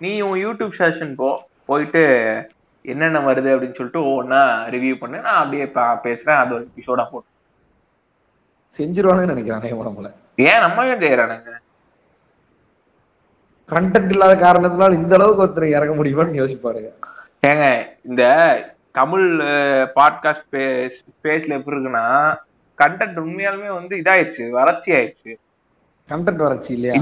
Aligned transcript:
நீ 0.00 0.20
உன் 0.20 0.42
YouTube 0.46 0.76
session 0.78 1.14
போ 1.14 1.48
போயிட்டு 1.66 2.02
என்னென்ன 2.82 3.18
வருது 3.18 3.52
அப்படின்னு 3.54 3.78
சொல்லிட்டு 3.78 4.00
ஒவ்வொன்றா 4.00 4.40
ரிவ்யூ 4.74 4.94
பண்ணு. 4.98 5.18
நான் 5.18 5.36
அப்படியே 5.36 5.64
பேசுறேன். 6.06 6.36
அது 6.36 6.54
ஒரு 6.54 6.64
எபிசோடா 6.64 7.04
போட்டு. 7.10 7.30
செஞ்சிருவாங்கன்னு 8.78 9.32
நினைக்கிறேன் 9.34 9.86
நம்மள 9.86 10.12
ஏன் 10.36 10.60
நம்ம 10.60 10.86
ஏன் 10.86 10.98
செய்யறானுங்க? 10.98 11.52
கண்டென்ட் 13.68 14.10
இல்லாத 14.10 14.34
காரணத்தினால 14.34 14.92
இந்த 14.92 15.14
அளவுக்கு 15.14 15.44
ஒருத்தர் 15.44 15.74
இறங்க 15.76 15.94
முடியுமான்னு 15.94 16.40
யோசிப்பாருங்க 16.40 16.90
ஏங்க 17.46 17.86
இந்த 18.04 18.22
தமிழ் 18.92 19.24
பாட்காஸ்ட் 19.96 20.56
ஸ்பேஸ்ல 20.96 21.56
எப்படி 21.58 21.76
இருக்குன்னா 21.76 22.04
கண்டென்ட் 22.78 23.18
உண்மையாலுமே 23.24 23.74
வந்து 23.74 23.96
இதாயிடுச்சு 23.96 24.50
வறட்சி 24.50 24.92
ஆயிடுச்சு 24.92 25.32
கண்டென்ட் 26.10 26.42
வறட்சி 26.44 26.70
இல்லையா? 26.76 26.94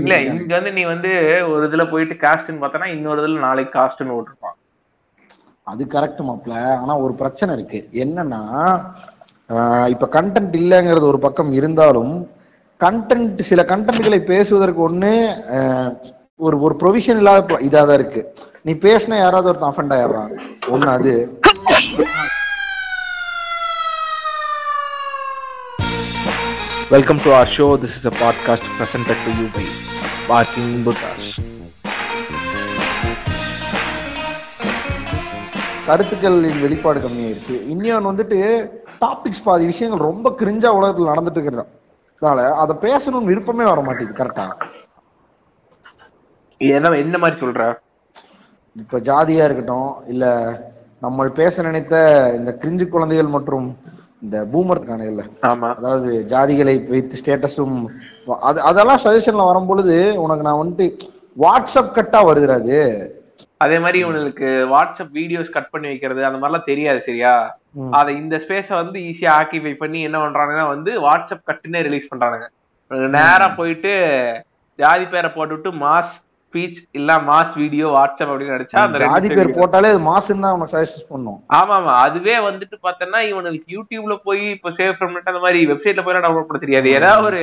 இல்ல 0.00 0.16
இன்னைக்கு 0.28 0.54
வந்து 0.58 0.72
நீ 0.78 0.82
வந்து 0.92 1.10
ஒரு 1.52 1.62
இதுல 1.68 1.84
போயிட்டு 1.90 2.14
காஸ்ட்னு 2.24 2.62
பார்த்தனா 2.62 2.86
இன்னொரு 2.94 3.20
இதுல 3.22 3.44
நாளைக்கு 3.48 3.72
காஸ்ட்னு 3.78 4.16
ஓட்டிருப்பான் 4.16 4.56
அது 5.66 5.82
கரெக்ட் 5.94 6.22
மாப்ள 6.28 6.52
ஆனா 6.80 6.94
ஒரு 7.04 7.14
பிரச்சனை 7.20 7.50
இருக்கு. 7.56 7.78
என்னன்னா 8.04 8.40
இப்ப 9.94 10.08
கண்டென்ட் 10.16 10.54
இல்லைங்கிறது 10.60 11.10
ஒரு 11.12 11.20
பக்கம் 11.26 11.52
இருந்தாலும் 11.58 12.12
கண்டென்ட் 12.80 13.40
சில 13.50 13.60
கண்டென்ட்களை 13.72 14.20
பேசுவதற்கு 14.32 14.80
ஒண்ணு 14.88 15.12
ஒரு 16.46 16.56
ஒரு 16.66 16.74
ப்ரொவிஷன் 16.82 17.20
இல்லாத 17.20 17.58
இதா 17.68 17.82
தான் 17.88 17.98
இருக்கு. 18.00 18.22
நீ 18.66 18.72
பேசினா 18.86 19.16
யாராவது 19.20 19.48
ஒருத்தன் 19.50 19.72
அஃபண்ட் 19.72 19.94
ஆயிடுறான். 19.96 20.32
ஒண்ணு 20.74 20.88
அது. 20.96 21.14
Welcome 26.90 27.18
to 27.20 27.32
our 27.32 27.46
show. 27.46 27.76
This 27.76 27.96
is 27.96 28.04
a 28.06 28.10
podcast 28.12 28.64
presented 28.78 29.18
to 29.24 29.30
you 29.32 29.46
by 29.48 29.64
Barking 30.28 30.70
Buddhas. 30.84 31.24
கருத்துக்களின் 35.86 36.62
வெளிப்பாடு 36.62 37.00
கம்மியாயிருச்சு 37.00 37.56
இன்னொன்னு 37.72 38.10
வந்துட்டு 38.10 38.38
டாபிக்ஸ் 39.02 39.44
பாதி 39.44 39.66
விஷயங்கள் 39.66 40.06
ரொம்ப 40.06 40.30
கிரிஞ்சா 40.40 40.70
உலகத்துல 40.78 41.10
நடந்துட்டு 41.12 41.38
இருக்கிறதுனால 41.38 42.38
அதை 42.62 42.76
பேசணும்னு 42.86 43.30
விருப்பமே 43.32 43.66
வர 43.70 43.82
மாட்டேங்குது 43.88 44.20
கரெக்டா 44.20 44.46
என்ன 46.60 46.96
என்ன 47.04 47.18
மாதிரி 47.24 47.40
சொல்ற 47.40 47.64
இப்ப 48.76 49.00
ஜாதியா 49.10 49.46
இருக்கட்டும் 49.48 49.90
இல்ல 50.14 50.24
நம்ம 51.00 51.28
பேச 51.40 51.62
நினைத்த 51.62 51.94
இந்த 52.36 52.52
கிரிஞ்சு 52.62 52.86
குழந்தைகள் 52.88 53.34
மற்றும் 53.36 53.68
இந்த 54.22 54.36
பூமர் 54.52 54.78
இருக்கானுங்கல்ல 54.78 55.24
ஆமா. 55.48 55.68
அதாவது 55.78 56.10
ஜாதிகளை 56.30 56.74
வைத்து 56.88 57.20
ஸ்டேட்டஸும் 57.20 57.76
அது 58.42 58.58
அதெல்லாம் 58.68 59.02
சஜஷன்ல 59.04 59.44
வரும் 59.48 59.68
பொழுது 59.68 59.94
உனக்கு 60.24 60.46
நான் 60.46 60.60
வந்துட்டு 60.60 60.86
வாட்ஸ்அப் 61.36 61.94
கட்டா 61.96 62.20
வருதுடா 62.26 62.56
அது. 62.60 62.78
மாதிரி 63.82 63.98
இவனுக்கு 63.98 64.48
வாட்ஸ்அப் 64.72 65.12
வீடியோஸ் 65.18 65.54
கட் 65.54 65.72
பண்ணி 65.72 65.86
வைக்கிறது 65.90 66.26
அந்த 66.28 66.38
மாதிரிலாம் 66.38 66.68
தெரியாது 66.68 67.00
சரியா. 67.06 67.32
அத 67.98 68.08
இந்த 68.20 68.36
ஸ்பேஸ 68.44 68.68
வந்து 68.80 68.98
ஈஸியா 69.08 69.32
ஆக்கிபை 69.38 69.72
பண்ணி 69.76 69.98
என்ன 70.08 70.18
பண்றானுங்கன்னா 70.22 70.66
வந்து 70.74 70.92
வாட்ஸ்அப் 71.04 71.48
கட்டுனே 71.48 71.82
ரிலீஸ் 71.88 72.10
பண்றானுங்க. 72.12 72.46
நேரா 73.16 73.46
போயிட்டு 73.58 73.92
ஜாதி 74.78 75.06
பேரை 75.06 75.30
போட்டுவிட்டு 75.30 75.70
மாஸ் 75.82 76.14
ஸ்பீச் 76.56 76.78
இல்ல 76.98 77.12
மாஸ் 77.28 77.54
வீடியோ 77.62 77.86
வாட்ஸ்அப் 77.94 78.30
அப்படின்னு 78.32 78.54
நடிச்சா 78.54 78.82
அந்த 78.86 78.98
ஜாதி 79.04 79.28
பேர் 79.36 79.56
போட்டாலே 79.58 79.88
அது 79.92 80.00
மாசுன்னு 80.10 80.44
தான் 80.44 80.54
உனக்கு 80.56 80.74
சஜஸ்ட் 80.74 81.08
பண்ணும். 81.12 81.38
ஆமா 81.58 81.74
ஆமா 81.78 81.94
அதுவே 82.04 82.36
வந்துட்டு 82.46 82.76
பார்த்தோன்னா 82.86 83.20
இவனுக்கு 83.30 83.74
யூடியூப்ல 83.76 84.14
போய் 84.28 84.44
இப்போ 84.56 84.70
சேவ் 84.78 84.94
ஃப்ரம் 84.98 85.16
அந்த 85.32 85.40
மாதிரி 85.44 85.60
வெப்சைட்ல 85.70 86.04
போய் 86.06 86.16
டவுன்லோட் 86.26 86.48
பண்ண 86.50 86.60
தெரியாது. 86.64 86.88
ஏதாவது 86.98 87.26
ஒரு 87.30 87.42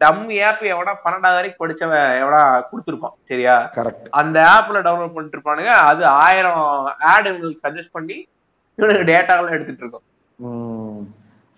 டம் 0.00 0.20
ஆப் 0.48 0.62
எவனா 0.72 0.92
பன்னெண்டாவது 1.04 1.38
வரைக்கும் 1.38 1.62
படிச்சவன் 1.62 2.06
எவனா 2.20 2.42
கொடுத்துருப்பான் 2.68 3.16
சரியா? 3.30 3.56
கரெக்ட் 3.78 4.06
அந்த 4.20 4.38
ஆப்ல 4.56 4.82
டவுன்லோட் 4.86 5.14
பண்ணிட்டு 5.16 5.36
இருப்பானுங்க. 5.38 5.72
அது 5.90 6.02
ஆயிரம் 6.26 6.62
ஆட் 7.12 7.28
இவங்களுக்கு 7.30 7.64
சஜஸ்ட் 7.66 7.96
பண்ணி 7.98 8.16
இவனுக்கு 8.78 9.10
டேட்டாலாம் 9.12 9.54
எடுத்துட்டு 9.56 9.84
இருக்கோம். 9.84 10.06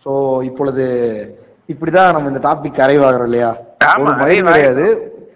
சோ 0.06 0.12
இப்பொழுது 0.50 0.86
இப்படிதான் 1.74 2.14
நம்ம 2.16 2.30
இந்த 2.32 2.42
டாபிக் 2.48 2.84
அரைவாகிறோம் 2.86 3.28
இல்லையா? 3.30 3.50
ஒரு 4.02 4.10
பயம் 4.10 4.20
நிறைவாகிறோம். 4.22 4.48
கிடையாது. 4.50 4.86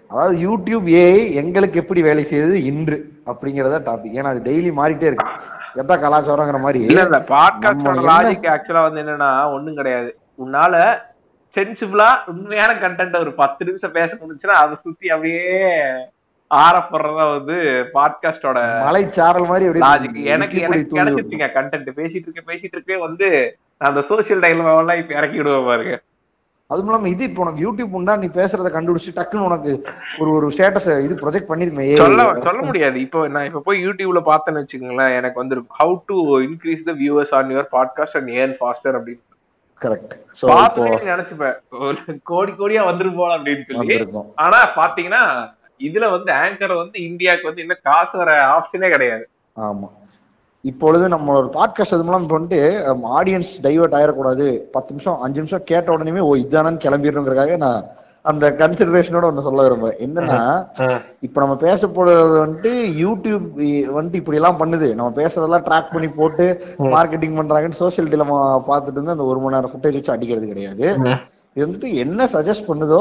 அதாவது 0.07 0.37
யூடியூப் 0.37 0.85
ஏஐ 0.97 1.33
எங்களுக்கு 1.33 1.79
எப்படி 1.79 2.01
வேலை 2.01 2.23
செய்தது 2.23 2.63
இன்று 2.63 3.11
அப்படிங்கறத 3.25 3.79
டாபிக் 3.81 4.15
ஏன்னா 4.15 4.23
அது 4.23 4.41
டெய்லி 4.43 4.71
மாறிட்டே 4.77 5.03
இருக்கு. 5.03 5.31
எதா 5.75 5.95
கலாச்சாரங்கிற 5.97 6.59
மாதிரி? 6.59 6.83
இல்ல 6.83 7.01
இல்ல 7.01 7.25
பாட்காஸ்டோட 7.27 7.95
என்ன- 7.95 8.11
லாஜிக் 8.11 8.47
ஆக்சுவலா 8.47 8.81
வந்து 8.81 9.01
என்னன்னா 9.01 9.53
ஒண்ணும் 9.53 9.75
கிடையாது. 9.75 10.17
உன்னால 10.45 10.75
சென்சிபிளா 11.55 12.07
உண்மையான 12.25 12.73
கண்டென்ட் 12.73 13.19
ஒரு 13.19 13.33
பத்து 13.33 13.65
நிமிஷம் 13.65 13.91
பேச 13.91 14.15
முடிஞ்சுன்னா 14.15 14.55
அதை 14.55 14.77
சுத்தி 14.81 15.09
அப்படியே 15.09 15.61
ஆரப்படுறதா 16.51 17.37
வந்து 17.37 17.55
பாட்காஸ்டோட 17.93 18.59
மலைச்சாரல் 18.87 19.47
மாதிரி 19.47 19.79
லாஜிக் 19.79 20.23
எனக்கு 20.23 20.59
எனக்கு. 20.59 20.97
கிடைச்சிருச்சுங்க 20.97 21.47
கண்டென்ட் 21.53 21.89
பேசிட்டு 21.95 22.27
இருக்க 22.27 22.53
பேசிட்டு 22.53 22.77
இருக்கே 22.77 22.99
வந்து 22.99 23.57
அந்த 23.77 23.99
சோசியல் 24.09 24.43
டைலாக் 24.43 24.79
எல்லாம் 24.79 24.97
இப்ப 24.97 25.13
இறக்கி 25.13 25.37
விடுவேன் 25.37 25.65
பாருங்க. 25.65 26.01
அதுவும் 26.69 26.89
இல்லாம 26.89 27.09
இது 27.09 27.23
இப்போ 27.23 27.41
உனக்கு 27.43 27.61
யூடியூப் 27.65 27.93
உண்டா? 27.97 28.13
நீ 28.15 28.27
பேசுறத 28.37 28.69
கண்டுபிடிச்சு 28.71 29.11
டக்குன்னு 29.17 29.45
உனக்கு 29.49 29.71
ஒரு 30.19 30.29
ஒரு 30.31 30.47
ஸ்டேட்டஸ் 30.55 30.87
இது 31.05 31.13
ப்ரொஜெக்ட் 31.21 31.51
பண்ணிருமே. 31.51 31.85
சொல்ல 31.95 32.23
சொல்ல 32.47 32.61
முடியாது. 32.61 32.97
இப்போ 33.05 33.19
நான் 33.27 33.47
இப்ப 33.49 33.61
போய் 33.67 33.83
யூடியூப்ல 33.85 34.21
பார்த்தேன்னு 34.27 34.61
வச்சுக்கோங்களேன் 34.61 35.15
எனக்கு 35.19 35.41
வந்து 35.41 35.57
how 35.79 35.95
to 36.09 36.17
increase 36.47 36.83
the 36.89 36.95
viewers 37.01 37.33
on 37.33 37.53
your 37.53 37.69
podcast 37.75 38.17
and 38.19 38.31
earn 38.39 38.55
faster 38.59 38.97
அப்படின்னு. 38.99 39.23
கரெக்ட் 39.81 40.13
நினைச்சுப்பேன் 41.11 41.57
ஒரு 41.87 41.97
கோடி 42.23 42.51
கோடியா 42.59 42.83
வந்துரும் 42.89 43.19
போல 43.21 43.37
அப்படின்னு 43.37 43.65
சொல்லி. 43.71 43.97
ஆனா 44.45 44.59
பாத்தீங்கன்னா 44.79 45.23
இதுல 45.81 46.05
வந்து 46.11 46.31
ஆங்கர் 46.41 46.81
வந்து 46.83 46.97
இந்தியாவுக்கு 47.09 47.49
வந்து 47.49 47.63
இன்னும் 47.65 47.85
காசு 47.89 48.13
வர 48.17 48.31
ஆப்ஷனே 48.55 48.89
கிடையாது. 48.89 49.25
ஆமா. 49.55 49.89
இப்பொழுது 50.61 51.07
நம்மளோட 51.07 51.45
பாட்காஸ்ட் 51.53 51.93
அது 51.93 52.03
மூலம் 52.03 52.23
இப்போ 52.23 52.39
வந்துட்டு 52.39 52.61
ஆடியன்ஸ் 53.19 53.51
டைவர்ட் 53.61 53.97
ஆயிடக்கூடாது 53.97 54.57
பத்து 54.71 54.89
நிமிஷம் 54.89 55.19
அஞ்சு 55.19 55.37
நிமிஷம் 55.37 55.63
கேட்ட 55.63 55.91
உடனே 55.91 56.19
ஓ 56.19 56.35
இதானு 56.35 56.81
கிளம்பிடணுங்கிறதுக்காக 56.85 57.57
நான் 57.57 57.85
அந்த 58.21 58.51
கன்சிடரேஷனோட 58.51 59.25
ஒண்ணு 59.29 59.41
சொல்ல 59.41 59.67
விரும்புறேன். 59.67 59.99
என்னன்னா 59.99 60.67
இப்ப 61.19 61.41
நம்ம 61.41 61.55
பேச 61.55 61.87
போறது 61.87 62.45
வந்துட்டு 62.45 62.71
யூடியூப் 63.03 63.45
வந்துட்டு 63.97 64.13
இப்படி 64.13 64.37
எல்லாம் 64.37 64.59
பண்ணுது. 64.59 64.95
நம்ம 64.95 65.21
பேசுறதெல்லாம் 65.21 65.65
ட்ராக் 65.67 65.93
பண்ணி 65.93 66.07
போட்டு 66.07 66.75
மார்க்கெட்டிங் 66.79 67.37
பண்றாங்கன்னு 67.39 67.79
சோசியல் 67.79 68.11
டிலமா 68.13 68.61
பார்த்துட்டு 68.67 68.91
இருந்து 68.91 69.11
அந்த 69.11 69.23
ஒரு 69.23 69.39
மணி 69.39 69.55
நேரம் 69.55 69.71
ஃபுட்டேஜ் 69.71 69.93
வச்சு 69.93 70.11
அடிக்கிறது 70.11 70.47
கிடையாது. 70.47 70.95
இது 71.57 71.65
வந்துட்டு 71.65 71.89
என்ன 72.01 72.25
சஜஸ்ட் 72.33 72.67
பண்ணுதோ 72.67 72.99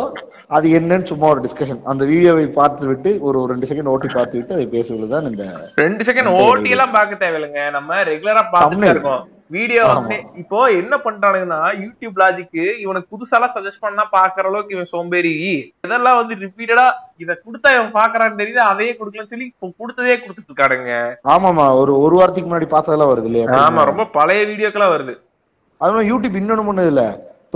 அது 0.57 0.67
என்னன்னு 0.79 1.09
சும்மா 1.11 1.27
ஒரு 1.33 1.41
டிஸ்கஷன் 1.47 1.81
அந்த 1.91 2.03
வீடியோவை 2.11 2.45
பார்த்து 2.59 2.85
விட்டு 2.91 3.11
ஒரு 3.29 3.39
ரெண்டு 3.51 3.69
செகண்ட் 3.71 3.91
ஓட்டி 3.95 4.09
பார்த்து 4.15 4.39
விட்டு 4.39 4.55
அதை 4.57 4.67
பேசுவதுதான் 4.75 5.27
இந்த 5.31 5.45
ரெண்டு 5.85 6.05
செகண்ட் 6.09 6.31
ஓட்டி 6.45 6.71
எல்லாம் 6.77 6.95
பார்க்க 6.95 7.23
தேவையில்லைங்க. 7.25 7.65
நம்ம 7.77 7.99
ரெகுலரா 8.11 8.45
பார்த்துட்டு. 8.55 8.93
இருக்கோம். 8.95 9.25
வீடியோ 9.57 9.83
வந்து 9.91 10.17
இப்போ 10.43 10.61
என்ன 10.79 10.95
பண்றானுங்கன்னா 11.05 11.61
யூடியூப் 11.83 12.17
லாஜிக்கு 12.23 12.65
இவனுக்கு 12.85 13.13
புதுசாலாம் 13.15 13.55
சஜஸ்ட் 13.57 13.85
பண்ணா 13.85 14.05
பாக்குற 14.17 14.49
அளவுக்கு 14.51 14.75
இவன் 14.77 14.91
சோம்பேறி. 14.95 15.35
இதெல்லாம் 15.87 16.19
வந்து 16.21 16.41
ரிப்பீட்டடா 16.45 16.87
இத 17.25 17.39
கொடுத்தா 17.45 17.69
இவன் 17.77 17.95
பாக்குறான்னு 18.01 18.41
தெரியுது 18.43 18.63
அதையே 18.71 18.95
கொடுக்கலன்னு 18.99 19.33
சொல்லி 19.35 19.49
இப்போ 19.53 19.73
கொடுத்ததே 19.83 20.17
கொடுத்துட்டு 20.25 20.51
இருக்கானுங்க. 20.51 20.97
ஆமாமா 21.37 21.69
ஒரு 21.83 21.95
ஒரு 22.07 22.17
வாரத்துக்கு 22.21 22.51
முன்னாடி 22.51 22.71
பார்த்ததெல்லாம் 22.75 23.13
வருது 23.13 23.31
இல்லையா? 23.33 23.47
ஆமா. 23.69 23.85
ரொம்ப 23.93 24.07
பழைய 24.19 24.43
வீடியோக்கெல்லாம் 24.53 24.97
வருது. 24.97 25.17
அதுவும் 25.81 26.09
யூடியூப் 26.13 26.41
இன்னொன்னு 26.43 26.69
பண்ணுது 26.71 26.93
இல்ல. 26.95 27.05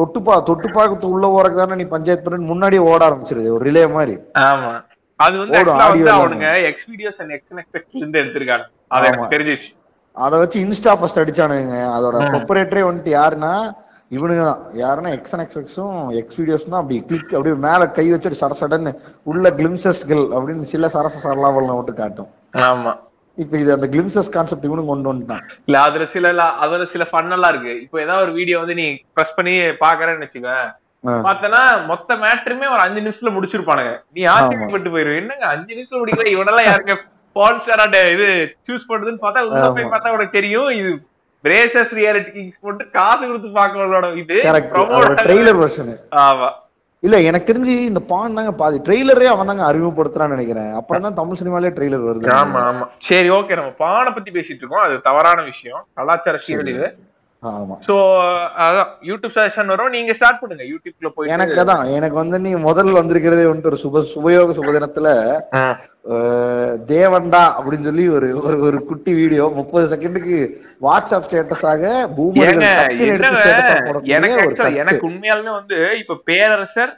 தொட்டுப்பா 0.00 0.34
தொட்டுப்பாக்கு 0.50 1.12
உள்ள 1.14 1.26
போறதுக்கு 1.26 1.62
தானே 1.62 1.74
நீ 1.74 1.86
பஞ்சாயத்து 1.96 2.24
பண்ணு 2.26 2.50
முன்னாடியே 2.52 2.82
ஓட 2.90 3.00
ஆரம்பிச்சிருது 3.08 3.48
ஒரு 3.56 3.64
ரிலே 3.70 3.84
மாதிரி. 3.96 4.14
ஆமா. 4.50 4.72
அது 5.20 5.34
வந்து 5.38 5.58
அவனுங்க 6.16 6.50
X 6.70 6.86
videos 6.90 7.18
and 7.22 7.34
X 7.36 7.76
X 7.78 7.94
இருந்து 7.94 8.20
எடுத்திருக்காங்க. 8.20 8.64
அது. 8.88 9.06
எனக்கு 9.06 9.34
தெரிஞ்சிச்சு. 9.36 9.68
அதை 10.16 10.38
வச்சு 10.38 10.58
இன்ஸ்டா 10.60 10.92
ஃபர்ஸ்ட் 10.98 11.18
அடிச்சானுங்க. 11.18 11.76
அதோட 11.96 12.16
ப்ரொப்பரேட்டரே 12.32 12.82
வந்துட்டு 12.88 13.10
யாருன்னா 13.18 13.52
இவனுங்க 14.10 14.44
தான். 14.44 14.62
யாருன்னா 14.74 15.10
எக்ஸ் 15.16 15.34
அண்ட் 15.34 15.44
எக்ஸ் 15.44 15.58
எக்ஸும் 15.58 15.98
எக்ஸ் 16.20 16.38
வீடியோஸ் 16.40 16.64
தான் 16.68 16.80
அப்படி 16.80 16.96
கிளிக் 17.10 17.34
அப்படியே 17.34 17.56
மேல 17.66 17.86
கை 17.98 18.12
வச்சுட்டு 18.12 18.40
சட 18.40 18.54
சடன்னு 18.60 18.92
உள்ள 19.22 19.50
கிளிம்சஸ்கள் 19.50 20.24
அப்படின்னு 20.36 20.62
சில 20.62 20.88
சரச 20.88 21.20
சரலாவல் 21.26 21.70
மட்டும் 21.74 21.94
காட்டும். 21.94 22.30
ஆமா. 22.70 22.94
இப்ப 23.40 23.54
இது 23.58 23.70
அந்த 23.74 23.86
கிளிம்சஸ் 23.86 24.32
கான்செப்ட் 24.34 24.66
இவனும் 24.68 24.90
கொண்டு 24.90 25.10
வந்துட்டான். 25.10 25.44
இல்ல 25.68 25.76
அதுல 25.86 26.04
சில 26.06 26.32
அதுல 26.64 26.84
சில 26.86 27.04
ஃபன் 27.10 27.34
எல்லாம் 27.36 27.52
இருக்கு. 27.54 27.74
இப்போ 27.84 27.96
ஏதாவது 28.02 28.24
ஒரு 28.26 28.32
வீடியோ 28.38 28.56
வந்து 28.62 28.76
நீ 28.80 28.86
ப்ரெஸ் 29.16 29.36
பண்ணி 29.36 29.54
பாக்குறேன்னு 29.82 30.26
வச்சுக்க 30.26 30.50
ஆ. 31.04 31.12
பார்த்தனா 31.24 31.60
மொத்த 31.86 32.16
மேட்டருமே 32.22 32.66
ஒரு 32.72 32.82
அஞ்சு 32.84 33.00
நிமிஷத்துல 33.00 33.30
முடிச்சிருப்பானுங்க. 33.36 33.92
நீ 34.16 34.22
ஆச்சரியப்பட்டு 34.32 34.90
போயிருவ 34.94 35.20
என்னங்க 35.20 35.46
அஞ்சு 35.52 35.70
நிமிஷத்துல 35.70 36.00
முடிக்கல? 36.02 36.32
இவனெல்லாம் 36.34 36.68
யாருங்க? 36.68 36.96
பான்ஸ்டரா 37.36 37.84
இது 38.14 38.26
சூஸ் 38.66 38.88
பண்றதுன்னு 38.88 39.22
பார்த்தா 39.22 39.44
உள்ள 39.48 39.66
போய். 39.70 39.92
பார்த்தா 39.92 40.14
உனக்கு 40.16 40.38
தெரியும். 40.38 40.70
இது 40.80 40.90
பிரேசஸ் 41.44 41.92
ரியாலிட்டி 41.98 42.32
கிங்ஸ் 42.32 42.62
போட்டு 42.62 42.84
காசு 42.96 43.22
கொடுத்து 43.26 43.50
பாக்கவங்களோட 43.54 44.08
இது 44.22 44.36
ட்ரெய்லர் 45.22 45.60
வெர்ஷன் 45.60 45.92
ஆமா. 46.24 46.48
இல்ல 47.02 47.16
எனக்கு 47.20 47.48
தெரிஞ்சு 47.50 47.74
இந்த 47.90 48.00
பான் 48.08 48.34
தாங்க 48.34 48.52
பாதி. 48.52 48.78
ட்ரெய்லரே 48.78 49.24
அவன் 49.24 49.46
தாங்க 49.46 49.64
அறிமுகப்படுத்துறான்னு 49.68 50.34
நினைக்கிறேன். 50.36 50.72
அப்புறம் 50.74 51.02
தான் 51.02 51.14
தமிழ் 51.14 51.38
சினிமாலே 51.40 51.70
ட்ரெய்லர் 51.76 52.08
வருது. 52.08 52.26
ஆமா 52.40 52.62
ஆமா. 52.70 52.86
சரி 53.08 53.30
ஓகே. 53.30 53.54
நம்ம 53.54 53.70
பானை 53.84 54.10
பத்தி 54.12 54.30
பேசிட்டு 54.30 54.62
இருக்கோம். 54.62 54.84
அது 54.86 55.00
தவறான 55.00 55.42
விஷயம். 55.42 55.80
கலாச்சார 55.94 56.40
சீரழி 56.46 56.74
இது 56.74 56.88
ஆமா. 57.42 57.74
சோ 57.86 57.94
அதான் 58.64 58.88
யூடியூப் 59.02 59.36
சஜஷன் 59.36 59.66
வரும். 59.66 59.90
நீங்க 59.90 60.14
ஸ்டார்ட் 60.14 60.40
பண்ணுங்க. 60.40 60.64
யூடியூப்ல 60.72 61.10
போயிட்டு 61.14 61.34
எனக்கு 61.36 61.60
அதான். 61.62 61.84
எனக்கு 61.98 62.16
வந்து 62.22 62.38
நீ 62.38 62.50
முதல்ல 62.66 63.00
வந்திருக்கிறதே 63.00 63.46
வந்துட்டு 63.50 63.72
ஒரு 63.72 63.80
சுப 63.84 64.02
சுபயோக 64.14 64.56
சுபதினத்துல 64.58 65.08
தேவன்டா 66.90 67.42
அப்படின்னு 67.56 67.82
சொல்லி 67.82 68.08
ஒரு 68.08 68.28
ஒரு 68.42 68.56
ஒரு 68.60 68.78
குட்டி 68.84 69.12
வீடியோ. 69.14 69.52
முப்பது 69.54 69.84
செகண்டுக்கு 69.92 70.36
வாட்ஸ்அப் 70.82 71.26
ஸ்டேட்டஸாக 71.26 71.82
எனக்கு 74.82 75.08
உண்மையாலுமே 75.08 75.52
வந்து 75.58 75.78
இப்ப 75.98 76.18
பேரரசர் 76.24 76.92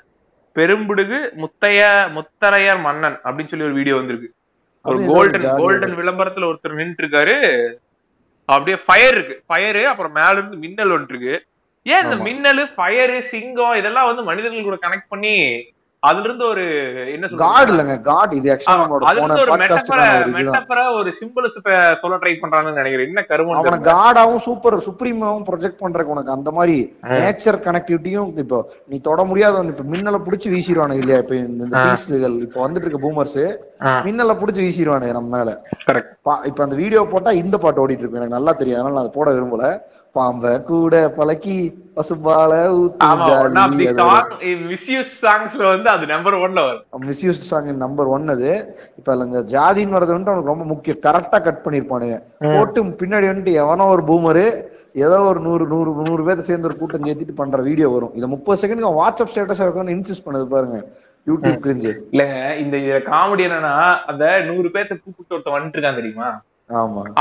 பெரும்பிடுகு 0.56 1.18
முத்தைய 1.42 1.80
முத்தரையர் 2.16 2.80
மன்னன் 2.80 3.18
அப்படின்னு 3.24 3.48
சொல்லி 3.48 3.64
ஒரு 3.64 3.74
வீடியோ 3.74 3.94
வந்திருக்கு. 3.94 4.28
ஒரு 4.84 4.98
கோல்டன் 5.10 5.46
கோல்டன் 5.56 5.96
விளம்பரத்துல 5.96 6.48
ஒருத்தர் 6.50 6.78
நின்று 6.80 7.02
இருக்காரு 7.02 7.36
அப்படியே 8.48 8.76
ஃபயர் 8.86 9.14
இருக்கு. 9.14 9.36
ஃபயரு 9.48 9.82
அப்புறம் 9.84 10.12
மேல 10.12 10.30
இருந்து 10.32 10.56
மின்னல் 10.56 10.90
ஒன்று 10.90 11.12
இருக்கு 11.14 11.34
ஏன் 11.86 12.02
இந்த. 12.04 12.16
மின்னல் 12.26 12.64
ஃபயரு 12.76 13.18
சிங்கம் 13.32 13.76
இதெல்லாம் 13.76 14.06
வந்து 14.06 14.22
மனிதர்கள் 14.22 14.62
கூட 14.62 14.78
கனெக்ட் 14.86 15.08
பண்ணி 15.08 15.34
அதுல 16.02 16.26
இருந்து 16.28 16.44
ஒரு 16.52 16.62
என்ன 17.14 17.26
காட் 17.42 17.68
இல்லங்க. 17.72 17.94
காட் 18.08 18.32
இது 18.38 18.48
ஆக்சுவலா 18.52 18.78
நம்மளோட 18.80 19.02
ஒரு 21.00 21.10
சிம்பிள்ஸ் 21.18 21.58
சொல்ல 22.00 22.16
ட்ரை 22.22 22.32
பண்றாங்கன்னு 22.40 22.80
நினைக்கிறேன். 22.80 23.08
என்ன 23.10 23.22
கருமம் 23.28 23.58
அவனை 23.58 23.78
காடாவும் 23.90 24.42
சூப்பர் 24.46 24.76
சுப்ரீமாவும் 24.86 25.46
ப்ரொஜெக்ட் 25.48 25.82
பண்றதுக்கு 25.82 26.14
உனக்கு 26.16 26.34
அந்த 26.36 26.50
மாதிரி. 26.58 26.76
நேச்சர் 27.20 27.62
கனெக்டிவிட்டியும் 27.66 28.32
இப்போ 28.44 28.58
நீ 28.90 28.98
தொட 29.08 29.22
முடியாத 29.30 29.64
இப்ப 29.74 29.86
மின்னலை 29.94 30.20
புடிச்சு 30.26 30.50
வீசிடுவானுங்க 30.54 31.04
இல்லையா? 31.04 31.20
இப்ப 31.24 31.36
இந்த. 31.42 31.70
பீஸ்கள் 31.84 32.36
இப்ப 32.46 32.58
வந்துட்டு 32.66 32.86
இருக்க 32.86 33.02
பூமர்ஸ் 33.06 33.40
மின்னலை 34.06 34.36
புடிச்சு 34.40 34.60
வீசிடுவானுங்க 34.66 35.16
நம்ம 35.18 35.36
மேல. 35.36 35.50
இப்ப 36.50 36.60
அந்த 36.66 36.76
வீடியோ 36.82 37.02
போட்டா 37.14 37.32
இந்த 37.42 37.56
பாட்டு 37.64 37.82
ஓடிட்டு 37.84 38.04
இருக்கு 38.04 38.20
எனக்கு 38.20 38.38
நல்லா 38.38 38.54
தெரியும். 38.60 38.78
அதனால 38.78 38.94
நான் 38.96 39.04
அதை 39.04 39.14
போட 39.18 39.30
விரும்பல. 39.36 39.64
பாம்ப 40.16 40.50
கூட 40.70 40.94
பழக்கி 41.18 41.54
பசும்பால 41.96 42.52
சாங்ஸ்ல 45.20 45.62
வந்து 45.70 45.88
அது 45.94 46.04
நம்பர் 46.12 46.36
ஒன்ல 46.44 46.60
வரும். 46.66 46.82
சாங் 47.50 47.70
நம்பர் 47.84 48.10
ஒன் 48.16 48.34
அது. 48.34 48.50
இப்ப 48.98 49.16
இந்த 49.28 49.40
ஜாதின்னு 49.54 49.96
வரது 49.96 50.14
வந்துட்டு 50.14 50.32
அவனுக்கு 50.32 50.52
ரொம்ப 50.52 50.66
முக்கியம். 50.72 51.00
கரெக்டா 51.06 51.38
கட் 51.46 51.64
பண்ணிருப்பானுங்க. 51.64 52.18
போட்டு 52.54 52.84
பின்னாடி 53.02 53.28
வந்துட்டு 53.30 53.54
எவனோ 53.64 53.86
ஒரு 53.94 54.04
பூமரு 54.10 54.44
ஏதோ 55.04 55.18
ஒரு 55.30 55.40
நூறு 55.46 55.64
நூறு 55.72 55.90
நூறு 56.08 56.22
பேர் 56.24 56.48
சேர்ந்து 56.48 56.68
ஒரு 56.70 56.76
கூட்டம் 56.80 57.06
சேர்த்துட்டு 57.08 57.40
பண்ற 57.40 57.58
வீடியோ 57.68 57.88
வரும். 57.96 58.14
இதை 58.18 58.28
முப்பது 58.34 58.60
செகண்ட் 58.62 58.88
வாட்ஸ்அப் 59.00 59.32
ஸ்டேட்டஸ் 59.34 59.62
இருக்கும்னு 59.64 59.96
இன்சிஸ்ட் 59.96 60.26
பண்ணுது 60.26 60.48
பாருங்க. 60.54 60.78
யூடியூப் 61.26 61.62
கிரிஞ்சு 61.64 61.90
இல்லங்க 62.14 62.38
இந்த 62.62 62.76
காமெடி 63.10 63.42
என்னன்னா 63.48 63.74
அந்த 64.10 64.24
நூறு 64.48 64.68
பேர்த்த 64.74 64.94
கூப்பிட்டு 65.02 65.34
ஒருத்தன் 65.34 65.56
வந்துட்டு 65.56 65.76
இருக்கான் 65.78 66.00
தெரியுமா? 66.00 66.28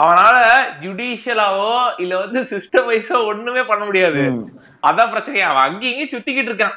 அவனால 0.01 0.35
ஜுடிஷியலாவோ 0.81 1.71
இல்ல 2.03 2.13
வந்து 2.23 2.39
சிஸ்டம் 2.51 2.89
வைஸோ 2.89 3.15
ஒண்ணுமே 3.31 3.63
பண்ண 3.69 3.83
முடியாது. 3.87 4.21
அதான் 4.89 5.11
பிரச்சனையா. 5.13 5.47
அவன் 5.51 5.65
அங்கேயும் 5.69 6.11
சுத்திக்கிட்டு 6.13 6.51
இருக்கான். 6.51 6.75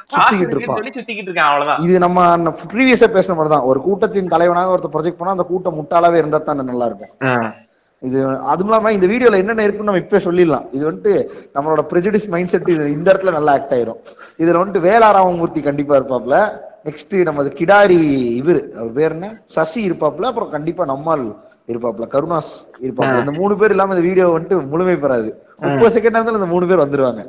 சொல்லி 0.77 0.91
சுத்திக்கிட்டு 0.97 1.29
இருக்கான் 1.29 1.51
அவ்வளவுதான். 1.51 1.83
இது 1.85 1.99
நம்ம 2.05 2.55
ப்ரீவியஸா 2.73 3.09
பேசின 3.17 3.35
மாதிரி 3.37 3.53
தான் 3.53 3.67
ஒரு 3.71 3.81
கூட்டத்தின் 3.85 4.33
தலைவனாக 4.33 4.73
ஒருத்தர் 4.73 4.95
ப்ரொஜெக்ட் 4.95 5.19
பண்ணா 5.19 5.35
அந்த 5.37 5.45
கூட்டம் 5.51 5.77
முட்டாளாவே 5.79 6.19
இருந்தா 6.21 6.41
தான் 6.49 6.69
நல்லா 6.71 6.89
இருக்கும். 6.89 7.13
இது 8.03 8.19
அதுவும் 8.51 8.69
இல்லாம 8.69 8.91
இந்த 8.95 9.07
வீடியோல 9.11 9.39
என்னென்ன 9.41 9.65
இருக்குன்னு 9.65 9.89
நம்ம 9.91 10.03
இப்பவே 10.03 10.21
சொல்லிடலாம். 10.27 10.65
இது 10.75 10.83
வந்துட்டு 10.89 11.13
நம்மளோட 11.55 11.83
prejudice 11.91 12.27
மைண்ட் 12.33 12.51
செட் 12.53 12.69
இது 12.73 12.85
இந்த 12.97 13.07
இடத்துல 13.11 13.33
நல்லா 13.37 13.55
ஆக்ட் 13.57 13.73
ஆயிரும். 13.77 13.99
இதுல 14.41 14.59
வந்துட்டு 14.61 14.85
வேளாராமமூர்த்தி 14.89 15.61
கண்டிப்பா 15.69 15.95
இருப்பாப்ல 15.99 16.37
நெக்ஸ்ட் 16.87 17.15
நமது 17.29 17.49
கிடாரி 17.59 18.01
இவரு. 18.41 18.61
அவர் 18.79 18.95
பேர் 18.99 19.15
என்ன? 19.17 19.29
சசி 19.57 19.79
இருப்பாப்ல 19.89 20.29
அப்புறம் 20.31 20.53
கண்டிப்பா 20.55 20.85
நம்மால் 20.93 21.25
இருப்பாப்ல. 21.71 22.05
கருணாஸ் 22.15 22.53
இருப்பாப்ல. 22.85 23.19
இந்த 23.23 23.33
மூணு 23.41 23.53
பேர் 23.59 23.73
இல்லாம 23.75 23.93
இந்த 23.95 24.05
வீடியோ 24.07 24.25
வந்துட்டு 24.35 24.57
முழுமை 24.73 24.95
பெறாது. 25.03 25.29
முப்பது 25.65 25.93
செகண்ட் 25.95 26.17
இருந்தாலும் 26.17 26.41
இந்த 26.41 26.51
மூணு 26.53 26.65
பேர் 26.69 26.83
வந்துருவாங்க. 26.85 27.23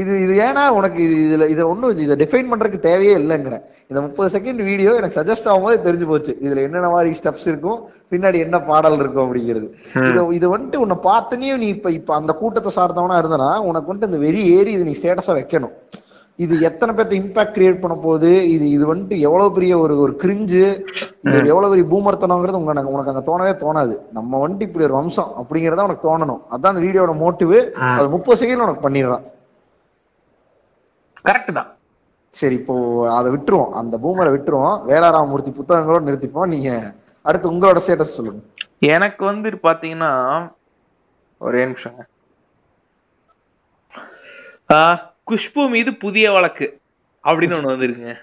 இது 0.00 0.12
இது 0.24 0.34
ஏன்னா 0.46 0.62
உனக்கு 0.78 0.98
இது 1.04 1.14
இதுல 1.26 1.44
இதை 1.52 1.62
ஒண்ணும் 1.72 2.00
இதை 2.04 2.16
டிஃபைன் 2.22 2.50
பண்றதுக்கு 2.50 2.86
தேவையே 2.88 3.14
இல்லைங்கிறேன். 3.20 3.62
இந்த 3.90 4.00
முப்பது 4.06 4.28
செகண்ட் 4.34 4.60
வீடியோ 4.70 4.90
எனக்கு 5.00 5.18
சஜஸ்ட் 5.20 5.48
ஆகும்போது 5.50 5.78
தெரிஞ்சு 5.86 6.06
போச்சு. 6.10 6.32
இதுல 6.46 6.62
என்னென்ன 6.66 6.88
மாதிரி 6.94 7.16
ஸ்டெப்ஸ் 7.20 7.46
இருக்கும் 7.50 7.78
பின்னாடி 8.12 8.38
என்ன 8.46 8.56
பாடல் 8.68 8.98
இருக்கும் 9.02 9.24
அப்படிங்கிறது. 9.26 9.68
இது 10.08 10.20
இது 10.38 10.46
வந்துட்டு 10.54 10.82
உன்னை 10.84 10.96
பார்த்தனே 11.10 11.56
நீ 11.62 11.68
இப்ப 11.76 11.90
இப்ப 11.98 12.14
அந்த 12.20 12.34
கூட்டத்தை 12.42 12.72
சார்ந்தவனா 12.78 13.16
இருந்தனா 13.22 13.50
உனக்கு 13.70 13.90
வந்துட்டு 13.90 14.10
இந்த 14.12 14.22
வெறி 14.26 14.42
ஏறி 14.56 14.72
இது 14.78 14.86
நீ 14.90 14.94
ஸ்டேட்டஸா 15.00 15.34
வைக்கணும். 15.40 15.74
இது 16.38 16.54
எத்தனை 16.66 16.90
பேர்த்த 16.94 17.14
இம்பாக்ட் 17.18 17.54
கிரியேட் 17.54 17.80
பண்ண 17.82 17.94
போகுது? 17.98 18.30
இது 18.54 18.66
இது 18.74 18.84
வந்துட்டு 18.90 19.16
எவ்வளவு 19.26 19.54
பெரிய 19.56 19.72
ஒரு 19.84 19.94
ஒரு 20.04 20.12
கிரிஞ்சு 20.22 20.60
இது 21.26 21.48
எவ்வளவு 21.52 21.70
பெரிய 21.72 21.86
பூமர்த்தனங்கிறது 21.92 22.60
உங்க 22.60 22.74
உனக்கு 22.92 23.12
அங்க 23.12 23.22
தோணவே 23.28 23.54
தோணாது. 23.62 23.94
நம்ம 24.16 24.40
வந்துட்டு 24.42 24.66
இப்படி 24.68 24.86
ஒரு 24.88 24.96
வம்சம் 24.98 25.32
அப்படிங்கறத 25.40 25.86
உனக்கு 25.88 26.06
தோணணும். 26.08 26.42
அதான் 26.52 26.72
அந்த 26.72 26.84
வீடியோட 26.86 27.14
மோட்டிவ் 27.22 27.56
அது 27.96 28.08
முப்பது 28.14 28.40
செகண்ட் 28.42 28.64
உனக்கு 28.66 28.84
பண்ணிடுறான் 28.86 29.24
கரெக்ட் 31.24 31.56
தான். 31.58 31.70
சரி 32.34 32.54
இப்போ 32.60 32.74
அதை 33.16 33.28
விட்டுருவோம். 33.34 33.72
அந்த 33.80 33.94
பூமரை 34.04 34.30
விட்டுருவோம். 34.34 34.78
வேளாராமூர்த்தி 34.90 35.52
புத்தகங்களோட 35.52 36.02
நிறுத்திப்போம். 36.08 36.50
நீங்க 36.54 36.70
அடுத்து 37.24 37.52
உங்களோட 37.52 37.78
ஸ்டேட்டஸ் 37.84 38.16
சொல்லுங்க. 38.16 38.40
எனக்கு 38.94 39.22
வந்து 39.24 39.48
பாத்தீங்கன்னா 39.66 40.12
ஒரே 41.40 41.62
ஆஹ், 44.76 44.98
குஷ்பு 45.28 45.62
மீது 45.68 45.90
புதிய 45.96 46.32
வழக்கு 46.32 46.66
அப்படின்னு 47.24 47.56
ஒண்ணு 47.56 47.72
வந்திருக்குங்க. 47.72 48.14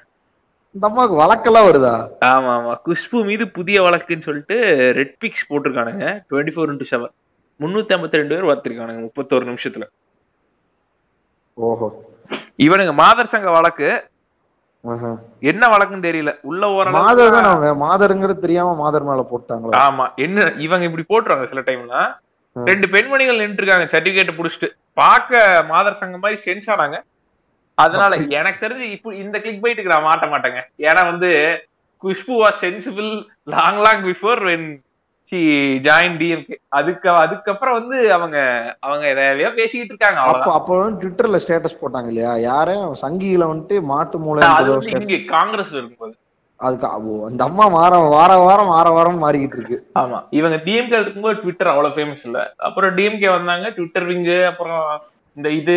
இந்த 0.76 0.86
அம்மாவுக்கு 0.90 1.18
வழக்கெல்லாம் 1.22 1.68
வருதா? 1.68 1.94
ஆமா 2.30 2.52
ஆமா. 2.58 2.74
குஷ்பு 2.88 3.18
மீது 3.26 3.52
புதிய 3.52 3.78
வழக்குன்னு 3.82 4.28
சொல்லிட்டு 4.30 4.56
ரெட் 5.00 5.16
பிக்ஸ் 5.22 5.48
போட்டிருக்கானுங்க. 5.50 6.08
டுவெண்ட்டி 6.30 6.54
ஃபோர் 6.56 6.72
இன்டூ 6.74 6.88
செவன் 6.92 7.14
முன்னூத்தி 7.60 7.94
ஐம்பத்தி 7.96 8.20
ரெண்டு 8.20 8.36
பேர் 8.36 8.50
பார்த்திருக்கானுங்க 8.50 9.02
முப்பத்தோரு 9.02 9.46
நிமிஷத்துல. 9.46 9.86
ஓஹோ. 11.58 11.88
இவனுங்க 12.66 12.94
மாதர் 13.04 13.34
சங்க 13.34 13.50
வழக்கு. 13.52 13.90
என்ன 15.52 15.64
வழக்குன்னு 15.68 16.08
தெரியல. 16.08 16.32
உள்ள 16.42 16.64
ஓரளவு 16.72 16.98
மாதர் 16.98 17.32
தான் 17.36 17.78
மாதருங்கிறது 17.84 18.44
தெரியாம 18.44 18.76
மாதர் 18.82 19.08
மேல 19.10 19.22
போட்டாங்களா? 19.32 19.78
ஆமா. 19.86 20.06
என்ன 20.18 20.48
இவங்க 20.66 20.86
இப்படி 20.90 21.06
போட்டுருவாங்க 21.12 21.48
சில 21.54 21.62
டைம்ல 21.70 21.96
ம். 22.02 22.14
ரெண்டு 22.56 22.88
பெண்மணிகள் 22.94 23.42
நின்று 23.44 23.62
இருக்காங்க 23.62 23.88
சர்டிபிகேட் 23.94 24.38
புடிச்சிட்டு. 24.40 24.70
பார்க்க 25.02 25.64
மாதர் 25.72 26.00
சங்கம் 26.02 26.24
மாதிரி 26.26 26.38
சென்ஸ் 26.46 26.70
ஆனாங்க. 26.74 26.98
அதனால 27.78 28.16
எனக்கு 28.40 28.64
தெரிஞ்சு 28.66 28.86
இப்போ 28.96 29.10
இந்த 29.24 29.38
கிளிக் 29.44 29.64
பைட்டுக்கு 29.64 29.94
நான் 29.94 30.08
மாட்ட 30.10 30.26
மாட்டேங்க. 30.34 30.62
ஏன்னா 30.90 31.02
வந்து 31.12 31.30
Khushbu 32.04 32.36
was 32.44 32.62
sensible 32.66 33.10
long 33.56 33.80
long 33.86 34.04
before 34.10 34.42
when 34.50 34.68
she 35.32 35.40
join 35.86 36.18
DMK 36.22 36.56
அதுக்கு 36.80 37.08
அதுக்கப்புறம் 37.22 37.78
வந்து 37.80 37.98
அவங்க 38.18 38.38
அவங்க 38.86 39.06
எதையோ 39.14 39.50
பேசிக்கிட்டு 39.60 39.94
இருக்காங்க 39.94 40.20
அப்ப 40.34 40.52
அப்போ 40.58 40.76
ட்விட்டர்ல 41.02 41.40
ஸ்டேட்டஸ் 41.44 41.80
போட்டாங்க 41.82 42.10
இல்லையா? 42.12 42.34
யாரு 42.50 42.76
சங்கியில 43.04 43.50
வந்துட்டு 43.52 43.78
மாட்டு 43.92 44.20
மூளை 44.26 44.50
காங்கிரஸ்ல 45.36 45.80
இருக்கும்போது. 45.82 46.16
அதுக்கு 46.60 46.88
அந்த 47.28 47.42
அம்மா 47.44 47.66
வாரம் 47.74 48.08
வார 48.10 48.32
வாரம் 48.40 48.70
வார 48.70 48.88
வாரம் 48.90 49.22
மாறிக்கிட்டு 49.24 49.58
இருக்கு. 49.58 49.78
ஆமா. 50.00 50.20
இவங்க 50.32 50.58
டிஎம்கே 50.66 51.00
இருக்கும்போது 51.00 51.40
ட்விட்டர் 51.42 51.68
அவ்வளவு 51.68 51.96
ஃபேமஸ் 51.96 52.24
இல்ல. 52.24 52.40
அப்புறம் 52.60 52.96
டிஎம்கே 52.98 53.30
வந்தாங்க 53.32 53.70
ட்விட்டர் 53.72 54.08
விங்கு 54.08 54.38
அப்புறம் 54.46 54.86
இந்த 55.38 55.50
இது 55.52 55.76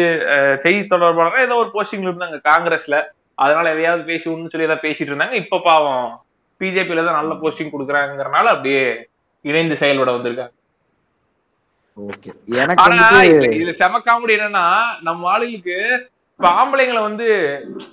செய்தி 0.62 0.82
தொடர்பாளர் 0.86 1.40
ஏதோ 1.40 1.56
ஒரு 1.56 1.70
போஸ்டிங்ல 1.74 2.10
இருந்தாங்க 2.10 2.38
காங்கிரஸ்ல 2.44 2.96
அதனால 3.38 3.70
எதையாவது 3.70 4.02
பேசி 4.04 4.26
ஒண்ணு 4.30 4.50
சொல்லி 4.50 4.66
ஏதாவது 4.66 4.86
பேசிட்டு 4.86 5.10
இருந்தாங்க. 5.12 5.36
இப்ப 5.42 5.60
பாவம் 5.60 6.06
பிஜேபியில 6.60 7.04
தான் 7.04 7.18
நல்ல 7.18 7.34
போஸ்டிங் 7.34 7.72
கொடுக்குறாங்கறனால 7.72 8.46
அப்படியே 8.52 8.84
இணைந்து 9.44 9.76
செயல்பட 9.76 10.10
வந்திருக்காங்க. 10.12 10.54
ஓகே 11.98 12.30
எனக்கு 12.56 12.82
ஆனா 12.84 12.96
இதுல- 13.26 13.52
இதுல 13.54 13.72
செம 13.74 14.00
காமெடி 14.00 14.34
என்னன்னா 14.36 14.64
நம்ம 15.00 15.28
ஆளுங்களுக்கு 15.30 15.78
இப்ப 16.40 16.50
ஆம்பளைங்களை 16.58 17.00
வந்து 17.06 17.26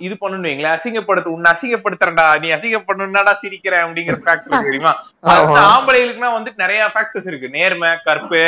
இது 0.06 0.16
பண்ணணும் 0.22 0.48
வைங்களேன் 0.48 0.76
அசிங்கப்படுத்து 0.76 1.36
உன்னை 1.36 1.50
அசிங்கப்படுத்துறேன்டா 1.54 2.26
நீ 2.42 2.48
அசிங்கப்படணும்னாடா 2.56 3.32
சிரிக்கிறேன் 3.44 3.84
அப்படிங்கிற 3.86 4.18
ஃபேக்டர் 4.26 4.68
தெரியுமா? 4.68 4.92
அது 5.32 5.46
வந்து 6.38 6.52
நிறைய 6.64 6.82
ஃபேக்டர்ஸ் 6.94 7.30
இருக்கு. 7.32 7.48
நேர்மை 7.58 7.90
கற்பு 8.08 8.44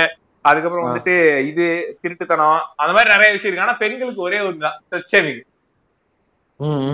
அதுக்கப்புறம். 0.46 0.88
வந்துட்டு 0.88 1.16
இது 1.50 1.66
திருட்டுத்தனம் 2.02 2.60
அந்த 2.82 2.92
மாதிரி 2.96 3.14
நிறைய 3.16 3.30
விஷயம் 3.36 3.50
இருக்கு. 3.50 3.66
ஆனா 3.68 3.78
பெண்களுக்கு 3.84 4.28
ஒரே 4.28 4.40
ஒரு 4.48 4.58
தான் 4.66 4.78
ஸ்லட் 4.88 5.10
ஷேவிங். 5.14 5.42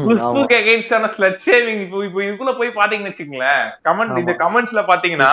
குஷ்புக்கு 0.07 0.55
அகைன்ஸ்டான 0.61 1.09
ஸ்லட் 1.15 1.43
ஷேவிங் 1.47 1.81
இப்போ 1.85 1.99
இப்போ 2.07 2.19
இதுக்குள்ள 2.27 2.53
போய் 2.61 2.77
பாத்தீங்கன்னு 2.79 3.11
வச்சுக்கோங்களேன். 3.11 3.65
கமெண்ட் 3.87 4.17
இந்த. 4.21 4.35
கமெண்ட்ஸ்ல 4.43 4.83
பாத்தீங்கன்னா 4.91 5.31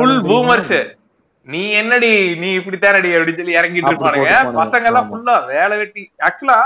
ஃபுல் 0.00 0.20
பூமர்ஸ் 0.30 0.76
நீ 1.48 1.60
என்னடி 1.80 2.10
நீ 2.40 2.48
இப்படி 2.52 2.76
தேனடி 2.76 3.10
அப்படின்னு 3.16 3.40
சொல்லி 3.40 3.58
இறங்கிட்டு 3.58 3.90
இருப்பானுங்க. 3.90 4.32
பசங்க 4.62 4.88
எல்லாம். 4.90 5.08
ஃபுல்லா 5.10 5.34
வேலை 5.54 5.76
வெட்டி. 5.82 6.02
ஆக்சுவலா 6.26 6.58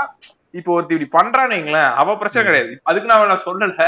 இப்போ 0.59 0.71
ஒருத்தி 0.73 0.95
இப்படி 0.95 1.11
பண்றான்னு 1.17 1.55
வைங்களேன் 1.57 1.91
அவ 2.01 2.15
பிரச்சனை 2.17 2.43
கிடையாது. 2.47 2.73
அதுக்கு 2.83 3.09
நான் 3.09 3.21
அவனை 3.21 3.37
சொல்லல. 3.45 3.85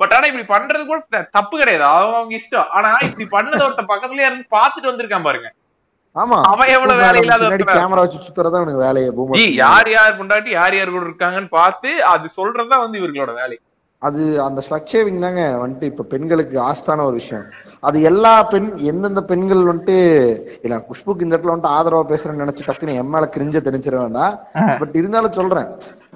பட் 0.00 0.14
ஆனா 0.16 0.26
இப்படி 0.30 0.46
பண்றது 0.54 0.82
கூட 0.86 1.00
தப்பு 1.36 1.54
கிடையாது. 1.58 1.84
அவங்க 1.84 2.16
அவங்க 2.16 2.34
இஷ்டம். 2.40 2.70
ஆனா 2.76 2.90
இப்படி 3.08 3.26
பண்ணத 3.36 3.60
ஒருத்த 3.66 3.84
பக்கத்துலயே 3.92 4.28
இருந்து 4.28 4.46
பாத்துட்டு 4.56 4.90
வந்திருக்கான் 4.90 5.28
பாருங்க. 5.28 5.48
ஆமா. 6.16 6.38
அவன் 6.52 6.72
எவ்வளவு 6.76 7.02
வேலை 7.02 7.20
இல்லாத? 7.20 7.50
கேமரா 7.76 8.02
வச்சு 8.04 8.24
சுத்துறதா 8.24 8.62
உனக்கு 8.64 8.84
வேலையை. 8.86 9.10
யார் 9.64 9.90
யார் 9.90 10.16
கொண்டாட்டி 10.16 10.50
யார் 10.50 10.76
யார் 10.78 10.94
கூட 10.96 11.04
இருக்காங்கன்னு 11.10 11.52
பார்த்து 11.60 11.90
அது 12.04 12.26
சொல்றதுதான் 12.38 12.84
வந்து 12.84 13.00
இவர்களோட 13.00 13.34
வேலை. 13.42 13.56
அது 14.02 14.22
அந்த 14.44 14.60
ஸ்லட் 14.66 14.90
ஷேவிங் 14.92 15.24
தாங்க 15.24 15.42
வந்துட்டு 15.62 15.88
இப்ப 15.90 16.06
பெண்களுக்கு 16.12 16.56
ஆஸ்தான 16.60 17.04
ஒரு 17.08 17.16
விஷயம். 17.20 17.44
அது 17.80 17.98
எல்லா 18.10 18.32
பெண் 18.52 18.68
எந்தெந்த 18.90 19.22
பெண்கள் 19.30 19.62
வந்துட்டு 19.70 19.96
இல்ல 20.62 20.76
குஷ்புக்கு 20.88 21.24
இந்த 21.26 21.34
இடத்துல 21.36 21.54
வந்துட்டு 21.54 21.74
ஆதரவா 21.76 22.02
பேசுறேன்னு 22.12 22.42
நினைச்சு 22.44 22.66
டக்குன்னு 22.68 22.98
என் 23.00 23.12
மேல 23.14 23.28
கிரிஞ்ச 23.36 23.62
தெரிஞ்சிட 23.68 23.96
வேண்டாம். 24.02 24.34
பட் 24.80 24.96
இருந்தாலும் 25.00 25.38
சொல்றேன். 25.38 25.68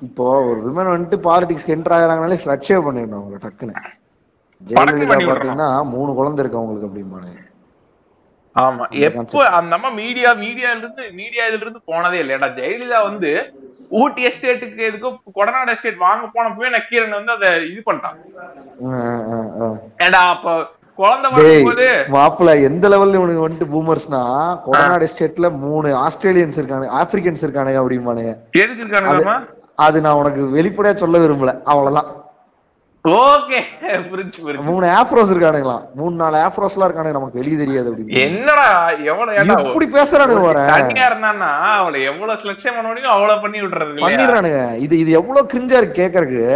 இப்போ 0.09 0.25
ஒரு 0.51 0.59
விமன் 0.67 0.93
வந்துட்டு 0.95 1.19
பாலிடிக்ஸ்க்கு 1.29 1.75
என்டர் 1.77 1.97
ஆகுறாங்கனாலே 1.99 2.41
ஸ்லட் 2.45 2.67
ஷேவ் 2.69 2.87
பண்ணிடணும் 2.87 3.21
அவங்க 3.21 3.39
டக்குன்னு. 3.47 3.75
ஜெயலலிதா. 4.63 5.19
பாத்தீங்கன்னா 5.29 5.71
மூணு 5.95 6.11
குழந்தை 6.15 6.43
இருக்கு 6.43 6.61
அவங்களுக்கு 6.61 6.89
அப்படிம்பானு. 6.89 7.33
ஆமா. 8.57 8.85
எப்போ 9.07 9.41
அந்த 9.59 9.73
அம்மா 9.79 9.89
மீடியா 10.03 10.31
மீடியால 10.45 10.79
இருந்து 10.83 11.03
மீடியா 11.21 11.43
இதுல 11.49 11.65
இருந்து 11.65 11.83
போனதே 11.91 12.21
இல்லையாடா? 12.23 12.49
ஜெயலலிதா 12.59 13.01
வந்து 13.11 13.31
ஊட்டி 14.01 14.23
எஸ்டேட்டுக்கு 14.29 14.87
எதுக்கோ 14.89 15.11
கொடநாடு 15.39 15.73
எஸ்டேட் 15.75 16.05
வாங்க 16.07 16.25
போனப்பவே 16.37 16.71
நக்கீரன் 16.77 17.19
வந்து 17.19 17.33
அதை 17.37 17.51
இது 17.73 17.81
பண்ணிட்டான். 17.89 18.17
ஏண்டா 20.05 20.23
அப்ப 20.35 20.57
குழந்தை 21.01 21.29
வரும்போது 21.33 21.87
மாப்பிள்ள 22.15 22.53
எந்த 22.69 22.89
லெவல்ல 22.93 23.19
இவனுக்கு 23.21 23.45
வந்துட்டு 23.45 23.73
பூமர்ஸ்னா 23.73 24.21
கொடநாடு 24.67 25.11
ஸ்டேட்ல 25.13 25.51
மூணு 25.65 25.89
ஆஸ்திரேலியன்ஸ் 26.05 26.61
இருக்கானுங்க 26.61 26.93
ஆப்பிரிக்கன்ஸ் 27.01 27.45
இருக்கானுங்க 27.47 27.81
அப்படிம்பானுங்க. 27.83 28.33
எதுக்கு 28.63 28.83
இருக்கானுங்கம்மா 28.85 29.37
அது 29.87 29.97
நான் 30.05 30.21
உனக்கு 30.21 30.43
வெளிப்படையா 30.57 30.97
சொல்ல 31.03 31.19
விரும்பல 31.25 31.53
அவ்வளவுதான். 31.71 32.09
ஓகே 33.15 33.59
புரிஞ்சு 34.11 34.39
புரிஞ்சு. 34.45 34.65
மூணு 34.69 34.87
ஆப்ரோஸ் 34.99 35.33
இருக்கானுங்களாம். 35.33 35.83
மூணு 35.99 36.15
நாலு 36.21 36.37
ஆப்ரோஸ் 36.45 36.75
எல்லாம் 36.77 36.89
இருக்கானுங்க 36.89 37.19
நமக்கு 37.19 37.41
வெளியே 37.41 37.59
தெரியாது 37.61 38.21
என்னடா 38.23 38.65
எவ்வளவு 39.11 39.67
இப்படி 39.69 39.87
பேசுறானுங்க 39.97 40.47
வர 40.47 40.63
தனியா 40.71 41.51
அவளை 41.75 42.01
எவ்வளவு 42.11 42.41
செலக்ஷன் 42.43 42.77
பண்ண 42.77 42.89
முடியும் 42.89 43.15
அவ்வளவு 43.17 43.43
பண்ணி 43.45 43.61
விடுறது 43.63 44.07
பண்ணிடுறானுங்க. 44.07 44.63
இது 44.87 44.99
இது 45.03 45.13
எவ்வளவு 45.21 45.51
கிரிஞ்சா 45.53 45.79
இருக்கு 45.81 46.01
கேக்குறதுக்கு. 46.03 46.49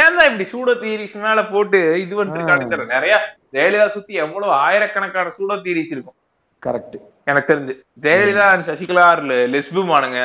ஏன்டா 0.00 0.24
இப்படி 0.30 0.48
சூடோ 0.52 0.74
தியரிஸ் 0.82 1.16
மேல 1.26 1.40
போட்டு 1.52 1.80
இது 2.04 2.12
வந்துருக்கானு 2.22 2.70
தெரியல 2.72 2.92
நிறைய 2.96 3.14
ஜெயலலிதா 3.54 3.88
சுத்தி 3.96 4.14
எவ்வளவு 4.24 4.52
ஆயிரக்கணக்கான 4.66 5.32
சூடோ 5.38 5.56
தியரிஸ் 5.66 5.94
இருக்கும். 5.94 6.18
கரெக்ட் 6.66 6.96
எனக்கு 7.30 7.50
தெரிஞ்சு. 7.52 7.74
ஜெயலலிதா 8.04 8.46
and 8.54 8.64
சசிகலா 8.68 9.04
லெஸ்புமானுங்க? 9.52 10.20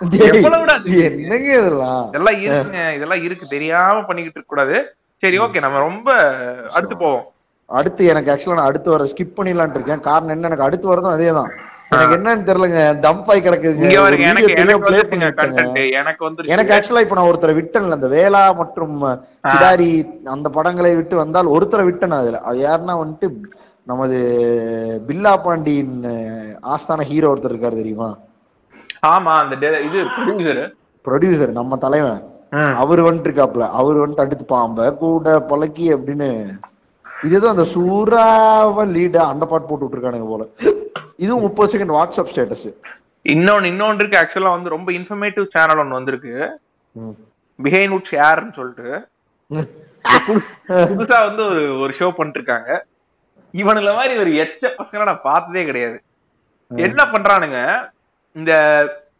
என்னங்க 0.00 1.48
இதெல்லாம்? 1.60 2.04
இதெல்லாம் 2.10 2.38
இருக்குங்க 2.44 2.82
இதெல்லாம் 2.98 3.22
இருக்கு. 3.26 3.46
தெரியாம 3.54 4.02
பண்ணிக்கிட்டு 4.08 4.38
இருக்க 4.38 4.52
கூடாது 4.54 4.76
சரி 5.22 5.38
ஓகே 5.44 5.62
நம்ம 5.64 5.78
ரொம்ப 5.88 6.08
அடுத்து 6.76 6.96
போவோம். 7.02 7.24
அடுத்து 7.68 8.02
எனக்கு 8.12 8.30
ஆக்சுவலா 8.32 8.58
நான் 8.58 8.70
அடுத்து 8.70 8.92
வர 8.92 9.06
ஸ்கிப் 9.12 9.34
பண்ணிடலாம்னு 9.38 9.76
இருக்கேன். 9.78 10.04
காரணம் 10.08 10.34
என்ன 10.34 10.48
எனக்கு 10.50 10.66
அடுத்து 10.66 10.90
வரதும் 10.90 11.16
அதேதான். 11.16 11.50
எனக்கு 11.94 12.14
என்னன்னு 12.16 12.46
தெரியலங்க 12.48 12.80
டம்ப் 13.04 13.28
ஆகி 13.32 13.40
கிடக்குதுங்க 13.44 13.84
இங்க 13.86 13.98
ஒரு 13.98 14.06
வருங்க 14.06 14.24
video 14.24 14.76
எனக்கு 16.54 16.74
ஆக்சுவலா 16.76 17.04
இப்ப 17.04 17.16
நான் 17.18 17.30
ஒருத்தரை 17.30 17.54
விட்டேன்ல 17.58 17.96
அந்த 17.98 18.08
வேலா 18.16 18.42
மற்றும் 18.60 18.96
கிடாரி 19.52 19.90
அந்த 20.34 20.48
படங்களை 20.56 20.92
விட்டு 20.98 21.16
வந்தால் 21.22 21.52
ஒருத்தரை 21.54 21.84
விட்டேன் 21.88 22.20
அதுல. 22.20 22.40
அது 22.48 22.58
யாருன்னா 22.66 22.96
வந்துட்டு 23.02 23.28
நமது 23.86 24.16
பில்லா 25.08 25.34
பாண்டியின் 25.44 25.94
ஆஸ்தான 26.74 27.06
ஹீரோ 27.10 27.30
ஒருத்தர் 27.32 27.54
இருக்காரு 27.54 27.80
தெரியுமா? 27.82 28.08
ஆமா 29.12 29.32
அந்த 29.42 29.54
இது 29.88 29.98
ப்ரொடியூசர் 30.16 30.62
ப்ரொடியூசர் 31.04 31.58
நம்ம 31.58 31.76
தலைவன். 31.84 32.22
அவர் 32.82 33.00
வந்துட்டு 33.06 33.28
இருக்காப்ல 33.28 33.64
அவர் 33.80 34.00
வந்துட்டு 34.02 34.24
அடுத்து 34.24 34.44
பாம்ப 34.54 34.88
கூட 35.02 35.38
பழக்கி 35.50 35.86
அப்படின்னு 35.96 36.28
இதுதான் 37.26 37.54
அந்த 37.54 37.66
சூறாவ 37.74 38.84
லீடா 38.96 39.22
அந்த 39.32 39.44
பாட்டு 39.50 39.68
போட்டு 39.68 39.84
விட்டுருக்கானுங்க 39.84 40.28
போல. 40.32 40.44
இதுவும் 41.24 41.44
முப்பது 41.46 41.70
செகண்ட் 41.72 41.94
வாட்ஸ்அப் 41.96 42.30
ஸ்டேட்டஸ் 42.32 42.68
இன்னொன்னு 43.26 43.70
இன்னொன்று 43.72 44.02
இருக்கு. 44.02 44.20
ஆக்சுவலா 44.20 44.52
வந்து 44.56 44.74
ரொம்ப 44.74 44.88
இன்ஃபர்மேட்டிவ் 44.98 45.46
சேனல் 45.54 45.80
ஒன்னு 45.82 45.98
வந்திருக்கு. 45.98 46.34
பிஹைண்ட் 47.58 47.94
உட் 47.96 48.10
ஷேர்னு 48.12 48.56
சொல்லிட்டு. 48.58 48.88
புதுசா 50.90 51.18
வந்து 51.28 51.42
ஒரு 51.50 51.62
ஒரு 51.82 51.92
ஷோ 52.00 52.08
பண்ணிட்டு 52.16 52.40
இருக்காங்க 52.40 52.70
இவனுல 53.54 53.92
மாதிரி 53.98 54.14
ஒரு 54.24 54.30
எச்ச 54.44 54.70
பசங்களை 54.78 55.04
நான் 55.10 55.26
பார்த்ததே 55.28 55.64
கிடையாது. 55.68 55.98
என்ன 56.70 57.02
பண்றானுங்க? 57.12 57.60
இந்த 58.36 58.52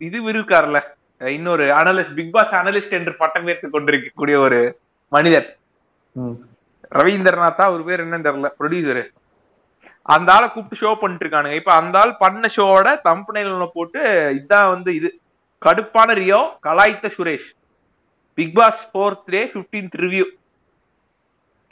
இது 0.00 0.18
இருக்காருல்ல 0.32 0.80
இன்னொரு 1.20 1.64
அனலிஸ்ட் 1.78 2.16
பிக் 2.16 2.34
பாஸ் 2.34 2.52
அனலிஸ்ட் 2.54 2.96
என்று 2.98 3.12
பட்டம் 3.16 3.48
ஏற்றுக் 3.48 3.74
கொண்டிருக்கக்கூடிய 3.74 4.36
ஒரு 4.38 4.58
மனிதர். 5.12 5.46
ரவீந்திரநாத்தா 6.92 7.64
ஒரு 7.74 7.82
பேர் 7.86 8.02
என்னன்னு 8.04 8.26
தெரியல 8.26 8.50
ப்ரொடியூசரு 8.58 9.02
அந்த 10.06 10.28
ஆளை 10.34 10.46
கூப்பிட்டு 10.48 10.80
ஷோ 10.82 10.90
பண்ணிட்டு 10.94 11.24
இருக்கானுங்க 11.24 11.56
இப்ப 11.60 11.72
அந்த 11.78 11.96
ஆள் 11.98 12.12
பண்ண 12.20 12.48
ஷோவோட 12.54 12.88
தம்பனையில 13.08 13.66
போட்டு 13.74 14.00
இதான் 14.38 14.70
வந்து 14.74 14.90
இது. 14.98 15.10
கடுப்பான 15.62 16.08
Rio 16.14 16.38
கலாய்த்த 16.66 17.06
Suresh. 17.14 17.48
Bigg 18.38 18.54
Boss 18.54 18.82
fourth 18.90 19.24
day 19.28 19.40
fifteenth 19.54 19.96
review 20.02 20.26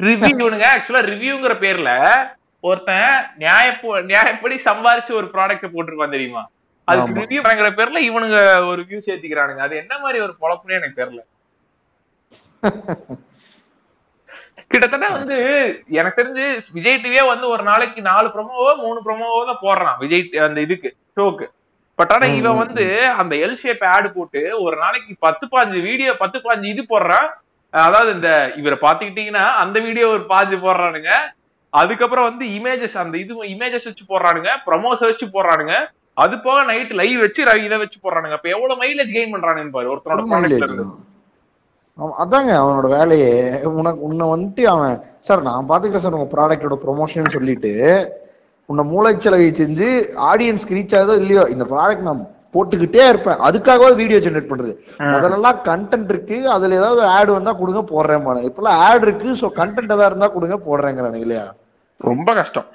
review 0.00 0.31
இவனுங்க 0.35 0.66
ஆக்சுவலா 0.73 1.02
ரிவ்யூங்கிற 1.11 1.55
பேர்ல 1.62 1.90
ஒருத்தன் 2.64 3.09
நியாய 3.38 3.66
நியாயப்படி 4.11 4.57
சம்பாரிச்சு 4.66 5.12
ஒரு 5.21 5.28
ப்ராடக்ட் 5.35 5.73
போட்டிருப்பான் 5.75 6.14
தெரியுமா? 6.16 6.43
அதுக்கு 6.88 7.12
ஆமா. 7.12 7.23
ரிவ்யூங்கிற 7.25 7.69
பேர்ல 7.78 8.00
இவனுங்க 8.09 8.38
ஒரு 8.71 8.83
வியூ 8.88 8.99
சேர்த்திக்கிறானுங்க. 9.07 9.62
அது 9.66 9.75
என்ன 9.83 9.95
மாதிரி 10.05 10.19
ஒரு 10.26 10.35
பொழப்புனே 10.43 10.78
எனக்கு 10.81 11.00
தெரியல. 11.00 11.23
கிட்டத்தட்ட 14.71 15.07
வந்து 15.16 15.37
எனக்கு 15.99 16.19
தெரிஞ்சு 16.21 16.45
விஜய் 16.76 17.00
டிவியே 17.02 17.23
வந்து 17.28 17.47
ஒரு 17.55 17.62
நாளைக்கு 17.69 18.00
நாலு 18.09 18.28
ப்ரொமோவோ 18.35 18.71
மூணு 18.83 18.99
ப்ரொமோவோ 19.07 19.40
தான் 19.50 19.62
போடுறான் 19.64 19.99
விஜய் 20.02 20.25
அந்த 20.47 20.59
இதுக்கு 20.66 20.88
ஷோக்கு 21.16 21.47
பட் 21.99 22.12
ஆனா 22.14 22.26
இவன் 22.38 22.61
வந்து 22.62 22.85
அந்த 23.23 23.35
எல் 23.45 23.61
ஷேப் 23.62 23.85
ஆட் 23.93 24.09
போட்டு 24.16 24.40
ஒரு 24.64 24.76
நாளைக்கு 24.83 25.12
பத்து 25.26 25.45
பாஞ்சு 25.52 25.78
வீடியோ 25.88 26.12
பத்து 26.23 26.38
பாஞ்சு 26.47 26.66
இது 26.73 26.83
போடுறான். 26.93 27.28
அதாவது 27.75 28.11
இந்த 28.16 28.31
இவரை 28.61 28.78
பாத்துக்கிட்டீங்கன்னா 28.85 29.45
அந்த 29.62 29.76
வீடியோ 29.87 30.07
ஒரு 30.16 30.25
பாஞ்சு 30.33 30.57
போடுறானுங்க. 30.64 31.11
அதுக்கப்புறம் 31.73 32.28
வந்து 32.31 32.45
இமேஜஸ் 32.59 32.97
அந்த 33.05 33.16
இது 33.23 33.35
இமேஜஸ் 33.55 33.88
வச்சு 33.90 34.05
போடுறானுங்க 34.12 34.50
ப்ரமோஸ் 34.69 35.09
வச்சு 35.09 35.26
போடுறானுங்க. 35.37 35.75
அது 36.16 36.35
போக 36.44 36.58
நைட் 36.70 36.92
லைவ் 37.00 37.18
வச்சு 37.25 37.40
இதை 37.66 37.78
வச்சு 37.82 37.99
போடுறானுங்க. 38.04 38.37
அப்ப 38.38 38.49
எவ்வளவு 38.56 38.80
மைலேஜ் 38.82 39.14
கெயின் 39.16 39.35
பண்றானுங்க 39.35 39.75
பாரு 39.76 39.90
ஒருத்தனோட 39.94 40.23
ப்ராடக்ட்ல 40.30 40.68
இருந்து. 40.68 40.87
அதாங்க 42.23 42.52
அவனோட 42.62 42.87
வேலையே. 42.99 43.32
உனக்கு 43.80 44.06
உன்னை 44.08 44.25
வந்துட்டு 44.32 44.62
அவன் 44.75 44.94
சார் 45.28 45.49
நான் 45.49 45.68
பாத்துக்கிறேன் 45.70 46.04
சார் 46.04 46.16
உங்க 46.18 46.30
ப்ராடக்டோட 46.35 46.76
ப்ரொமோஷன் 46.85 47.35
சொல்லிட்டு 47.37 47.73
உன்னை 48.68 48.82
மூளைச்சலவை 48.92 49.49
செஞ்சு 49.61 49.88
ஆடியன்ஸ்க்கு 50.30 50.76
ரீச் 50.78 50.96
ஆகுதோ 50.99 51.14
இல்லையோ 51.23 51.42
இந்த 51.54 51.64
ப்ராடக்ட் 51.73 52.08
நான் 52.08 52.23
போட்டுக்கிட்டே 52.54 53.04
இருப்பேன். 53.11 53.40
அதுக்காகவாது 53.46 53.96
வீடியோ 54.00 54.18
ஜெனரேட் 54.25 54.50
பண்றது. 54.50 54.73
முதல்லலாம் 55.12 55.58
கண்டென்ட் 55.68 56.11
இருக்கு 56.14 56.37
அதுல 56.54 56.78
ஏதாவது 56.80 57.02
ஆட் 57.16 57.30
வந்தா 57.37 57.52
கொடுங்க 57.61 57.82
போடுறேன் 57.92 58.46
இப்பெல்லாம் 58.49 58.80
ஆட் 58.87 59.04
இருக்கு 59.06 59.28
சோ 59.42 59.49
கண்டென்ட் 59.61 59.94
ஏதாவது 59.96 60.11
இருந்தா 60.12 60.28
கொடுங்க 60.37 60.58
போடுறேங்கிறானு 60.68 61.23
இல்லையா? 61.25 61.46
ரொம்ப 62.00 62.28
கஷ்டம். 62.40 62.68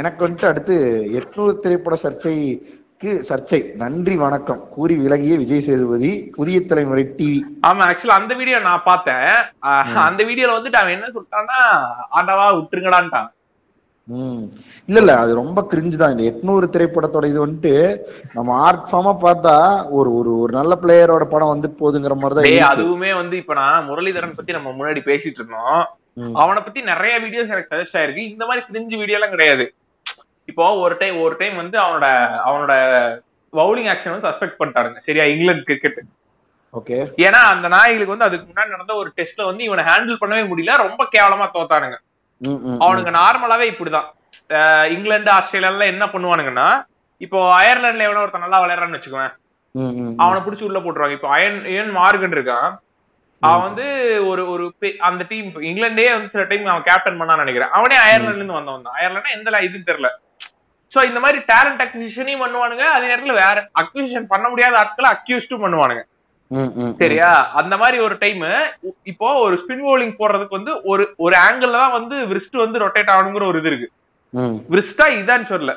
எனக்கு 0.00 0.24
வந்துட்டு 0.24 0.50
அடுத்து 0.50 0.74
எட்நூறு 1.18 1.52
திரைப்பட 1.64 1.96
சர்ச்சைக்கு 2.04 3.10
சர்ச்சை. 3.28 3.58
நன்றி 3.82 4.14
வணக்கம். 4.22 4.60
கூறி 4.74 4.94
விலகிய 5.04 5.34
விஜய் 5.40 5.64
சேதுபதி 5.66 6.10
புதிய 6.36 6.58
தலைமுறை 6.70 7.04
டிவி 7.18 7.40
ஆமா 7.68 7.82
ஆக்சுவலா 7.88 8.18
அந்த 8.20 8.32
வீடியோ 8.40 8.58
நான் 8.66 8.88
பார்த்தேன். 8.90 9.30
அந்த 10.08 10.22
வீடியோல 10.28 10.56
வந்துட்டு 10.58 10.80
அவன் 10.82 10.96
என்ன 10.96 11.08
சொல்லிட்டான்னா 11.14 11.60
ஆண்டவா 12.18 12.46
விட்டுருங்கடான்ட்டான். 12.58 13.30
ம். 14.08 14.44
இல்ல 14.88 15.00
இல்ல 15.02 15.12
அது 15.24 15.32
ரொம்ப 15.40 15.60
கிரிஞ்சு 15.72 15.98
தான். 15.98 16.14
இந்த 16.14 16.24
எட்நூறு 16.30 16.66
திரைப்படத்தோட 16.74 17.26
இது 17.32 17.44
வந்துட்டு 17.44 17.74
நம்ம 18.36 18.54
ஆர்ட் 18.68 18.88
ஃபார்மா 18.88 19.12
பார்த்தா 19.26 19.56
ஒரு 19.98 20.10
ஒரு 20.20 20.32
ஒரு 20.44 20.52
நல்ல 20.60 20.74
பிளேயரோட 20.84 21.26
படம் 21.34 21.52
வந்துட்டு 21.52 21.80
போகுதுங்கிற 21.82 22.16
மாதிரி 22.22 22.36
தான் 22.38 22.46
டேய் 22.48 22.56
இருக்கு. 22.56 22.72
அதுவுமே 22.74 23.12
வந்து 23.20 23.36
இப்ப 23.42 23.54
நான் 23.62 23.86
முரளிதரன் 23.90 24.38
பத்தி 24.38 24.58
நம்ம 24.58 24.72
முன்னாடி 24.78 25.02
பேசிட்டு 25.10 25.40
இருந்தோம். 25.42 25.82
அவனை 26.42 26.60
பத்தி 26.64 26.80
நிறைய 26.92 27.14
வீடியோஸ் 27.24 27.52
எனக்கு 27.54 27.72
சஜஸ்ட் 27.74 27.98
ஆயிருக்கு. 28.00 28.24
இந்த 28.32 28.44
மாதிரி 28.48 28.62
கிரிஞ்சு 28.70 28.96
வீடியோ 29.02 29.18
எல்லாம் 29.18 29.34
கிடையாது. 29.36 29.66
இப்போ 30.48 30.64
ஒரு 30.84 30.94
டைம் 31.00 31.16
ஒரு 31.26 31.34
டைம் 31.40 31.56
வந்து 31.62 31.76
அவனோட 31.84 32.06
அவனோட 32.48 32.72
பவுலிங் 33.52 33.88
ஆக்ஷன் 33.92 34.12
வந்து 34.12 34.28
சஸ்பெக்ட் 34.28 34.58
பண்ணிட்டாருங்க 34.60 35.00
சரியா? 35.06 35.24
England 35.32 35.68
cricket 35.70 36.00
okay. 36.74 36.98
ஏன்னா 37.26 37.40
அந்த 37.52 37.66
நாய்களுக்கு 37.74 38.14
வந்து 38.14 38.26
அதுக்கு 38.26 38.46
முன்னாடி 38.50 38.74
நடந்த 38.74 38.92
ஒரு 39.00 39.08
டெஸ்ட்ல 39.16 39.42
வந்து 39.48 39.62
இவனை 39.68 39.82
ஹேண்டில் 39.88 40.20
பண்ணவே 40.22 40.44
முடியல. 40.50 40.76
ரொம்ப 40.84 41.02
கேவலமா 41.14 41.46
தோத்தானுங்க. 41.56 41.96
அவனுங்க 42.84 43.10
நார்மலாவே 43.18 43.66
இப்படிதான். 43.72 44.08
இங்கிலாந்து 44.94 45.30
ஆஸ்திரேலியா 45.34 45.72
எல்லாம் 45.72 45.92
என்ன 45.94 46.04
பண்ணுவானுங்கன்னா 46.12 46.68
இப்போ 47.24 47.38
அயர்லாந்துல 47.58 48.06
எவனோ 48.08 48.22
ஒருத்தன் 48.22 48.44
நல்லா 48.44 48.60
விளையாடுறான்னு 48.62 48.98
வச்சுக்கோவேன். 48.98 49.34
அவனை 50.22 50.38
பிடிச்சி 50.46 50.64
உள்ள 50.68 50.78
போட்டுருவாங்க. 50.80 51.18
இப்போ 51.18 51.28
அயன் 51.36 51.60
ஏன் 51.76 51.92
மார்கன் 51.98 52.34
இருக்கான். 52.36 52.70
அவன் 53.42 53.66
வந்து 53.68 53.86
ஒரு 54.30 54.42
ஒரு 54.54 54.64
அந்த 55.08 55.22
டீம் 55.30 55.46
இங்கிலாண்டே 55.68 56.08
வந்து 56.16 56.32
சில 56.34 56.44
டைம் 56.50 56.72
அவன் 56.72 56.88
கேப்டன் 56.88 57.20
பண்ணான்னு 57.20 57.44
நினைக்கிறேன். 57.44 57.72
அவனே 57.78 57.96
அயர்லாந்துல 58.06 58.42
இருந்து 58.42 58.58
வந்தவன் 58.58 58.86
தான். 58.88 58.98
அயர்லாண்டா 59.00 59.36
எந்த 59.38 59.60
இதுன்னு 59.68 59.88
தெரியல. 59.90 60.10
சோ 60.94 61.00
இந்த 61.08 61.20
மாதிரி 61.24 61.38
டேலண்ட் 61.50 61.82
அக்விசிஷனையும் 61.84 62.42
பண்ணுவானுங்க. 62.44 62.84
அதே 62.94 63.06
நேரத்துல 63.10 63.34
வேற 63.42 63.58
அக்விசிஷன் 63.82 64.30
பண்ண 64.32 64.46
முடியாத 64.52 64.74
ஆட்களை 64.82 65.10
அக்யூஸ்டும் 65.16 65.64
பண்ணுவானுங்க. 65.64 66.02
சரியா? 67.02 67.28
அந்த 67.60 67.74
மாதிரி 67.82 67.98
ஒரு 68.06 68.14
டைம் 68.22 68.42
இப்போ 69.10 69.28
ஒரு 69.44 69.54
ஸ்பின் 69.60 69.84
bowling 69.86 70.10
போடுறதுக்கு 70.18 70.58
வந்து 70.58 70.72
ஒரு 70.92 71.04
ஒரு 71.24 71.34
ஆங்கிள் 71.46 71.76
தான் 71.78 71.94
வந்து 71.98 72.16
விரிஸ்ட் 72.30 72.64
வந்து 72.64 72.82
ரொட்டேட் 72.82 73.12
ஆகணுங்கிற 73.14 73.46
ஒரு 73.50 73.60
இது 73.62 73.70
இருக்கு. 73.70 73.88
விரிஸ்டா 74.72 75.06
இதான்னு 75.20 75.50
சொல்லல. 75.52 75.72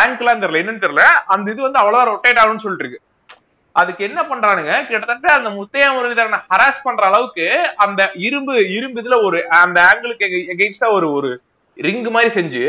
ஆங்கிளான்னு 0.00 0.42
தெரியல. 0.44 0.62
என்னன்னு 0.62 0.84
தெரியல. 0.86 1.04
அந்த 1.34 1.46
இது 1.54 1.60
வந்து 1.66 1.80
அவ்வளவுதான் 1.82 2.10
ரொட்டேட் 2.12 2.40
ஆகணும்னு 2.42 2.64
சொல்லிட்டு 2.64 2.84
இருக்கு. 2.86 3.00
அதுக்கு 3.80 4.02
என்ன 4.08 4.20
பண்றானுங்க? 4.30 4.72
கிட்டத்தட்ட 4.88 5.28
அந்த 5.38 5.50
முத்தையா 5.56 5.88
முரளிதரனை 5.96 6.38
ஹராஸ் 6.50 6.84
பண்ற 6.86 7.02
அளவுக்கு 7.10 7.46
அந்த 7.84 8.00
இரும்பு 8.28 8.54
இரும்பு 8.76 9.00
இதுல 9.02 9.18
ஒரு 9.28 9.40
அந்த 9.62 9.78
ஆங்கிளுக்கு 9.90 10.28
எகெயின்ஸ்டா 10.54 10.88
ஒரு 10.98 11.08
ஒரு 11.18 11.30
ரிங் 11.76 12.08
மாதிரி 12.16 12.32
செஞ்சு. 12.38 12.64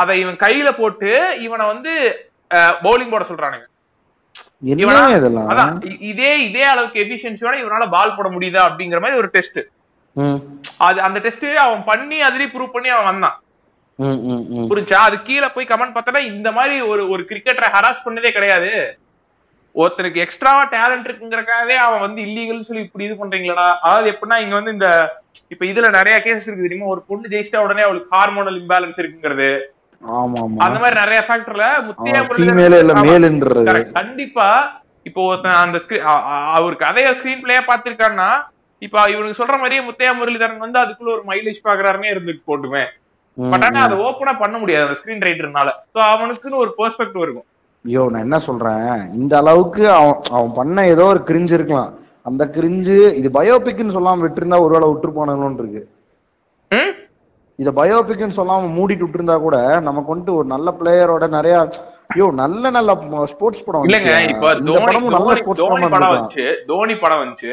அதை 0.00 0.14
இவன் 0.20 0.42
கையில 0.44 0.68
போட்டு 0.76 1.10
இவனை 1.46 1.64
வந்து 1.72 1.92
பவுலிங் 2.84 3.12
போட 3.12 3.24
சொல்றானுங்க. 3.28 3.66
இதே 6.10 6.32
இதே 6.48 6.64
அளவுக்கு 6.72 7.02
எபிஷியன்சியோட 7.04 7.54
இவனால 7.62 7.86
பால் 7.94 8.16
போட 8.16 8.28
முடியுதா 8.34 8.62
அப்படிங்கிற 8.68 9.00
மாதிரி 9.04 9.20
ஒரு 9.22 9.30
டெஸ்ட் 9.36 9.60
அது 10.86 10.98
அந்த 11.06 11.18
டெஸ்ட் 11.26 11.46
அவன் 11.64 11.84
பண்ணி 11.90 12.18
அதுலயே 12.28 12.48
ப்ரூவ் 12.54 12.74
பண்ணி 12.74 12.90
அவன் 12.94 13.08
வந்தான். 13.10 13.36
புரிஞ்சா? 14.70 14.98
அது 15.08 15.16
கீழே 15.28 15.48
போய் 15.54 15.70
கமெண்ட் 15.70 15.94
பார்த்தா 15.96 16.22
இந்த 16.32 16.48
மாதிரி 16.58 16.76
ஒரு 16.92 17.02
ஒரு 17.14 17.22
கிரிக்கெட்டரை 17.30 17.68
ஹராஸ் 17.76 18.04
பண்ணதே 18.06 18.30
கிடையாது. 18.36 18.70
ஒருத்தனுக்கு 19.74 20.22
எக்ஸ்ட்ராவா 20.24 20.62
டேலண்ட் 20.74 21.06
இருக்குங்கிறக்காகவே 21.08 21.76
அவன் 21.84 22.04
வந்து 22.06 22.20
இல்லீகல்னு 22.26 22.68
சொல்லி 22.68 22.86
இப்படி 22.86 23.06
இது 23.08 23.14
பண்றீங்களடா 23.20 23.68
அதாவது 23.84 24.10
எப்படின்னா 24.12 24.38
இங்க 24.44 24.54
வந்து 24.58 24.74
இந்த 24.76 24.88
இப்ப 25.52 25.62
இதுல 25.64 25.90
நிறைய 25.96 26.16
கேசஸ் 26.24 26.46
இருக்கு 26.48 26.66
தெரியுமா? 26.66 26.92
ஒரு 26.94 27.02
பொண்ணு 27.08 27.30
ஜெயிச்சிட்டா 27.32 27.64
உடனே 27.66 27.82
அவளுக்கு 27.86 28.14
ஹார்மோனல் 28.16 28.58
இம்பேலன்ஸ் 28.62 29.00
இருக்குங்கிறது. 29.02 29.50
அந்த 30.64 30.78
மாதிரி 30.82 30.96
நிறைய 31.00 31.20
ஃபேக்டர்ல 31.26 31.66
முத்தையா. 31.88 32.20
கண்டிப்பா 33.98 34.48
இப்போ 35.08 35.20
ஒருத்தன் 35.28 35.60
அந்த 35.62 35.76
அவர் 36.56 36.82
கதைய 36.82 37.08
ஸ்கிரீன் 37.18 37.44
பிளேயா 37.44 37.62
பாத்திருக்கான்னா 37.68 38.28
இப்ப 38.82 39.04
இவனுக்கு 39.10 39.40
சொல்ற 39.40 39.56
மாதிரியே 39.60 39.82
முத்தையா 39.88 40.12
முரளிதரன் 40.18 40.64
வந்து 40.64 40.78
அதுக்குள்ள 40.82 41.10
ஒரு 41.16 41.24
மைலேஜ் 41.30 41.66
பாக்குறாருன்னே 41.66 42.12
இருந்துட்டு 42.14 42.48
போட்டுமே. 42.50 42.84
பட் 43.38 43.64
ஆனா. 43.66 43.80
அதை 43.86 43.96
ஓப்பனா 44.06 44.32
பண்ண 44.40 44.56
முடியாது 44.58 44.86
அந்த 44.86 44.96
ஸ்கிரீன் 45.00 45.24
ரைட்டர்னால 45.26 45.68
சோ 45.94 46.00
அவனுக்குன்னு 46.12 46.62
ஒரு 46.64 46.72
பெர்ஸ்பெக்டிவ் 46.78 47.24
இருக்கும். 47.26 47.46
ஐயோ 47.84 48.02
நான் 48.12 48.26
என்ன 48.26 48.38
சொல்றேன்? 48.48 48.88
இந்த 49.20 49.32
அளவுக்கு 49.42 49.84
அவன் 49.98 50.18
அவன் 50.36 50.52
பண்ண 50.58 50.86
ஏதோ 50.94 51.04
ஒரு 51.12 51.20
கிரிஞ்சு 51.28 51.54
இருக்கலாம். 51.58 51.90
அந்த 52.26 52.42
கிரிஞ்சு 52.56 52.96
இது 53.20 53.28
பயோபிக்னு 53.38 53.96
சொல்லாம 53.96 54.22
விட்டுருந்தா 54.24 54.58
ஒருவேளை 54.64 54.88
விட்டுரு 54.90 55.12
போனாங்களோன்னு 55.16 55.62
இருக்கு? 55.64 55.82
இத 57.58 57.70
பயோபிக்னு 57.78 58.38
சொல்லாம 58.38 58.70
மூடிட்டு 58.76 59.04
விட்டுருந்தா 59.04 59.36
கூட 59.46 59.56
நமக்கு 59.88 60.12
வந்துட்டு 60.12 60.38
ஒரு 60.38 60.46
நல்ல 60.54 60.68
பிளேயரோட 60.78 61.26
நிறைய 61.36 61.56
ஐயோ 62.14 62.26
நல்ல 62.40 62.70
நல்ல 62.76 62.90
ஸ்போர்ட்ஸ் 63.32 63.66
படம் 63.66 63.84
இல்லங்க. 63.88 64.14
இப்ப 64.32 64.48
தோனி 64.68 65.12
நல்ல 65.16 65.34
ஸ்போர்ட்ஸ் 65.40 65.62
படமா. 65.84 66.08
வந்துச்சு. 66.14 66.46
தோனி 66.70 66.94
படம் 67.04 67.22
வந்துச்சு. 67.22 67.52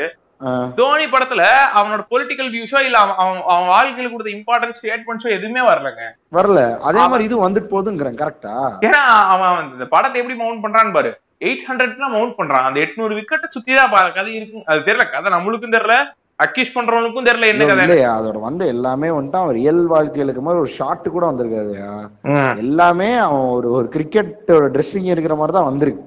தோனி 0.80 1.06
படத்துல 1.14 1.44
அவனோட 1.80 2.02
பொலிட்டிக்கல் 2.12 2.50
வியூஸோ 2.54 2.80
இல்ல 2.88 2.98
அவன் 3.04 3.18
அவன் 3.54 3.70
வாழ்க்கையில 3.74 4.12
கொடுத்த 4.12 4.32
இம்பார்ட்டன்ஸ் 4.38 4.78
ஸ்டேட்மெண்ட்ஸோ 4.80 5.30
எதுவுமே 5.38 5.64
வரலங்க. 5.70 6.04
வரல. 6.38 6.60
அதே 6.90 7.02
மாதிரி 7.12 7.28
இது 7.30 7.46
வந்துட்டு 7.46 7.72
போகுதுங்கிறேன் 7.74 8.20
கரெக்டா 8.22 8.54
ஏன்னா 8.88 9.02
அவன் 9.34 9.58
இந்த 9.74 9.88
படத்தை 9.96 10.20
எப்படி 10.22 10.38
மவுண்ட் 10.44 10.64
பண்றான்னு 10.66 10.96
பாரு. 10.98 11.12
எயிட் 11.42 11.68
ஹண்ட்ரட்னா 11.68 12.08
மவுண்ட் 12.14 12.38
பண்றான். 12.40 12.66
அந்த 12.68 12.80
எட்நூறு 12.86 13.14
விக்கெட்டை 13.20 13.50
சுத்தி 13.50 13.74
தான் 13.76 13.92
கதை 14.16 14.32
இருக்கு. 14.36 14.64
அது 14.70 14.88
தெரியல 14.88 15.06
கதை 15.12 15.30
நம்மளுக்கும் 15.36 15.76
தெரியல 15.76 15.98
அக்யூஸ் 16.40 16.74
பண்றவனுக்கும் 16.76 17.28
தெரியல 17.28 17.48
என்ன 17.54 17.64
கதை? 17.66 17.84
இல்லையா 17.86 18.10
அதோட 18.18 18.38
வந்து 18.44 18.64
எல்லாமே 18.74 19.08
வந்துட்டு 19.10 19.40
அவன் 19.40 19.56
ரியல் 19.58 19.82
வாழ்க்கையில 19.94 20.28
இருக்கும் 20.28 20.50
போது 20.50 20.62
ஒரு 20.62 20.72
ஷாட் 20.78 21.08
கூட 21.16 21.24
வந்திருக்காதுயா 21.30 21.90
ம். 22.30 22.54
எல்லாமே 22.64 23.10
அவன் 23.26 23.48
ஒரு 23.56 23.70
ஒரு 23.78 23.88
கிரிக்கெட்டோட 23.96 24.68
ட்ரெஸ்ஸிங் 24.76 25.10
இருக்கிற 25.14 25.36
மாதிரி 25.36 25.56
தான் 25.58 25.70
வந்திருக்கு. 25.70 26.04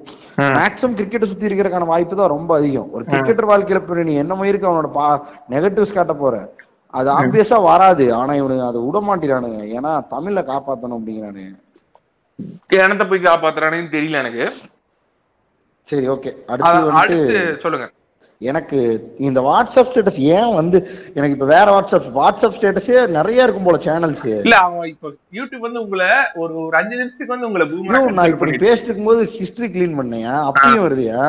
மேக்ஸிமம் 0.57 0.97
கிரிக்கெட்டை 0.99 1.27
சுத்தி 1.29 1.49
இருக்கிறதுக்கான 1.49 1.89
வாய்ப்பு 1.91 2.21
தான் 2.21 2.35
ரொம்ப 2.35 2.51
அதிகம். 2.57 2.91
ஒரு 2.95 3.05
கிரிக்கெட்டர் 3.11 3.51
வாழ்க்கையில 3.51 3.83
இப்ப 3.83 4.05
நீ 4.05 4.15
என்ன 4.23 4.35
மாதிரி 4.35 4.67
அவனோட 4.67 4.91
பா 4.97 5.07
நெகட்டிவ்ஸ் 5.55 5.97
காட்ட 5.97 6.15
போற? 6.15 6.35
அது 6.95 7.09
ஆப்வியஸா 7.13 7.59
வராது. 7.67 8.05
ஆனா 8.15 8.33
இவனுக்கு 8.35 8.65
அதை 8.65 8.81
விட 8.87 8.99
மாட்டேறானுங்க 9.07 9.61
ஏன்னா 9.77 9.93
தமிழ்ல 10.11 10.41
காப்பாத்தணும் 10.49 10.99
அப்படிங்கிறானு 10.99 11.45
கிணத்தை 12.71 13.05
போய் 13.07 13.27
காப்பாத்துறானேன்னு 13.27 13.95
தெரியல 13.95 14.23
எனக்கு. 14.23 14.47
சரி 15.89 16.07
ஓகே 16.09 16.31
அடுத்து 16.53 17.59
சொல்லுங்க. 17.63 17.89
எனக்கு 18.41 18.79
இந்த 19.27 19.41
வாட்ஸ்அப் 19.49 19.89
ஸ்டேட்டஸ் 19.89 20.21
ஏன் 20.37 20.55
வந்து 20.55 20.79
எனக்கு 21.15 21.35
இப்ப 21.35 21.47
வேற 21.47 21.67
வாட்ஸ்அப் 21.75 22.07
வாட்ஸ்அப் 22.17 22.57
ஸ்டேட்டஸே 22.57 22.97
நிறைய 23.17 23.45
இருக்கும் 23.45 23.67
போல 23.69 23.79
சேனல்ஸ் 23.85 24.25
இல்ல 24.31 24.57
அவன் 24.57 24.89
இப்ப 24.93 25.11
யூடியூப் 25.39 25.65
வந்து 25.67 25.83
உங்களை 25.83 26.09
ஒரு 26.35 26.55
ஒரு 26.65 26.75
அஞ்சு 26.81 26.97
நிமிஷத்துக்கு 27.01 27.35
வந்து 27.35 27.49
உங்களை 27.49 28.01
நான் 28.19 28.33
இப்ப 28.33 28.49
நீ 28.51 28.57
பேசிட்டு 28.65 28.89
இருக்கும்போது 28.89 29.23
ஹிஸ்டரி 29.37 29.69
கிளீன் 29.75 29.99
பண்ணேன் 30.01 30.27
அப்பயும் 30.49 30.85
வருதுயா. 30.87 31.21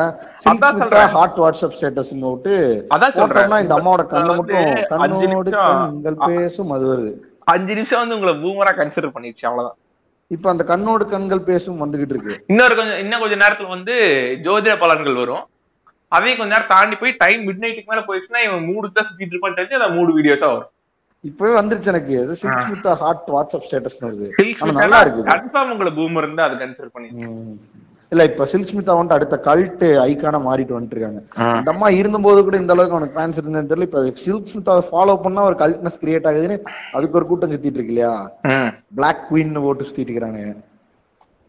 ஹாட் 1.16 1.38
வாட்ஸ்அப் 1.44 1.76
ஸ்டேட்டஸ் 1.76 2.12
விட்டு 2.24 2.56
அதான் 2.96 3.16
சொல்றேன். 3.18 3.36
போட்டோம்னா 3.36 3.62
இந்த 3.66 3.76
அம்மாவோட 3.78 4.06
கண்ணை 4.14 4.34
மட்டும் 4.40 4.72
கண்ணோடு 4.94 5.52
கண்கள் 5.60 6.20
பேசும் 6.32 6.74
அது 6.76 6.86
வருது. 6.92 7.12
அஞ்சு 7.54 7.72
நிமிஷம் 7.74 8.02
வந்து 8.02 8.18
உங்களை 8.18 8.34
பூமரா 8.44 8.74
கன்சிடர் 8.80 9.14
பண்ணிடுச்சு 9.16 9.46
அவ்வளவுதான். 9.50 9.78
இப்ப 10.28 10.50
அந்த 10.50 10.64
கண்ணோடு 10.68 11.04
கண்கள் 11.08 11.48
பேசும் 11.48 11.80
வந்துகிட்டு 11.82 12.14
இருக்கு. 12.14 12.34
இன்னொரு 12.46 12.74
கொஞ்சம் 12.76 12.98
இன்னும் 12.98 13.20
கொஞ்ச 13.20 13.36
நேரத்துல 13.42 13.68
வந்து 13.68 13.94
ஜோதிட 14.42 14.74
பலன்கள் 14.82 15.20
வரும். 15.22 15.44
அதையும் 16.08 16.38
கொஞ்ச 16.38 16.52
நேரம் 16.54 16.70
தாண்டி 16.74 16.96
போய் 16.96 17.12
டைம் 17.22 17.42
மிட் 17.46 17.62
நைட்டுக்கு 17.64 17.90
மேல 17.90 18.02
போயிடுச்சுன்னா 18.08 18.42
இவன் 18.48 18.64
மூடு 18.70 18.92
தான் 18.92 19.06
சுத்திட்டு 19.08 19.34
இருப்பான்னு 19.34 19.58
தெரிஞ்சு 19.60 19.78
அந்த 19.80 19.88
மூடு 19.88 20.10
வீடியோஸா 20.18 20.48
வரும். 20.54 20.70
இப்பவே 21.20 21.52
வந்துருச்சு 21.58 21.90
எனக்கு. 21.92 22.16
Six 22.40 22.68
with 22.72 22.88
hot 23.02 23.28
WhatsApp 23.34 23.66
status 23.66 24.00
வருது. 24.04 24.26
நல்லா 24.82 25.00
இருக்குது. 25.04 25.28
கன்ஃபார்ம் 25.32 25.72
உங்களை 25.74 25.92
பூமர் 25.98 26.26
இருந்தா 26.26 26.44
அதை 26.48 26.58
கன்சிடர் 26.62 26.94
பண்ணி. 26.96 27.10
இல்ல 28.14 28.24
இப்ப 28.30 28.46
சில்க் 28.52 28.68
ஸ்மிதா 28.70 28.96
வந்துட்டு 28.98 29.18
அடுத்த 29.18 29.36
கல்ட் 29.48 29.84
ஐக்கான 30.08 30.40
மாறிட்டு 30.46 30.76
வந்துட்டு 30.76 30.96
இருக்காங்க 30.96 31.20
அந்த 31.58 31.70
அம்மா 31.74 31.88
இருந்தபோது 32.00 32.44
கூட 32.46 32.56
இந்த 32.62 32.74
அளவுக்கு 32.74 32.96
அவனுக்கு 32.96 33.16
ஃபேன்ஸ் 33.18 33.40
இருந்தது 33.40 33.70
தெரியல. 33.70 33.88
இப்ப 33.88 34.02
சில்க் 34.26 34.50
ஸ்மிதாவை 34.52 34.82
ஃபாலோ 34.90 35.16
பண்ணா 35.24 35.46
ஒரு 35.50 35.56
கல்ட்னஸ் 35.62 36.00
கிரியேட் 36.02 36.28
ஆகுதுன்னு 36.30 36.58
அதுக்கு 36.96 37.18
ஒரு 37.20 37.28
கூட்டம் 37.30 37.52
சுத்திட்டு 37.54 37.78
இருக்கு 37.80 37.94
இல்லையா? 37.94 38.14
பிளாக் 38.98 39.22
குயின் 39.30 39.60
ஓட்டு 39.68 39.86
சுத்திட்டு 39.88 40.10
இருக்கிறானு. 40.10 40.44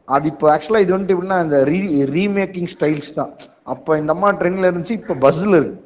அது 0.07 0.25
இப்போ 0.31 0.45
ஆக்சுவலா 0.53 0.83
இது 0.85 0.93
வந்துட்டு 0.95 1.15
எப்படின்னா 1.15 1.39
இந்த 1.45 1.59
ரீ 1.71 1.79
ரீமேக்கிங் 2.15 2.71
ஸ்டைல்ஸ் 2.73 3.15
தான். 3.19 3.31
அப்ப 3.73 3.97
இந்த 4.01 4.13
அம்மா 4.15 4.31
ட்ரெண்ட்ல 4.39 4.69
இருந்துச்சு 4.69 4.97
இப்ப 5.01 5.17
பஸ்ல 5.25 5.53
இருக்கு. 5.59 5.79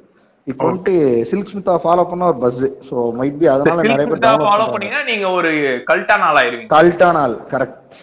இப்போ 0.47 0.63
வந்துட்டு 0.67 0.93
சில்க் 1.29 1.49
ஸ்மிதா 1.51 1.73
ஃபாலோ 1.83 2.03
பண்ண 2.11 2.23
ஒரு 2.31 2.39
பஸ் 2.43 2.61
சோ 2.87 2.95
மைட் 3.19 3.37
பி 3.41 3.47
அதனால 3.53 3.83
நிறைய 3.89 4.07
பேர் 4.11 4.23
ஃபாலோ 4.47 4.67
பண்ணீங்கன்னா 4.73 5.03
நீங்க 5.11 5.27
ஒரு 5.39 5.51
கல்ட்டான 5.91 6.25
ஆள் 6.29 6.39
ஆயிருவீங்க 6.41 6.71
கல்ட்டான 6.77 7.21
ஆள் 7.25 7.37
கரெக்ட் 7.53 7.99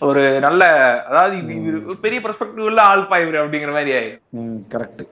ஒரு 0.00 0.22
நல்ல 0.44 0.62
அதாவது 1.08 1.36
பெரிய 2.02 2.18
பெர்ஸ்பெக்டிவ் 2.22 2.68
உள்ள 2.68 2.80
ஆள் 2.90 3.08
பாய்வர் 3.10 3.40
அப்படிங்கிற 3.40 3.72
மாதிரி 3.74 3.92
ஆயிரும் 3.96 4.22
ம் 4.40 4.60
கரெக்ட் 4.72 5.02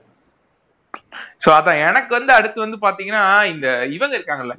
சோ 1.43 1.49
அதான் 1.55 1.81
எனக்கு 1.85 2.11
வந்து 2.17 2.31
அடுத்து 2.35 2.59
வந்து 2.63 2.77
பாத்தீங்கன்னா 2.83 3.23
இந்த 3.51 3.67
இவங்க 3.95 4.13
இருக்காங்கல்ல. 4.17 4.55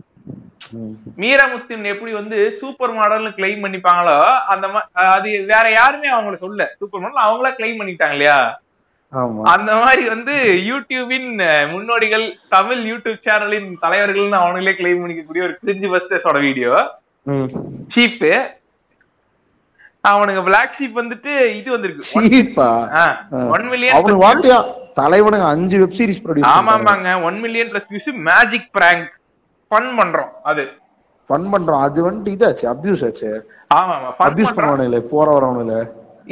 மீராமுத்தின் 1.20 1.84
எப்படி 1.92 2.12
வந்து 2.14 2.38
சூப்பர் 2.58 2.92
மாடல்னு 2.96 3.30
கிளைம் 3.36 3.62
பண்ணிப்பாங்களோ 3.64 4.16
அந்த 4.52 4.66
அது 5.10 5.30
வேற 5.50 5.64
யாருமே 5.72 6.08
அவங்கள 6.14 6.36
சொல்ல 6.42 6.66
சூப்பர் 6.80 7.02
மாடல் 7.02 7.24
அவங்களா 7.24 7.50
கிளைம் 7.56 7.80
பண்ணிட்டாங்க 7.80 8.16
இல்லையா? 8.16 8.38
அந்த 9.52 9.70
மாதிரி 9.80 10.02
வந்து 10.08 10.34
யூடியூபின் 10.68 11.30
முன்னோடிகள் 11.72 12.26
தமிழ் 12.52 12.82
யூடியூப் 12.90 13.24
சேனலின் 13.24 13.70
தலைவர்கள்னு 13.82 14.38
அவங்களே 14.40 14.74
கிளைம் 14.76 15.00
பண்ணிக்கக்கூடிய 15.02 15.44
ஒரு 15.46 15.56
கிரிஞ்சு 15.62 15.88
பஸ்டர்ஸோட 15.94 16.38
வீடியோ 16.46 16.72
ம். 17.26 17.48
ஷீப்பு 20.04 20.10
அவனுங்க 20.10 20.42
பிளாக் 20.48 20.76
ஷீப் 20.76 20.98
வந்துட்டு 21.00 21.32
இது 21.60 21.68
வந்திருக்கு. 21.74 22.04
சீப்பா 22.12 22.68
ஒன் 23.54 23.66
மில்லியன் 23.72 23.96
அவனுக்கு 23.96 24.22
வாட்டியா? 24.26 24.58
தலைவனுங்க 25.00 25.46
அஞ்சு 25.54 25.76
வெப் 25.82 25.96
சீரிஸ் 25.98 26.22
ப்ரொடியூஸ் 26.24 26.50
ஆமா 26.52 26.72
ஆமாங்க 26.76 27.10
one 27.28 27.38
million 27.44 27.70
plus 27.72 27.88
views 27.92 28.08
magic 28.28 28.68
prank 28.76 29.06
fun 29.70 29.90
பண்றோம் 29.98 30.30
அது. 30.50 30.64
ஃபன் 31.30 31.46
பண்றோம். 31.52 31.82
அது 31.86 31.98
வந்துட்டு 32.06 32.34
இதாச்சு 32.36 32.64
அபியூஸ் 32.72 33.02
ஆச்சு. 33.08 33.30
ஆமா 33.78 33.92
ஆமா 33.96 34.08
அபியூஸ் 34.28 34.56
பண்ணுவானுங்களே 34.56 35.00
போற 35.12 35.26
வரவனுல. 35.36 35.74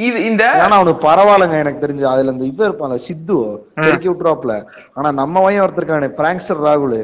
இது 0.07 0.17
இந்த 0.29 0.43
ஏன்னா 0.63 0.75
அவனுக்கு 0.79 1.05
பரவாயில்லைங்க 1.07 1.57
எனக்கு 1.63 1.83
தெரிஞ்சு. 1.85 2.05
அதுல 2.13 2.33
இந்த 2.35 2.45
இவ 2.51 2.67
இருப்பான்ல 2.69 2.97
சித்து. 3.07 3.37
பெருக்கி 3.83 4.09
விட்டுருவாப்ல 4.09 4.55
ஆனா 4.97 5.11
நம்ம 5.21 5.41
வயன் 5.45 5.63
ஒருத்தர் 5.65 5.83
இருக்கானே 5.83 6.09
பிராங்க்ஸ்டர் 6.19 6.61
ராகுல். 6.67 6.99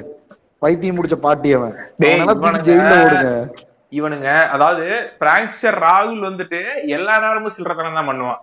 பைத்தியம் 0.64 0.98
முடிச்ச 0.98 1.18
பாட்டி 1.26 1.50
அவன். 1.58 1.74
ஜெயில 2.68 2.92
ஓடுங்க. 3.06 3.32
இவனுங்க 3.96 4.30
அதாவது 4.54 4.86
பிராங்க்ஸ்டர் 5.22 5.78
ராகுல் 5.84 6.22
வந்துட்டு 6.28 6.60
எல்லா 6.96 7.16
நேரமும் 7.24 7.56
சில்லறத்தனம் 7.56 8.00
தான் 8.00 8.10
பண்ணுவான். 8.10 8.42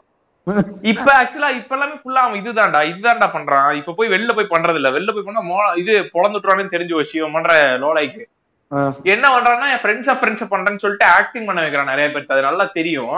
இப்ப 0.91 1.09
ஆக்சுவலா 1.17 1.51
இப்ப 1.59 1.75
எல்லாமே 1.77 1.97
ஃபுல்லா 1.99 2.23
அவன் 2.23 2.41
இதுதான்டா 2.41 2.81
இதுதான்டா 2.89 3.29
பண்றான். 3.35 3.69
இப்ப 3.81 3.95
போய் 3.99 4.13
வெளில 4.15 4.31
போய் 4.33 4.53
பண்றது 4.53 4.79
இல்ல 4.81 4.91
வெளில 4.95 5.13
போய் 5.15 5.27
பண்ணா 5.27 5.43
மோ 5.49 5.59
இது 5.83 5.95
பொழந்துட்டுறான்னு 6.15 6.75
தெரிஞ்சு 6.75 6.99
வச்சு 6.99 7.27
பண்ற 7.35 7.53
லோலைக்கு. 7.83 8.23
ஆ, 8.71 8.79
என்ன 9.13 9.25
பண்றான்னா 9.33 9.67
என் 9.73 9.83
ஃப்ரெண்ட்ஸா 9.83 10.15
ஃப்ரெண்ட்ஸ் 10.19 10.51
பண்றேன்னு 10.53 10.83
சொல்லிட்டு 10.85 11.07
ஆக்டிங் 11.17 11.49
பண்ண 11.49 11.63
வைக்கிறான் 11.63 11.93
நிறைய 11.93 12.07
பேருக்கு. 12.09 12.35
அது 12.37 12.49
நல்லா 12.49 12.65
தெரியும். 12.77 13.17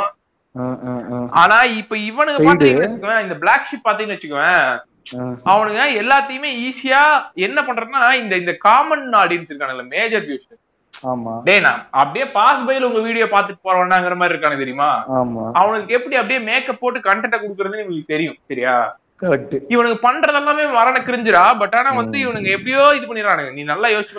ஆனா 1.40 1.58
இப்ப 1.78 1.94
இவனுக்கு. 2.08 2.42
பாத்தீங்கன்னு 2.48 2.82
வச்சுக்குவேன் 2.84 3.24
இந்த 3.24 3.36
பிளாக் 3.42 3.68
ஷிப் 3.70 3.86
பாத்தீங்கன்னு 3.86 4.16
வச்சுக்குவேன். 4.16 4.66
அவனுங்க 5.52 5.80
எல்லாத்தையுமே 6.02 6.50
ஈஸியா 6.66 7.00
என்ன 7.46 7.58
பண்றதுன்னா 7.62 8.10
இந்த 8.20 8.34
இந்த 8.42 8.52
காமன் 8.66 9.06
ஆடியன்ஸ் 9.22 9.50
இருக்கானுல்ல 9.50 9.84
மேஜர் 9.90 10.26
வியூஸ் 10.28 10.46
டேய் 11.44 11.61
நான் 11.61 11.80
அப்படியே 11.94 12.26
பாஸ் 12.30 12.66
பைல 12.66 12.83
உங்க 12.83 13.00
வீடியோ 13.00 13.26
பாத்துட்டு 13.26 13.64
போறவனாங்கிற 13.64 14.16
மாதிரி 14.16 14.35
இருக்கானு 14.35 14.59
தெரியுமா? 14.59 14.90
அவனுக்கு 15.54 15.94
எப்படி 15.94 16.16
அப்படியே 16.16 16.40
மேக்கப் 16.40 16.80
போட்டு 16.80 17.00
கண்டென்ட் 17.00 17.40
கொடுக்கறதுன்னு 17.40 17.83
இவங்களுக்கு 17.83 18.12
தெரியும் 18.12 18.38
சரியா? 18.48 18.74
கரெக்ட் 19.26 19.56
இவனுக்கு 19.74 19.98
பண்றது 20.06 20.38
எல்லாமே 20.40 20.64
மரண 20.78 20.96
கிரிஞ்சிரா 21.08 21.42
பட் 21.60 21.74
ஆனா 21.80 21.90
வந்து 22.00 22.18
இவனுங்க 22.24 22.50
எப்படியோ 22.56 22.82
இது 22.98 23.06
பண்ணிடுறானுங்க. 23.08 23.52
நீ 23.58 23.62
நல்லா 23.72 23.88
யோசிச்சு 23.94 24.16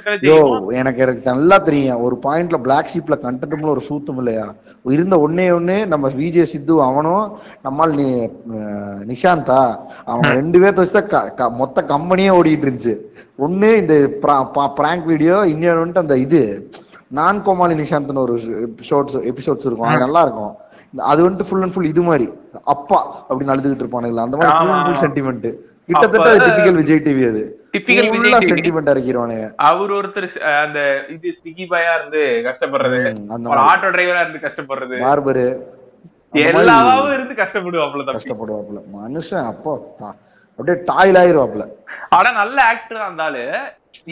எனக்கு 0.80 1.04
எனக்கு 1.06 1.30
நல்லா 1.32 1.58
தெரியும். 1.70 2.04
ஒரு 2.08 2.18
பாயிண்ட்ல 2.28 2.60
பிளாக் 2.68 2.92
ஷீப்ல 2.94 3.18
கண்டென்ட்ல 3.26 3.74
ஒரு 3.76 3.84
சூத்தம் 3.90 4.20
இல்லையா? 4.24 4.48
இருந்த 4.96 5.16
ஒன்னே 5.26 5.46
ஒண்ணு 5.58 5.78
நம்ம 5.92 6.10
விஜய் 6.22 6.50
சித்து 6.54 6.74
அவனும் 6.88 7.26
நம்மால் 7.68 7.96
நீ 8.00 8.08
நிஷாந்தா 9.12 9.60
அவங்க 10.10 10.32
ரெண்டு 10.40 10.60
பேர்த்த 10.64 10.84
வச்சுதான் 10.84 11.56
மொத்த 11.62 11.86
கம்பெனியே 11.94 12.34
ஓடிட்டு 12.40 12.68
இருந்துச்சு. 12.68 12.96
ஒண்ணு 13.46 13.70
இந்த 13.82 13.94
பிராங்க் 14.80 15.08
வீடியோ 15.12 15.38
வந்துட்டு 15.46 16.06
அந்த 16.06 16.18
இது 16.26 16.42
நான் 17.18 17.42
கோமாளி 17.48 17.76
நிஷாந்த்னு 17.82 18.26
ஒரு 18.28 18.36
ஷோர்ட்ஸ் 18.90 19.18
எபிசோட்ஸ் 19.32 19.68
இருக்கும். 19.68 19.90
அது 19.90 20.06
நல்லா 20.06 20.22
இருக்கும். 20.28 20.54
அது 21.12 21.20
வந்துட்டு 21.26 21.48
ஃபுல் 21.48 21.64
அண்ட் 21.66 21.74
ஃபுல் 21.76 21.92
இது 21.94 22.04
மாதிரி. 22.10 22.28
அப்பா 22.74 23.00
அப்படின்னு 23.28 23.54
அழுதுகிட்டு 23.54 23.84
இருப்பானுங்களா 23.86 24.26
அந்த 24.28 24.38
மாதிரி. 24.40 24.98
சென்டிமெண்ட் 25.06 25.48
கிட்டத்தட்ட 25.90 26.30
டிபிக்கல் 26.46 26.80
விஜய் 26.82 27.02
டிவி 27.08 27.24
அது. 27.32 27.42
டிப்பிக்கல் 27.74 28.10
ஃபுல்லா 28.12 28.38
விஜய். 28.42 28.52
சென்டிமெண்ட் 28.52 28.92
இறக்கிடுவானுங்க 28.94 29.48
அவர் 29.70 29.92
ஒருத்தர் 29.98 30.28
அந்த 30.66 30.80
இது 31.16 31.34
ஸ்விக்கி 31.40 31.66
பாயா 31.74 31.92
இருந்து 31.98 32.22
கஷ்டப்படுறது. 32.48 33.00
அந்த 33.36 33.58
ஆட்டோ 33.72 33.90
டிரைவரா 33.96 34.22
இருந்து 34.26 34.44
கஷ்டப்படுறது. 34.48 34.98
பார்பரு. 35.08 35.48
எல்லாவும் 36.50 37.12
இருந்து 37.16 37.36
கஷ்டப்படுவாப்புல 37.42 38.06
தம்பி. 38.06 38.18
கஷ்டப்படுவாப்புல. 38.20 38.80
மனுஷன் 39.00 39.50
அப்போ 39.52 39.74
அப்படியே 40.60 40.78
டாயில் 40.90 41.20
ஆயிருவாப்புல. 41.22 41.66
ஆனா 42.18 42.30
நல்ல 42.42 42.58
ஆக்டர் 42.72 43.02
இருந்தாலு 43.06 43.44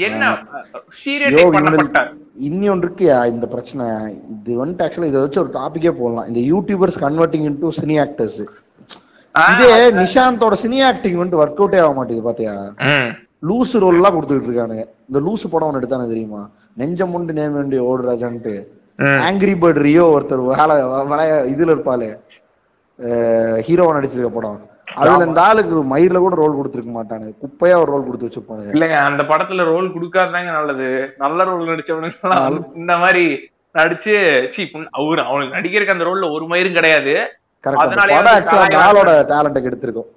என்ன 0.08 0.23
யோ 0.29 0.79
ஸ்டீரியோடைப் 0.97 1.56
பண்ணப்பட்டார். 1.56 2.12
இன்னொன்று 2.36 2.88
இருக்குயா 2.88 3.26
இந்த 3.26 3.48
பிரச்சனை. 3.48 4.17
இது 4.30 4.65
வந்துட்டு 4.65 4.80
ஆக்சுவலா 4.86 5.06
இதை 5.06 5.22
வச்சு 5.22 5.39
ஒரு 5.39 5.50
டாபிக்கே 5.50 5.91
போடலாம். 5.91 6.34
இந்த 6.34 6.39
YouTubers 6.56 7.02
converting 7.02 7.48
into 7.50 7.69
cine 7.82 7.96
actors 8.06 8.43
இதே 9.54 9.91
நிஷாந்தோட 9.91 10.54
சினி 10.63 10.84
ஆக்டிங் 10.84 11.17
வந்துட்டு 11.17 11.41
ஒர்க் 11.43 11.62
அவுட்டே 11.62 11.80
ஆக 11.80 11.93
மாட்டேங்குது 11.93 12.22
பாத்தியா. 12.22 12.74
லூசு 13.48 13.80
ரோல் 13.80 13.93
எல்லாம் 13.93 14.15
கொடுத்துட்டு 14.15 14.32
இருக்கானுங்க. 14.32 14.86
இந்த 15.10 15.19
லூசு 15.26 15.48
படம் 15.50 15.67
ஒன்று 15.67 15.80
எடுத்தானே 15.80 16.08
தெரியுமா? 16.08 16.50
நெஞ்சம் 16.74 17.13
உண்டு 17.13 17.34
நேம் 17.34 17.54
வேண்டிய 17.54 17.84
ஓடு 17.84 18.12
ராஜான்ட்டு. 18.12 18.65
ம். 18.98 19.04
ஆங்கிரி 19.04 19.56
பேர்ட் 19.62 19.82
ரியோ 19.88 20.19
ஒருத்தர் 20.19 20.46
வேலை 20.46 20.84
விளைய 21.06 21.46
இதுல 21.48 21.69
இருப்பாளே. 21.69 22.19
ஹீரோவா 23.67 23.93
நடிச்சிருக்க 23.96 24.28
படம். 24.28 24.60
அதுல 25.00 25.26
இந்த 25.28 25.41
ஆளுக்கு 25.48 25.76
மயிர்ல 25.91 26.19
கூட 26.24 26.36
ரோல் 26.41 26.58
கொடுத்துருக்க 26.58 26.91
மாட்டானுங்க. 26.98 27.34
குப்பையா 27.43 27.76
ஒரு 27.84 27.89
ரோல் 27.93 28.06
கொடுத்து 28.08 28.28
வச்சிருப்பானுங்க. 28.28 28.74
இல்லங்க 28.76 28.98
அந்த 29.10 29.24
படத்துல 29.32 29.65
ரோல் 29.72 29.88
கொடுக்காதாங்க 29.96 30.52
நல்லது. 30.58 30.89
நல்ல 31.24 31.43
ரோல் 31.50 31.72
நடிச்சவனுக்கு 31.72 32.63
இந்த 32.82 32.96
மாதிரி 33.04 33.26
நடிச்சு 33.80 34.13
சீ 34.56 34.63
அவரு 35.00 35.22
அவனுக்கு 35.30 35.56
நடிக்கிறதுக்கு 35.58 35.96
அந்த 35.96 36.08
ரோல்ல 36.10 36.32
ஒரு 36.38 36.48
மயிரும் 36.54 36.78
கிடையாது. 36.80 37.13
ஆளோட 38.88 39.12
டேலண்ட்டை 39.32 39.67
எடுத்திருக்கோம் 39.69 40.10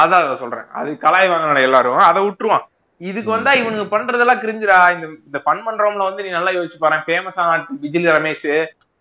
அதான் 0.00 0.22
அதை 0.24 0.36
சொல்றேன். 0.42 0.68
அது 0.80 0.90
கலாய் 1.04 1.30
வாங்கின 1.30 1.64
எல்லாரும் 1.68 1.98
அதை 2.10 2.20
விட்டுருவான். 2.26 2.64
இதுக்கு 3.10 3.30
வந்தா 3.34 3.52
இவனுக்கு 3.60 3.86
பண்றதெல்லாம் 3.94 4.40
கிரிஞ்சுடா. 4.42 4.78
இந்த 4.94 5.06
இந்த 5.28 5.38
ஃபன் 5.44 5.62
பண்றவங்கள 5.66 6.02
வந்து 6.08 6.24
நீ 6.24 6.30
நல்லா 6.36 6.52
யோசிச்சு 6.56 6.78
பாரு. 6.84 6.98
ஃபேமஸ் 7.08 7.38
ஆன 7.42 7.58
விஜில் 7.84 8.08
ரமேஷ். 8.16 8.52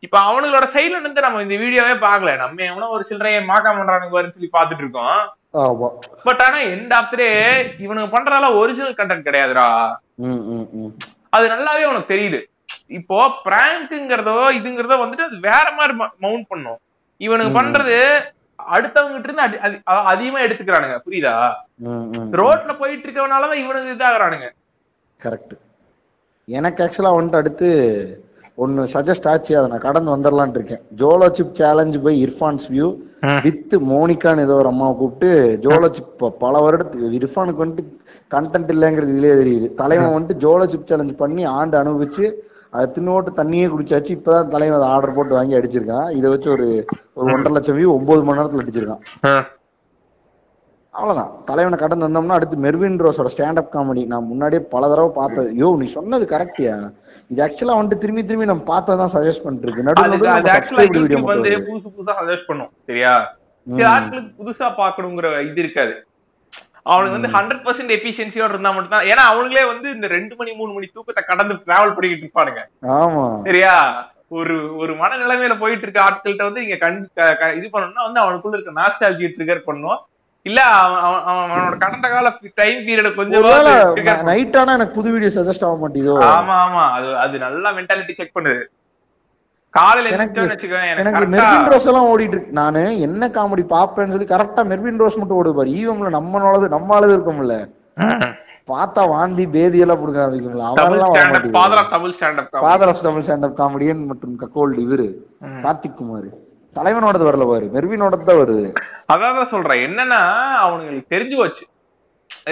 இப்ப 0.05 0.17
அவனுங்களோட 0.27 0.65
சைடுல 0.75 0.99
இருந்து 0.99 1.25
நம்ம 1.25 1.41
இந்த 1.45 1.55
வீடியோவே 1.63 1.95
பார்க்கல. 2.05 2.31
நம்ம 2.41 2.63
எவனோ 2.71 2.87
ஒரு 2.95 3.03
சில்லறைய 3.09 3.39
மாக்கா 3.49 3.71
பண்றானுங்க 3.77 4.13
பாருன்னு 4.15 4.35
சொல்லி 4.37 4.49
பாத்துட்டு 4.57 4.83
இருக்கோம். 4.83 5.17
பட் 6.27 6.41
ஆனா 6.45 6.59
எண்ட் 6.73 6.93
ஆஃப்டரே 6.99 7.29
இவனுக்கு 7.85 8.13
பண்றதெல்லாம் 8.15 8.57
ஒரிஜினல் 8.61 8.97
கண்டென்ட் 8.99 9.27
கிடையாதுடா. 9.27 9.67
அது 11.35 11.45
நல்லாவே 11.53 11.83
உனக்கு 11.91 12.13
தெரியுது. 12.13 12.39
இப்போ 12.99 13.17
பிராங்க்ங்கிறதோ 13.47 14.37
இதுங்கிறதோ 14.59 14.97
வந்துட்டு 15.01 15.27
அது 15.29 15.37
வேற 15.49 15.65
மாதிரி 15.79 15.93
மவுண்ட் 16.23 16.49
பண்ணும். 16.53 16.79
இவனுக்கு. 17.25 17.57
பண்றது 17.59 17.97
அடுத்தவங்க 18.75 19.19
இருந்து 19.27 19.59
அதிகமா 20.11 20.39
எடுத்துக்கிறானுங்க. 20.45 20.97
புரியுதா? 21.05 21.35
ரோட்ல 22.41 22.73
போயிட்டு 22.81 23.05
இருக்கவனாலதான் 23.07 23.61
இவனுக்கு 23.63 23.95
இதாகிறானுங்க. 23.95 24.49
கரெக்ட் 25.19 25.55
எனக்கு 26.47 26.83
ஆக்சுவலா 26.83 27.15
வந்துட்டு 27.15 27.41
அடுத்து 27.41 27.69
ஒன்னு 28.63 28.81
சஜஸ்ட் 28.93 29.27
ஆச்சு 29.31 29.53
அதை 29.59 29.67
நான் 29.71 29.85
கடந்து 29.85 30.13
வந்துடலாம்னு 30.15 30.57
இருக்கேன். 30.59 30.83
Jolo 31.01 31.27
chip 31.37 31.55
challenge 31.59 31.97
by 32.05 32.13
Irfan's 32.25 32.65
view 32.73 32.87
with 33.45 33.73
மோனிகான்னு 33.91 34.45
ஏதோ 34.47 34.55
ஒரு 34.61 34.69
அம்மாவை 34.73 34.93
கூப்பிட்டு 34.99 35.29
ஜோலோ 35.65 35.87
சிப் 35.97 36.23
பல 36.43 36.53
வருடத்துக்கு 36.65 37.17
இர்ஃபானுக்கு 37.19 37.63
வந்துட்டு 37.63 37.83
கண்டென்ட் 38.35 38.71
இல்லைங்கிறது 38.75 39.13
இதுலயே 39.15 39.35
தெரியுது. 39.41 39.67
தலைவன் 39.81 40.15
வந்துட்டு 40.15 40.41
ஜோலோ 40.45 40.67
சிப் 40.73 40.89
சேலஞ்ச் 40.91 41.15
பண்ணி 41.23 41.43
ஆண்டு 41.57 41.77
அனுபவிச்சு 41.83 42.25
அது 42.77 42.87
தின்னோட்டு 42.95 43.31
தண்ணியே 43.39 43.65
குடிச்சாச்சு 43.71 44.11
இப்பதான் 44.17 44.51
தலைவன் 44.53 44.77
அதை 44.79 44.89
ஆர்டர் 44.95 45.15
போட்டு 45.15 45.33
வாங்கி 45.37 45.57
அடிச்சிருக்கான். 45.57 46.09
இதை 46.17 46.27
வச்சு 46.33 46.49
ஒரு 46.55 46.67
ஒரு 47.17 47.27
ஒன்றரை 47.33 47.53
லட்சம் 47.55 47.77
வியூ 47.79 47.89
ஒன்பது 47.97 48.23
மணி 48.27 48.39
நேரத்துல 48.39 48.63
அடிச்சிருக்கான். 48.65 49.03
அவ்வளவுதான். 50.93 51.31
தலைவனை 51.49 51.77
கடந்து 51.81 52.05
வந்தோம்னா 52.05 52.37
அடுத்து 52.37 52.63
மெர்வின் 52.65 52.97
ரோஸோட 53.03 53.29
ஸ்டாண்டப் 53.33 53.71
காமெடி 53.73 54.01
நான் 54.13 54.29
முன்னாடியே 54.31 54.61
பல 54.73 54.89
தடவை 54.91 55.11
பார்த்தது. 55.19 55.49
யோ 55.61 55.67
நீ 55.81 55.85
சொன்னது 55.97 56.25
கரெக்டியா 56.33 56.73
இது 57.31 57.41
ஆக்சுவலா 57.45 57.77
வந்துட்டு 57.79 58.03
திரும்பி 58.03 58.23
திரும்பி 58.29 58.49
நம்ம 58.51 58.65
பார்த்ததான் 58.71 59.13
சஜஸ்ட் 59.15 59.45
ஆக்சுவலா 59.45 59.85
நடுவில் 59.87 60.13
வந்து 61.33 61.53
புதுசு 61.69 61.89
புதுசா 61.97 62.15
சஜஸ்ட் 62.21 62.49
பண்ணும். 62.51 62.71
சரியா? 62.89 63.13
சில 63.67 63.87
ஆட்களுக்கு 63.95 64.31
புதுசா 64.39 64.67
பாக்கணுங்கிற 64.81 65.29
இது 65.49 65.61
இருக்காது. 65.65 65.93
அவனுக்கு 66.91 67.17
வந்து 67.17 67.33
ஹண்ட்ரட் 67.37 67.63
பர்சன்ட் 67.65 67.95
எபிஷியன்சியோட 67.97 68.53
இருந்தா 68.55 68.71
மட்டும் 68.75 68.95
தான் 68.95 69.07
ஏன்னா 69.11 69.23
அவனுங்களே 69.31 69.65
வந்து 69.71 69.87
இந்த 69.95 70.07
ரெண்டு 70.17 70.33
மணி 70.39 70.51
மூணு 70.59 70.71
மணி 70.75 70.87
தூக்கத்தை 70.95 71.23
கடந்து 71.31 71.53
டிராவல் 71.65 71.95
பண்ணிக்கிட்டு 71.95 72.25
இருப்பானுங்க. 72.25 72.61
ஆமா. 72.99 73.25
சரியா? 73.49 73.75
ஒரு 74.39 74.55
ஒரு 74.81 74.93
மனநிலைமையில 75.01 75.55
போயிட்டு 75.61 75.85
இருக்க 75.85 75.99
ஆட்கள்கிட்ட 76.07 76.43
வந்து 76.47 76.63
நீங்க 76.63 76.77
கண் 76.83 76.99
இது 77.59 77.67
பண்ணணும்னா 77.73 78.07
வந்து 78.07 78.23
அவனுக்குள்ள 78.23 78.57
இருக்க 78.57 78.79
நாஸ்டாலஜி 78.81 79.27
ட்ரிகர் 79.37 79.67
பண்ணும். 79.69 79.99
இல்ல 80.45 80.59
அவன் 80.75 81.01
அவன் 81.01 81.23
அவன் 81.23 81.43
அவனோட 81.47 81.75
கடந்த 81.77 82.07
கால 82.09 82.27
டைம் 82.55 82.79
பீரியட 82.81 83.09
கொஞ்சம். 83.15 83.43
நைட் 84.23 84.57
ஆனா 84.57 84.73
எனக்கு 84.73 84.93
புது 84.93 85.11
வீடியோ 85.11 85.31
சஜஸ்ட் 85.35 85.65
ஆக 85.65 85.75
மாட்டேதோ? 85.81 86.15
ஆமா 86.29 86.55
ஆமா. 86.61 86.83
அது 86.91 87.17
அது 87.17 87.35
நல்லா 87.39 87.71
மென்டாலிட்டி 87.71 88.13
செக் 88.13 88.35
பண்ணுது 88.35 88.61
காலையில 89.73 90.09
எனக்கு- 90.15 90.39
எனக்கு 90.93 91.25
மெர்வின் 91.33 91.67
ரோஸ் 91.67 91.85
எல்லாம் 91.85 92.07
ஓடிட்டு 92.07 92.35
இருக்கு. 92.35 92.53
நானு 92.53 92.81
என்ன 92.99 93.27
காமெடி 93.29 93.63
பாப்பேன்னு 93.69 94.13
சொல்லி 94.15 94.27
கரெக்டா 94.27 94.63
மெர்வின் 94.65 94.97
ரோஸ் 94.97 95.17
மட்டும் 95.17 95.37
ஓடுது 95.37 95.53
பாரு. 95.53 95.69
ஈவம்ல 95.75 96.11
நம்மளோட 96.17 96.73
நம்மளால 96.75 97.13
இருக்கோம்ல 97.13 97.57
பார்த்தா 98.67 99.07
வாந்தி 99.07 99.47
பேதி 99.47 99.79
எல்லாம் 99.79 99.99
புடுங்க 99.99 100.19
ஆரம்பிக்கும்ல 100.21 100.65
மாட்டேங்குது. 101.05 101.55
Father 101.55 101.79
of 101.79 101.91
Tamil 101.91 102.17
Tamil 103.01 103.23
standup 103.23 103.57
comedian 103.57 104.03
மற்றும் 104.05 104.35
கக்கோல்டு 104.39 104.79
இவரு 104.81 105.07
கார்த்திக் 105.63 105.93
குமார். 105.93 106.29
தலைவனோடது 106.75 107.27
வரல 107.27 107.45
பாரு 107.47 107.65
மெர்வினோடது 107.75 108.27
தான் 108.27 108.41
வருது. 108.41 108.67
அதான் 109.13 109.37
தான் 109.37 109.51
சொல்றேன். 109.53 109.81
என்னன்னா 109.87 110.19
அவனுங்களுக்கு 110.65 111.13
தெரிஞ்சு 111.15 111.35
போச்சு. 111.39 111.63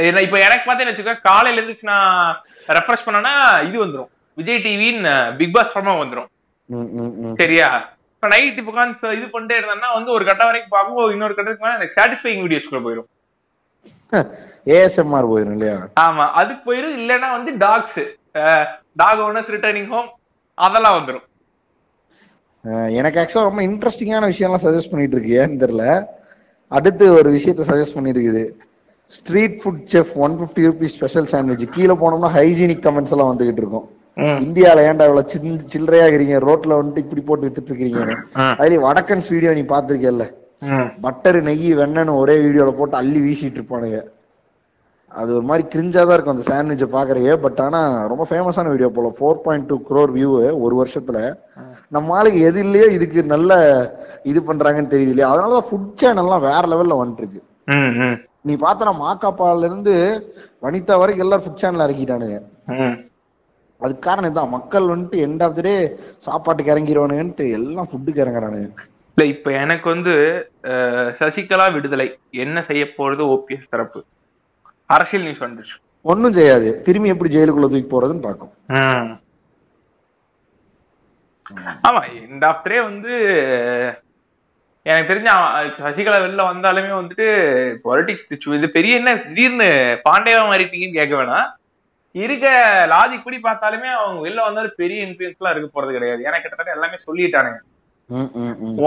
என்ன 0.07 0.23
இப்ப 0.25 0.39
எனக்கு 0.47 0.65
பார்த்தேன்னு 0.65 0.91
வச்சுக்கோ 0.91 1.15
காலையில 1.27 1.61
எழுந்துச்சு 1.61 1.91
நான் 1.91 2.33
ரெஃப்ரெஷ் 2.69 3.05
பண்ணனா 3.05 3.33
இது 3.67 3.77
வந்துரும். 3.83 4.09
விஜய் 4.37 4.63
டிவின்னு 4.65 5.13
பிக் 5.39 5.55
பாஸ் 5.55 5.71
ஃபார்மா 5.71 5.93
வந்துரும். 6.01 6.27
ம், 6.69 6.89
ம், 6.99 7.13
ம். 7.23 7.37
சரியா? 7.41 7.69
இப்ப 8.15 8.29
நைட் 8.33 8.59
இப்போ 8.61 8.71
உட்காந்து 8.73 9.13
இது 9.17 9.27
பண்ணிட்டே 9.33 9.57
இருந்தேன்னா 9.59 9.89
வந்து 9.97 10.11
ஒரு 10.15 10.23
கட்டம் 10.29 10.49
வரைக்கும் 10.49 10.75
பார்க்கும்போது 10.75 11.13
இன்னொரு 11.15 11.35
கட்டத்துக்கு 11.35 11.65
மேல 11.65 11.77
எனக்கு 11.79 11.97
சாட்டிஸ்ஃபைங் 11.97 12.43
வீடியோஸ்க்குள்ள 12.45 12.81
போயிடும் 12.85 13.09
ஏஎஸ்எம்ஆர் 14.67 15.31
போயிரும் 15.31 15.55
இல்லையா? 15.55 15.75
ஆமா 16.03 16.25
அதுக்கு 16.39 16.61
போயிரும் 16.67 16.95
இல்லைன்னா 16.99 17.29
வந்து 17.35 17.51
dogs 17.63 18.01
dog 18.95 19.21
owners 19.27 19.53
returning 19.55 19.89
home 19.93 20.09
அதெல்லாம் 20.57 20.97
வந்துரும். 20.97 21.23
அஹ் 21.23 21.28
எனக்கு 22.91 23.19
ஆக்சுவலா 23.19 23.47
ரொம்ப 23.49 23.61
இன்ட்ரெஸ்டிங்கான 23.61 24.29
விஷயம்லாம் 24.31 24.63
சஜஸ்ட் 24.63 24.91
பண்ணிட்டு 24.91 25.15
இருக்கு. 25.15 25.33
ஏன்னு 25.41 25.61
தெரியல. 25.63 25.85
அடுத்து 26.71 27.13
ஒரு 27.13 27.29
விஷயத்த 27.31 27.61
suggest 27.69 27.95
பண்ணிருக்குது 27.97 28.43
street 29.13 29.55
food 29.61 29.85
chef 29.91 30.11
one 30.15 30.39
fifty 30.39 30.63
rupees 30.65 30.95
special 30.97 31.29
sandwich 31.31 31.69
கீழே 31.69 31.93
போனோம்னா 31.93 32.29
ஹைஜீனிக் 32.35 32.83
கமெண்ட்ஸ் 32.87 33.11
எல்லாம் 33.11 33.31
வந்துகிட்டு 33.31 33.63
இருக்கும். 33.63 33.87
இந்தியால 34.43 34.79
ஏன்டா 34.87 35.05
இவ்வளவு 35.09 35.29
சின்ன 35.29 35.59
சில்லறையா 35.73 36.05
இருக்கிறீங்க? 36.05 36.37
ரோட்ல 36.47 36.77
வந்துட்டு 36.79 36.97
இப்படி 36.97 37.21
போட்டு 37.21 37.47
வித்துட்டு 37.47 37.71
இருக்கீங்கன்னு 37.71 38.15
ம். 38.35 38.55
அதுலயும் 38.59 38.85
வடக்கன்ஸ் 38.87 39.29
வீடியோ 39.29 39.53
நீ 39.53 39.61
பாத்திருக்கல 39.73 40.25
பட்டர் 41.01 41.41
நெய் 41.41 41.75
வெண்ணன்னு 41.75 42.15
ஒரே 42.15 42.35
வீடியோல 42.37 42.71
போட்டு 42.71 42.97
அள்ளி 42.97 43.19
வீசிட்டு 43.19 43.59
இருப்பானுங்க. 43.59 43.99
அது 45.11 45.29
ஒரு 45.37 45.45
மாதிரி 45.49 45.63
கிரிஞ்சா 45.73 46.01
தான் 46.05 46.15
இருக்கும் 46.15 46.35
அந்த 46.35 46.45
சாண்ட்விச்சை 46.49 46.87
பாக்குறே 46.95 47.35
பட் 47.43 47.59
ஆனா 47.65 47.79
ரொம்ப 48.11 48.23
ஃபேமஸான 48.29 48.71
வீடியோ 48.73 48.89
போல 48.97 49.09
four 49.17 49.43
point 49.45 49.67
two 49.69 49.77
crore 49.89 50.11
view 50.17 50.29
ஒரு 50.65 50.75
வருஷத்துல. 50.81 51.19
நம்ம 51.95 52.15
ஆளுக்கு 52.17 52.39
எது 52.49 52.59
இல்லையோ 52.65 52.87
இதுக்கு 52.97 53.21
நல்ல 53.33 53.51
இது 54.31 54.39
பண்றாங்கன்னு 54.49 54.93
தெரியுது 54.93 55.13
இல்லையா? 55.13 55.31
அதனாலதான் 55.33 55.67
ஃபுட் 55.69 55.93
சேனல்லாம் 56.01 56.45
வேற 56.49 56.61
லெவல்ல 56.73 56.99
வந்துட்டு 57.01 57.25
இருக்கு 57.25 57.47
நீ 58.47 58.53
பார்த்தனா 58.65 58.91
மாக்காப்பால 59.05 59.67
இருந்து 59.69 59.93
வனிதா 60.65 60.95
வரைக்கும் 60.99 61.25
எல்லாரும் 61.25 61.45
ஃபுட் 61.45 61.61
சேனல் 61.63 61.85
இறக்கிட்டானுங்க. 61.85 62.37
அதுக்கு 63.81 64.03
காரணம் 64.05 64.31
இதான். 64.31 64.53
மக்கள் 64.57 64.91
வந்துட்டு 64.93 65.17
எண்ட் 65.25 65.43
ஆஃப் 65.45 65.57
த 65.57 65.61
டே 65.67 65.73
சாப்பாட்டுக்கு 66.27 66.73
இறங்கிடுவானுங்கன்ட்டு 66.73 67.45
எல்லாம் 67.57 67.89
ஃபுட்டுக்கு 67.89 68.23
இறங்குறானுங்க. 68.23 68.69
இல்ல 69.17 69.25
இப்ப 69.35 69.51
எனக்கு 69.63 69.87
வந்து 69.93 70.13
சசிகலா 71.19 71.67
விடுதலை. 71.75 72.07
என்ன 72.45 72.61
செய்ய 72.69 72.83
போறது 72.97 73.23
ஓபிஎஸ் 73.35 73.71
தரப்பு. 73.75 74.01
அரசியல் 74.95 75.25
நியூஸ் 75.25 75.45
வந்துருச்சு. 75.45 75.77
ஒண்ணும் 76.11 76.37
செய்யாது. 76.39 76.69
திரும்பி 76.85 77.13
எப்படி 77.13 77.31
ஜெயிலுக்குள்ள 77.35 77.67
தூக்கி 77.71 77.89
போறதுன்னு 77.91 78.25
பார்க்கும். 78.27 78.53
ஆமா 81.87 82.01
இந்த 82.27 82.43
ஆஃப்டரே 82.51 82.79
வந்து 82.89 83.11
எனக்கு 84.85 85.09
தெரிஞ்ச 85.11 85.29
சசிகலா 85.85 86.19
வெளில 86.25 86.43
வந்தாலுமே 86.49 86.91
வந்துட்டு 86.97 87.27
பொலிட்டிக்ஸ் 87.85 88.55
இது 88.57 88.67
பெரிய 88.75 88.99
என்ன 88.99 89.11
திடீர்னு 89.23 89.69
பாண்டேவா 90.07 90.43
மாறிட்டீங்கன்னு 90.49 90.99
கேட்க 90.99 91.13
வேணாம். 91.19 91.47
இருக்க 92.23 92.45
லாஜிக் 92.91 93.25
படி 93.25 93.37
பார்த்தாலுமே 93.47 93.89
அவங்க 94.01 94.19
வெளில 94.27 94.45
வந்தாலும் 94.47 94.79
பெரிய 94.81 94.99
இன்ஃபுளுன்ஸ் 95.07 95.39
எல்லாம் 95.39 95.53
இருக்க 95.55 95.69
போறது 95.73 95.95
கிடையாது. 95.97 96.21
ஏன்னா 96.27 96.39
கிட்டத்தட்ட 96.43 96.77
எல்லாமே 96.77 96.97
சொல்லிட்டானுங்க. 97.07 97.59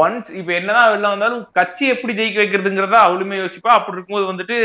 ஒன்ஸ் 0.03 0.31
இப்ப 0.39 0.53
என்னதான் 0.61 0.93
வெளில 0.93 1.13
வந்தாலும் 1.15 1.43
கட்சி 1.59 1.85
எப்படி 1.95 2.15
ஜெயிக்க 2.21 2.41
வைக்கிறதுங்கிறத 2.43 2.99
அவளுமே 3.09 3.37
யோசிப்பா. 3.43 3.73
அப்படி 3.79 3.97
இருக்கும்போது 3.97 4.31
வந்துட்டு 4.33 4.57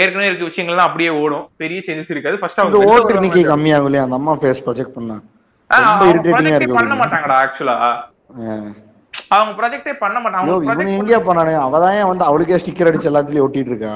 ஏற்கனவே 0.00 0.28
இருக்க 0.28 0.48
விஷயங்கள்லாம் 0.48 0.88
அப்படியே 0.88 1.10
ஓடும். 1.22 1.46
பெரிய 1.62 1.78
சேஞ்சஸ் 1.86 2.12
இருக்காது. 2.14 2.36
ஃபர்ஸ்ட் 2.40 2.60
அவங்க 2.62 2.90
ஓட்டு 2.92 3.14
எண்ணிக்கை 3.18 3.44
கம்மியாகும் 3.52 3.88
இல்லையா 3.90 4.04
அந்த 4.06 4.18
அம்மா 4.20 4.34
ஃபேஸ் 4.42 4.64
ப்ரொஜெக்ட் 4.66 4.96
பண்ணா. 4.98 5.16
ரொம்ப 5.70 6.74
பண்ண 6.80 6.96
மாட்டாங்கடா 7.02 7.38
ஆக்சுவலா 7.44 7.76
அவங்க 9.34 9.52
ப்ராஜெக்டே 9.58 9.92
பண்ண 10.02 10.16
மாட்டாங்க. 10.22 10.94
எங்கேயா 10.96 11.18
பண்ணானே 11.28 11.54
அவதான் 11.66 11.94
ஏன் 11.98 12.08
வந்து 12.10 12.24
அவளுக்கே 12.28 12.58
ஸ்டிக்கர் 12.62 12.88
அடிச்சு 12.88 13.08
எல்லாத்துலயும் 13.10 13.44
ஒட்டிட்டு 13.44 13.72
இருக்கா? 13.72 13.94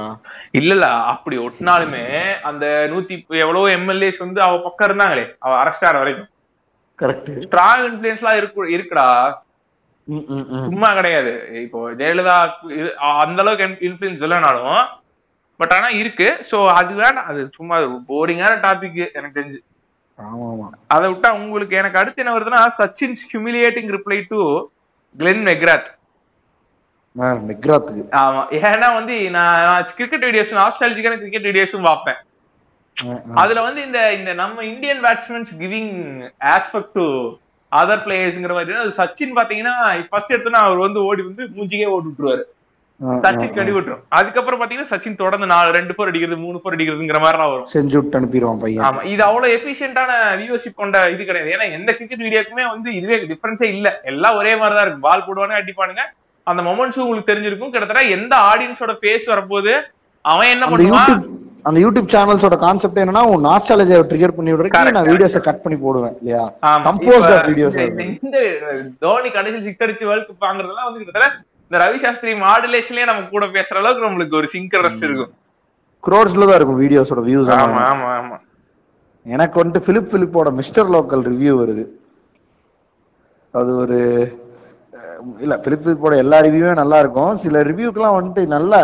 இல்ல 0.61 0.87
அப்படி 1.13 1.37
ஒட்டினாலுமே 1.47 2.05
அந்த 2.51 2.65
நூத்தி 2.93 3.15
எவ்வளவு 3.45 3.67
எம்எல்ஏஸ் 3.79 4.23
வந்து 4.25 4.41
அவ 4.47 4.57
பக்கம் 4.67 4.89
இருந்தாங்களே. 4.89 5.25
அவ 5.45 5.53
அரெஸ்ட் 5.63 5.87
ஆற 5.89 5.99
வரைக்கும். 6.03 6.31
கரெக்ட் 7.03 7.31
ஸ்ட்ராங் 7.45 7.85
இன்ஃபுளுன்ஸ்லாம் 7.91 8.39
இருக்கு 8.41 8.71
இருக்குடா. 8.77 9.07
சும்மா 10.71 10.91
கிடையாது. 10.99 11.35
இப்போ 11.67 11.81
ஜெயலலிதா 12.01 12.39
அந்த 13.25 13.39
அளவுக்கு 13.45 13.87
இன்ஃபுளுன்ஸ் 13.89 14.25
இல்லைனாலும் 14.27 14.75
பட் 15.61 15.73
ஆனா 15.77 15.89
இருக்கு. 16.01 16.29
சோ 16.51 16.59
அது 16.81 16.93
வேணாம். 17.01 17.27
அது 17.31 17.41
சும்மா 17.57 17.77
போரிங்கான 18.11 18.53
டாபிக் 18.67 19.01
எனக்கு 19.19 19.39
தெரிஞ்சு. 19.41 19.61
அதை 20.95 21.05
விட்டா 21.11 21.29
உங்களுக்கு 21.43 21.75
எனக்கு 21.81 22.01
அடுத்து 22.01 22.23
என்ன 22.23 22.35
வருதுன்னா 22.37 22.63
Sachin's 22.79 23.23
humiliating 23.31 23.91
reply 23.97 24.19
to 24.33 24.41
Glenn 25.17 25.45
McGrath 25.49 25.89
மெக்ராத்துக்கு 27.51 28.03
ஆமா. 28.23 28.43
ஏன்னா 28.71 28.89
வந்து 28.97 29.15
நான் 29.37 29.87
கிரிக்கெட் 29.99 30.27
வீடியோஸ் 30.29 30.53
ஆஸ்ட்ராலஜிக்கான 30.65 31.17
கிரிக்கெட் 31.23 31.49
வீடியோஸும் 31.49 31.89
பார்ப்பேன். 31.89 32.21
அதுல 33.43 33.61
வந்து 33.67 33.81
இந்த 33.89 34.01
இந்த 34.19 34.31
நம்ம 34.43 34.65
Indian 34.73 35.01
batsmen 35.05 35.53
giving 35.63 35.95
aspect 36.55 36.95
to 36.99 37.07
other 37.73 38.05
பிளேயர்ஸ்ங்கிற 38.05 38.55
மாதிரி 38.59 38.95
சச்சின் 39.01 39.37
பாத்தீங்கன்னா 39.39 39.75
ஃபர்ஸ்ட் 40.11 40.35
எடுத்தோன்னா 40.35 40.63
அவர் 40.69 40.85
வந்து 40.87 41.01
ஓடி 41.09 41.23
வந்து 41.29 41.45
மூஞ்சிக்கே 41.57 41.91
ஓடி 41.97 42.09
விட்டுருவாரு 42.09 42.45
சச்சின். 43.01 43.55
கடி 43.55 43.71
விட்டுரும் 43.71 44.03
அதுக்கப்புறம் 44.09 44.61
பாத்தீங்கன்னா 44.61 44.91
சச்சின் 44.91 45.17
தொடர்ந்து 45.17 45.47
நாலு 45.47 45.73
ரெண்டு 45.73 45.95
போர் 45.95 46.09
அடிக்கிறது 46.09 46.37
மூணு 46.37 46.61
போர் 46.61 46.77
அடிக்கிறதுங்கிற 46.77 47.21
மாதிரி 47.21 47.39
வரும். 47.45 47.69
செஞ்சு 47.73 47.97
விட்டு 47.97 48.19
அனுப்பிடுவான் 48.19 48.61
பையன். 48.61 48.85
ஆமா 48.87 49.05
இது 49.05 49.23
அவ்வளவு 49.25 49.55
எஃபிஷியன்டான 49.57 50.11
வியூவர்ஷிப் 50.41 50.75
கொண்ட 50.75 51.11
இது 51.11 51.25
கிடையாது. 51.25 51.51
ஏன்னா 51.51 51.73
எந்த 51.73 51.93
கிரிக்கெட் 51.93 52.21
வீடியோக்குமே 52.21 52.67
வந்து 52.69 52.95
இதுவே 52.95 53.19
டிஃபரன்ஸே 53.25 53.69
இல்ல. 53.71 54.01
எல்லாம் 54.05 54.37
ஒரே 54.37 54.57
மாதிரி 54.57 54.77
தான் 54.77 54.87
இருக்கு 54.87 55.01
பால் 55.01 55.27
போடுவானே 55.27 55.61
அடிப்பானுங்க. 55.61 56.05
அந்த 56.47 56.63
மொமெண்ட்ஸும் 56.63 56.99
உங்களுக்கு 56.99 57.33
தெரிஞ்சிருக்கும். 57.33 57.71
கிட்டத்தட்ட 57.71 58.03
எந்த 58.11 58.37
ஆடியன்ஸோட 58.51 58.95
பேஸ் 59.03 59.27
வரப்போது 59.27 59.73
அவன் 60.25 60.49
என்ன 60.49 60.65
பண்ணுவான்? 60.67 61.21
அந்த 61.65 61.79
யூடியூப் 61.81 62.13
சேனல்ஸோட 62.13 62.57
கான்செப்ட் 62.59 62.99
என்னன்னா 62.99 63.23
உன் 63.27 63.45
நாஸ்டாலஜியை 63.45 63.99
ட்ரிகர் 64.11 64.37
பண்ணி 64.37 64.53
விடுறதுக்கு 64.53 64.77
Correct, 64.77 64.93
நான். 64.93 65.09
வீடியோஸை 65.09 65.41
கட் 65.41 65.63
பண்ணி 65.63 65.79
போடுவேன் 65.79 66.15
இல்லையா? 66.19 66.45
of 66.77 67.01
videos 67.49 67.75
இந்த- 68.19 68.45
தோனி 69.01 69.31
கடைசியில் 69.31 69.63
சிக்ஸ் 69.63 69.83
அடிச்சு 69.83 70.05
வேர்ல்ட் 70.05 70.29
கப் 70.29 70.45
வாங்குறதெல்லாம் 70.45 70.87
வந்து 70.87 71.01
கிட்டத்தட்ட 71.01 71.29
இந்த 71.71 71.81
ரவி 71.83 71.99
சாஸ்திரி 72.03 72.33
மாடுலேஷன்லயே 72.45 73.05
நம்ம 73.09 73.21
கூட 73.35 73.45
பேசுற 73.57 73.77
அளவுக்கு 73.81 74.07
நம்மளுக்கு 74.07 74.39
ஒரு 74.39 74.49
சிங்கரஸ் 74.55 75.03
இருக்கும். 75.07 75.33
குரோட்ஸ்ல 76.05 76.47
தான் 76.49 76.57
இருக்கும் 76.59 76.81
வீடியோஸோட 76.85 77.21
வியூஸ் 77.29 77.51
ஆமா 77.57 77.83
ஆமா 77.91 78.09
ஆமா. 78.21 78.37
எனக்கு 79.27 79.57
வந்துட்டு 79.61 79.87
பிலிப் 79.89 80.09
பிலிப்போட 80.13 80.51
மிஸ்டர் 80.61 80.91
லோக்கல் 80.95 81.23
ரிவ்யூ 81.31 81.53
வருது. 81.61 81.85
அது 83.55 83.71
ஒரு 83.83 83.99
இல்ல 85.45 85.55
பிலிப் 85.65 85.85
பிலிப்போட 85.85 86.15
எல்லா 86.25 86.39
ரிவ்யூவே 86.47 86.75
நல்லா 86.81 86.99
இருக்கும். 87.03 87.33
சில 87.45 87.63
ரிவ்யூக்கெல்லாம் 87.71 88.17
வந்துட்டு 88.19 88.43
நல்ல 88.57 88.75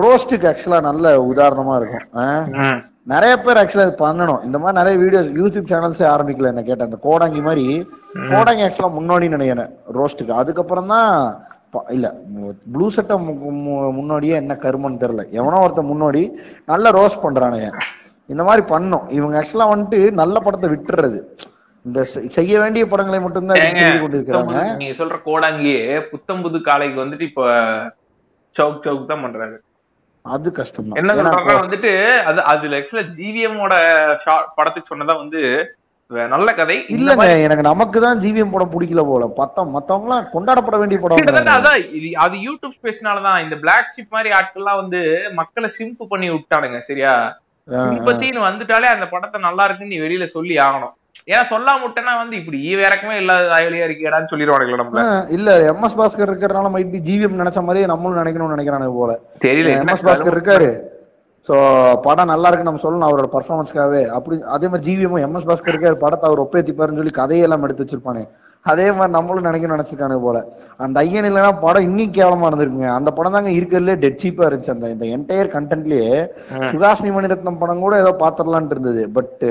ரோஸ்ட்டுக்கு 0.00 0.48
ஆக்சுவலா 0.50 0.80
நல்ல 0.88 1.04
உதாரணமா 1.32 1.74
இருக்கும். 1.80 2.04
நிறைய 3.12 3.32
பேர் 3.44 3.60
ஆக்சுவலா 3.62 3.86
இது 3.88 3.96
பண்ணணும். 4.04 4.42
இந்த 4.48 4.58
மாதிரி 4.62 4.78
நிறைய 4.80 4.94
வீடியோஸ் 5.04 5.32
யூடியூப் 5.40 5.70
சேனல்ஸே 5.72 6.06
ஆரம்பிக்கல 6.14 6.52
என்ன 6.52 6.64
கேட்டேன். 6.68 6.88
அந்த 6.90 7.00
கோடாங்கி 7.08 7.42
மாதிரி 7.48 7.66
கோடாங்கி 8.32 8.64
ஆக்சுவலா 8.68 8.92
முன்னாடி 8.98 9.34
நினைக்கிறேன் 9.36 9.72
ரோஸ்ட்டுக்கு 9.98 10.40
அதுக்கப்புறம் 10.42 10.92
தான் 10.94 11.10
இல்ல 11.96 12.06
ப்ளூ 12.74 12.86
சட்டை 12.96 13.16
முன்னாடியே 13.98 14.34
என்ன 14.42 14.54
கருமன்னு 14.64 15.02
தெரியல. 15.02 15.24
எவனோ 15.38 15.60
ஒருத்தன் 15.64 15.90
முன்னாடி 15.92 16.22
நல்ல 16.72 16.92
ரோஸ்ட் 16.98 17.24
பண்றானுங்க 17.24 17.68
இந்த 18.32 18.42
மாதிரி 18.48 18.62
பண்ணும். 18.74 19.04
இவங்க 19.18 19.40
ஆக்சுவலா 19.40 19.72
வந்துட்டு 19.72 19.98
நல்ல 20.20 20.36
படத்தை 20.46 20.70
விட்டுறது. 20.72 21.18
இந்த 21.88 22.00
செய்ய 22.36 22.52
வேண்டிய 22.62 22.84
படங்களை 22.92 23.18
மட்டும்தான் 23.24 23.60
கொண்டிருக்கிறாங்க. 24.04 24.62
நீங்க 24.80 24.94
சொல்ற 25.02 25.16
கோடாங்கியே 25.28 25.82
புத்தம்புது 26.12 26.60
காலைக்கு 26.68 26.98
வந்துட்டு 27.02 27.28
இப்ப 27.30 27.44
சவுக் 28.56 28.84
சவுக் 28.86 29.10
தான் 29.12 29.24
பண்றாரு. 29.24 29.56
அது 30.34 30.48
கஷ்டம் 30.58 30.98
என்ன 31.00 31.14
வந்துட்டு 31.62 31.90
அது 32.28 32.40
அதுல 32.52 32.76
ஆக்சுவலா 32.78 33.08
ஜிவிஎம் 33.18 33.58
ஓட 33.64 33.74
படத்துக்கு 34.58 34.90
சொன்னதா 34.92 35.14
வந்து 35.22 35.40
நல்ல 36.32 36.48
கதை. 36.56 36.76
இல்லங்க 36.94 37.20
மாதிரி 37.20 37.44
எனக்கு 37.46 37.64
நமக்கு 37.68 37.98
தான் 38.00 38.18
ஜிவிஎம் 38.22 38.52
படம் 38.54 38.72
பிடிக்கல 38.72 39.02
போல. 39.06 39.26
பத்தம் 39.38 39.70
மத்தவங்க 39.76 40.06
எல்லாம் 40.08 40.26
கொண்டாடப்பட 40.34 40.76
வேண்டிய 40.80 40.98
படம் 41.00 41.22
அதான் 41.54 41.78
அது 42.24 42.36
யூடியூப் 42.46 42.76
ஸ்பேஸ்னாலதான் 42.78 43.38
இந்த 43.44 43.56
பிளாக் 43.62 43.94
ஷிப் 43.94 44.14
மாதிரி 44.16 44.32
ஆட்கள்லாம் 44.38 44.80
வந்து 44.82 45.00
மக்களை 45.40 45.70
சிம்பு 45.78 46.06
பண்ணி 46.12 46.28
விட்டானுங்க 46.32 46.80
சரியா? 46.90 47.14
சிம்பத்தின்னு 47.88 48.46
வந்துட்டாலே 48.46 48.88
அந்த 48.94 49.06
படத்தை 49.12 49.40
நல்லா 49.46 49.64
இருக்குன்னு 49.66 49.94
நீ 49.94 50.00
வெளியில 50.02 50.26
சொல்லி 50.36 50.54
ஆகணும். 50.66 50.94
ஏன்னா 51.28 51.42
சொல்லாம 51.50 51.82
விட்டேன்னா 51.82 52.14
வந்து 52.20 52.34
இப்படி 52.40 52.58
ஈவேறக்கமே 52.70 53.16
இல்லாத 53.20 53.44
தாயலியா 53.52 53.86
இருக்கியாடான்னு 53.88 54.30
சொல்லிடுவானுங்களா 54.32 54.80
நம்மள. 54.80 55.02
இல்ல 55.36 55.50
எம் 55.70 55.84
எஸ் 55.88 55.98
பாஸ்கர் 56.00 56.30
இருக்கிறனால 56.30 56.72
மைட் 56.74 56.92
பி 56.94 57.00
ஜிவிஎம் 57.08 57.40
நினைச்ச 57.42 57.60
மாதிரியே 57.66 57.86
நம்மளும் 57.92 58.20
நினைக்கணும்னு 58.22 58.56
நினைக்கிறானுங்க 58.56 58.96
போல. 59.00 59.12
தெரியல 59.46 59.70
எம் 59.80 59.92
எஸ் 59.94 60.04
பாஸ்கர் 60.08 60.36
இருக்காரு. 60.36 60.68
சோ 61.48 61.54
படம் 62.04 62.30
நல்லா 62.30 62.48
இருக்கு 62.48 62.68
நம்ம 62.68 62.82
சொல்லணும் 62.82 63.08
அவரோட 63.08 63.28
பர்ஃபார்மன்ஸ்க்காகவே 63.32 64.02
அப்படி 64.10 64.36
அதே 64.54 64.66
மாதிரி 64.66 64.86
ஜிவிஎம் 64.86 65.18
எம் 65.24 65.36
எஸ் 65.36 65.48
பாஸ்கர் 65.48 65.72
இருக்காரு 65.72 65.96
படத்தை 65.98 66.24
அவர் 66.28 66.44
ஒப்பேத்திப்பாருன்னு 66.44 67.00
சொல்லி 67.00 67.14
கதையெல்லாம் 67.14 67.64
எடுத்து 67.66 67.84
வச்சிருப்பானே. 67.84 68.22
அதே 68.66 68.86
மாதிரி 68.90 69.12
நம்மளும் 69.12 69.46
நினைக்கணும்னு 69.46 69.76
நினைச்சிருக்கானுங்க 69.76 70.22
போல. 70.22 70.38
அந்த 70.80 70.96
ஐயன் 71.00 71.26
இல்லைன்னா 71.28 71.50
படம் 71.60 71.86
இன்னும் 71.88 72.14
கேவலமா 72.14 72.48
இருந்திருக்குங்க. 72.48 72.90
அந்த 72.98 73.10
படம் 73.10 73.32
தாங்க 73.32 73.50
இருக்கிறதுலே 73.50 73.96
டெட் 73.96 74.22
சீப்பா 74.22 74.46
இருந்துச்சு. 74.46 74.70
அந்த 74.70 74.86
இந்த 74.90 75.04
என்டையர் 75.16 75.54
கண்டென்ட்லயே 75.54 76.08
ம். 76.54 76.64
சுகாசினி 76.70 77.10
மணிரத்னம் 77.10 77.58
படம் 77.58 77.80
கூட 77.80 77.96
ஏதோ 77.98 78.12
பாத்திரலான்ட்டு 78.22 78.76
இருந்தது. 78.76 79.02
பட் 79.12 79.44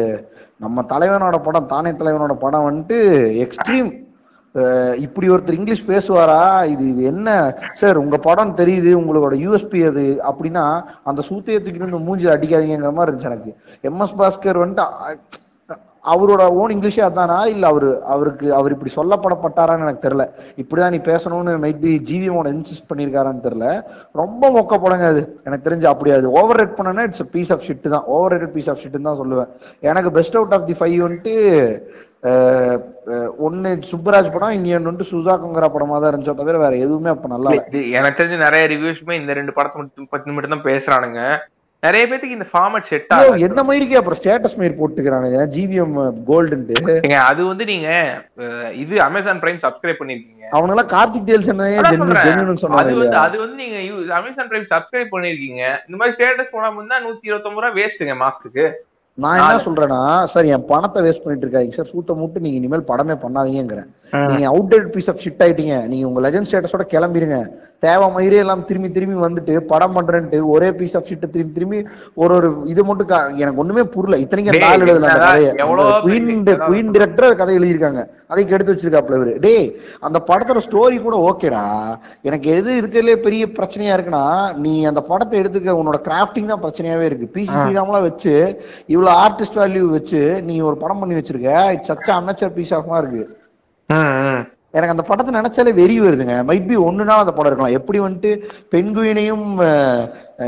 நம்ம 0.60 0.86
தலைவனோட 0.89 1.38
படம் 1.41 1.67
தானே 1.67 1.91
தலைவனோட 1.93 2.34
படம் 2.38 2.67
வந்துட்டு 2.69 2.97
எக்ஸ்ட்ரீம் 3.45 3.91
இப்படி 4.97 5.29
ஒருத்தர் 5.29 5.59
இங்கிலீஷ் 5.59 5.85
பேசுவாரா? 5.87 6.65
இது 6.65 6.87
இது 6.87 7.03
என்ன? 7.03 7.57
சார் 7.73 7.97
உங்க 7.97 8.17
படம் 8.17 8.55
தெரியுது 8.55 8.91
உங்களோட 9.01 9.35
யூஎஸ்பி 9.45 9.87
அது. 9.87 10.21
அப்படின்னா 10.31 10.83
அந்த 11.03 11.23
சூத்தையை 11.29 11.59
தூக்கிட்டு 11.61 11.89
வந்து 11.89 12.15
மூஞ்சில 12.15 12.33
அடிக்காதீங்கிற 12.35 12.93
மாதிரி 12.93 13.17
இருந்துச்சு 13.17 13.31
எனக்கு. 13.31 13.55
எம்எஸ் 13.83 14.19
பாஸ்கர் 14.19 14.61
வந்துட்டு 14.63 14.85
அவரோட 16.05 16.49
ஓன் 16.49 16.71
இங்கிலீஷே 16.71 17.01
அதானா? 17.09 17.45
இல்ல 17.45 17.67
அவரு 17.67 18.03
அவருக்கு 18.03 18.53
அவர் 18.53 18.71
இப்படி 18.71 18.91
சொல்லப்படப்பட்டாரான்னு 18.95 19.85
எனக்கு 19.85 20.09
தெரியல. 20.09 20.25
இப்படிதான் 20.57 20.89
நீ 20.89 20.97
பேசணும்னு 20.97 21.53
மைட் 21.65 21.79
பி 21.79 22.29
ஓன 22.29 22.51
இன்சிஸ்ட் 22.53 22.89
பண்ணியிருக்காரான்னு 22.89 23.45
தெரியல. 23.45 23.83
ரொம்ப 24.11 24.49
மொக்க 24.49 24.81
படங்க 24.83 25.07
அது. 25.07 25.39
எனக்கு 25.43 25.69
தெரிஞ்சு 25.69 25.85
அப்படி 25.85 26.11
அது. 26.11 26.31
ஓவர் 26.31 26.59
ரேட் 26.59 26.79
பண்ணனா 26.79 26.99
இட்ஸ் 26.99 27.29
பீஸ் 27.31 27.51
ஆஃப் 27.51 27.63
ஷிட் 27.67 27.89
தான். 27.89 28.03
ஓவர் 28.05 28.33
ரேட்டட் 28.33 28.51
பீஸ் 28.51 28.69
ஆஃப் 28.69 28.77
ஷிட்னு 28.83 29.01
தான் 29.01 29.19
சொல்லுவேன். 29.19 29.47
எனக்கு 29.79 30.11
best 30.11 30.35
out 30.35 30.53
of 30.53 30.65
the 30.65 30.73
five 30.73 31.07
வந்துட்டு 31.07 31.33
ஒண்ணு 33.45 33.69
சுப்பராஜ் 33.91 34.33
படம் 34.33 34.53
இன்னொன்னு 34.57 34.89
வந்துட்டு 34.89 35.12
சுதாகங்கரா 35.13 35.67
படமா 35.73 35.95
தான் 35.99 36.12
இருந்துச்சோ 36.12 36.36
தவிர 36.41 36.59
வேற 36.62 36.75
எதுவுமே 36.86 37.09
அப்ப 37.13 37.33
நல்லா 37.33 37.55
எனக்கு 37.97 38.19
தெரிஞ்சு 38.19 38.45
நிறைய 38.45 38.67
ரிவ்யூஸ்மே 38.73 39.17
இந்த 39.21 39.33
ரெண்டு 39.39 39.55
படத்தை 39.57 39.79
மட்டும் 39.81 40.12
பத்தி 40.13 40.36
மட்டும் 40.36 40.55
தான் 40.55 40.69
பேசுறானுங்க. 40.69 41.23
நிறைய 41.83 42.03
பேத்துக்கு 42.09 42.38
இந்த 42.38 42.47
ஃபார்மட் 42.51 42.88
செட் 42.89 43.09
ஆகும் 43.15 43.41
என்ன 43.47 43.63
மாதிரிக்கே 43.67 43.97
அப்புறம் 43.99 44.19
ஸ்டேட்டஸ் 44.19 44.55
மாரி 44.59 44.73
போட்டுக்கிறானுங்க 44.77 45.39
ஜிவிஎம் 45.55 45.97
கோல்டுன்ட்டு 46.29 47.17
அது 47.31 47.41
வந்து 47.49 47.65
நீங்க 47.71 47.89
இது 48.83 49.01
அமேசான் 49.07 49.41
பிரைம் 49.41 49.59
சப்ஸ்கிரைப் 49.65 49.99
பண்ணிருக்கீங்க. 50.01 50.45
அவனுங்கெல்லாம் 50.53 50.91
கார்த்திக் 50.95 51.27
தேல் 51.29 51.47
சொன்னதே 51.49 51.75
அதான் 51.81 51.99
சொல்றேன். 52.03 52.25
ஜென்யூன் 52.29 52.51
அது 52.53 52.63
சொன்னாங்க 52.63 52.95
வந்து 53.01 53.19
அது 53.25 53.36
வந்து 53.43 53.57
நீங்க 53.63 53.77
அமேசான் 54.19 54.49
பிரைம் 54.51 54.71
சப்ஸ்கிரைப் 54.73 55.13
பண்ணிருக்கீங்க. 55.15 55.63
இந்த 55.88 55.97
மாதிரி 55.99 56.15
ஸ்டேட்டஸ் 56.17 56.53
போடாம 56.55 56.79
இருந்தா 56.79 57.03
நூத்தி 57.05 57.31
இருபத்தொன்பது 57.31 57.65
ரூபா 57.65 57.77
வேஸ்ட்டுங்க 57.81 58.17
மாசத்துக்கு. 58.23 58.65
நான் 59.17 59.39
என்ன 59.39 59.58
சொல்றேன்னா 59.65 59.99
சார் 60.26 60.47
என் 60.47 60.65
பணத்தை 60.65 61.02
வேஸ்ட் 61.04 61.23
பண்ணிட்டு 61.23 61.45
இருக்காங்க 61.45 61.76
சார். 61.76 61.91
சூத்த 61.91 62.15
மூட்டு 62.15 62.39
நீங்க 62.39 62.58
இனிமேல் 62.58 62.88
படமே 62.88 63.15
பண்ணாதீங்கிறேன் 63.23 63.89
நீங்க 64.30 64.47
அவுட்டட் 64.54 64.88
பீஸ் 64.95 65.12
ஆஃப் 65.12 65.21
ஷிட் 65.26 65.43
ஆயிட்டீங்க. 65.45 65.76
நீங்க 65.91 66.06
உங்க 66.10 66.21
லெஜண்ட் 66.26 66.49
ஸ்டேட்டஸோட 66.49 66.86
கிளம்பிடுங்க 66.95 67.38
தேவை 67.86 68.06
மயிரே 68.15 68.38
எல்லாம் 68.41 68.62
திரும்பி 68.67 68.89
திரும்பி 68.95 69.17
வந்துட்டு 69.23 69.54
படம் 69.71 69.95
பண்றேன்ட்டு 69.95 70.38
ஒரே 70.54 70.67
பீஸ் 70.80 70.93
ஆஃப் 70.97 71.08
ஷிட் 71.08 71.26
திரும்பி 71.34 71.54
திரும்பி 71.58 71.80
ஒரு 72.21 72.34
ஒரு 72.38 72.49
இது 72.73 72.82
மட்டும் 72.89 73.10
எனக்கு 73.41 73.62
ஒண்ணுமே 73.63 73.84
புரியல. 73.95 74.19
இத்தனைக்கு 74.23 74.52
அந்த 74.52 74.62
டேய், 74.63 74.76
ஆள் 74.76 74.86
எழுதல 74.93 75.10
கதையை 75.23 75.52
குயின் 76.69 76.93
டிரெக்டர் 76.95 77.38
கதை 77.41 77.58
எழுதியிருக்காங்க. 77.60 78.04
அதை 78.32 78.45
கெடுத்து 78.52 78.73
வச்சிருக்காப்ல 78.73 79.17
இவரு. 79.19 79.34
டேய் 79.45 79.67
அந்த 80.08 80.21
படத்தோட 80.30 80.62
ஸ்டோரி 80.67 80.97
கூட 81.08 81.17
ஓகேடா. 81.30 81.65
எனக்கு 82.30 82.47
எது 82.58 82.71
இருக்கிறதுலே 82.80 83.17
பெரிய 83.28 83.43
பிரச்சனையா 83.60 83.95
இருக்குன்னா 83.97 84.26
நீ 84.63 84.73
அந்த 84.91 85.04
படத்தை 85.12 85.38
எடுத்துக்க 85.43 85.80
உன்னோட 85.82 85.99
கிராஃப்டிங் 86.10 86.52
தான் 86.54 86.65
பிரச்சனையாவே 86.65 87.08
இருக்கு. 87.10 87.34
பிசி 87.38 87.56
ஸ்ரீராம்லாம் 87.62 88.10
வச்சு 88.10 88.36
இவ்வளவு 88.95 89.15
ஆர்டிஸ்ட் 89.26 89.62
வேல்யூ 89.63 89.86
வச்சு 89.99 90.23
நீ 90.49 90.58
ஒரு 90.71 90.78
படம் 90.84 91.02
பண்ணி 91.04 91.21
வச்சிருக்க. 91.21 91.54
இட்ஸ் 91.78 91.91
சச்ச 91.93 92.10
அன்னச்சர் 92.21 92.58
பீஸ் 92.60 92.76
ஆஃப் 92.80 92.91
இருக்கு. 93.04 93.23
எனக்கு 94.75 94.93
அந்த 94.93 95.03
படத்தை 95.08 95.32
நினைச்சாலே 95.36 95.71
வெறி 95.79 95.95
வருதுங்க. 96.01 96.36
மைட் 96.49 96.67
பி 96.69 96.75
நாள் 97.10 97.23
அந்த 97.23 97.34
படம் 97.39 97.49
இருக்கலாம். 97.49 97.75
எப்படி 97.79 97.99
வந்துட்டு 97.99 98.29
பெண்குயினையும் 98.73 99.43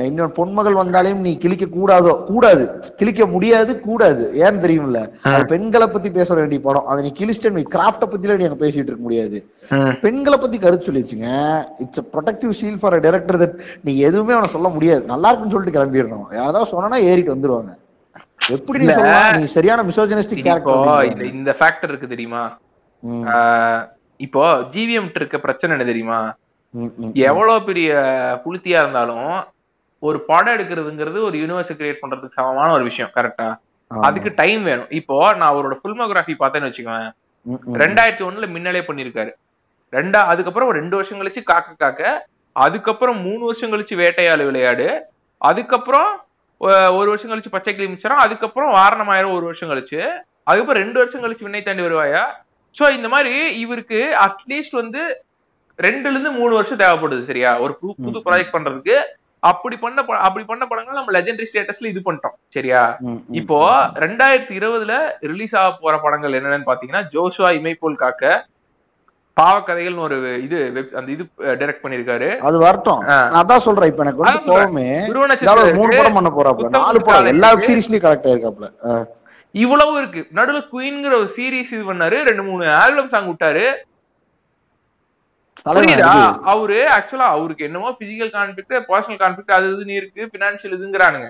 இன்னொரு 0.07 0.31
பொன்மகள் 0.37 0.77
வந்தாலையும் 0.79 1.21
நீ 1.25 1.31
கிழிக்க 1.43 1.65
கூடாதோ? 1.75 2.13
கூடாது. 2.29 2.63
கிழிக்க 2.99 3.27
முடியாது 3.33 3.71
கூடாது. 3.87 4.23
ஏன்னு 4.45 4.63
தெரியும்ல 4.65 5.01
பெண்களை 5.51 5.87
பத்தி 5.87 6.11
பேச 6.17 6.29
வேண்டிய 6.39 6.61
படம். 6.67 6.87
அதை 6.93 6.99
நீ 7.05 7.11
கிழிச்சிட்டு 7.19 7.53
நீ 7.59 7.65
கிராஃப்ட 7.75 8.07
பத்தில 8.13 8.39
நீ 8.39 8.47
அங்க 8.49 8.59
பேசிட்டு 8.65 8.89
இருக்க 8.89 9.05
முடியாது. 9.09 9.37
பெண்களை 10.05 10.39
பத்தி 10.39 10.57
கருத்து 10.65 10.89
சொல்லிச்சுங்க 10.89 11.29
it's 11.85 12.05
productive 12.17 12.57
shield 12.63 12.81
for 12.81 12.99
director 13.07 13.41
that 13.45 13.55
நீ 13.87 13.93
எதுவுமே 14.09 14.35
அவனை 14.37 14.51
சொல்ல 14.57 14.67
முடியாது. 14.79 15.03
நல்லா 15.13 15.29
இருக்குன்னு 15.29 15.57
சொல்லிட்டு 15.57 15.79
கிளம்பிடணும். 15.79 16.27
யாராவது 16.41 16.71
சொன்னா 16.73 16.99
ஏறிட்டு 17.11 17.35
வந்துருவாங்க. 17.35 17.73
எப்படி 18.57 18.85
நீ 19.39 19.45
சரியான 19.57 19.83
மிசோஜனிஸ்டிக் 19.91 21.33
இந்த 21.33 21.51
ஃபேக்டர் 21.59 21.91
இருக்கு 21.93 22.13
தெரியுமா? 22.13 22.43
இப்போ 24.19 24.43
ஜிவிஎம் 24.73 25.09
இருக்க 25.19 25.37
பிரச்சனை 25.45 25.73
என்ன 25.75 25.85
தெரியுமா. 25.91 26.19
எவ்வளவு 27.29 27.65
பெரிய 27.69 27.89
புளுத்தியா 28.43 28.79
இருந்தாலும் 28.83 29.29
ஒரு 30.03 30.17
படம் 30.29 30.55
எடுக்கிறதுங்கிறது 30.55 31.19
ஒரு 31.27 31.35
யூனிவர்ஸ் 31.41 31.77
கிரியேட் 31.79 32.01
பண்றதுக்கு 32.01 32.37
சமமான 32.39 32.69
ஒரு 32.77 32.85
விஷயம் 32.89 33.13
கரெக்டா. 33.17 33.47
அதுக்கு 33.91 34.29
டைம் 34.41 34.63
வேணும். 34.69 34.91
இப்போ 34.99 35.15
நான் 35.39 35.51
அவரோட 35.51 35.75
ஃபில்மோகிராஃபி 35.81 36.35
பார்த்தேன்னு 36.41 36.69
வச்சுக்கோங்க. 36.69 37.07
ரெண்டாயிரத்தி 37.83 38.23
ஒண்ணுல 38.27 38.45
மின்னலே 38.55 38.81
பண்ணிருக்காரு 38.87 39.31
ரெண்டா 39.93 40.21
அதுக்கப்புறம் 40.31 40.69
ஒரு 40.71 40.79
ரெண்டு 40.81 40.95
வருஷம் 40.97 41.19
கழிச்சு 41.21 41.41
காக்க 41.49 41.75
காக்க 41.83 42.03
அதுக்கப்புறம் 42.55 43.19
மூணு 43.25 43.41
வருஷம் 43.47 43.71
கழிச்சு 43.73 43.95
வேட்டையாடு 44.01 44.43
விளையாடு 44.49 44.87
அதுக்கப்புறம் 45.41 46.09
ஒரு 46.97 47.07
வருஷம் 47.11 47.31
கழிச்சு 47.31 47.53
பச்சை 47.55 47.71
கிளி 47.73 47.87
மிச்சரம் 47.91 48.23
அதுக்கப்புறம் 48.25 48.71
வாரணமாயிரம் 48.77 49.35
ஒரு 49.37 49.45
வருஷம் 49.49 49.71
கழிச்சு 49.71 49.99
அதுக்கப்புறம் 50.49 50.81
ரெண்டு 50.83 50.99
வருஷம் 51.01 51.23
கழிச்சு 51.23 51.45
விண்ணை 51.45 51.61
தாண்டி 51.61 51.85
வருவாயா? 51.85 52.23
சோ 52.77 52.85
இந்த 52.95 53.07
மாதிரி 53.13 53.33
இவருக்கு 53.63 53.99
அட்லீஸ்ட் 54.25 54.79
வந்து 54.79 55.01
ரெண்டுல 55.79 56.11
இருந்து 56.11 56.31
மூணு 56.37 56.53
வருஷம் 56.55 56.81
தேவைப்படுது 56.81 57.29
சரியா 57.29 57.51
ஒரு 57.63 57.73
புது. 57.79 57.93
ப்ராஜெக்ட் 58.25 58.55
பண்றதுக்கு 58.55 58.97
அப்படி 59.43 59.75
பண்ண 59.77 59.97
அப்படி 60.25 60.43
பண்ண 60.45 60.63
படங்கள் 60.65 60.99
நம்ம 60.99 61.13
லெஜெண்டரி 61.15 61.47
ஸ்டேட்டஸ்ல 61.49 61.89
இது 61.91 62.01
பண்ணிட்டோம் 62.05 62.35
சரியா. 62.55 62.81
இப்போ 63.39 63.57
ரெண்டாயிரத்தி 64.05 64.53
இருபதுல 64.59 64.93
ரிலீஸ் 65.31 65.55
ஆக 65.61 65.71
போற 65.81 65.95
படங்கள் 66.05 66.37
என்னென்னு 66.37 66.69
பாத்தீங்கன்னா 66.69 67.03
ஜோஷுவா 67.13 67.49
இமைப்போல் 67.57 68.01
காக்க 68.03 68.23
பாவக்கதைகள்னு 69.37 70.03
ஒரு 70.03 70.17
இது 70.43 70.57
வெப் 70.75 70.93
அந்த 70.97 71.09
இது 71.13 71.23
டைரக்ட் 71.59 71.83
பண்ணிருக்காரு 71.83 72.29
அது 72.47 72.57
வரட்டும் 72.61 73.01
அதான் 73.39 73.65
சொல்றேன் 73.65 73.89
இப்ப 73.91 74.03
எனக்கு 74.05 74.23
வந்து. 74.23 74.49
கோவமே 74.49 74.87
மூணு 75.77 75.91
படம் 75.99 76.17
பண்ண 76.19 76.31
போறாப்ல 76.37 76.71
நாலு 76.77 77.01
படம் 77.01 77.31
எல்லா. 77.33 77.49
சீரிஸ்லயும் 77.65 78.05
கரெக்ட் 78.05 78.29
ஆயிருக்காப்ல. 78.29 78.69
இவ்வளவு 79.63 79.93
இருக்கு. 80.01 80.21
நடுவுல 80.37 80.61
குயின்ங்கிற 80.71 81.13
ஒரு 81.21 81.29
சீரிஸ் 81.35 81.73
இது 81.75 81.83
பண்ணாரு. 81.89 82.17
ரெண்டு 82.29 82.43
மூணு 82.47 82.65
ஆல்பம் 82.81 83.11
சாங் 83.13 83.29
விட்டாரு. 83.31 83.65
புரியுதா. 85.75 86.09
அவரு 86.53 86.79
ஆக்சுவலா 86.95 87.27
அவருக்கு 87.35 87.67
என்னமோ 87.67 87.91
பிசிக்கல் 88.01 88.33
கான்ஃபிளிக்ட் 88.35 88.89
பர்சனல் 88.89 89.21
கான்ஃபிளிக்ட் 89.21 89.57
அது 89.57 89.69
இதுன்னு 89.73 89.99
இருக்கு 89.99 90.21
பினான்சியல் 90.33 90.75
இதுங்கிறானுங்க. 90.77 91.29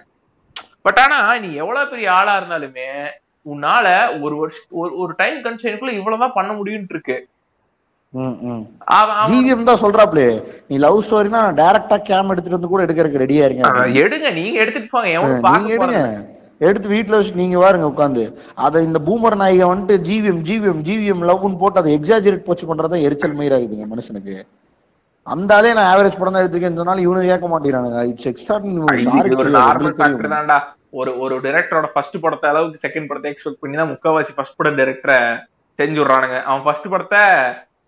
பட் 0.85 0.99
ஆனா 1.03 1.19
நீ 1.43 1.49
எவ்வளவு 1.61 1.91
பெரிய 1.93 2.07
ஆளா 2.17 2.33
இருந்தாலுமே 2.39 2.89
உன்னால 3.53 3.87
ஒரு 4.25 4.35
வருஷம் 4.41 4.99
ஒரு 5.03 5.11
டைம் 5.21 5.39
கன்சைனுக்குள்ள 5.45 5.93
இவ்வளவுதான் 5.99 6.37
பண்ண 6.39 6.51
முடியும்னு 6.59 6.93
இருக்கு 6.95 7.17
ஜிவிஎம் 9.29 9.69
தான் 9.69 9.81
சொல்றாப்லே. 9.83 10.27
நீ 10.69 10.75
லவ் 10.83 11.01
ஸ்டோரினா 11.05 11.41
டைரக்டா 11.59 11.97
கேம் 12.09 12.31
எடுத்துட்டு 12.33 12.57
வந்து 12.57 12.71
கூட 12.73 12.83
எடுக்கிறதுக்கு 12.85 13.23
ரெடியா 13.23 13.45
இருங்க. 13.47 13.63
எடுங்க. 14.03 14.29
நீங்க 14.39 14.57
எடுத்துட்டு 14.63 14.93
போங்க. 14.93 15.09
எவனும் 15.17 15.45
போறது 15.81 16.03
எடுத்து 16.61 16.87
வீட்டுல 16.89 17.17
வச்சு 17.17 17.39
நீங்க 17.39 17.57
பாருங்க 17.59 17.87
உட்காந்து 17.89 18.23
அத 18.65 18.81
இந்த 18.81 18.99
பூமர் 19.07 19.41
நாயகன் 19.41 19.71
வந்துட்டு 19.71 19.95
ஜிவிஎம் 20.07 20.43
ஜிவிஎம் 20.47 20.83
ஜிவிஎம் 20.87 21.25
லவ்னு 21.29 21.59
போட்டு 21.61 21.81
அதை 21.81 21.91
எக்ஸாஜரேட் 21.97 22.47
போச்சு 22.47 22.69
பண்றதா 22.69 22.99
எரிச்சல் 23.07 23.37
மயிராகுதுங்க 23.39 23.87
மனுஷனுக்கு 23.91 24.35
அந்த 25.27 25.51
ஆளே 25.55 25.69
நான் 25.75 25.91
ஆவரேஜ் 25.91 26.17
படம் 26.17 26.33
தான் 26.33 26.43
எடுத்துக்கேன்னு 26.43 26.81
சொன்னாலும் 26.81 27.05
இவனு 27.05 27.29
கேட்க 27.29 27.45
மாட்டேங்கிறானுங்க. 27.47 28.01
இட்ஸ் 28.11 28.27
எக்ஸ்ட்ரா 28.31 28.55
ஒரு 30.93 31.11
ஒரு 31.23 31.35
டைரக்டரோட 31.45 31.87
ஃபர்ஸ்ட் 31.93 32.17
படத்தை 32.23 32.47
அளவுக்கு 32.51 32.83
செகண்ட் 32.83 33.09
படத்தை 33.09 33.29
எக்ஸ்பெக்ட் 33.31 33.61
பண்ணி 33.63 33.79
தான் 33.79 33.91
முக்காவாசி 33.91 34.35
ஃபர்ஸ்ட் 34.35 34.59
படம் 34.59 34.77
டைரக்டரை 34.79 35.17
செஞ்சு 35.79 35.99
விடுறானுங்க 36.01 36.37
அவன் 36.45 36.63
ஃபர்ஸ்ட் 36.65 36.91
படத்தை 36.93 37.23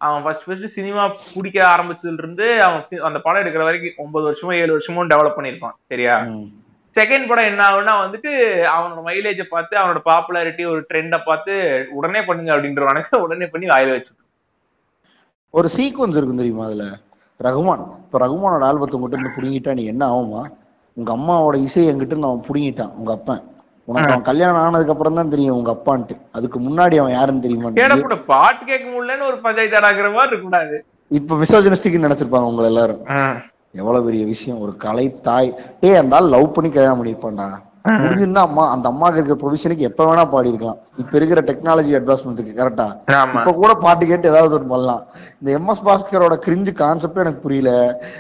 அவன் 0.02 0.24
ஃபர்ஸ்ட் 0.24 0.46
ஃபர்ஸ்ட் 0.48 0.76
சினிமா 0.76 1.04
பிடிக்க 1.36 1.60
ஆரம்பிச்சதுல 1.70 2.22
இருந்து 2.24 2.48
அவன் 2.66 2.82
அந்த 3.08 3.20
படம் 3.20 3.42
எடுக்கிற 3.44 3.64
வரைக்கும் 3.64 4.02
ஒன்பது 4.04 4.26
வருஷமோ 4.28 4.54
ஏழு 4.60 4.72
வருஷமோ 4.76 5.06
டெவலப் 5.14 5.38
பண்ணியிருப்பான். 5.38 5.76
சரியா? 5.92 6.16
செகண்ட் 6.98 7.28
படம் 7.30 7.50
என்ன 7.52 7.62
ஆகும்னா 7.68 7.94
வந்துட்டு 8.04 8.32
அவனோட 8.74 9.02
மைலேஜை 9.08 9.46
பார்த்து 9.50 9.74
அவனோட 9.80 10.00
பாப்புலாரிட்டி 10.10 10.64
ஒரு 10.74 10.82
ட்ரெண்டை 10.90 11.20
பார்த்து 11.26 11.54
உடனே 11.98 12.22
பண்ணுங்க 12.28 12.54
அப்படின்றவானுங்க 12.56 13.22
உடனே 13.26 13.48
பண்ணி 13.54 13.68
வாயில 13.74 13.96
வச்சு 13.96 14.14
ஒரு 15.54 15.68
சீக்வன்ஸ் 15.76 16.18
இருக்கும் 16.18 16.42
தெரியுமா 16.42 16.66
அதுல? 16.68 16.86
ரகுமான். 17.40 17.84
இப்ப 18.06 18.20
ரகுமானோட 18.24 18.64
ஆல்பத்தை 18.70 18.98
மட்டும் 19.00 19.18
இருந்து 19.18 19.36
புடுங்கிட்டா 19.36 19.74
நீ 19.80 19.84
என்ன 19.92 20.04
ஆகுமா? 20.14 20.42
உங்க 20.98 21.10
அம்மாவோட 21.18 21.56
இசை 21.66 21.84
என்கிட்ட 21.90 22.14
இருந்து 22.14 22.30
அவன் 22.30 22.46
புடுங்கிட்டான் 22.48 22.94
உங்க 23.00 23.12
அப்பன். 23.18 23.44
உனக்கு 23.88 24.12
அவன் 24.12 24.28
கல்யாணம் 24.30 24.62
ஆனதுக்கு 24.62 24.94
அப்புறம் 24.94 25.20
தான் 25.20 25.32
தெரியும் 25.34 25.58
உங்க 25.60 25.72
அப்பான்ட்டு. 25.76 26.16
அதுக்கு 26.38 26.58
முன்னாடி 26.60 26.96
அவன் 27.02 27.16
யாருன்னு 27.18 27.44
தெரியுமா? 27.46 27.70
கேடப்பட 27.80 28.18
பாட்டு 28.32 28.64
கேட்க 28.72 28.86
முடியலன்னு 28.88 29.30
ஒரு 29.32 29.38
பஞ்சாயத்து 29.46 29.78
ஆடாக்குற 29.80 30.10
மாதிரி 30.16 30.32
இருக்கக்கூடாது. 30.32 30.78
இப்ப 31.12 31.36
மிசோஜனிஸ்டிக் 31.44 32.06
நினைச்சிருப்பாங்க 32.06 32.50
உங்களை 32.52 32.70
எல்லாரும் 32.74 33.04
எவ்வளவு 33.78 34.06
பெரிய 34.06 34.26
விஷயம்? 34.28 34.60
ஒரு 34.64 34.74
கலை 34.78 35.08
தாய். 35.26 35.50
டேய் 35.82 36.02
அந்த 36.02 36.20
லவ் 36.34 36.54
பண்ணி 36.56 36.72
கல்யாணம் 36.72 37.00
பண்ணிருப்பான்டா 37.00 37.48
முடிஞ்சிருந்தா 37.98 38.42
அம்மா 38.48 38.64
அந்த 38.72 38.86
அம்மாக்கு 38.92 39.18
இருக்கிற 39.18 39.36
ப்ரொவிஷனுக்கு 39.42 39.86
எப்ப 39.90 40.06
வேணா 40.08 40.24
பாடி 40.32 40.50
இருக்கலாம் 40.52 40.80
இப்ப 41.02 41.14
இருக்கிற 41.18 41.40
டெக்னாலஜி 41.50 41.92
அட்வான்ஸ்மெண்ட்டுக்கு 42.00 42.54
கரெக்டா 42.58 42.88
இப்ப 43.36 43.52
கூட 43.60 43.72
பாட்டு 43.84 44.04
கேட்டு 44.10 44.32
ஏதாவது 44.32 44.56
ஒன்று 44.58 44.72
பண்ணலாம். 44.74 45.04
இந்த 45.40 45.50
எம்எஸ் 45.58 45.84
பாஸ்கரோட 45.86 46.36
கிரிஞ்சு 46.46 46.72
கான்செப்டே 46.82 47.24
எனக்கு 47.26 47.42
புரியல. 47.46 47.72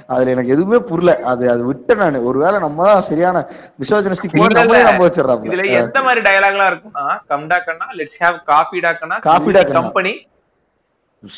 அதுல 0.10 0.32
எனக்கு 0.36 0.54
எதுவுமே 0.56 0.80
புரியல. 0.90 1.16
அது 1.32 1.44
அது 1.54 1.64
விட்ட 1.66 1.96
நானு. 1.96 2.22
ஒருவேளை 2.30 2.60
நம்ம 2.60 2.86
தான் 2.90 3.08
சரியான 3.10 3.44
நம்மளே 4.54 4.80
இல்ல. 4.80 4.88
நம்ப 4.90 5.10
இதுல 5.50 5.68
எந்த 5.82 6.02
மாதிரி 6.08 6.24
டயலாக்லாம் 6.28 6.72
இருக்கும்னா 6.72 7.06
கம்டா 7.34 7.60
கண்ணா 7.68 7.88
லெட்ஸ் 8.00 8.20
ஹேவ் 8.24 8.38
காஃபி 8.48 8.80
டா 8.80 8.94
கண்ணா 9.02 9.18
Coffee 9.28 9.54
டா 9.54 9.64
கண்ணா. 9.64 9.80
கம்பெனி 9.80 10.14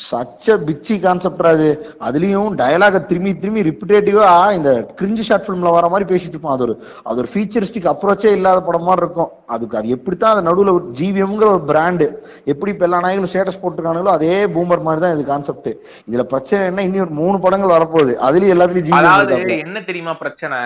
சச்ச 0.08 0.56
பிச்சி 0.66 0.94
கான்செப்டா 1.04 1.50
அது. 1.56 1.68
அதுலயும் 2.06 2.56
டயலாக 2.60 3.00
திரும்பி 3.10 3.32
திரும்பி 3.42 3.64
ரிப்பிட்டேட்டிவா 3.68 4.28
இந்த 4.58 4.70
கிரிஞ்சு 4.98 5.24
ஷார்ட் 5.28 5.46
ஃபிலிம்ல 5.46 5.72
வர 5.76 5.88
மாதிரி 5.92 6.08
பேசிட்டு 6.12 6.36
இருப்பான். 6.36 6.56
அது 6.56 6.64
ஒரு 6.66 6.74
அது 7.08 7.20
ஒரு 7.22 7.30
ஃபீச்சரிஸ்டிக் 7.32 7.88
அப்ரோச்சே 7.92 8.32
இல்லாத 8.38 8.60
படம் 8.68 8.86
மாதிரி 8.88 9.04
இருக்கும். 9.04 9.30
அதுக்கு 9.54 9.78
அது 9.80 9.94
எப்படித்தான் 9.96 10.34
அது 10.34 10.46
நடுவுல 10.48 10.74
ஜிவிஎம்ங்கிற 11.00 11.48
ஒரு 11.56 11.64
பிராண்டு 11.72 12.08
எப்படி 12.52 12.72
இப்ப 12.74 12.86
எல்லா 12.88 13.02
நாயகளும் 13.06 13.32
ஸ்டேட்டஸ் 13.32 13.60
போட்டுருக்கானுங்களோ 13.62 14.14
அதே 14.18 14.36
பூமர் 14.54 14.86
மாதிரி 14.86 15.02
தான் 15.04 15.16
இது 15.16 15.24
கான்செப்ட் 15.32 15.70
இதுல 16.10 16.24
பிரச்சனை 16.34 16.62
என்ன? 16.70 16.84
இனி 16.88 17.04
ஒரு 17.06 17.14
மூணு 17.22 17.36
படங்கள் 17.46 17.76
வரப்போகுது. 17.76 18.14
அதுலயும் 18.28 18.54
எல்லாத்துலயும் 18.56 18.88
ஜிவிஎம் 18.88 19.66
என்ன 19.66 19.82
தெரியுமா 19.90 20.14
பிரச்சனை? 20.22 20.58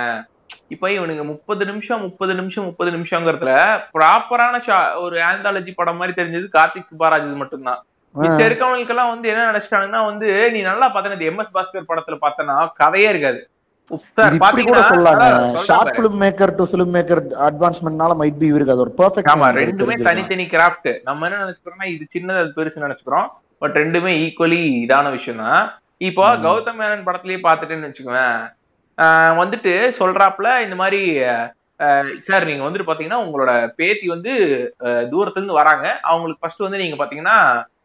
இப்ப 0.75 0.87
இவனுங்க 0.97 1.23
முப்பது 1.31 1.63
நிமிஷம் 1.71 2.03
முப்பது 2.07 2.33
நிமிஷம் 2.39 2.67
முப்பது 2.69 2.91
நிமிஷங்கிறதுல 2.97 3.53
ப்ராப்பரான 3.97 4.61
ஒரு 5.05 5.17
ஆந்தாலஜி 5.31 5.73
படம் 5.81 5.99
மாதிரி 6.01 6.15
தெரிஞ்சது 6.21 6.47
கார்த்திக் 6.57 6.89
சுப்பாராஜ் 6.91 7.27
இது 7.29 7.43
மட்டும்தான். 7.43 7.83
மிச்சம் 8.15 8.47
இருக்கவங்களுக்கெல்லாம் 8.49 9.13
வந்து 9.13 9.29
என்ன 9.33 9.47
நினைச்சிட்டாங்கன்னா 9.51 10.01
வந்து 10.11 10.29
நீ 10.55 10.61
நல்லா 10.69 10.87
பார்த்தனா 10.95 11.27
எம்எஸ் 11.31 11.55
பாஸ்கர் 11.57 11.91
படத்துல 11.91 12.17
பார்த்தனா 12.25 12.57
கதையே 12.83 13.09
இருக்காது. 13.09 13.41
தனித்தனி 20.09 20.45
கிராஃப்ட் 20.53 20.91
நம்ம 21.09 21.27
என்ன 21.29 21.41
நினைச்சுக்கிறோம்னா 21.45 21.89
இது 21.95 22.05
சின்னது 22.15 22.43
அது 22.43 22.53
பெருசு 22.59 22.85
நினைச்சுக்கிறோம். 22.85 23.27
பட் 23.63 23.77
ரெண்டுமே 23.83 24.13
ஈக்குவலி 24.25 24.61
இதான 24.85 25.11
விஷயம் 25.17 25.43
தான் 25.45 25.65
இப்போ 26.09 26.25
கௌதம் 26.47 26.81
மேனன் 26.81 27.07
படத்துலயே 27.09 27.41
பாத்துட்டேன்னு 27.47 27.89
வச்சுக்குவேன். 27.89 28.39
ஆஹ் 28.99 29.35
வந்துட்டு 29.43 29.75
சொல்றாப்புல 30.01 30.49
இந்த 30.67 30.77
மாதிரி 30.83 31.03
சார் 32.27 32.49
நீங்க 32.49 32.65
வந்துட்டு 32.65 32.89
பாத்தீங்கன்னா 32.89 33.23
உங்களோட 33.27 33.53
பேத்தி 33.79 34.07
வந்து 34.15 34.33
தூரத்துல 35.13 35.41
இருந்து 35.41 35.61
வராங்க. 35.61 35.87
அவங்களுக்கு 36.11 36.43
ஃபர்ஸ்ட் 36.43 36.67
வந்து 36.67 36.83
நீங்க 36.83 36.97
பாத்தீங்கன்னா 37.01 37.37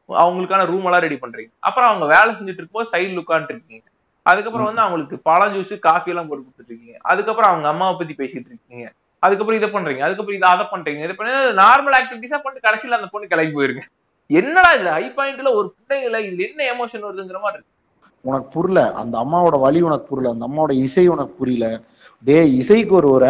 அவங்களுக்கான 0.10 0.66
ரூம் 0.66 0.86
எல்லாம் 0.86 1.02
ரெடி 1.02 1.16
பண்றீங்க. 1.16 1.52
அப்புறம் 1.60 1.90
அவங்க 1.90 2.06
வேலை 2.16 2.36
செஞ்சுட்டு 2.36 2.62
இருக்கும்போது 2.62 2.90
சைடுல 2.92 3.24
உட்காந்துட்டு 3.24 3.56
இருக்கீங்க 3.56 3.88
அதுக்கப்புறம் 4.22 4.68
வந்து 4.68 4.82
அவங்களுக்கு 4.82 5.18
பழம் 5.18 5.54
ஜூஸ் 5.54 5.80
காஃபி 5.80 6.10
எல்லாம் 6.12 6.28
போட்டு 6.28 6.46
கொடுத்துட்டு 6.46 6.72
இருக்கீங்க 6.72 6.98
அதுக்கப்புறம் 7.02 7.52
அவங்க 7.52 7.68
அம்மாவை 7.68 7.96
பத்தி 7.98 8.14
பேசிட்டு 8.14 8.50
இருக்கீங்க. 8.50 8.92
அதுக்கப்புறம் 9.20 9.62
இதை 9.62 9.70
பண்றீங்க. 9.70 10.00
அதுக்கப்புறம் 10.00 10.40
இதை 10.40 10.50
அதை 10.50 10.66
பண்றீங்க. 10.72 11.04
இதை 11.04 11.16
பண்ணி 11.16 11.34
நார்மல் 11.34 11.96
ஆக்டிவிட்டிஸா 12.00 12.38
பண்ணிட்டு 12.38 12.70
கடைசியில 12.70 13.00
அந்த 13.00 13.08
பொண்ணு 13.12 13.28
கிளம்பி 13.28 13.56
போயிருங்க. 13.56 13.82
என்னடா 14.28 14.72
இது? 14.72 14.90
ஹை 14.90 15.10
பாயிண்ட்ல 15.10 15.54
ஒரு 15.54 15.76
பிள்ளைங்கள 15.78 16.18
இதுல 16.30 16.50
என்ன 16.50 16.64
எமோஷன் 16.74 17.06
வருதுங்கிற 17.08 17.40
மாதிரி 17.40 17.60
இருக்கு. 17.60 17.76
உனக்கு 18.22 18.48
புரியல. 18.48 18.94
அந்த 18.94 19.18
அம்மாவோட 19.18 19.60
வலி 19.60 19.82
உனக்கு 19.82 20.08
புரியல. 20.08 20.34
அந்த 20.34 20.48
அம்மாவோட 20.48 20.72
இசை 20.72 21.08
உனக்கு 21.08 21.34
புரியல. 21.34 21.82
டேய் 22.26 22.56
இசைக்கு 22.56 22.94
ஒரு 22.96 23.10
ஒரு 23.12 23.28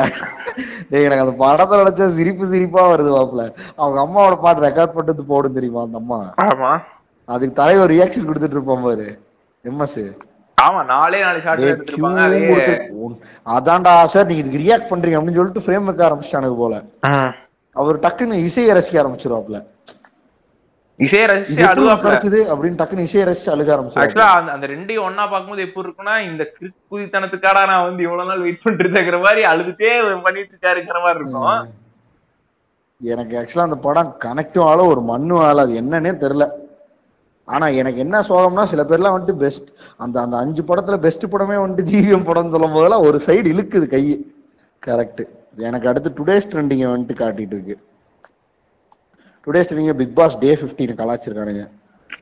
டேய் 0.92 1.06
எனக்கு 1.06 1.24
அந்த 1.24 1.34
படத்தை 1.42 1.76
நினைச்சா 1.80 2.06
சிரிப்பு 2.16 2.46
சிரிப்பா 2.48 2.84
வருது 2.92 3.12
வாப்புல 3.16 3.44
அவங்க 3.78 4.00
அம்மாவோட 4.02 4.36
பாட்டு 4.42 4.66
ரெக்கார்ட் 4.68 4.96
பண்ணது 4.96 5.24
போடும் 5.26 5.58
தெரியுமா 5.58 5.82
அந்த 5.82 5.98
அம்மா? 5.98 6.20
ஆமா. 6.46 6.72
அதுக்கு 7.30 7.54
தலைவர் 7.54 7.92
ரியாக்ஷன் 7.92 8.28
கொடுத்துட்டு 8.28 8.58
இருப்பான் 8.58 8.84
பாரு. 8.84 9.08
எம்எஸ். 9.66 10.02
ஆமா 10.58 10.80
நாலே 10.86 11.20
நாலு 11.24 11.40
டேய் 11.60 11.72
எடுத்துருப்பாங்க. 11.72 13.18
அதான்டா 13.48 13.94
சார் 14.06 14.28
நீங்க 14.28 14.42
இதுக்கு 14.44 14.64
ரியாக்ட் 14.64 14.90
பண்றீங்க 14.92 15.18
அப்படின்னு 15.20 15.40
சொல்லிட்டு 15.40 15.66
ஃப்ரேம் 15.66 15.86
வைக்க 15.86 16.08
ஆரம்பிச்சிட்டானுங்க 16.08 16.58
போல. 16.58 16.76
அவர் 17.76 17.98
டக்குன்னு 18.00 18.44
இசையை 18.48 18.74
ரசிக்க 18.78 19.02
ஆரம்பிச்சிருவாப்ல 19.04 19.60
இசையை 21.00 21.26
ரசிச்சு 21.32 21.66
அழுவாப்ல 21.72 22.06
கிடைச்சது 22.06 22.40
அப்படின்னு 22.52 22.80
டக்குன்னு 22.80 23.06
இசையை 23.08 23.26
ரசிச்சு 23.28 23.52
அழுக 23.54 23.70
ஆரம்பிச்சிருவாப்ல 23.76 24.06
ஆக்சுவலா 24.06 24.54
அந்த 24.56 24.68
ரெண்டையும் 24.72 25.06
ஒன்னா 25.08 25.26
பார்க்கும்போது 25.34 25.66
எப்படி 25.68 25.86
இருக்குன்னா 25.86 26.16
இந்த 26.30 26.44
குதித்தனத்துக்காடா 26.92 27.62
நான் 27.72 27.86
வந்து 27.90 28.04
இவ்வளவு 28.08 28.30
நாள் 28.32 28.44
வெயிட் 28.46 28.64
பண்ணிட்டு 28.64 28.98
இருக்கிற 28.98 29.20
மாதிரி 29.26 29.44
அழுதுட்டே 29.52 29.92
பண்ணிட்டு 30.26 30.54
இருக்காருங்கிற 30.54 31.00
மாதிரி 31.06 31.22
இருக்கும். 31.22 31.70
எனக்கு 33.02 33.34
ஆக்சுவலா 33.42 33.68
அந்த 33.70 33.80
படம் 33.88 34.12
கனெக்டும் 34.26 34.68
ஆள 34.70 34.80
ஒரு 34.94 35.02
மண்ணும் 35.12 35.44
ஆள 35.48 35.62
அது 35.66 35.76
என்னன்னே 35.82 36.14
தெரியல. 36.24 36.48
ஆனா 37.48 37.68
எனக்கு 37.82 38.00
என்ன 38.06 38.18
சோகம்னா 38.30 38.64
சில 38.72 38.82
பேர்லாம் 38.90 39.16
வந்துட்டு 39.16 39.42
பெஸ்ட் 39.44 39.70
அந்த 40.04 40.16
அந்த 40.26 40.36
அஞ்சு 40.44 40.64
படத்துல 40.70 40.98
பெஸ்ட் 41.06 41.26
படமே 41.34 41.58
வந்துட்டு 41.62 41.92
ஜிவிஎம் 41.92 42.28
படம் 42.28 42.52
சொல்லும் 42.56 42.76
போதெல்லாம் 42.78 43.06
ஒரு 43.10 43.20
சைடு 43.28 43.48
இழுக்குது 43.54 43.88
கை 43.94 44.04
கரெக்ட் 44.84 45.24
எனக்கு 45.68 45.90
அடுத்து 45.92 46.10
டுடேஸ் 46.20 46.50
ட்ரெண்டிங்க 46.52 46.86
வந்துட்டு 46.92 47.16
காட்டிட்டு 47.22 47.56
இருக்கு. 47.58 47.78
டுடேஸ் 49.48 49.68
ட்ரெண்டிங்க 49.70 49.96
பிக் 50.02 50.16
பாஸ் 50.20 50.40
டே 50.44 50.50
15 50.62 50.96
கலாச்சிருக்கானுங்க 51.00 51.64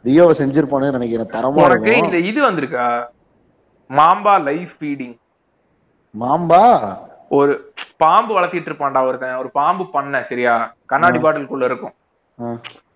ரியோவை 0.07 0.33
செஞ்சிருப்பானுன்னு 0.39 0.97
நினைக்கிறேன். 0.97 1.31
தரமா 1.35 1.63
இந்த 2.01 2.17
இது 2.29 2.39
வந்திருக்கா? 2.47 2.85
Mamba 3.89 4.33
life 4.49 4.73
feeding 4.79 5.15
mamba? 6.15 6.61
ஒரு 7.37 7.53
பாம்பு 8.03 8.31
வளர்த்திட்டு 8.37 8.69
இருப்பான்டா 8.69 9.01
ஒருத்தன். 9.07 9.39
ஒரு 9.43 9.49
பாம்பு 9.59 9.83
பண்ண 9.95 10.21
சரியா? 10.29 10.53
கண்ணாடி 10.91 11.19
பாட்டிலுக்குள்ள 11.23 11.65
இருக்கும். 11.69 11.93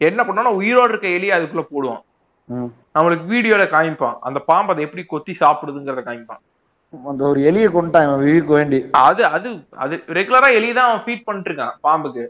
என்ன 0.08 0.20
பண்ணோம்னா 0.26 0.54
உயிரோடு 0.60 0.92
இருக்க 0.94 1.08
எலியை 1.18 1.34
அதுக்குள்ள 1.38 1.64
போடுவான். 1.72 2.02
ம். 2.50 2.70
நம்மளுக்கு 2.96 3.26
வீடியோல 3.34 3.64
காமிப்பான். 3.76 4.18
அந்த 4.28 4.40
பாம்பு 4.50 4.74
அதை 4.74 4.84
எப்படி 4.88 5.04
கொத்தி 5.14 5.34
சாப்பிடுதுங்கிறத 5.42 6.04
காமிப்பான். 6.10 6.42
அந்த 7.12 7.24
ஒரு 7.32 7.40
எலியை 7.50 7.68
கொண்டுட்டான் 7.74 8.06
இவன் 8.08 8.24
வீக்கு 8.28 8.54
வேண்டி. 8.60 8.80
அது 9.08 9.24
அது 9.36 9.50
அது 9.84 9.98
ரெகுலரா 10.20 10.50
எலி 10.60 10.72
தான் 10.80 10.90
அவன் 10.90 11.04
ஃபீட் 11.06 11.28
பண்ணிட்டு 11.28 11.52
இருக்கான் 11.52 11.76
பாம்புக்கு. 11.88 12.24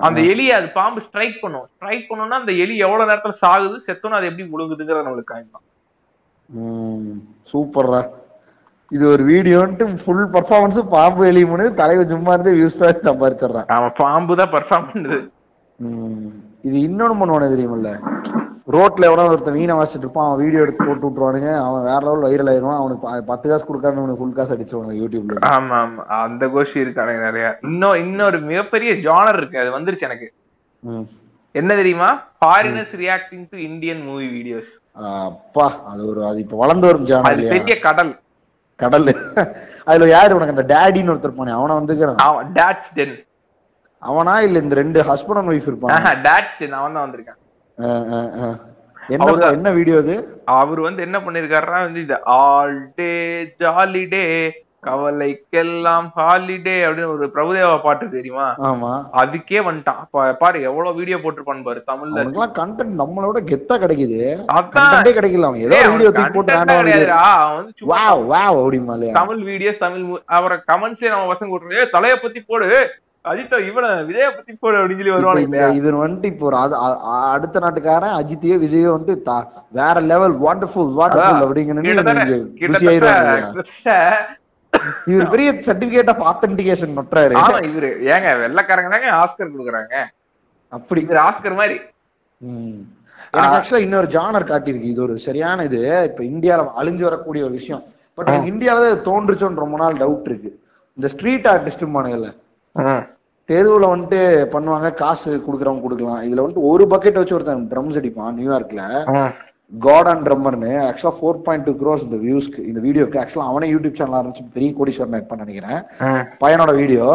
அந்த 0.00 0.20
எலியை 0.32 0.52
அது 0.56 0.68
பாம்பு 0.72 1.00
ஸ்ட்ரைக் 1.00 1.40
பண்ணும். 1.42 1.66
ஸ்ட்ரைக் 1.72 2.08
பண்ணோம்னா 2.10 2.38
அந்த 2.40 2.52
எலி 2.62 2.74
எவ்வளவு 2.84 3.08
நேரத்துல 3.10 3.34
சாகுது 3.42 3.76
செத்தோன்னு 3.86 4.18
அது 4.18 4.28
எப்படி 4.28 4.44
முழுங்குதுங்கிறத 4.50 5.04
நம்மளுக்கு 5.06 5.32
காமிப்பான் 5.32 5.66
ம், 6.48 7.16
சூப்பர்ரா 7.50 8.02
இது 8.90 9.04
ஒரு 9.08 9.22
வீடியோன்ட்டு 9.24 9.84
ஃபுல் 10.00 10.24
பர்ஃபார்மன்ஸ் 10.32 10.78
பாம்பு 10.90 11.26
எலி 11.26 11.42
முன்னு 11.44 11.66
தலைவர் 11.74 12.12
சும்மா 12.12 12.32
இருந்து 12.34 12.54
வியூஸ் 12.56 12.78
சம்பாரிச்சிடுறான். 13.04 13.68
அவன் 13.76 13.92
பாம்பு 13.98 14.38
தான் 14.40 14.52
பெர்ஃபார்ம் 14.54 14.88
பண்ணுது. 14.88 15.18
இது 16.64 16.76
இன்னொன்னு 16.86 17.20
பண்ணுவானு 17.20 17.52
தெரியுமில்ல? 17.52 17.90
ரோட்ல 18.66 19.08
எவனோ 19.08 19.22
ஒருத்தன் 19.28 19.56
வீணை 19.58 19.74
வாசிட்டு 19.76 20.04
இருப்பான் 20.04 20.26
அவன் 20.26 20.40
வீடியோ 20.42 20.62
எடுத்து 20.64 20.82
போட்டு 20.86 21.06
விட்டுருவானுங்க. 21.06 21.50
அவன் 21.66 21.86
வேற 21.88 22.00
லெவல் 22.06 22.24
வைரல் 22.26 22.50
ஆயிருவான் 22.52 22.80
அவனுக்கு 22.80 23.02
பத்து 23.30 23.46
காசு 23.50 23.64
கொடுக்காம 23.68 24.00
அவனுக்கு 24.02 24.20
ஃபுல் 24.20 24.36
காசு 24.38 24.54
அடிச்சிருவானுங்க 24.54 24.96
யூடியூப்ல 25.02 25.38
ஆமா 25.56 25.78
ஆமா. 25.84 26.02
அந்த 26.26 26.46
கோஷி 26.54 26.78
இருக்கானுங்க 26.84 27.22
நிறைய. 27.28 27.46
இன்னும் 27.68 27.96
இன்னொரு 28.04 28.40
மிகப்பெரிய 28.50 28.92
ஜானர் 29.06 29.38
இருக்கு. 29.40 29.62
அது 29.62 29.70
வந்துருச்சு 29.76 30.08
எனக்கு. 30.10 30.28
என்ன 31.54 31.70
தெரியுமா? 31.80 32.10
Foreigners 32.40 32.94
reacting 33.02 33.46
to 33.52 33.56
Indian 33.68 34.02
movie 34.08 34.26
videos 34.36 34.70
அப்பா 35.30 35.66
அது 35.92 36.02
ஒரு 36.10 36.20
அது 36.28 36.38
இப்ப 36.44 36.58
வளர்ந்து 36.62 36.88
வரும் 36.88 37.06
அது 37.06 37.12
சேனல் 37.12 37.52
பெரிய 37.56 37.76
கடல். 37.86 38.12
கடல். 38.80 39.08
அதுல 39.90 40.06
யாரு 40.14 40.36
உனக்கு 40.36 40.54
அந்த 40.56 40.66
டேடின்னு 40.74 41.12
ஒருத்தர் 41.12 41.30
இருப்பானே 41.30 41.56
அவன 41.58 41.76
வந்துக்கிறான். 41.80 42.20
அவன் 42.28 42.52
டாட்ஸ் 42.60 42.94
டென் 42.98 43.16
அவனா 44.02 44.34
இல்ல 44.46 44.58
இந்த 44.64 44.74
ரெண்டு 44.82 45.00
ஹஸ்பண்ட் 45.10 45.40
அண்ட் 45.40 45.52
ஒய்ஃப் 45.54 45.68
இருப்பான் 45.70 46.22
டாட்ஸ் 46.28 46.58
டென் 46.60 46.78
அவன் 46.80 46.94
தான் 46.96 47.04
வந்திருக்கான். 47.06 47.39
என்ன 49.52 49.70
வீடியோ 49.70 49.96
அது? 49.96 50.42
அவர் 50.44 50.80
வந்து 50.80 51.02
என்ன 51.02 51.18
பண்ணிருக்காருன்னா 51.18 51.80
வந்து 51.80 52.00
இது 52.00 52.24
ஆல் 52.24 52.92
டே 52.94 53.12
ஜாலி 53.58 54.08
டே 54.08 54.24
கவலைக்கெல்லாம் 54.86 56.06
ஹாலிடே 56.16 56.84
அப்படின்னு 56.84 57.06
ஒரு 57.06 57.26
பிரபுதேவா 57.34 57.82
பாட்டு 57.82 58.10
தெரியுமா? 58.10 58.56
ஆமா. 58.62 58.92
அதுக்கே 59.12 59.58
வந்துட்டான். 59.60 60.00
பாரு 60.38 60.62
எவ்வளவு 60.62 60.94
வீடியோ 60.94 61.16
போட்டிருப்பான்னு 61.16 61.62
பாரு 61.62 61.84
தமிழ்ல. 61.86 62.20
அவனுக்குலாம் 62.20 62.54
கண்டென்ட் 62.58 63.00
நம்மளோட 63.00 63.38
கெத்தா 63.50 63.74
கிடைக்குது. 63.78 64.20
அதான். 64.52 65.10
கிடைக்கல 65.10 65.42
அவன். 65.42 65.60
ஏதோ 65.60 65.88
வீடியோ 65.90 66.10
தூக்கி 66.10 66.30
போட்டு. 66.30 66.56
அவன் 66.56 67.56
வந்து 67.56 67.72
சும்மா 67.76 68.14
வாவ் 68.14 68.24
வாவ் 68.32 68.58
அப்படிமா 68.60 69.12
தமிழ் 69.12 69.42
வீடியோஸ் 69.42 69.78
தமிழ் 69.78 70.04
அவரை 70.26 70.58
கமெண்ட்ஸ்ல 70.72 71.08
நம்ம 71.08 71.34
பசங்க 71.34 71.50
போட்டுருவோம் 71.50 71.78
"ஏய், 71.78 71.92
தலைய 71.92 72.16
பத்தி 72.22 72.40
போடு. 72.40 72.70
அஜித் 73.24 73.54
இவன 73.68 73.86
விஜய 74.06 74.26
பத்தி 74.34 74.52
போடு 74.60 74.76
அப்படின்னு 74.76 75.22
சொல்லி 75.24 75.42
இந்த 75.42 75.64
இவன் 75.70 75.98
வந்துட்டு 76.02 76.24
இப்போ 76.24 76.46
ஒரு 76.46 76.56
அடுத்த 77.30 77.60
நாட்டுக்காரன் 77.60 78.14
அஜித்தையோ 78.20 78.56
விஜயோ 78.62 78.90
வந்துட்டு 78.96 79.34
வேற 79.70 80.00
லெவல் 80.12 80.36
வாண்டர்ஃபுல் 80.44 80.92
வாண்டர்ஃபுல் 81.00 81.44
அப்படிங்கிற 81.46 81.82
கிட்டத்தட்ட 81.88 82.24
கிட்டத்தட்ட 82.60 83.10
கிட்டத்தட்ட 83.42 84.38
இவர் 85.06 85.28
பெரிய 85.28 85.52
சர்டிபிகேட் 85.66 86.10
ஆஃப் 86.12 86.22
ஆத்தென்டிகேஷன் 86.30 86.96
நொட்டுறாரு. 86.98 87.34
ஆமா 87.40 87.60
இவரு 87.70 87.88
ஏங்க 88.12 88.28
வெள்ளக்காரங்க 88.42 88.90
தாங்க 88.94 89.08
ஆஸ்கர் 89.22 89.52
கொடுக்குறாங்க. 89.54 89.94
அப்படி. 90.72 91.00
இவர் 91.00 91.22
ஆஸ்கர் 91.24 91.54
மாதிரி. 91.54 91.76
எனக்கு 93.32 93.56
ஆக்சுவலா 93.56 93.80
இன்னொரு 93.86 94.06
ஜானர் 94.06 94.50
காட்டியிருக்கு. 94.50 94.90
இது 94.92 95.02
ஒரு 95.02 95.18
சரியான 95.18 95.64
இது. 95.64 95.80
இப்ப 96.08 96.24
இந்தியால 96.24 96.66
அழிஞ்சு 96.80 97.02
வரக்கூடிய 97.08 97.44
ஒரு 97.44 97.52
விஷயம். 97.52 97.82
பட் 98.14 98.30
இது 98.50 98.70
தோன்றுச்சோன்னு 99.08 99.64
ரொம்ப 99.64 99.76
நாள் 99.76 100.00
டவுட் 100.02 100.28
இருக்கு. 100.30 100.50
இந்த 100.98 101.08
ஸ்ட்ரீட் 101.08 101.46
ஆர்டிஸ்ட்மானுங்கல்ல 101.46 102.30
ம். 102.30 102.38
தெருவுல 103.48 103.86
வந்துட்டு 103.92 104.20
பண்ணுவாங்க 104.54 104.88
காசு 105.02 105.30
குடுக்குறவங்க 105.44 105.82
கொடுக்கலாம். 105.84 106.20
இதுல 106.26 106.42
வந்துட்டு 106.42 106.66
ஒரு 106.72 106.84
பக்கெட் 106.92 107.20
வச்சு 107.20 107.36
ஒருத்தன் 107.36 107.70
ட்ரம்ஸ் 107.72 107.98
அடிப்பான் 108.00 108.36
நியூயார்க்ல. 108.40 108.82
கார்டன் 109.84 110.22
ட்ரம்மர்னு 110.26 110.70
ஆக்சுவலா 110.84 111.14
ஃபோர் 111.18 111.42
பாயிண்ட் 111.46 111.66
டூ 111.66 111.72
க்ரோஸ் 111.80 112.04
இந்த 112.06 112.18
வியூஸ்க்கு 112.24 112.60
இந்த 112.70 112.80
வீடியோக்கு. 112.86 113.20
ஆக்சுவலா 113.22 113.48
அவனே 113.50 113.66
யூடியூப் 113.72 113.98
சேனல் 113.98 114.18
ஆரம்பிச்சு 114.20 114.54
பெரிய 114.56 114.70
கோடீஸ்வரன் 114.78 115.18
இருப்பான்னு 115.18 115.44
நினைக்கிறேன். 115.46 115.80
பையனோட 116.42 116.72
வீடியோ 116.80 117.06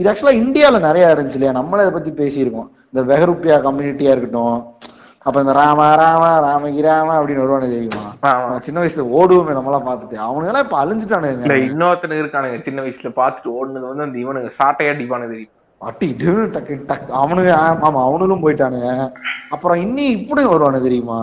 இது 0.00 0.10
ஆக்சுவலா 0.12 0.34
இந்தியால 0.42 0.80
நிறைய 0.88 1.14
இருந்துச்சு 1.14 1.38
இல்லையா? 1.38 1.56
நம்மளே 1.60 1.84
இதை 1.86 1.94
பத்தி 1.96 2.12
பேசியிருக்கோம். 2.22 2.68
இந்த 2.92 3.02
வெஹருப்பியா 3.12 3.56
கம்யூனிட்டியா 3.68 4.12
இருக்கட்டும் 4.14 4.58
அப்ப 5.26 5.40
இந்த 5.42 5.52
ராம 5.58 5.80
ராம 6.00 6.24
ராமகி 6.46 6.80
ராம 6.86 7.10
அப்படின்னு 7.18 7.42
வருவானு 7.42 7.74
தெரியுமா? 7.74 8.02
சின்ன 8.66 8.78
வயசுல 8.82 9.04
ஓடுவோமே 9.18 9.52
நம்மளாம் 9.58 9.86
பார்த்துட்டு. 9.88 10.16
அவனுங்க 10.26 10.50
எல்லாம் 10.50 10.64
இப்ப 10.66 10.78
அழிஞ்சிட்டானுங்க 10.82 11.58
இன்னொருத்தனுக்கு 11.68 12.24
இருக்கானுங்க 12.24 12.58
சின்ன 12.66 12.82
வயசுல 12.84 13.10
பாத்துட்டு 13.20 13.54
ஓடுனது 13.58 13.86
வந்து 13.90 14.06
அந்த 14.06 14.18
இவனுங்க 14.24 14.50
சாட்டையா 14.58 14.92
அடிப்பானு 14.94 15.30
தெரியும்? 15.32 15.52
அட்டி 15.80 16.06
இது 16.14 16.32
டக்கு 16.54 16.74
டக்கு 16.90 17.10
அவனுங்க 17.20 17.50
ஆமா 17.86 18.02
அவனுங்களும் 18.08 18.44
போயிட்டானுங்க. 18.44 18.90
அப்புறம் 19.54 19.80
இன்னி 19.86 20.04
இப்படி 20.18 20.44
வருவானு 20.52 20.86
தெரியுமா? 20.88 21.20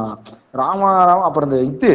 ராமா 0.62 0.90
ராமா 1.12 1.24
அப்புறம் 1.30 1.48
இந்த 1.50 1.62
இது 1.72 1.92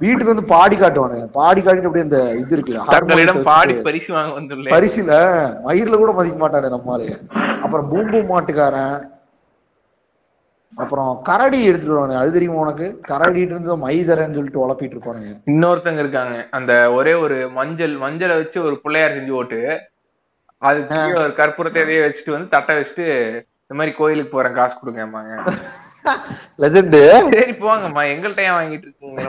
வீட்டுக்கு 0.00 0.32
வந்து 0.32 0.46
பாடி 0.54 0.76
காட்டுவானுங்க. 0.80 1.26
பாடி 1.38 1.60
காட்டிட்டு 1.60 1.88
அப்படியே 1.90 2.06
இந்த 2.08 2.18
இது 2.42 2.52
இருக்குல்ல 2.56 3.44
பாடி 3.52 3.72
பரிசு 3.88 4.10
வாங்க 4.16 4.32
வந்துள்ளேன் 4.38 4.74
பரிசுல 4.76 5.12
மயிர்ல 5.68 6.00
கூட 6.02 6.12
மதிக்க 6.18 6.38
மாட்டானே 6.42 6.74
நம்மாலே. 6.76 7.08
அப்புறம் 7.64 7.88
பூம்பு 7.92 8.20
மாட்டுக்காரன் 8.32 8.98
அப்புறம் 10.78 11.22
கரடி 11.22 11.64
எடுத்துட்டு 11.64 11.94
வருவானுங்க. 11.94 12.18
அது 12.18 12.32
தெரியுமா 12.32 12.60
உனக்கு? 12.60 12.86
கரடிட்டு 13.08 13.52
இருந்து 13.52 13.76
மைதரன்னு 13.78 14.36
சொல்லிட்டு 14.36 14.62
உழப்பிட்டு 14.64 14.96
இருப்பானுங்க. 14.96 15.30
இன்னொருத்தங்க 15.46 15.98
இருக்காங்க. 15.98 16.36
அந்த 16.50 16.72
ஒரே 16.92 17.14
ஒரு 17.18 17.50
மஞ்சள் 17.52 17.94
மஞ்சளை 17.98 18.36
வச்சு 18.36 18.58
ஒரு 18.64 18.78
பிள்ளையார் 18.80 19.16
செஞ்சு 19.16 19.32
போட்டு 19.32 19.60
அது 20.62 20.78
ஒரு 21.18 21.32
கற்பூரத்தை 21.36 21.80
எதையோ 21.80 22.04
வச்சுட்டு 22.04 22.30
வந்து 22.30 22.48
தட்டை 22.48 22.76
வச்சுட்டு 22.76 23.06
இந்த 23.62 23.74
மாதிரி 23.74 23.92
கோயிலுக்கு 23.96 24.32
போறேன் 24.32 24.54
காசு 24.54 24.76
கொடுங்கம்மாங்க 24.78 25.34
லெஜெண்டு. 26.62 27.00
சரி 27.32 27.52
போங்கம்மா. 27.60 28.02
எங்கள்கிட்ட 28.12 28.44
வாங்கிட்டு 28.52 28.86
இருக்கீங்க? 28.86 29.22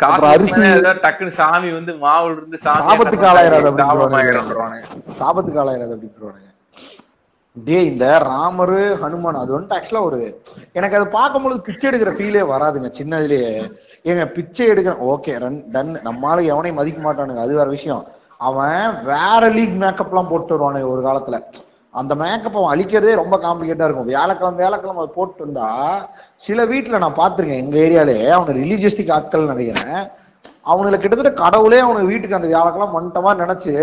அரிசி- 0.28 0.68
டக்குன்னு 1.02 1.32
சாமி 1.38 1.70
வந்து 1.72 1.92
மாவுல 2.02 2.36
இருந்து 2.36 2.58
சாபத்துக்கு 2.64 3.26
ஆளாயிராது 3.30 3.70
சாபத்துக்கு 5.18 5.60
ஆளாயிராது 5.62 5.94
அப்படின்னு 5.94 6.16
சொல்லுவானுங்க 6.16 6.48
டேய் 7.56 7.88
இந்த 7.90 8.06
ராமரு 8.26 8.80
ஹனுமான் 9.00 9.38
அது 9.40 9.50
வந்துட்டு 9.54 9.76
ஆக்சுவலா 9.76 10.02
ஒரு 10.08 10.18
எனக்கு 10.78 10.96
அதை 10.98 11.06
பார்க்கும்பொழுது 11.16 11.64
பிச்சை 11.68 11.86
எடுக்கிற 11.88 12.10
ஃபீலே 12.16 12.42
வராதுங்க 12.52 12.88
சின்னதுலயே 12.98 13.48
ஏங்க 14.04 14.24
பிச்சை 14.36 14.66
எடுக்கிற 14.72 14.94
ஓகே 15.12 15.32
ரன் 15.44 15.58
டன் 15.74 15.90
நம்மளால 16.06 16.44
எவனையும் 16.52 16.78
மதிக்க 16.80 17.00
மாட்டானுங்க 17.06 17.42
அது 17.44 17.58
வேற 17.58 17.68
விஷயம். 17.76 18.04
அவன் 18.40 18.78
வேற 19.10 19.42
லீக் 19.56 19.74
மேக்கப் 19.82 20.12
எல்லாம் 20.12 20.30
போட்டு 20.30 20.54
வருவானுங்க 20.54 20.92
ஒரு 20.92 21.02
காலத்துல. 21.08 21.38
அந்த 21.94 22.12
மேக்கப் 22.22 22.56
அவன் 22.58 22.72
அழிக்கிறதே 22.74 23.14
ரொம்ப 23.22 23.36
காம்ப்ளிகேட்டா 23.44 23.86
இருக்கும். 23.88 24.08
வியாழக்கிழமை 24.10 24.58
வியாழக்கிழமை 24.60 25.02
அது 25.04 25.16
போட்டு 25.18 25.42
இருந்தா 25.44 25.68
சில 26.46 26.64
வீட்டுல 26.72 27.00
நான் 27.04 27.20
பாத்திருக்கேன் 27.20 27.62
எங்க 27.64 27.76
ஏரியாலே 27.86 28.16
அவனை 28.36 28.54
ரிலீஜியஸ்டிக் 28.62 29.14
ஆட்கள் 29.16 29.52
நினைக்கிறேன் 29.52 30.00
அவனுல 30.72 30.96
கிட்டத்தட்ட 31.02 31.34
கடவுளே 31.44 31.80
அவனுக்கு 31.84 32.12
வீட்டுக்கு 32.12 32.38
அந்த 32.38 32.50
வியாழக்கிழமை 32.52 32.94
வந்துட்ட 32.96 33.42
நினைச்சு 33.44 33.74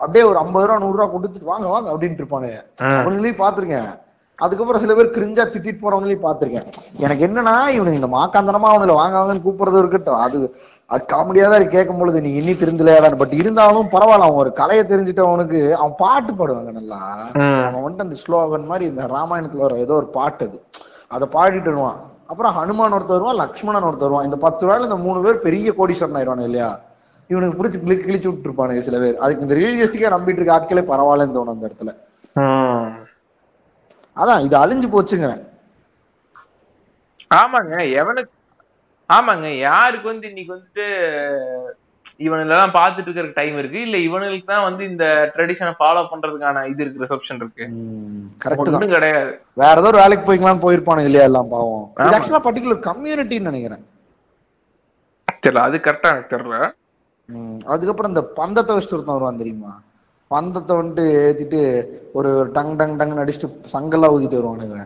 அப்படியே 0.00 0.24
ஒரு 0.24 0.38
ஐம்பது 0.38 0.66
ரூபா 0.66 0.82
நூறு 0.82 0.98
ரூபா 0.98 1.08
கொடுத்துட்டு 1.14 1.50
வாங்க 1.52 1.66
வாங்க 1.74 1.88
அப்படின்ட்டு 1.92 2.22
இருப்பானுங்க 2.22 2.58
அவனுங்களையும் 2.98 3.42
பாத்திருக்கேன் 3.44 3.90
அதுக்கப்புறம் 4.38 4.82
சில 4.82 4.94
பேர் 4.94 5.14
கிரிஞ்சா 5.14 5.44
திட்டிட்டு 5.52 5.82
போறவங்களையும் 5.84 6.26
பாத்திருக்கேன் 6.26 6.66
எனக்கு 7.04 7.24
என்னன்னா 7.28 7.54
இவனுங்க 7.76 8.00
இந்த 8.00 8.10
மாக்காந்தனமா 8.16 8.68
அவனுல 8.72 8.94
வாங்க 8.98 9.16
வாங்கன்னு 9.18 9.46
கூப்பிடுறது 9.46 9.80
இருக்கட்டும். 9.82 10.20
அது 10.26 10.38
அது 10.90 11.02
காமெடியா 11.12 11.46
தான் 11.52 11.72
கேட்கும் 11.72 12.00
பொழுது 12.00 12.18
நீ 12.26 12.30
இன்னி 12.40 12.52
திருந்தலையாடான்னு 12.60 13.20
பட் 13.22 13.34
இருந்தாலும் 13.40 13.88
பரவாயில்ல 13.94 14.26
அவன் 14.28 14.42
ஒரு 14.42 14.52
கலையை 14.60 14.84
தெரிஞ்சிட்டவனுக்கு 14.92 15.58
அவன் 15.78 15.96
பாட்டு 16.02 16.32
பாடுவாங்க 16.38 16.70
நல்லா. 16.78 17.00
அவன் 17.66 17.82
வந்துட்டு 17.84 18.06
அந்த 18.06 18.18
ஸ்லோகன் 18.22 18.70
மாதிரி 18.70 18.84
இந்த 18.92 19.02
ராமாயணத்துல 19.16 19.64
வர 19.66 19.76
ஏதோ 19.84 19.94
ஒரு 19.94 20.08
பாட்டு 20.18 20.46
அது. 20.48 20.60
அதை 21.16 21.28
பாடிட்டு 21.36 21.70
வருவான். 21.72 21.98
அப்புறம் 22.30 22.54
ஹனுமான் 22.58 22.94
ஒருத்தர் 22.96 23.18
வருவான் 23.18 23.40
லக்ஷ்மணன் 23.42 23.88
ஒருத்தர் 23.88 24.08
வருவான். 24.08 24.28
இந்த 24.28 24.38
பத்து 24.46 24.66
வேளை 24.70 24.82
இந்த 24.88 24.98
மூணு 25.06 25.18
பேர் 25.26 25.44
பெரிய 25.46 25.74
கோடீஸ்வரன் 25.78 26.18
ஆயிடுவானு 26.20 26.48
இல்லையா? 26.48 26.70
இவனுக்கு 27.30 27.58
பிடிச்சி 27.58 27.78
கிளி 27.80 27.94
கிழிச்சு 28.04 28.28
விட்டுருப்பானுங்க 28.30 28.82
சில 28.86 28.98
பேர். 29.02 29.18
அதுக்கு 29.24 29.44
இந்த 29.44 29.56
ரிலீஜியஸ்டிக்கா 29.58 30.14
நம்பிட்டு 30.14 30.40
இருக்க 30.40 30.56
ஆட்களே 30.56 30.84
பரவாயில்லன்னு 30.92 31.36
தோணும் 31.36 31.54
அந்த 31.56 31.68
இடத்துல. 31.68 31.92
அதான் 34.20 34.44
இது 34.46 34.56
அழிஞ்சு 34.62 34.88
போச்சுங்கிறேன். 34.94 35.42
ஆமாங்க 37.40 37.74
எவனுக்கு 38.00 38.32
ஆமாங்க 39.10 39.48
யாருக்கு 39.66 40.06
வந்து 40.12 40.26
இன்னைக்கு 40.30 40.54
வந்துட்டு 40.54 40.86
இவனெல்லாம் 42.26 42.72
பார்த்துட்டு 42.76 43.08
இருக்கிற 43.08 43.28
டைம் 43.38 43.56
இருக்கு? 43.60 43.78
இல்ல 43.86 43.96
இவனுக்கு 44.06 44.46
தான் 44.52 44.64
வந்து 44.68 44.82
இந்த 44.90 45.04
ட்ரெடிஷனை 45.34 45.72
ஃபாலோ 45.80 46.02
பண்றதுக்கான 46.12 46.64
இது 46.70 46.80
இருக்கு? 46.84 47.02
ரிசப்ஷன் 47.04 47.40
இருக்கு 47.42 47.64
கரெக்ட் 48.44 48.94
கிடையாது. 48.94 49.32
வேற 49.62 49.74
ஏதோ 49.82 49.90
ஒரு 49.92 50.00
வேலைக்கு 50.02 50.26
போய்க்கலாம்னு 50.28 50.64
போயிருப்பானுங்க 50.64 51.10
இல்லையா 51.10 51.28
எல்லாம் 51.30 51.52
பாவம். 51.54 51.86
ஆக்சுவலா 52.16 52.42
பர்டிகுலர் 52.48 52.86
கம்யூனிட்டின்னு 52.88 53.50
நினைக்கிறேன். 53.50 53.84
தெரியல 55.44 55.64
அது 55.68 55.78
கரெக்டா 55.86 56.12
எனக்கு 56.14 56.34
தெரியல. 56.34 56.58
அதுக்கப்புறம் 57.72 58.12
இந்த 58.12 58.22
பந்தத்தை 58.38 58.72
வச்சுட்டு 58.74 58.96
ஒருத்தன் 58.96 59.16
வருவான் 59.16 59.40
தெரியுமா? 59.42 59.72
பந்தத்தை 60.30 60.72
வந்துட்டு 60.76 61.04
ஏத்திட்டு 61.24 61.60
ஒரு 62.18 62.30
டங் 62.56 62.72
டங் 62.80 62.96
டங் 63.00 63.20
அடிச்சுட்டு 63.22 63.70
சங்கெல்லாம் 63.74 64.14
ஊதிட்டு 64.14 64.38
வருவானுங்க 64.40 64.78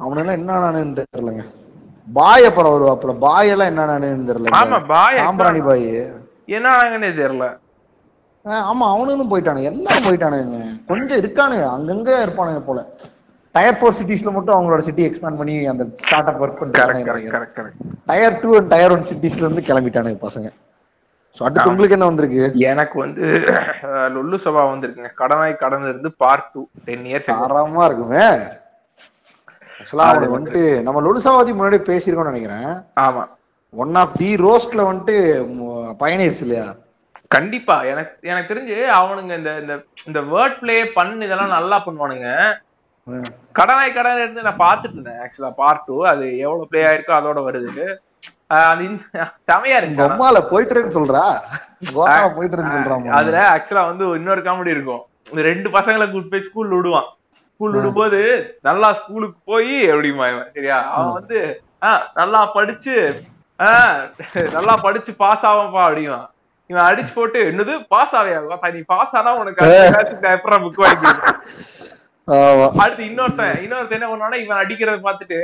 அவனெல்லாம் 0.00 0.38
என்ன 0.38 0.50
ஆனானு 0.56 0.80
தெரியலங்க. 0.98 1.42
பாய் 2.08 2.46
அப்புறம் 2.48 2.74
வருவாப்புல. 2.74 3.12
பாய் 3.24 3.50
எல்லாம் 3.52 3.70
என்ன 3.72 3.84
ஆனானு 3.84 4.08
தெரியல 4.30 4.50
ஆமா 4.58 4.78
பாய் 4.92 5.20
சாம்பிராணி 5.20 5.62
பாய். 5.68 5.86
என்ன 6.56 6.66
ஆனாங்கன்னே 6.74 7.10
தெரியல 7.20 7.46
ஆமா 8.70 8.84
அவனுங்களும் 8.94 9.30
போயிட்டானுங்க. 9.30 9.70
எல்லாம் 9.72 10.04
போயிட்டானுங்க. 10.06 10.58
கொஞ்சம் 10.90 11.20
இருக்கானுங்க. 11.22 11.64
அங்கங்க 11.76 12.10
இருப்பானுங்க 12.26 12.60
போல. 12.68 12.80
டயர் 13.56 13.78
ஃபோர் 13.78 13.96
சிட்டிஸ்ல 13.98 14.30
மட்டும் 14.36 14.56
அவங்களோட 14.56 14.82
சிட்டி 14.86 15.02
எக்ஸ்பேண்ட் 15.08 15.40
பண்ணி 15.40 15.56
அந்த 15.72 15.84
ஸ்டார்ட் 16.04 16.30
அப் 16.30 16.42
ஒர்க் 16.44 16.60
பண்றாங்க 16.60 17.16
tier 18.10 18.38
two 18.44 18.52
and 18.60 18.70
tier 18.74 18.94
one 18.96 19.08
சிட்டிஸ்ல 19.10 19.44
இருந்து 19.46 19.68
கிளம்பிட்டானுங்க 19.68 20.20
பசங்க. 20.28 20.48
சோ 21.38 21.42
அடுத்து 21.46 21.70
உங்களுக்கு 21.70 21.96
என்ன 21.96 22.06
வந்திருக்கு? 22.10 22.44
எனக்கு 22.70 22.96
வந்து 23.04 23.24
லொல்லு 24.14 24.36
சபா 24.44 24.62
வந்திருக்குங்க. 24.70 25.10
கடனாய் 25.20 25.60
கடன் 25.62 25.88
இருந்து 25.90 26.10
பார்ட் 26.22 26.46
டூ 26.54 26.62
டென் 26.86 27.04
இயர்ஸ் 27.10 27.28
தரமா 27.42 27.82
இருக்குமே. 27.88 28.22
ஆக்சுவலா 29.78 30.06
அவனுக்கு 30.10 30.36
வந்துட்டு 30.36 30.62
நம்ம 30.84 31.02
லுலுசாவாதி 31.06 31.54
முன்னாடி 31.56 31.78
பேசியிருக்கோம்னு 31.88 32.32
நினைக்கிறேன். 32.32 32.70
ஆமா. 33.06 33.24
ஒன் 33.74 33.94
ஆஃப் 34.02 34.14
தி 34.20 34.28
ரோஸ்ட்ல 34.44 34.84
வந்துட்டு 34.90 35.16
பயணிருச்சு 36.02 36.44
இல்லையா? 36.46 36.66
கண்டிப்பா. 37.34 37.76
எனக்கு 37.92 38.14
எனக்கு 38.30 38.50
தெரிஞ்சு 38.52 38.78
அவனுங்க 39.00 39.32
இந்த 39.40 39.52
இந்த 39.62 39.74
இந்த 40.08 40.20
வேர்ட் 40.32 40.56
பிளே 40.62 40.76
பண்ணு 40.98 41.26
இதெல்லாம் 41.28 41.56
நல்லா 41.56 41.78
பண்ணுவானுங்க. 41.86 42.30
ம். 43.06 43.26
கடனாய் 43.54 43.92
கடன் 43.92 44.20
இருந்து 44.20 44.46
நான் 44.46 44.62
பார்த்துட்டு 44.62 44.96
இருந்தேன் 44.96 45.20
ஆக்சுவலா 45.24 45.50
பார்ட் 45.58 45.84
டூ 45.86 45.96
அது 46.10 46.24
எவ்வளவு 46.40 46.68
பிளே 46.70 46.80
ஆயிருக்கோ 46.86 47.14
அதோட 47.18 47.40
வருது. 47.46 47.84
செமையா 49.46 49.76
ஆனா. 49.78 50.06
அம்மால 50.06 50.40
போயிட்டு 50.50 50.72
இருக்குன்னு 50.72 50.98
சொல்றா 50.98 51.22
போயிட்டு 52.36 52.56
இருக்குன்னு 52.56 53.14
அதுல 53.18 53.38
ஆக்சுவலா 53.52 53.84
வந்து 53.90 54.06
இன்னொரு 54.18 54.42
காமெடி 54.46 54.74
இருக்கும். 54.74 55.02
ரெண்டு 55.46 55.68
பசங்களை 55.76 56.06
கூட்டு 56.08 56.32
போய் 56.32 56.46
ஸ்கூல்ல 56.46 56.74
விடுவான். 56.76 57.08
ஸ்கூல் 57.50 57.76
விடும்போது 57.76 58.18
நல்லா 58.62 58.88
ஸ்கூலுக்கு 58.98 59.38
போய் 59.46 59.74
அப்படிமா 59.92 60.24
இவன் 60.32 60.50
சரியா? 60.56 60.78
அவன் 60.92 61.14
வந்து 61.18 61.38
ஆஹ் 61.82 62.02
நல்லா 62.14 62.40
படிச்சு 62.54 62.94
ஆஹ் 63.58 63.98
நல்லா 64.56 64.74
படிச்சு 64.82 65.12
பாஸ் 65.20 65.46
ஆவான்ப்பா 65.50 65.82
அப்படிவான் 65.86 66.26
இவன் 66.70 66.86
அடிச்சு 66.86 67.12
போட்டு 67.14 67.38
என்னது? 67.50 67.74
பாஸ் 67.88 68.14
ஆவியா 68.18 68.38
நீ 68.74 68.82
பாஸ் 68.92 69.14
ஆனா 69.18 69.32
உனக்கு 69.40 69.70
எப்பறம் 70.32 70.64
புக் 70.66 70.82
வாங்கி 70.84 71.06
ஆமா 71.06 71.32
அடுத்து 72.78 73.02
இன்னொருத்தன் 73.08 73.56
இன்னொருத்தன் 73.64 73.98
என்ன 73.98 74.10
பண்ணுவானா 74.10 74.38
இவன் 74.42 74.62
அடிக்கிறத 74.62 75.00
பார்த்துட்டு 75.02 75.40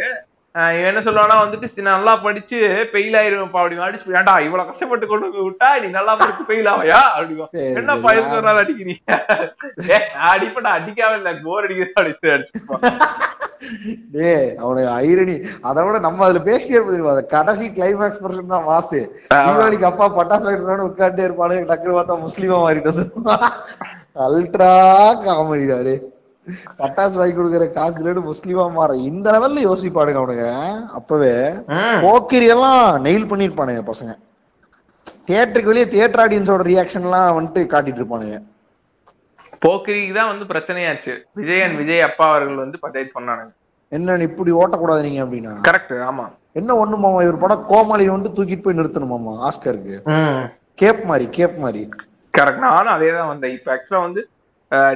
என்ன 0.81 1.01
சொல்லுவானா 1.05 1.35
வந்துட்டு 1.39 1.67
"சரி, 1.69 1.85
நான் 1.85 1.97
நல்லா 1.97 2.15
படிச்சு 2.25 2.57
ஃபெயில் 2.91 3.15
ஆயிருவேன்ப்பா 3.19 3.61
அப்படி 3.61 3.77
அடிச்சு 3.85 4.17
ஏன்டா 4.19 4.35
இவ்வளவு 4.47 4.69
கஷ்டப்பட்டு 4.71 5.07
கொண்டு 5.07 5.29
போய் 5.29 5.47
விட்டா 5.47 5.69
நீ 5.83 5.89
நல்லா 5.95 6.15
படிச்சு 6.21 6.43
ஃபெயில் 6.49 6.69
ஆவையா? 6.73 6.99
அப்படிவா 7.15 7.47
என்னப்பா. 7.73 8.11
எதுக்கு 8.15 8.37
ஒரு 8.39 8.47
நாள் 8.49 8.61
அடிக்கிறீங்க 8.63 9.01
அடிப்படா 10.33 10.73
அடிக்காம 10.79 11.17
இல்ல 11.21 11.33
போர் 11.45 11.67
அடிக்கிறது 11.67 12.03
அடிச்சு 12.03 12.35
அடிச்சுப்பான் 12.35 12.85
டேய் 14.15 14.51
அவனுக்கு 14.61 14.89
ஐரணி 15.03 15.37
அதை 15.65 15.83
விட 15.85 15.99
நம்ம 16.05 16.25
அதுல 16.27 16.41
பேசிட்டே 16.47 16.77
இருப்போம்? 16.77 17.13
அந்த 17.13 17.25
கடைசி 17.33 17.65
கிளைமேக்ஸ் 17.75 18.23
பர்சன் 18.23 18.55
தான் 18.55 18.69
மாசு. 18.69 19.01
தீபாவளிக்கு 19.33 19.91
அப்பா 19.91 20.09
பட்டாசு 20.15 20.47
வாங்கிட்டு 20.47 20.89
உட்காந்துட்டே 20.89 21.27
இருப்பானு 21.29 21.67
டக்குனு 21.71 21.99
பார்த்தா 21.99 22.17
முஸ்லீமா 22.25 22.59
மாறிட்டு 22.61 22.93
அல்ட்ரா 24.25 24.73
காமெடிடா 25.23 25.77
டே 25.85 25.95
பட்டாசு 26.81 27.19
வாங்கி 27.19 27.35
கொடுக்குற 27.37 27.67
காசுல 27.77 28.13
முஸ்லீமா 28.29 28.65
மாற 28.77 28.93
இந்த 29.11 29.27
லெவல்ல 29.35 29.61
யோசிப்பானுங்க 29.67 30.21
அவனுங்க. 30.23 30.47
அப்பவே 30.99 31.35
போக்கிரி 32.05 32.47
எல்லாம் 32.55 32.85
நெயில் 33.07 33.29
பண்ணிருப்பானுங்க 33.31 33.83
பசங்க. 33.91 34.13
தியேட்டருக்கு 35.29 35.73
வெளியே 35.73 35.87
தியேட்டர் 35.93 36.23
ஆடியன்ஸோட 36.25 36.65
ரியாக்ஷன் 36.71 37.07
எல்லாம் 37.09 37.37
வந்துட்டு 37.39 37.61
காட்டிட்டு 37.73 38.01
இருப்பானுங்க. 38.03 38.39
போக்கிரிக்கு 39.65 40.15
தான் 40.19 40.31
வந்து 40.33 40.45
பிரச்சனையாச்சு. 40.53 41.13
விஜயன் 41.41 41.75
விஜய் 41.81 42.07
அப்பா 42.09 42.25
அவர்கள் 42.31 42.63
வந்து 42.65 42.79
பஞ்சாயத்து 42.85 43.17
பண்ணானுங்க 43.19 43.53
என்ன 43.93 44.17
இப்படி 44.29 44.51
ஓட்டக்கூடாது 44.61 45.03
நீங்க 45.07 45.21
அப்படின்னா? 45.25 45.53
கரெக்ட் 45.69 45.95
ஆமா. 46.11 46.25
என்ன 46.59 46.71
ஒண்ணு 46.83 46.97
மாமா 47.03 47.19
இவர் 47.27 47.43
படம் 47.43 47.67
கோமாளி 47.71 48.05
வந்து 48.15 48.31
தூக்கிட்டு 48.37 48.65
போய் 48.65 48.79
நிறுத்தணுமாமா 48.79 49.33
ஆஸ்கருக்கு 49.49 49.97
கேப் 50.81 51.03
மாதிரி 51.11 51.27
கேப் 51.37 51.57
மாதிரி 51.65 51.83
கரெக்ட் 52.35 52.65
நானும் 52.67 52.95
அதே 52.97 53.11
தான் 53.17 53.31
வந்தேன். 53.33 53.55
இப்ப 53.59 53.69
ஆக்சுவலா 53.75 54.03
வந்து 54.07 54.23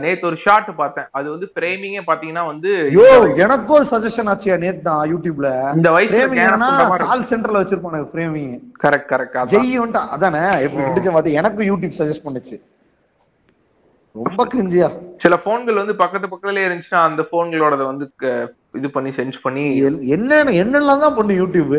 நேத்து 0.02 0.28
ஒரு 0.28 0.36
ஷார்ட் 0.44 0.70
பார்த்தேன். 0.80 1.08
அது 1.18 1.26
வந்து 1.32 1.46
பிரேமிங்கே 1.56 2.02
பாத்தீங்கன்னா 2.10 2.44
வந்து 2.50 2.70
ஐயோ 2.90 3.08
எனக்கும் 3.46 3.88
சஜஷன் 3.90 4.30
ஆச்சியா 4.32 4.56
நேத்து 4.62 4.82
தான் 4.88 5.02
யூடியூப்ல. 5.12 5.48
இந்த 5.78 5.90
ஃப்ரேமிங்னா 6.12 6.70
கால் 7.08 7.26
சென்டர்ல 7.32 7.60
வச்சிருப்பானுங்க 7.62 8.08
ஃப்ரேமிங் 8.12 8.54
கரெக்ட் 8.84 9.10
கரெக்ட் 9.12 9.52
ஜெய் 9.54 9.74
வந்துட்டு 9.82 10.14
அதானே? 10.16 10.42
எப்படி 10.66 10.84
பிடிச்ச 10.88 11.12
பார்த்து 11.16 11.36
எனக்கு 11.40 11.68
யூடியூப் 11.70 11.98
சஜஸ்ட் 12.00 12.26
பண்ணுச்சு. 12.28 12.56
ரொம்ப 14.14 14.42
கிரிஞ்சியா 14.52 14.88
சில 15.22 15.34
போன்கள் 15.46 15.80
வந்து 15.82 15.94
பக்கத்து 16.02 16.26
பக்கத்துலயே 16.30 16.68
இருந்துச்சுன்னா 16.68 17.02
அந்த 17.08 17.22
போன்களோட 17.32 17.74
வந்து 17.90 18.06
இது 18.78 18.88
பண்ணி 18.94 19.10
சென்ஸ் 19.18 19.38
பண்ணி 19.44 19.64
என்ன 20.16 20.40
என்னெல்லாம் 20.62 21.04
தான் 21.04 21.16
பண்ணு 21.18 21.34
யூடியூப். 21.42 21.74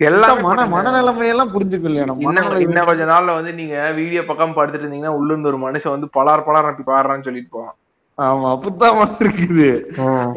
எல்லாமே 0.00 0.42
மன. 0.44 0.64
மனநிலைமையெல்லாம் 0.70 1.50
இல்லையா 1.82 2.06
நம்ம 2.06 2.24
இன்னும் 2.24 2.50
கொஞ்ச 2.88 3.04
நாள்ல 3.10 3.36
வந்து 3.36 3.52
நீங்க 3.54 3.76
வீடியோ 3.98 4.22
பக்கம் 4.26 4.56
படுத்துட்டு 4.56 4.84
இருந்தீங்கன்னா 4.84 5.16
உள்ள 5.18 5.32
இருந்து 5.32 5.50
ஒரு 5.50 5.60
மனுஷன் 5.64 5.94
வந்து 5.94 6.08
பலார் 6.16 6.46
பலார் 6.46 6.68
அப்படி 6.68 6.86
பாடுறான்னு 6.88 7.26
சொல்லிட்டு 7.26 7.54
போவான் 7.54 7.74
ஆமா 8.18 8.48
அப்படித்தான் 8.50 8.98
இருக்குது 9.22 9.68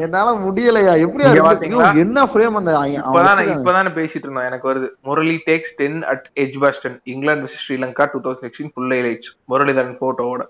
என்னால 0.04 0.30
முடியலையா? 0.40 0.92
ஐயோ, 0.94 1.82
என்ன 2.02 2.24
ஃப்ரேம் 2.30 2.56
அந்த 2.56 2.72
இப்பதான். 3.02 3.52
இப்பதானே 3.54 3.90
பேசிட்டு 3.98 4.26
இருந்தோம் 4.26 4.48
எனக்கு 4.48 4.68
வருது 4.70 4.88
Murali 5.04 5.36
takes 5.46 5.76
ten 5.78 6.00
at 6.12 6.26
Edgbaston 6.64 6.96
England 7.06 7.46
vs 7.46 7.60
Sri Lanka 7.60 8.06
two 8.12 8.20
thousand 8.24 8.44
sixteen 8.46 8.72
full 8.74 8.94
highlights 8.94 9.30
Muralitharan 9.48 10.00
போட்டோவோட 10.02 10.44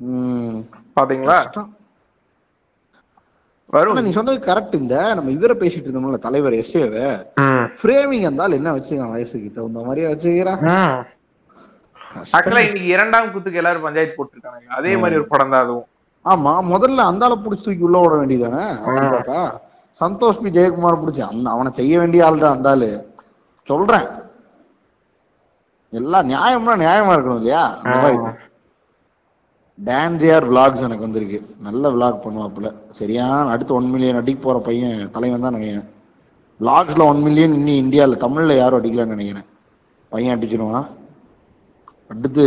ம். 0.00 0.60
பாத்தீங்களா. 0.96 1.38
வரும். 3.76 3.98
நீ 4.00 4.10
சொன்னது 4.16 4.38
கரெக்ட் 4.46 4.74
இந்த 4.78 4.96
நம்ம 5.16 5.32
இவரை 5.36 5.54
பேசிட்டு 5.60 5.86
இருந்தோம்ல 5.86 6.20
தலைவர் 6.24 6.56
எஸ்ஏவ 6.58 6.94
ம். 7.42 7.64
ஃப்ரேமிங் 7.78 8.24
இருந்தால் 8.26 8.56
என்ன 8.58 8.72
வச்சுக்கான் 8.76 9.12
வயசுக்கு 9.14 9.50
தகுந்த 9.52 9.80
மாதிரியா 9.86 10.10
வச்சுக்கிறான். 10.12 10.60
ஆக்சுவலா 12.30 12.62
இன்னைக்கு 12.66 12.90
இரண்டாம் 12.92 13.30
குத்துக்கு 13.32 13.60
எல்லாரும் 13.62 13.86
பஞ்சாயத்து 13.86 14.16
போட்டுருக்காங்க 14.18 14.76
அதே 14.78 14.92
மாதிரி 15.00 15.18
ஒரு 15.20 15.28
படம் 15.32 15.52
தான் 15.54 15.64
அதுவும். 15.64 15.86
ஆமா 16.24 16.52
முதல்ல 16.70 17.00
அந்தால 17.10 17.34
புடிச்சு 17.42 17.64
தூக்கி 17.64 17.86
உள்ள 17.88 17.98
விட 18.02 18.14
வேண்டியதானே 18.20 18.62
பார்த்தா 19.08 19.40
சந்தோஷ் 20.00 20.40
பி. 20.40 20.48
ஜெயக்குமார் 20.56 21.00
புடிச்சு 21.02 21.22
அந்த 21.26 21.46
அவனை 21.50 21.70
செய்ய 21.76 21.94
வேண்டிய 22.00 22.24
ஆள் 22.26 22.40
தான் 22.40 22.56
அந்தாலு 22.56 22.88
சொல்றேன். 23.68 24.08
எல்லாம் 25.92 26.28
நியாயம்னா 26.30 26.74
நியாயமா 26.82 27.12
இருக்கணும் 27.16 27.40
இல்லையா. 27.40 27.62
டான்ஜியார் 29.84 30.46
விளாக்ஸ் 30.50 30.84
எனக்கு 30.86 31.06
வந்திருக்கு. 31.06 31.38
நல்ல 31.66 31.90
விளாக் 31.90 32.24
பண்ணுவாப்புல. 32.24 32.68
சரியான 32.90 33.50
அடுத்து 33.50 33.74
ஒன் 33.74 33.90
மில்லியன் 33.90 34.16
அடிக்க 34.16 34.40
போற 34.42 34.58
பையன் 34.58 35.10
தலைவன் 35.10 35.44
தான் 35.46 35.56
நினைக்கிறேன். 35.56 35.88
விளாக்ஸ்ல 36.60 37.02
ஒன் 37.02 37.22
மில்லியன் 37.22 37.52
இன்னி 37.52 37.74
இந்தியாவில் 37.84 38.22
தமிழ்ல 38.24 38.56
யாரும் 38.56 38.80
அடிக்கலான்னு 38.80 39.14
நினைக்கிறேன். 39.16 39.46
பையன் 40.08 40.38
அடிச்சிடுவான்? 40.38 40.86
அடுத்து 42.08 42.44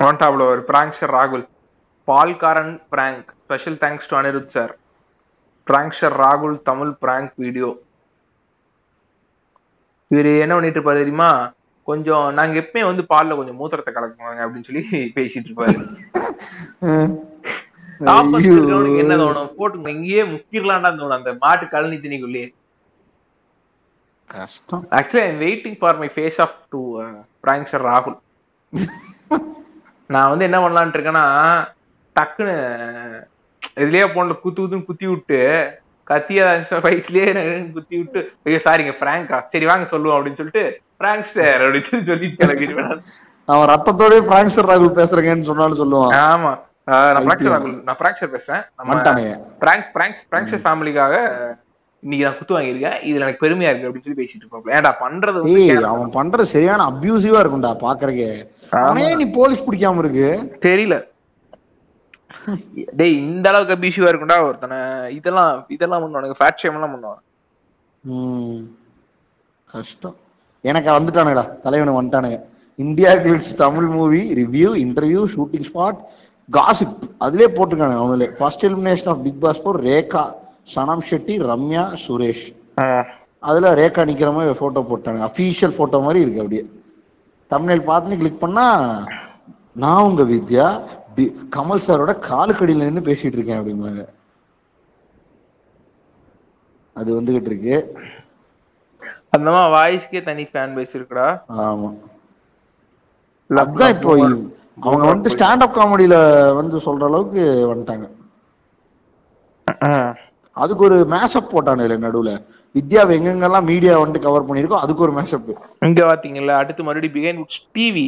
கான்டாப்ல 0.00 0.46
ஒரு 0.52 0.62
பிராங்க்ஷர் 0.68 1.14
ராகுல். 1.18 1.44
பால்காரன் 2.08 2.74
prank 2.92 3.28
special 3.44 3.78
thanks 3.82 4.08
to 4.10 4.16
Anirudh 4.20 4.54
sir 4.54 4.78
prankster 5.66 6.14
ராகுல் 6.24 6.56
தமிழ் 6.62 6.92
பிராங்க் 7.02 7.32
வீடியோ 7.34 7.68
இவர் 10.10 10.26
என்ன 10.44 10.54
பண்ணிட்டு 10.54 10.80
இருப்பாரு 10.80 11.02
தெரியுமா? 11.02 11.52
கொஞ்சம் 11.88 12.26
நாங்க 12.38 12.54
எப்பயுமே 12.60 12.84
வந்து 12.88 13.04
பால்ல 13.12 13.36
கொஞ்சம் 13.38 13.58
மூத்திரத்தை 13.60 13.92
கலக்குவாங்க 13.94 14.42
அப்படின்னு 14.44 14.68
சொல்லி 14.68 14.82
பேசிட்டு 15.16 15.48
இருப்பாரு. 15.48 15.76
என்ன 19.02 19.16
தோணும்? 19.22 19.50
போட்டுங்க 19.58 19.88
இங்கேயே 19.96 20.22
முக்கிரலாண்டா 20.34 20.90
தோணும் 21.00 21.18
அந்த 21.18 21.32
மாட்டு 21.44 21.66
கழனி 21.74 21.98
திணிக்குள்ளேயே. 22.04 22.48
கஷ்டம். 24.30 24.84
Actually 24.98 25.24
I'm 25.28 25.40
waiting 25.46 25.78
for 25.80 25.98
my 26.02 26.08
face 26.14 26.40
off 26.44 26.56
to 26.74 26.80
prankster 27.46 27.84
ராகுல் 27.90 28.18
நான் 30.14 30.30
வந்து 30.30 30.46
என்ன 30.48 30.58
பண்ணலான்ட்டு 30.62 30.98
இருக்கேன்னா 30.98 31.26
டக்குன்னு 32.16 32.56
இதுலயே 33.82 34.06
போன்ல 34.14 34.34
குத்து 34.40 34.60
குத்துன்னு 34.60 34.88
குத்தி 34.88 35.06
விட்டு 35.10 35.38
கத்தியா 36.10 36.46
வயிற்றுலயே 36.84 37.26
குத்தி 37.74 37.96
விட்டு 37.96 38.20
ஐயோ 38.44 38.60
சாரிங்க 38.64 38.92
பிராங்கா 39.02 39.38
சரி 39.48 39.66
வாங்க 39.70 39.86
சொல்லுவோம் 39.86 40.16
அப்படின்னு 40.18 40.40
சொல்லிட்டு 40.40 40.64
பிராங்க்ஸ்டர் 41.02 41.62
அப்படின்னு 41.66 41.90
சொல்லி 41.90 42.06
சொல்லிட்டு 42.10 42.40
கிளம்பிடுவேன் 42.42 42.88
நான். 42.88 43.02
அவன் 43.48 43.70
ரத்தத்தோடய 43.72 44.20
பிராங்க்சர் 44.30 44.68
ராகுல் 44.70 44.98
பேசுறேங்கன்னு 44.98 45.48
சொன்னாலும் 45.50 45.80
சொல்லுவான். 45.82 46.12
ஆமா. 46.26 46.52
நான் 46.88 47.26
பிராங்க்சர் 47.26 47.54
ராகுல் 47.54 47.76
நான் 47.88 47.98
பிராங்க்சர் 48.00 48.32
பேசுறேன். 48.36 48.62
பிராங்க் 49.64 49.90
பிராங்க் 49.94 50.22
பிராங்க்சர் 50.32 50.64
ஃபேமிலிக்காக 50.64 51.14
இன்னைக்கு 52.02 52.26
நான் 52.26 52.38
குத்து 52.38 52.54
வாங்கியிருக்கேன். 52.54 52.96
இதுல 53.08 53.24
எனக்கு 53.24 53.44
பெருமையா 53.46 53.70
இருக்கு 53.70 53.88
அப்படின்னு 53.88 54.06
சொல்லி 54.06 54.20
பேசிட்டு 54.22 54.42
இருப்போம். 54.42 54.64
ஏன்டா 54.76 54.92
பண்றது. 55.02 55.84
அவன் 55.92 56.14
பண்றது 56.18 56.46
சரியான 56.54 56.86
அபியூசிவா 56.92 57.40
இருக்கும்டா 57.42 57.72
பாக்குறக்கே. 57.86 58.30
அவனே 58.70 59.14
நீ 59.14 59.26
போலீஸ் 59.38 59.66
பிடிக்காம 59.68 60.02
இருக்கு. 60.04 60.28
தெரியல. 60.68 60.96
டேய் 62.98 63.16
இந்த 63.16 63.48
அளவுக்கு 63.50 63.74
அபியூசிவா 63.76 64.08
இருக்கும்டா 64.10 64.38
ஒருத்தனை. 64.46 64.78
இதெல்லாம் 65.14 65.66
இதெல்லாம் 65.68 66.02
பண்ணுவானுங்க. 66.02 66.36
ஃபேட் 66.38 66.60
ஷேம் 66.62 66.76
எல்லாம் 66.78 66.94
பண்ணுவாங்க 66.94 67.20
ம். 68.04 68.62
கஷ்டம். 69.74 70.16
எனக்கு 70.60 70.90
வந்துட்டானுங்கடா. 70.90 71.44
தலைவனு 71.64 71.98
வந்துட்டானுங்க. 71.98 72.38
IndiaGlitz 73.24 73.54
Tamil 73.56 73.86
movie 73.86 74.22
review 74.40 74.70
interview 74.84 75.22
shooting 75.34 75.66
spot 75.70 75.98
gossip 76.50 76.96
அதுலயே 77.24 77.48
போட்டிருக்கானுங்க 77.56 78.02
அவங்களே. 78.02 78.28
First 78.38 78.66
elimination 78.66 79.08
of 79.08 79.22
Bigg 79.24 79.40
Boss 79.40 79.62
four 79.62 79.80
Rekha 79.82 80.24
Sanam 80.74 81.04
Shetty 81.10 81.34
Ramya 81.50 81.84
Suresh. 82.04 82.46
அதுல 83.38 83.74
ரேகா 83.74 84.02
நிக்கிற 84.08 84.30
மாதிரி 84.34 84.58
போட்டோ 84.58 84.80
போட்டாங்க 84.90 85.20
அபிஷியல் 85.28 85.76
போட்டோ 85.76 86.00
மாதிரி 86.00 86.20
இருக்கு 86.24 86.40
அப்படியே. 86.40 86.64
தமிழில் 87.46 87.88
பார்த்து 87.90 88.16
கிளிக் 88.16 88.42
பண்ணா 88.42 88.66
நான் 89.72 90.02
உங்க 90.02 90.22
வித்யா 90.22 90.66
கமல் 91.56 91.84
சாரோட 91.86 92.12
காலுக்கடியில 92.28 92.86
நின்று 92.86 93.08
பேசிட்டு 93.08 93.38
இருக்கேன் 93.38 93.60
அப்படிம்பாங்க. 93.60 94.02
அது 96.96 97.10
வந்துகிட்டு 97.18 97.50
இருக்கு. 97.50 97.76
அந்த 99.36 99.48
மாதிரி 99.50 99.72
வாய்ஸ்க்கே 99.76 100.22
தனி 100.30 100.44
ஃபேன் 100.48 100.74
பேஸ் 100.78 100.96
இருக்குடா. 100.96 101.28
ஆமா. 101.66 101.90
அதுதான் 103.50 103.94
இப்போ 103.94 104.10
அவங்க 104.86 105.04
வந்து 105.12 105.32
ஸ்டாண்ட் 105.34 105.64
அப் 105.64 105.76
காமெடியில 105.78 106.16
வந்து 106.60 106.76
சொல்ற 106.86 107.04
அளவுக்கு 107.10 107.42
வந்துட்டாங்க. 107.70 108.06
அதுக்கு 110.56 110.84
ஒரு 110.88 110.98
மேஷப் 111.12 111.52
போட்டானுல 111.52 111.96
நடுவுல. 112.04 112.32
வித்யாவை 112.74 113.12
எங்கெங்கெல்லாம் 113.16 113.68
மீடியா 113.70 113.94
வந்து 114.02 114.18
கவர் 114.26 114.46
பண்ணிருக்கோ 114.48 114.82
அதுக்கு 114.84 115.04
ஒரு 115.06 115.12
மேஷப் 115.18 115.50
இங்க 115.88 116.02
பாத்தீங்கல்ல 116.10 116.52
அடுத்து 116.60 116.82
மறுபடியும் 116.86 117.16
பிகைன் 117.16 117.40
உட்ஸ் 117.42 117.64
டிவி 117.76 118.06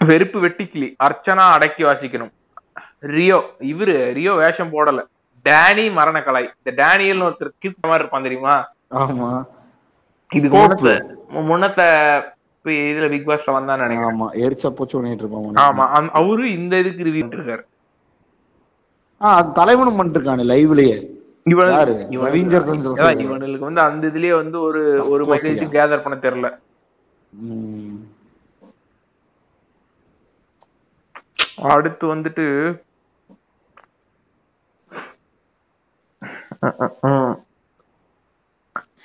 வெறுப்பு 0.00 0.40
வெட்டிக்கிளி 0.40 0.96
அர்ச்சனா 1.06 1.54
அடக்கி 1.54 1.84
வாசிக்கணும். 1.84 2.32
ரியோ 3.14 3.38
இவரு 3.72 4.12
ரியோ 4.18 4.34
வேஷம் 4.34 4.72
போடல. 4.72 5.00
டேனி 5.46 5.98
மரணக்கலை. 5.98 6.44
இந்த 6.58 6.70
டேனியல்னு 6.80 7.28
ஒருத்தர் 7.28 7.52
கிறுக்க 7.62 7.80
மாதிரி 7.84 8.02
இருப்பான் 8.02 8.22
தெரியுமா? 8.22 8.68
ஆமா. 9.02 9.46
கோப்பு. 10.54 10.94
முன்னத்த 11.48 11.82
இதுல 12.64 13.08
பிக் 13.08 13.28
பாஸ்ல 13.28 13.56
வந்தான்னு 13.56 13.84
நினைக்கிறேன். 13.84 14.10
ஆமா 14.10 14.26
எரிச்ச 14.44 14.70
போச்சு 14.70 14.96
பண்ணிட்டு 14.96 15.24
இருப்பாங்க 15.24 15.62
ஆமா 15.66 15.84
அவரு 16.20 16.52
இந்த 16.52 16.78
இதுக்கு 16.82 17.06
ரிவ்யூ 17.08 17.26
இருக்காரு 17.30 17.64
ஆஹ் 19.20 19.36
அது 19.38 19.52
தலைவனும் 19.52 19.98
பண்ணிருக்கானு 20.00 20.50
லைவ்லயே 20.52 20.98
இவனுக்கு 21.52 22.18
வந்து 23.66 23.80
அந்த 23.86 24.06
இதுலயே 24.10 24.34
வந்து 24.42 24.60
ஒரு 24.60 24.82
ஒரு 25.12 25.24
மெசேஜ். 25.24 25.64
கேதர் 25.76 26.04
பண்ண 26.04 26.16
தெரியல. 26.24 26.48
அடுத்து 31.68 32.04
வந்துட்டு 32.14 32.44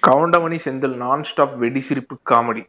கவுண்டமணி 0.08 0.58
செந்தில் 0.66 0.96
நான் 1.04 1.26
ஸ்டாப் 1.30 1.56
வெடி 1.64 1.82
சிரிப்பு 1.88 2.16
காமெடி 2.32 2.64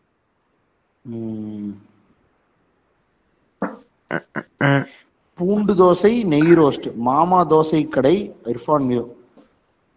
பூண்டு 5.38 5.72
தோசை 5.80 6.12
நெய் 6.32 6.54
ரோஸ்ட் 6.60 6.88
மாமா 7.08 7.40
தோசை 7.52 7.80
கடை 7.94 8.16
இர்ஃபான் 8.52 8.86
மியூ. 8.90 9.02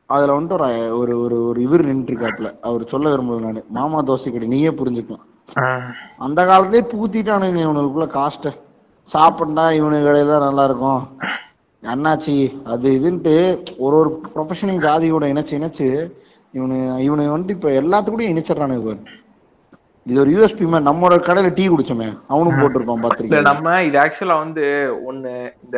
அதுல 0.10 0.36
வந்துட்டு 0.38 0.58
ஒரு 1.00 1.14
ஒரு 1.16 1.16
ஒரு 1.24 1.38
ஒரு 1.50 1.60
இவர் 1.68 1.84
நின்றுருக்காப்ல 1.90 2.50
அவர் 2.68 2.92
சொல்ல 2.94 3.12
விரும்புவது 3.12 3.46
நானு. 3.46 3.62
மாமா 3.78 4.00
தோசை 4.10 4.30
கடை 4.32 4.50
நீயே 4.56 4.72
புரிஞ்சுக்கலாம். 4.80 5.26
அந்த 6.26 6.40
காலத்திலே 6.50 6.82
பூத்திட்டானுங்க 6.94 7.62
இவனுக்குள்ள 7.68 8.08
காஸ்ட 8.18 8.54
சாப்பிட்டா 9.10 9.66
இவனுக்கு 9.78 10.08
கடையில 10.08 10.40
நல்லா 10.44 10.64
இருக்கும் 10.70 11.02
அண்ணாச்சி 11.84 12.36
அது 12.74 12.88
இதுன்ட்டு 12.98 13.34
ஒரு 13.84 13.96
ஒரு 14.00 14.10
ப்ரொஃபஷனல் 14.34 14.84
ஜாதியோட 14.86 15.26
இணைச்சு 15.34 15.54
இணைச்சு 15.60 15.88
இவனு 16.54 16.78
இவனு 17.08 17.24
வந்துட்டு 17.34 17.56
இப்ப 17.58 17.70
எல்லாத்துக்கூடயும் 17.82 18.34
இணைச்சிடறானுங்க 18.34 18.86
பாரு. 18.86 19.02
இது 20.06 20.22
ஒரு 20.24 20.32
யூஎஸ்பி 20.36 20.66
மேன் 20.72 20.88
நம்மளோட 20.90 21.16
கடையில 21.28 21.50
டீ 21.58 21.66
குடிச்சோமே 21.68 22.08
அவனும் 22.32 22.58
போட்டிருப்பான் 22.60 22.98
இல்ல 22.98 23.06
பாத்திருக்கேன் 23.06 23.50
நம்ம 23.50 23.74
இது 23.88 23.98
ஆக்சுவலா 24.04 24.38
வந்து 24.44 24.64
ஒண்ணு 25.10 25.34
இந்த 25.66 25.78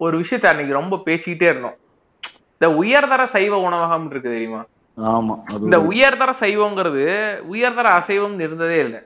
ஒரு 0.00 0.14
விஷயத்த 0.22 0.50
அன்னைக்கு 0.50 0.78
ரொம்ப 0.78 0.94
பேசிக்கிட்டே 1.06 1.48
இருந்தோம். 1.50 1.76
இந்த 2.60 2.68
உயர்தர 2.80 3.22
சைவ 3.34 3.54
உணவகம் 3.66 4.06
இருக்கு 4.10 4.34
தெரியுமா? 4.34 4.60
ஆமா 4.98 5.34
இந்த 5.66 5.78
உயர்தர 5.90 6.30
சைவங்கிறது 6.40 7.04
உயர்தர 7.52 7.86
அசைவம் 7.98 8.38
இருந்ததே 8.46 8.78
இல்ல. 8.86 8.96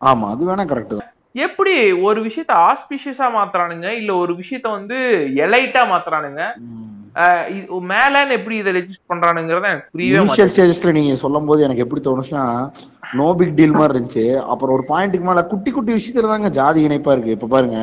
ஆமா 0.00 0.26
அது 0.34 0.44
வேணா 0.48 0.64
கரெக்ட் 0.70 0.94
தான். 0.94 1.10
எப்படி 1.34 1.74
ஒரு 2.08 2.20
விஷயத்த 2.26 2.52
ஆஸ்பிஷியஸா 2.68 3.26
மாத்துறானுங்க? 3.38 3.88
இல்ல 4.00 4.12
ஒரு 4.22 4.32
விஷயத்த 4.38 4.68
வந்து 4.78 4.96
எலைட்டா 5.44 5.82
மாத்துறானுங்க? 5.90 6.44
மேலன்னு 7.90 8.36
எப்படி 8.38 8.56
இதை 8.62 8.70
ரெஜிஸ்டர் 8.76 9.10
பண்றானுங்கிறத 9.12 9.68
எனக்கு 9.72 9.92
புரியவே 9.94 10.18
இனிஷியல் 10.22 10.50
ஸ்டேஜஸ்ல 10.52 10.92
நீங்க 10.98 11.14
சொல்லும் 11.22 11.48
போது 11.48 11.64
எனக்கு 11.66 11.84
எப்படி 11.84 12.02
தோணுச்சுன்னா 12.06 12.44
நோ 13.20 13.28
பிக் 13.38 13.56
டீல் 13.58 13.78
மாதிரி 13.78 13.94
இருந்துச்சு. 13.94 14.26
அப்புறம் 14.52 14.74
ஒரு 14.76 14.84
பாயிண்ட்டுக்கு 14.90 15.28
மேல 15.28 15.42
குட்டி 15.52 15.70
குட்டி 15.76 15.92
விஷயத்துல 15.98 16.32
தாங்க 16.32 16.50
ஜாதி 16.58 16.80
இணைப்பா 16.88 17.14
இருக்கு. 17.16 17.36
இப்ப 17.36 17.50
பாருங்க 17.54 17.78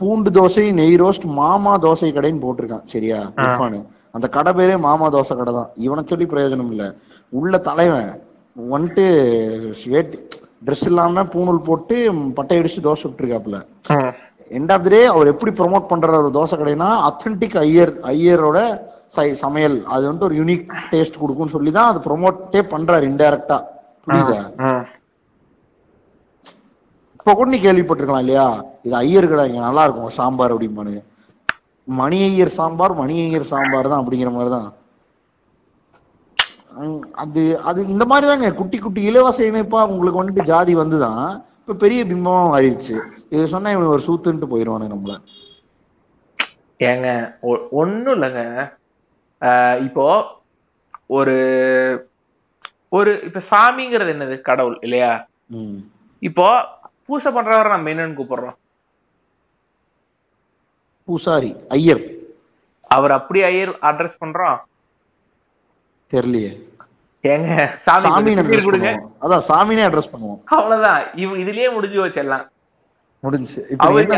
பூண்டு 0.00 0.30
தோசை 0.38 0.64
நெய் 0.80 1.00
ரோஸ்ட் 1.02 1.26
மாமா 1.40 1.74
தோசை 1.84 2.08
கடைன்னு 2.14 2.44
போட்டிருக்கான். 2.46 2.86
சரியா? 2.94 3.18
இர்ஃபானு. 3.42 3.78
அந்த 4.16 4.26
கடை 4.36 4.52
பேரே 4.58 4.76
மாமா 4.88 5.06
தோசை 5.16 5.34
கடை 5.36 5.52
தான். 5.58 5.70
இவனை 5.86 6.04
சொல்லி 6.12 6.26
பிரயோஜனம் 6.32 6.70
இல்ல. 6.74 6.84
உள்ள 7.40 7.58
தலைவன் 7.68 8.10
வந்துட்டு 8.72 9.06
ட்ரெஸ் 10.62 10.86
இல்லாம 10.86 11.24
பூணூல் 11.32 11.64
போட்டு 11.64 11.96
பட்டை 12.36 12.56
அடிச்சு 12.58 12.80
தோசை 12.84 13.04
விட்டுருக்காப்புல 13.06 13.58
ம். 13.94 14.12
எண்ட் 14.50 14.72
ஆஃப் 14.72 14.84
த 14.84 14.90
டே 14.90 15.00
அவர் 15.10 15.32
எப்படி 15.32 15.52
ப்ரோமோட் 15.58 15.90
பண்றாரு 15.90 16.18
ஒரு 16.20 16.34
தோசை 16.34 16.56
கடைனா 16.56 16.88
அத்தன்டிக் 17.06 17.56
ஐயர் 17.62 17.92
ஐயரோட 18.10 18.58
சை- 19.16 19.36
சமையல். 19.40 19.76
அது 19.88 20.04
வந்துட்டு 20.04 20.28
ஒரு 20.28 20.38
யூனிக் 20.38 20.62
டேஸ்ட் 20.90 21.20
கொடுக்கும்னு 21.20 21.54
சொல்லி 21.54 21.70
தான் 21.72 21.90
அது 21.90 22.00
ப்ரோமோட்டே 22.06 22.60
பண்றாரு 22.70 23.04
இன்டைரக்டா 23.10 23.58
புரியுதா. 24.06 24.38
இப்ப 27.16 27.34
கூட 27.34 27.48
நீ 27.48 27.58
கேள்விப்பட்டிருக்கலாம் 27.60 28.24
இல்லையா? 28.24 28.46
இது 28.84 28.94
ஐயர் 29.00 29.28
கடை 29.28 29.44
இங்க 29.48 29.60
நல்லா 29.62 29.84
இருக்கும் 29.86 30.16
சாம்பார் 30.16 30.52
அப்படிம்பானுங்க 30.54 31.00
மணி 31.88 32.18
ஐயர் 32.24 32.52
சாம்பார் 32.54 32.94
மணி 32.94 33.14
ஐயர் 33.22 33.50
சாம்பார் 33.50 33.90
தான் 33.90 34.00
அப்படிங்கிற 34.02 34.30
மாதிரி 34.32 34.50
தான் 34.50 34.68
அது 37.14 37.42
அது 37.60 37.86
இந்த 37.86 38.04
மாதிரி 38.04 38.26
தாங்க 38.26 38.52
குட்டி 38.52 38.78
குட்டி 38.78 39.02
இலவச 39.02 39.42
இணைப்பா 39.44 39.86
உங்களுக்கு 39.86 40.22
வந்துட்டு 40.22 40.44
ஜாதி 40.44 40.76
வந்துதான் 40.76 41.22
இப்ப 41.60 41.74
பெரிய 41.74 42.04
பிம்பமா 42.04 42.42
மாறிடுச்சு 42.52 42.96
இது 43.30 43.46
சொன்னா 43.46 43.70
இவனுக்கு 43.70 43.96
ஒரு 43.96 44.06
சூத்துன்ட்டு 44.06 44.50
போயிருவானு 44.50 44.92
நம்மள. 44.92 45.14
ஏங்க 46.80 47.08
ஒ- 47.40 47.66
ஒண்ணும் 47.70 48.14
இல்லைங்க. 48.14 48.42
இப்போ 49.82 50.06
ஒரு 51.06 51.34
ஒரு 52.88 53.22
இப்ப 53.24 53.42
சாமிங்கிறது 53.50 54.12
என்னது? 54.14 54.40
கடவுள் 54.40 54.78
இல்லையா? 54.80 55.10
இப்போ 56.22 56.46
பூசை 57.06 57.32
பண்றவரை 57.32 57.68
நம்ம 57.68 57.90
என்னன்னு 57.90 58.18
கூப்பிடுறோம்? 58.20 58.56
பூசாரி 61.08 61.50
ஐயர். 61.68 62.04
அவர் 62.90 63.10
அப்படி 63.10 63.42
ஐயர் 63.42 63.72
அட்ரஸ் 63.82 64.20
பண்றோம்? 64.24 64.58
தெரியலையே. 66.12 66.50
ஏங்க 67.24 67.52
சாமி 67.84 68.32
கொடுங்க. 68.66 68.90
அதான் 69.24 69.46
சாமினே 69.48 69.86
அட்ரஸ் 69.86 70.12
பண்ணுவோம். 70.12 70.40
அவ்வளவுதான். 70.56 71.00
இதுலயே 71.44 71.68
முடிஞ்சு 71.76 71.98
வச்சு 72.02 72.20
எல்லாம். 72.24 72.44
முடிஞ்சு. 73.24 73.60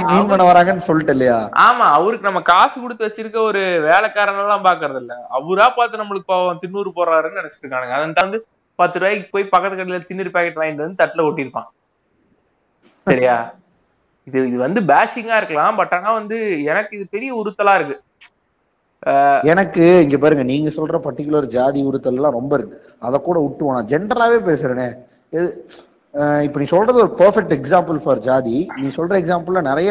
மீன் 0.08 0.30
பண்ண 0.30 0.44
வராங்கன்னு 0.48 0.86
சொல்லிட்டு 0.88 1.12
இல்லையா? 1.16 1.36
ஆமா 1.66 1.84
அவருக்கு 1.98 2.28
நம்ம 2.28 2.40
காசு 2.50 2.76
கொடுத்து 2.82 3.06
வச்சிருக்க 3.06 3.38
ஒரு 3.50 3.60
வேலைக்காரன் 3.86 4.40
எல்லாம் 4.44 4.66
பாக்குறது 4.66 5.00
இல்ல 5.02 5.14
அவரா 5.36 5.66
பார்த்து 5.76 6.00
நம்மளுக்கு 6.00 6.32
பாவம் 6.32 6.60
திண்ணூறு 6.62 6.90
போடுறாருன்னு 6.98 7.40
நினைச்சிட்டு 7.40 7.64
இருக்கானுங்க. 7.64 7.96
அதன் 7.98 8.26
வந்து 8.26 8.40
பத்து 8.78 8.98
ரூபாய்க்கு 9.00 9.32
போய் 9.34 9.52
பக்கத்து 9.54 9.78
கடையில 9.78 10.00
திண்ணூறு 10.08 10.32
பாக்கெட் 10.34 10.60
வாங்கிட்டு 10.60 10.84
வந்து 10.86 11.00
தட்டுல 11.02 11.26
ஒட்டியிருப்பான். 11.28 11.68
சரியா? 13.06 13.36
இது 14.26 14.38
இது 14.48 14.58
வந்து 14.66 14.80
பேஷிங்கா 14.90 15.36
இருக்கலாம் 15.40 15.78
பட் 15.80 15.94
ஆனா 15.98 16.10
வந்து 16.20 16.38
எனக்கு 16.70 16.92
இது 16.98 17.06
பெரிய 17.14 17.30
உறுத்தலா 17.40 17.74
இருக்கு. 17.78 17.96
எனக்கு 19.52 19.84
இங்க 20.04 20.16
பாருங்க 20.22 20.44
நீங்க 20.52 20.70
சொல்ற 20.76 20.96
பர்டிகுலர் 21.04 21.52
ஜாதி 21.56 21.80
உறுத்தல் 21.88 22.18
எல்லாம் 22.20 22.38
ரொம்ப 22.38 22.52
இருக்கு. 22.58 22.78
அத 23.06 23.18
கூட 23.26 23.38
விட்டுவோம் 23.44 23.76
நான் 23.76 23.92
ஜென்ரலாவே 23.92 24.38
பேசுறேனே. 24.48 24.88
இப்ப 26.46 26.58
நீ 26.60 26.66
சொல்றது 26.72 26.98
ஒரு 27.04 27.12
பெர்ஃபெக்ட் 27.18 27.54
எக்ஸாம்பிள் 27.56 27.98
ஃபார் 28.04 28.22
ஜாதி. 28.28 28.56
நீ 28.80 28.86
சொல்ற 28.96 29.14
எக்ஸாம்பிள்ல 29.22 29.60
நிறைய 29.70 29.90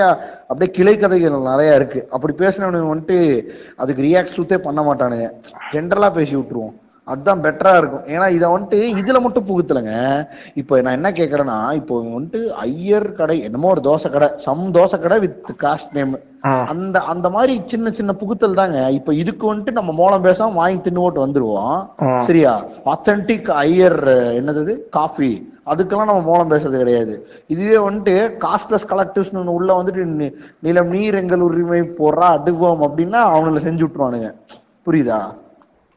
அப்படியே 0.49 0.70
கிளை 0.78 0.95
கதைகள் 0.97 1.49
நிறைய 1.51 1.78
இருக்கு. 1.80 2.01
அப்படி 2.16 2.34
பேசினவனு 2.43 2.91
வந்துட்டு 2.93 3.18
அதுக்கு 3.76 4.05
ரியாக்ட் 4.08 4.38
சுத்தே 4.38 4.58
பண்ண 4.68 4.82
மாட்டானுங்க. 4.88 5.28
ஜென்ரலா 5.74 6.10
பேசி 6.18 6.36
விட்டுருவோம். 6.36 6.76
அதுதான் 7.12 7.43
பெட்டரா 7.45 7.74
இருக்கும். 7.82 8.05
ஏன்னா 8.14 8.28
இதை 8.38 8.47
வந்துட்டு 8.53 8.78
இதுல 9.01 9.20
மட்டும் 9.26 9.47
புகுத்தலைங்க. 9.49 9.95
இப்போ 10.62 10.82
நான் 10.86 10.97
என்ன 10.99 11.10
கேக்குறேன்னா 11.20 11.58
இப்போ 11.82 11.95
வந்துட்டு 12.16 12.39
ஐயர் 12.68 13.08
கடை 13.20 13.38
என்னமோ 13.47 13.70
ஒரு 13.76 13.84
தோசை 13.89 14.10
கடை 14.16 14.30
சம் 14.45 14.64
தோசை 14.78 14.99
கடை 14.99 15.20
வித் 15.26 15.53
காஸ்ட் 15.66 15.93
நேம் 15.97 16.16
அந்த 16.72 16.97
அந்த 17.12 17.28
மாதிரி 17.36 17.53
சின்ன 17.72 17.91
சின்ன 17.99 18.12
புகுத்தல் 18.22 18.60
தாங்க. 18.60 18.80
இப்ப 18.97 19.14
இதுக்கு 19.22 19.45
வந்துட்டு 19.53 19.72
நம்ம 19.80 19.91
மூலம் 20.01 20.26
பேசாம 20.28 20.60
வாங்கி 20.62 20.80
தின்னு 20.86 21.03
ஓட்டு 21.05 21.26
வந்துருவோம். 21.26 21.80
சரியா? 22.28 22.53
அத்தன்டிக் 22.93 23.49
ஐயர் 23.66 23.99
என்னது 24.39 24.76
காஃபி. 24.97 25.32
அதுக்கெல்லாம் 25.72 26.12
நம்ம 26.12 26.28
மூலம் 26.30 26.51
பேசுறது 26.51 26.78
கிடையாது. 26.84 27.16
இதுவே 27.53 27.78
வந்துட்டு 27.88 28.16
காஸ்ட் 28.45 28.70
பிளஸ் 28.70 28.89
கலெக்டிவ்ஸ் 28.91 29.49
உள்ள 29.58 29.70
வந்துட்டு 29.80 30.32
நிலம் 30.68 30.93
நீர் 30.95 31.22
எங்கள் 31.24 31.47
உரிமை 31.49 31.82
போடுறா 31.99 32.30
அடுவோம் 32.38 32.86
அப்படின்னா 32.88 33.22
அவங்கள 33.34 33.64
செஞ்சு 33.68 33.84
விட்டுருவானுங்க. 33.86 34.30
புரியுதா? 34.88 35.20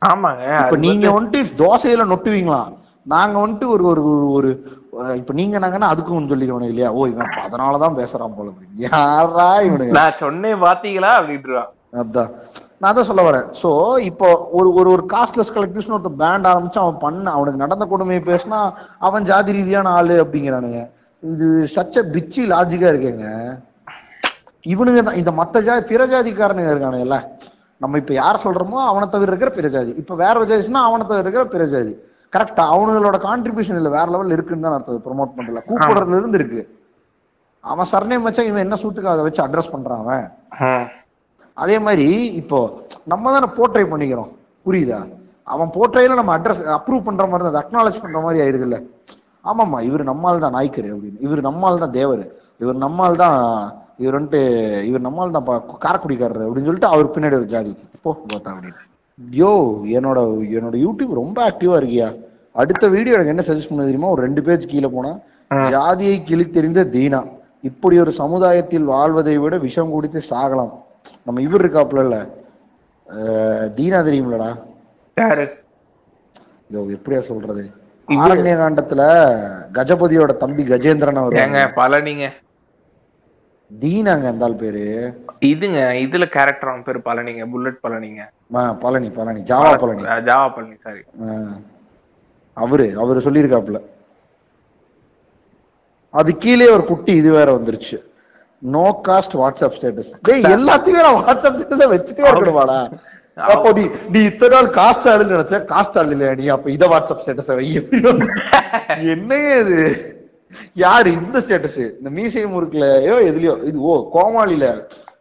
ஆமாங்க 0.07 0.61
இப்ப 0.61 0.77
நீங்க 0.77 1.09
வந்து- 1.11 1.25
வந்துட்டு 1.25 1.47
தோசையில 1.57 2.15
நொட்டுவீங்களா? 2.15 2.79
நாங்க 3.03 3.47
வந்துட்டு 3.47 3.69
ஒரு 3.69 3.85
ஒரு 3.85 4.33
ஒரு- 4.35 5.15
இப்ப 5.15 5.33
நீங்க 5.33 5.59
நாங்கன்னா 5.59 5.95
அதுக்கும் 5.95 6.29
சொல்லிடுவானு 6.29 6.63
இல்லையா? 6.63 6.93
ஓ 6.93 7.07
இவன் 7.07 7.27
அதனாலதான் 7.27 7.97
பேசுறான் 7.97 8.37
போல. 8.37 8.51
யாரா 8.75 9.61
இவனுங்க? 9.61 9.87
நான் 9.87 10.17
சொன்னேன் 10.17 10.63
பாத்தீங்களா? 10.63 11.11
அப்படின்ட்டுருவான். 11.21 11.69
அதான். 11.93 12.31
நான் 12.77 12.95
தான் 12.95 13.05
சொல்ல 13.05 13.31
வரேன். 13.31 13.55
சோ 13.63 13.99
இப்போ 13.99 14.49
ஒரு 14.53 14.73
ஒரு 14.75 14.91
ஒரு 14.91 15.07
காஸ்ட்லெஸ் 15.13 15.57
கலெக்டிவ்ஸ்னு 15.57 15.99
ஒருத்தர் 15.99 16.17
பேண்ட் 16.19 16.47
ஆரம்பிச்சு 16.47 16.79
அவன் 16.79 16.99
பண்ண 16.99 17.31
அவனுக்கு 17.31 17.59
நடந்த 17.59 17.85
கொடுமையை 17.85 18.25
பேசினா 18.25 18.73
அவன் 18.99 19.25
ஜாதி 19.25 19.53
ரீதியான 19.53 19.89
ஆளு 19.89 20.25
அப்படிங்கிறானுங்க. 20.25 20.91
இது 21.21 21.69
சச்ச 21.75 21.99
பிச்சி 22.13 22.51
லாஜிக்கா 22.51 22.89
இருக்குங்க. 22.89 23.59
இவனுங்க 24.69 25.03
தான் 25.03 25.15
இந்த 25.15 25.31
மத்த 25.31 25.63
ஜாதி 25.63 25.87
பிற 25.87 26.07
ஜாதிக்காரனுங்க 26.07 26.75
இருக்கானுங்கல்ல. 26.75 27.25
நம்ம 27.83 27.99
இப்ப 28.03 28.13
யார 28.21 28.35
சொல்றோமோ 28.45 28.79
அவனை 28.91 29.07
தவிர 29.15 29.31
இருக்கிற 29.33 29.51
பிற 29.57 29.69
ஜாதி. 29.75 29.93
இப்ப 30.03 30.15
வேற 30.23 30.45
ஜாதினா 30.51 30.81
அவனை 30.89 31.05
தவிர 31.11 31.25
இருக்கிற 31.25 31.45
பிற 31.55 31.65
ஜாதி. 31.75 31.93
கரெக்டா 32.35 32.65
அவனுங்களோட 32.75 33.19
கான்ட்ரிபியூஷன் 33.29 33.77
இதுல 33.77 33.93
வேற 33.99 34.07
லெவல் 34.15 34.35
இருக்குன்னு 34.37 34.67
தான் 34.67 34.77
அர்த்தம். 34.77 35.05
ப்ரோமோட் 35.07 35.35
பண்றல 35.37 35.63
கூப்பிடுறதுல 35.69 36.19
இருந்து 36.21 36.39
இருக்கு. 36.41 36.63
அவன் 37.65 37.91
சர்நேம் 37.93 38.27
வச்சா 38.27 38.43
இவன் 38.51 38.65
என்ன 38.67 38.77
சூத்துக்கு 38.83 39.13
அதை 39.15 39.25
வச்சு 39.27 39.43
அட்ரஸ் 39.47 39.73
பண்றான் 39.73 40.03
அவன். 40.05 40.27
அதே 41.63 41.77
மாதிரி 41.87 42.07
இப்போ 42.43 42.59
நம்ம 43.13 43.33
தானே 43.37 43.49
போர்ட்ரை 43.57 43.85
பண்ணிக்கிறோம். 43.93 44.31
புரியுதா? 44.67 45.01
அவன் 45.55 45.73
போர்ட்ரையில 45.77 46.17
நம்ம 46.21 46.33
அட்ரஸ் 46.37 46.63
அப்ரூவ் 46.79 47.07
பண்ற 47.09 47.25
மாதிரி 47.31 47.45
தான் 47.47 47.63
அக்னாலேஜ் 47.65 48.03
பண்ற 48.05 48.19
மாதிரி 48.27 48.43
ஆயிருது 48.45 48.67
இல்ல 48.69 48.79
ஆமாம்மா 49.45 49.79
இவர் 49.89 50.11
நம்மால் 50.11 50.45
தான் 50.45 50.57
நாய்க்கரு 50.57 50.89
அப்படின்னு. 50.95 51.19
இவர் 51.27 51.41
நம்மால் 51.49 51.83
தான் 51.85 51.95
தேவர். 51.99 52.25
இவர் 52.63 52.79
நம்மால் 52.85 53.21
தான் 53.25 53.39
இவர் 54.01 54.17
வந்துட்டு 54.17 54.41
இவர் 54.89 55.07
நம்மால் 55.07 55.35
தான் 55.37 55.47
காரக்குடிக்காரர் 55.85 56.45
அப்படின்னு 56.47 56.69
சொல்லிட்டு 56.69 56.93
அவர் 56.95 57.13
பின்னாடி 57.15 57.37
ஒரு 57.41 57.49
ஜாதி. 57.55 57.73
போ 58.05 58.11
பார்த்தா 58.31 58.53
அப்படின்னு. 58.55 58.81
யோ 59.41 59.53
என்னோட 59.97 60.19
என்னோட 60.59 60.77
யூடியூப் 60.85 61.21
ரொம்ப 61.23 61.39
ஆக்டிவா 61.49 61.75
இருக்கியா? 61.81 62.09
அடுத்த 62.61 62.85
வீடியோ 62.95 63.17
எனக்கு 63.17 63.33
என்ன 63.35 63.45
சஜஸ்ட் 63.49 63.71
பண்ண 63.71 63.89
தெரியுமா? 63.89 64.13
ஒரு 64.15 64.23
ரெண்டு 64.27 64.43
பேஜ் 64.47 64.71
கீழே 64.73 64.89
போனா 64.97 65.13
ஜாதியை 65.75 66.17
கிழித்தெறிந்த 66.29 66.81
தீனா. 66.95 67.21
இப்படி 67.69 67.97
ஒரு 68.05 68.13
சமுதாயத்தில் 68.21 68.91
வாழ்வதை 68.93 69.35
விட 69.45 69.55
விஷம் 69.67 69.93
குடித்து 69.95 70.21
சாகலாம். 70.31 70.73
நம்ம 71.27 71.41
இவர் 71.47 71.63
இருக்காப்புல 71.65 72.05
இல்ல 72.07 72.19
தீனா 73.77 74.01
தெரியுமிலடா 74.09 74.51
இதோ 76.71 76.81
எப்படியா 76.97 77.21
சொல்றது? 77.29 77.63
ஆரண்ய 78.09 78.53
காண்டத்துல 78.61 79.03
கஜபதியோட 79.77 80.33
தம்பி 80.43 80.63
கஜேந்திரன் 80.71 81.21
அவர். 81.23 81.37
பழனிங்க. 81.81 82.27
தீனாங்க 83.71 84.27
அந்த 84.27 84.45
ஆள் 84.45 84.55
பேரு. 84.55 84.85
இதுங்க 85.41 85.81
இதுல 86.05 86.25
கேரக்டர் 86.27 86.69
அவன் 86.69 86.83
பேரு 86.83 87.01
பழனிங்க 87.05 87.51
bullet 87.51 87.83
பழனிங்க. 87.83 88.23
Palani 88.79 89.11
Palani 89.11 89.41
Jawa 89.41 89.77
Palani. 89.77 90.03
Jawa 90.03 90.55
Palani 90.55 90.77
sorry. 90.83 91.03
அவரு 92.57 92.95
அவரு 92.99 93.21
சொல்லியிருக்காப்புல. 93.21 93.81
அது 96.15 96.37
கீழே 96.37 96.69
ஒரு 96.69 96.85
குட்டி 96.85 97.13
இது 97.13 97.33
வேற 97.33 97.59
வந்துருச்சு. 97.59 97.99
நோ 98.63 99.01
காஸ்ட் 99.09 99.35
வாட்ஸ்அப் 99.35 99.77
ஸ்டேட்டஸ் 99.77 100.11
டேய் 100.23 100.43
எல்லாத்தையுமே 100.43 101.03
நான் 101.03 101.21
வாட்ஸ்அப் 101.21 101.59
ஸ்டேட்டஸ் 101.61 101.93
வச்சுட்டே 101.95 102.25
இருக்கணுமாடா. 102.31 102.93
அப்போ 103.37 103.73
நீ 103.73 103.83
நீ 104.09 104.25
இத்தனை 104.25 104.63
நாள் 104.63 104.75
காஸ்ட் 104.75 105.09
ஆளுன்னு 105.13 105.37
நினைச்ச 105.37 105.59
காஸ்ட் 105.73 105.99
ஆள் 105.99 106.11
இல்லையா 106.11 106.35
நீ? 106.35 106.49
அப்ப 106.49 106.71
இத 106.71 106.87
வாட்ஸ்அப் 106.89 107.23
ஸ்டேட்டஸ் 107.25 107.55
வை. 107.55 107.69
என்னங்க 109.13 109.59
இது? 109.59 109.81
யாரு 110.85 111.11
இந்த 111.19 111.39
ஸ்டேட்டஸ் 111.45 111.81
இந்த 111.99 112.11
மீசை 112.17 112.45
முறுக்குலயோ 112.55 113.17
எதுலயோ 113.31 113.55
இது 113.71 113.79
ஓ 113.91 113.95
கோமாளில. 114.17 114.67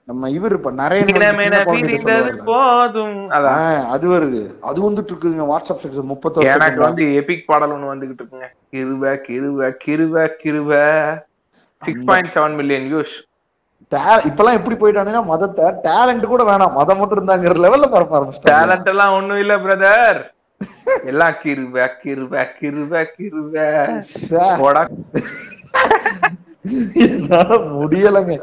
நம்ம 0.09 0.29
இவர் 0.35 0.53
இப்ப 0.57 0.69
நிறைய 0.79 1.01
போதும். 2.51 3.17
அது 3.93 4.05
வருது. 4.13 4.41
அது 4.69 4.77
வந்துட்டு 4.87 5.11
இருக்குதுங்க 5.13 5.45
வாட்ஸ்அப் 5.51 5.79
ஸ்டேட்டஸ் 5.79 6.11
முப்பத்தொரு 6.11 6.51
எனக்கு 6.53 6.81
வந்து 6.85 7.05
எபிக் 7.21 7.47
பாடல் 7.49 7.73
ஒண்ணு 7.75 7.91
வந்துகிட்டு 7.93 8.21
இருக்குங்க. 8.23 8.49
கிருவ 8.75 9.13
கிருவ 9.27 9.69
கிருவ 9.85 10.25
கிருவ. 10.43 10.71
Six 11.81 12.07
point 12.11 12.33
seven 12.37 12.57
million 12.61 12.87
views 12.91 13.15
இப்பெல்லாம் 14.29 14.57
எப்படி 14.57 14.75
போயிட்டானுங்கன்னா 14.79 15.21
மதத்தை 15.29 15.67
டேலண்ட் 15.85 16.25
கூட 16.31 16.41
வேணாம். 16.49 16.75
மதம் 16.79 16.99
மட்டும் 16.99 17.19
இருந்தாங்கிற 17.19 17.61
லெவல்ல 17.65 17.87
பரப்ப 17.93 18.17
ஆரம்பிச்சிட்டாங்க. 18.17 18.57
டேலண்ட் 18.57 18.91
எல்லாம் 18.93 19.13
ஒண்ணும் 19.19 19.41
இல்ல 19.43 19.53
பிரதர் 19.65 20.19
எல்லாம் 21.09 21.35
கிருவ 21.43 21.85
கிருவ 22.03 22.33
கிருவ 22.59 23.03
கிருவ 23.15 23.53
முடியலங்க. 27.81 28.33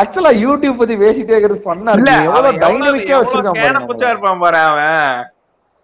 ஆக்சுவலா 0.00 0.32
யூடியூப் 0.44 0.80
பத்தி 0.80 0.94
பேசிட்டே 1.02 1.34
இருக்கிறது 1.34 1.60
பண்ணா 1.68 1.92
எவ்வளவு 2.28 2.58
டைனமிக்கா 2.64 3.18
வச்சிருக்கான். 3.20 4.10
இருப்பான் 4.12 4.42
பாரு 4.44 4.58
அவன். 4.70 5.12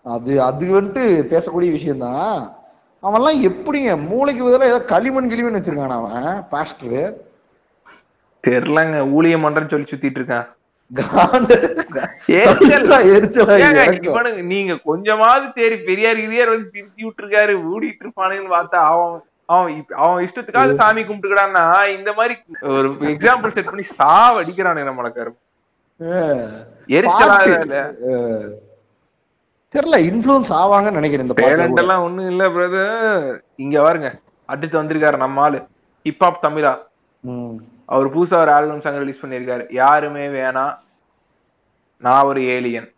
அது 0.07 0.33
அது 0.49 0.65
வந்துட்டு 0.79 1.05
பேசக்கூடிய 1.33 1.71
விஷயம் 1.77 2.05
தான் 2.07 2.33
அவன்லாம் 3.03 3.39
எப்படிங்க? 3.49 3.93
மூளைக்கு 4.09 4.43
பதிலா 4.47 4.71
ஏதோ 4.73 4.81
களிமண் 4.93 5.31
கிளிமண் 5.33 5.57
வச்சிருக்கான் 5.59 5.99
அவன் 6.01 6.43
பாஸ்டர் 6.53 7.15
தெரியலங்க 8.45 8.99
ஊழியம் 9.17 9.45
பண்றேன்னு 9.45 9.73
சொல்லி 9.73 9.91
சுத்திட்டு 9.91 10.21
இருக்கான். 10.21 10.47
நீங்க 14.51 14.73
கொஞ்சமாவது 14.87 15.47
சரி 15.57 15.77
பெரியார் 15.87 16.23
கிரியார் 16.23 16.53
வந்து 16.53 16.73
திருத்தி 16.73 17.03
விட்டுருக்காரு 17.05 17.55
ஊடிட்டு 17.69 18.05
இருப்பானுன்னு 18.05 18.51
பார்த்தா 18.53 18.81
அவன் 18.89 19.15
அவன் 19.49 19.71
அவன் 20.03 20.25
இஷ்டத்துக்காக 20.27 20.75
சாமி 20.81 21.03
கும்பிட்டுக்கிறான்னா 21.03 21.65
இந்த 21.95 22.11
மாதிரி 22.13 22.35
ஒரு 22.75 22.89
எக்ஸாம்பிள் 23.11 23.55
செட் 23.55 23.71
பண்ணி 23.71 23.87
சாவ 23.97 24.43
அடிக்கிறானுங்க 24.43 24.91
நம்மளுக்கு 24.91 25.25
அஹ், 26.01 26.53
எரிச்சலா 26.91 27.35
தெரியல 29.75 29.99
இன்ஃபுளுன்ஸ் 30.07 30.51
ஆவாங்கன்னு 30.57 31.01
நினைக்கிறேன் 31.01 31.27
இந்த 31.27 31.37
பாட்டு 31.37 31.83
எல்லாம் 31.83 32.05
ஒண்ணும் 32.05 32.31
இல்ல 32.31 32.45
பிரதர் 32.51 33.29
இங்க 33.57 33.77
பாருங்க 33.83 34.09
அடுத்து 34.49 34.81
வந்திருக்காரு 34.81 35.17
நம்ம 35.19 35.43
ஆளு. 35.43 35.59
ஹிப்ஹாப் 36.07 36.43
தமிழா. 36.45 36.73
அவர் 37.93 38.15
புதுசா 38.15 38.37
ஒரு 38.45 38.53
ஆல்பம் 38.57 38.83
சாங் 38.85 39.03
ரிலீஸ் 39.03 39.23
பண்ணிருக்காரு 39.23 39.65
யாருமே 39.81 40.25
வேணாம் 40.39 40.75
நான் 42.03 42.27
ஒரு 42.31 42.41
ஏலியன் 42.55 42.89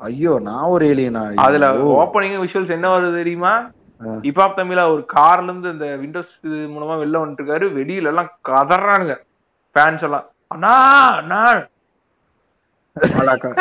ஐயோ 0.00 0.32
நான் 0.48 0.70
ஒரு 0.74 0.84
ஏலியனா 0.92 1.22
அதுல 1.44 1.68
ஓப்பனிங் 2.02 2.36
விஷுவல்ஸ் 2.42 2.76
என்ன 2.76 2.88
வருது 2.94 3.20
தெரியுமா. 3.20 3.52
ஹிப்ஹாப் 4.26 4.58
தமிழா 4.58 4.82
ஒரு 4.94 5.02
கார்ல 5.14 5.48
இருந்து 5.48 5.72
இந்த 5.74 5.86
விண்டோஸ் 6.02 6.34
இது 6.48 6.58
மூலமா 6.74 6.96
வெளில 7.00 7.20
வந்துட்டு 7.22 7.42
இருக்காரு 7.42 7.66
வெளியில 7.78 8.10
எல்லாம் 8.12 8.28
கதறானுங்க. 8.48 9.14
ஃபேன்ஸ் 9.76 10.04
எல்லாம். 10.08 10.26
அண்ணா 10.54 10.74
அண்ணா. 11.20 11.40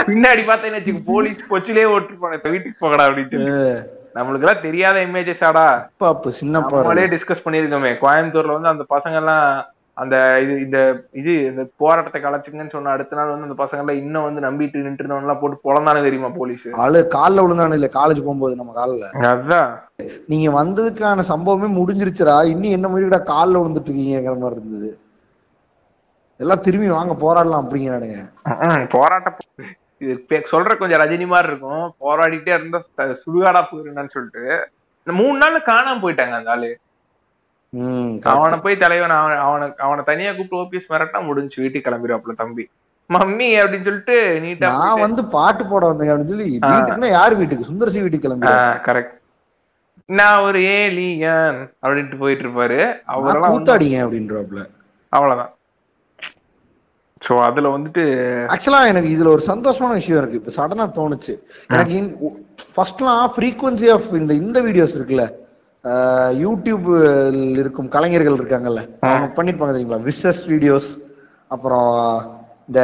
பின்னாடி 0.10 0.44
பார்த்தேன்னு 0.50 0.78
வச்சுக்க 0.80 1.02
போலீஸ் 1.10 1.40
கொச்சிலே 1.54 1.86
ஓட்டிருப்பாங்க 1.94 2.52
வீட்டுக்கு 2.54 2.84
போகடா 2.84 3.08
அப்படின்னு 3.08 3.34
சொல்லி. 3.34 3.56
நம்மளுக்கு 4.18 4.46
எல்லாம் 4.46 4.64
தெரியாத 4.68 5.00
இமேஜஸ் 5.08 5.44
ஆடா. 5.48 5.66
சின்ன 6.42 6.62
டிஸ்கஸ் 7.16 7.44
பண்ணிருக்கோமே 7.48 7.92
கோயம்புத்தூர்ல 8.04 8.58
வந்து 8.58 8.74
அந்த 8.74 8.86
பசங்க 8.96 9.20
எல்லாம் 9.24 9.48
அந்த 9.98 10.16
இது 10.42 10.54
இந்த 10.62 10.80
இது 11.12 11.32
இந்த 11.46 11.62
போராட்டத்தை 11.78 12.20
கலைச்சுங்கன்னு 12.22 12.74
சொன்ன 12.74 12.90
அடுத்த 12.90 13.16
நாள் 13.16 13.32
வந்து 13.32 13.48
அந்த 13.48 13.58
பசங்க 13.64 13.82
எல்லாம் 13.84 14.02
இன்னும் 14.02 14.26
வந்து 14.28 14.42
நம்பிட்டு 14.48 14.84
நின்று 14.84 15.04
இருந்தவங்க 15.04 15.28
எல்லாம் 15.28 15.40
போட்டு 15.40 15.58
பொழந்தானே 15.68 16.02
தெரியுமா 16.02 16.30
போலீஸ்? 16.30 16.68
ஆளு 16.84 17.00
கால்ல 17.16 17.44
விழுந்தானு 17.44 17.78
இல்ல 17.80 17.90
காலேஜ் 17.94 18.26
போகும்போது 18.26 18.60
நம்ம 18.60 18.76
கால்ல. 18.78 19.08
அதான். 19.32 19.72
நீங்க 20.28 20.48
வந்ததுக்கான 20.60 21.26
சம்பவமே 21.32 21.70
முடிஞ்சிருச்சுடா 21.80 22.38
இன்னும் 22.54 22.76
என்ன 22.78 22.88
மாதிரிடா 22.88 23.22
கால்ல 23.34 23.62
விழுந்துட்டு 23.62 23.92
இருக்கீங்கிற 23.92 24.38
மாதிரி 24.44 24.62
இருந்தது. 24.62 24.92
எல்லாம் 26.40 26.60
திரும்பி 26.60 26.90
வாங்க 26.90 27.14
போராடலாம் 27.24 27.64
அப்படிங்கிறானுங்க. 27.64 28.20
போராட்டம் 28.96 29.40
சொல்ற 30.52 30.72
கொஞ்சம் 30.78 31.02
ரஜினி 31.02 31.28
மாதிரி 31.28 31.52
இருக்கும். 31.52 31.86
போராடிட்டே 32.06 32.54
இருந்தா 32.58 32.80
சுடுகாடா 33.24 33.62
போயிருந்தான்னு 33.70 34.16
சொல்லிட்டு. 34.18 34.44
இந்த 35.08 35.14
மூணு 35.22 35.36
நாள்ல 35.44 35.60
காணாம 35.72 36.02
போயிட்டாங்க 36.04 36.36
அந்த 36.40 36.52
ஆளு. 36.52 36.70
அவனை 38.34 38.58
போய் 38.66 38.82
தலைவன் 38.84 39.16
அவன 39.20 39.38
அவனை 39.48 39.68
அவனை 39.88 40.04
தனியா 40.12 40.32
கூப்பிட்டு 40.34 40.62
ஓபிஎஸ் 40.64 40.92
மிரட்டா 40.94 41.22
முடிஞ்சு 41.30 41.62
வீட்டுக்கு 41.64 41.88
கிளம்பிடுவாப்புல 41.90 42.36
தம்பி. 42.44 42.66
மம்மி 43.10 43.50
அப்படின்னு 43.60 43.88
சொல்லிட்டு 43.90 44.16
நீட்டா 44.46 44.70
நான் 44.78 45.04
வந்து 45.06 45.22
பாட்டு 45.36 45.66
போட 45.66 45.84
வந்தேங்க 45.90 46.14
அப்படின்னு 46.14 46.34
சொல்லி 46.34 46.50
வீட்டுக்குன்னா 46.54 47.12
யார் 47.18 47.40
வீட்டுக்கு? 47.42 47.70
சுந்தரசி 47.70 48.02
வீட்டுக்கு 48.04 48.28
கிளம்பி 48.28 48.56
கரெக்ட் 48.88 49.14
நான் 50.20 50.44
ஒரு 50.48 50.60
ஏலியன் 50.80 51.58
அப்படின்ட்டு 51.84 52.22
போயிட்டு 52.24 52.44
இருப்பாரு. 52.46 52.80
அவரெல்லாம் 53.14 53.54
கூத்தாடிங்க 53.56 53.98
அப்படின்றாப்ல 54.06 54.62
அவ்வளவுதான். 55.14 55.52
சோ 57.26 57.34
அதுல 57.46 57.68
வந்துட்டு 57.76 58.04
ஆக்சுவலா 58.54 58.82
எனக்கு 58.92 59.10
இதுல 59.16 59.30
ஒரு 59.36 59.44
சந்தோஷமான 59.52 59.94
விஷயம் 60.00 60.20
இருக்கு. 60.22 60.40
இப்ப 60.42 60.54
சடனா 60.58 60.86
தோணுச்சு. 60.98 61.34
எனக்கு 61.74 61.98
ஃபர்ஸ்ட்லாம் 62.76 63.34
ஃப்ரீக்வன்சி 63.36 63.88
ஆஃப் 63.96 64.10
இந்த 64.22 64.34
இந்த 64.44 64.58
வீடியோஸ் 64.68 64.96
இருக்குல்ல. 64.98 65.26
யூடியூப் 66.42 66.88
இருக்கும் 67.62 67.90
கலைஞர்கள் 67.94 68.38
இருக்காங்கல்ல 68.40 68.82
அவங்க 69.08 69.28
பண்ணிருப்பாங்க 69.38 69.74
தெரியுங்களா? 69.74 70.06
விசஸ் 70.08 70.42
வீடியோஸ் 70.52 70.90
அப்புறம் 71.52 71.92
இந்த 72.70 72.80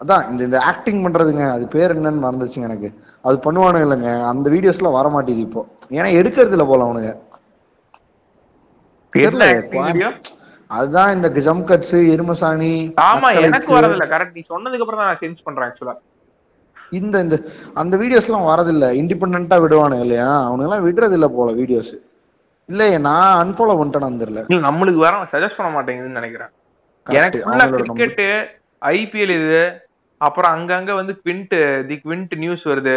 அதான் 0.00 0.24
இந்த 0.30 0.42
இந்த 0.48 0.58
ஆக்டிங் 0.70 1.02
பண்றதுங்க 1.04 1.44
அது 1.52 1.66
பேர் 1.74 1.94
என்னன்னு 1.94 2.24
மறந்துச்சுங்க 2.24 2.68
எனக்கு. 2.70 2.88
அது 3.24 3.36
பண்ணுவானுங்க 3.44 3.86
இல்லைங்க 3.86 4.10
அந்த 4.30 4.46
வீடியோஸ்லாம் 4.54 4.98
வர 4.98 5.08
மாட்டேது 5.14 5.40
இப்போ. 5.46 5.62
ஏன்னா 5.96 6.08
எடுக்கிறது 6.18 6.56
இல்ல 6.56 6.66
போல 6.66 6.86
அவனுங்க? 6.86 7.12
அதுதான் 10.70 11.10
இந்த 11.14 11.28
ஜம் 11.38 11.62
கட்ஸ் 11.68 11.94
எருமசாணி 12.12 12.72
ஆமா 13.04 13.28
எனக்கு 13.38 13.70
வரதில்ல 13.76 14.06
கரெக்ட் 14.10 14.36
நீ 14.36 14.42
சொன்னதுக்கு 14.50 14.84
அப்புறம் 14.84 15.02
நான் 15.02 15.20
சென்ஸ் 15.22 15.44
பண்றேன் 15.46 15.66
ஆக்சுவலா 15.68 15.94
இந்த 16.92 17.16
இந்த 17.24 17.36
அந்த 17.76 17.94
வீடியோஸ் 18.02 18.28
எல்லாம் 18.28 18.50
வரதில்ல 18.50 18.86
இண்டிபெண்டா 19.00 19.56
விடுவானுங்க 19.62 20.04
இல்லையா? 20.06 20.28
அவனுங்க 20.46 20.68
எல்லாம் 20.68 20.86
விடுறது 20.86 21.16
இல்ல 21.18 21.28
போல 21.34 21.52
வீடியோஸ் 21.58 21.92
இல்லையே 22.68 22.96
நான் 23.08 23.38
அன்ஃபாலோ 23.42 23.76
பண்ணிட்டேன்னு 23.78 24.22
தெரியல 24.22 24.42
இல்ல 24.48 24.60
நம்மளுக்கு 24.68 25.00
வர 25.04 25.20
சஜஸ்ட் 25.32 25.58
பண்ண 25.58 25.70
மாட்டேங்குதுன்னு 25.76 26.20
நினைக்கிறேன். 26.20 26.52
எனக்கு 27.18 27.40
ஃபுல்லா 27.44 27.66
கிரிக்கெட் 27.76 28.20
ஐபிஎல் 28.82 29.32
இது 29.38 29.62
அப்புறம் 30.20 30.52
அங்கங்க 30.56 30.92
வந்து 31.00 31.12
குவிண்ட் 31.22 31.56
தி 31.88 31.96
குவிண்ட் 32.04 32.34
நியூஸ் 32.44 32.64
வருது. 32.70 32.96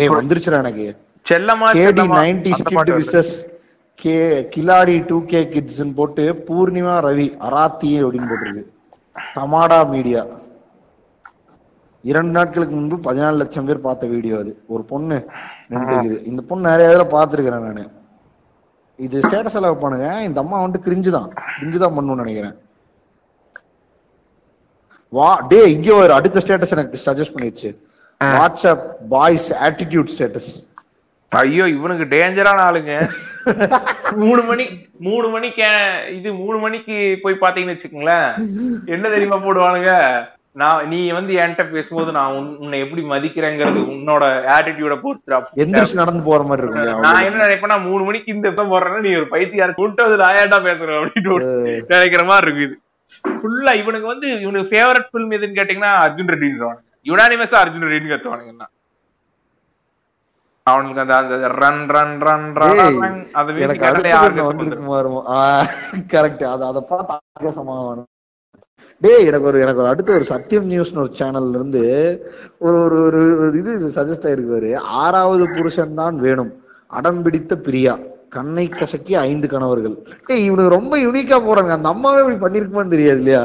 ஏய் 0.00 0.12
வந்துருச்சுடா 0.18 0.60
எனக்கு. 0.64 0.86
செல்லமா 1.30 1.66
கேடி 1.78 1.86
செல்லமா 1.86 2.18
நைன்டி 2.20 2.50
அந்த 2.52 2.60
ஸ்கிட் 2.60 2.76
பாட்டு 2.78 2.94
வருது. 2.94 3.02
விசஸ் 3.02 3.32
கே 4.02 4.14
கிலாடி 4.54 4.96
டூ 5.08 5.16
கே 5.32 5.40
கிட்ஸ்ன்னு 5.54 5.96
போட்டு 5.98 6.24
பூர்ணிமா 6.46 6.94
ரவி 7.06 7.26
அராத்தி 7.48 7.90
அப்படின்னு 8.04 8.30
போட்டிருக்கு. 8.30 8.64
டமாடா 9.36 9.80
மீடியா 9.94 10.22
இரண்டு 12.08 12.32
நாட்களுக்கு 12.36 12.74
முன்பு 12.76 12.96
பதினாலு 13.06 13.40
லட்சம் 13.40 13.66
பேர் 13.68 13.86
பார்த்த 13.86 14.12
வீடியோ 14.12 14.36
அது. 14.42 14.52
ஒரு 14.74 14.82
பொண்ணு 14.92 15.16
நின்றுக்குது 15.70 16.16
இந்த 16.30 16.42
பொண்ணு 16.48 16.70
நிறைய 16.72 16.92
இதுல 16.92 17.06
பாத்துருக்கிறேன் 17.16 17.66
நானு. 17.66 17.84
இது 19.06 19.22
ஸ்டேட்டஸ் 19.26 19.56
எல்லாம் 19.58 19.72
வைப்பானுங்க. 19.72 20.08
இந்த 20.28 20.38
அம்மா 20.44 20.56
வந்துட்டு 20.62 20.86
கிரிஞ்சு 20.86 21.10
தான். 21.18 21.28
கிரிஞ்சு 21.58 21.78
தான் 21.84 21.94
பண்ணணும்னு 21.96 22.24
நினைக்கிறேன். 22.24 22.56
வா 25.18 25.28
டே 25.50 25.60
இங்க 25.74 25.88
ஒரு 26.00 26.12
அடுத்த 26.16 26.40
ஸ்டேட்டஸ் 26.42 26.74
எனக்கு 26.76 27.04
சஜஸ்ட் 27.04 27.36
பண்ணிருச்சு 27.36 27.70
வாட்ஸ்அப் 28.20 28.84
பாய்ஸ் 29.14 29.48
ஆட்டிடியூட் 29.68 30.12
ஸ்டேட்டஸ் 30.16 30.50
ஐயோ 31.32 31.64
இவனுக்கு 31.76 32.04
டேஞ்சரான 32.12 32.60
ஆளுங்க. 32.68 32.92
மூணு 34.22 34.42
மணி 34.48 34.64
மூணு 35.06 35.26
மணிக்கு 35.34 35.68
இது 36.16 36.28
மூணு 36.42 36.56
மணிக்கு 36.64 36.96
போய் 37.24 37.42
பாத்தீங்கன்னு 37.42 37.74
வச்சுக்கோங்களேன். 37.74 38.28
என்ன 38.94 39.04
தெரியுமா 39.14 39.38
போடுவானுங்க? 39.44 39.92
நான் 40.56 40.88
நீ 40.88 40.98
வந்து 41.12 41.32
என்கிட்ட 41.36 41.64
பேசும்போது 41.70 42.10
நான் 42.12 42.32
உன்- 42.36 42.56
உன்னை 42.58 42.78
எப்படி 42.80 43.02
மதிக்கிறேங்கிறது 43.06 43.80
உன்னோட 43.92 44.22
ஆட்டிடியூட 44.54 44.94
பொறுத்துடா. 45.02 45.38
எந்திரிச்சு 45.62 46.00
நடந்து 46.00 46.22
போற 46.24 46.40
மாதிரி 46.44 46.64
இருக்கும்? 46.64 47.04
நான் 47.06 47.26
என்ன 47.26 47.42
நினைப்பேன்னா 47.44 47.76
மூணு 47.84 48.02
மணிக்கு 48.04 48.34
இந்த 48.34 48.46
இடத்த 48.48 48.64
போடுறேன்னா 48.70 49.00
நீ 49.00 49.12
ஒரு 49.16 49.28
பைத்தியார 49.30 49.74
கூட்டு 49.74 50.04
வந்து 50.04 50.20
நான் 50.22 50.38
ஏன்டா 50.40 50.58
பேசுறேன் 50.64 50.98
அப்படின்னு 51.00 51.36
நினைக்கிற 51.92 52.24
மாதிரி 52.24 52.46
இருக்கு 52.48 52.66
இது. 52.66 52.76
ஃபுல்லா 53.36 53.72
இவனுக்கு 53.78 54.08
வந்து 54.08 54.26
இவனுக்கு 54.40 54.70
ஃபேவரட் 54.72 55.08
ஃபில்ம் 55.08 55.34
எதுன்னு 55.36 55.58
கேட்டீங்கன்னா 55.58 55.92
அர்ஜுன் 56.02 56.32
ரெட்டின்னு 56.32 56.70
யுனானிமஸா 57.06 57.58
அர்ஜுன் 57.62 57.86
ரெட்டின்னு 57.86 58.12
கத்துவானுங்கன்னா 58.12 58.68
அவனுக்கு 60.66 61.00
அந்த 61.00 61.14
அந்த 61.18 61.34
run 61.58 61.84
run 61.90 62.16
run 62.22 62.48
run 62.56 62.74
music 63.48 63.64
எனக்கு 63.64 63.86
இருக்கும் 64.98 65.26
கரெக்ட் 66.12 66.44
அத 66.48 66.62
அத 66.66 66.80
பார்த்து 66.90 67.14
ஆகாசமாக 67.38 68.04
டேய் 69.02 69.26
எனக்கு 69.28 69.48
ஒரு 69.50 69.58
எனக்கு 69.64 69.80
ஒரு 69.82 69.90
அடுத்து 69.90 70.16
ஒரு 70.18 70.26
சத்தியம் 70.30 70.66
நியூஸ்னு 70.70 71.02
ஒரு 71.02 71.12
சேனல்ல 71.18 71.58
இருந்து 71.58 71.82
ஒரு 72.66 72.78
ஒரு 72.84 72.98
ஒரு 73.42 73.54
இது 73.60 73.92
சஜஸ்ட் 73.98 74.26
ஆயிருக்கு 74.30 74.72
ஆறாவது 75.02 75.44
புருஷன் 75.58 75.98
தான் 76.00 76.16
வேணும். 76.26 76.50
அடம் 76.90 77.20
பிடித்த 77.24 77.56
பிரியா. 77.66 77.94
கண்ணை 78.34 78.64
கசக்கி 78.68 79.12
ஐந்து 79.26 79.46
கணவர்கள். 79.52 79.94
டேய் 80.28 80.44
இவனுக்கு 80.48 80.76
ரொம்ப 80.76 80.94
யூனிக்கா 81.04 81.38
போறாங்க 81.46 81.72
அந்த 81.76 81.88
அம்மாவே 81.94 82.20
இப்படி 82.22 82.38
பண்ணிருக்குமான்னு 82.44 82.94
தெரியாது 82.94 83.20
இல்லையா? 83.22 83.44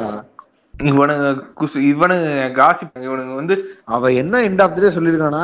இவனுங்க 0.74 1.28
குசு 1.60 1.78
இவனுங்க 1.92 2.30
காசிப் 2.60 3.04
இவனுங்க 3.08 3.36
வந்து 3.40 3.56
அவ 3.96 4.12
என்ன 4.22 4.42
எண்ட் 4.48 4.64
ஆஃப் 4.64 4.76
டே 4.80 4.92
சொல்லியிருக்கானா 4.98 5.44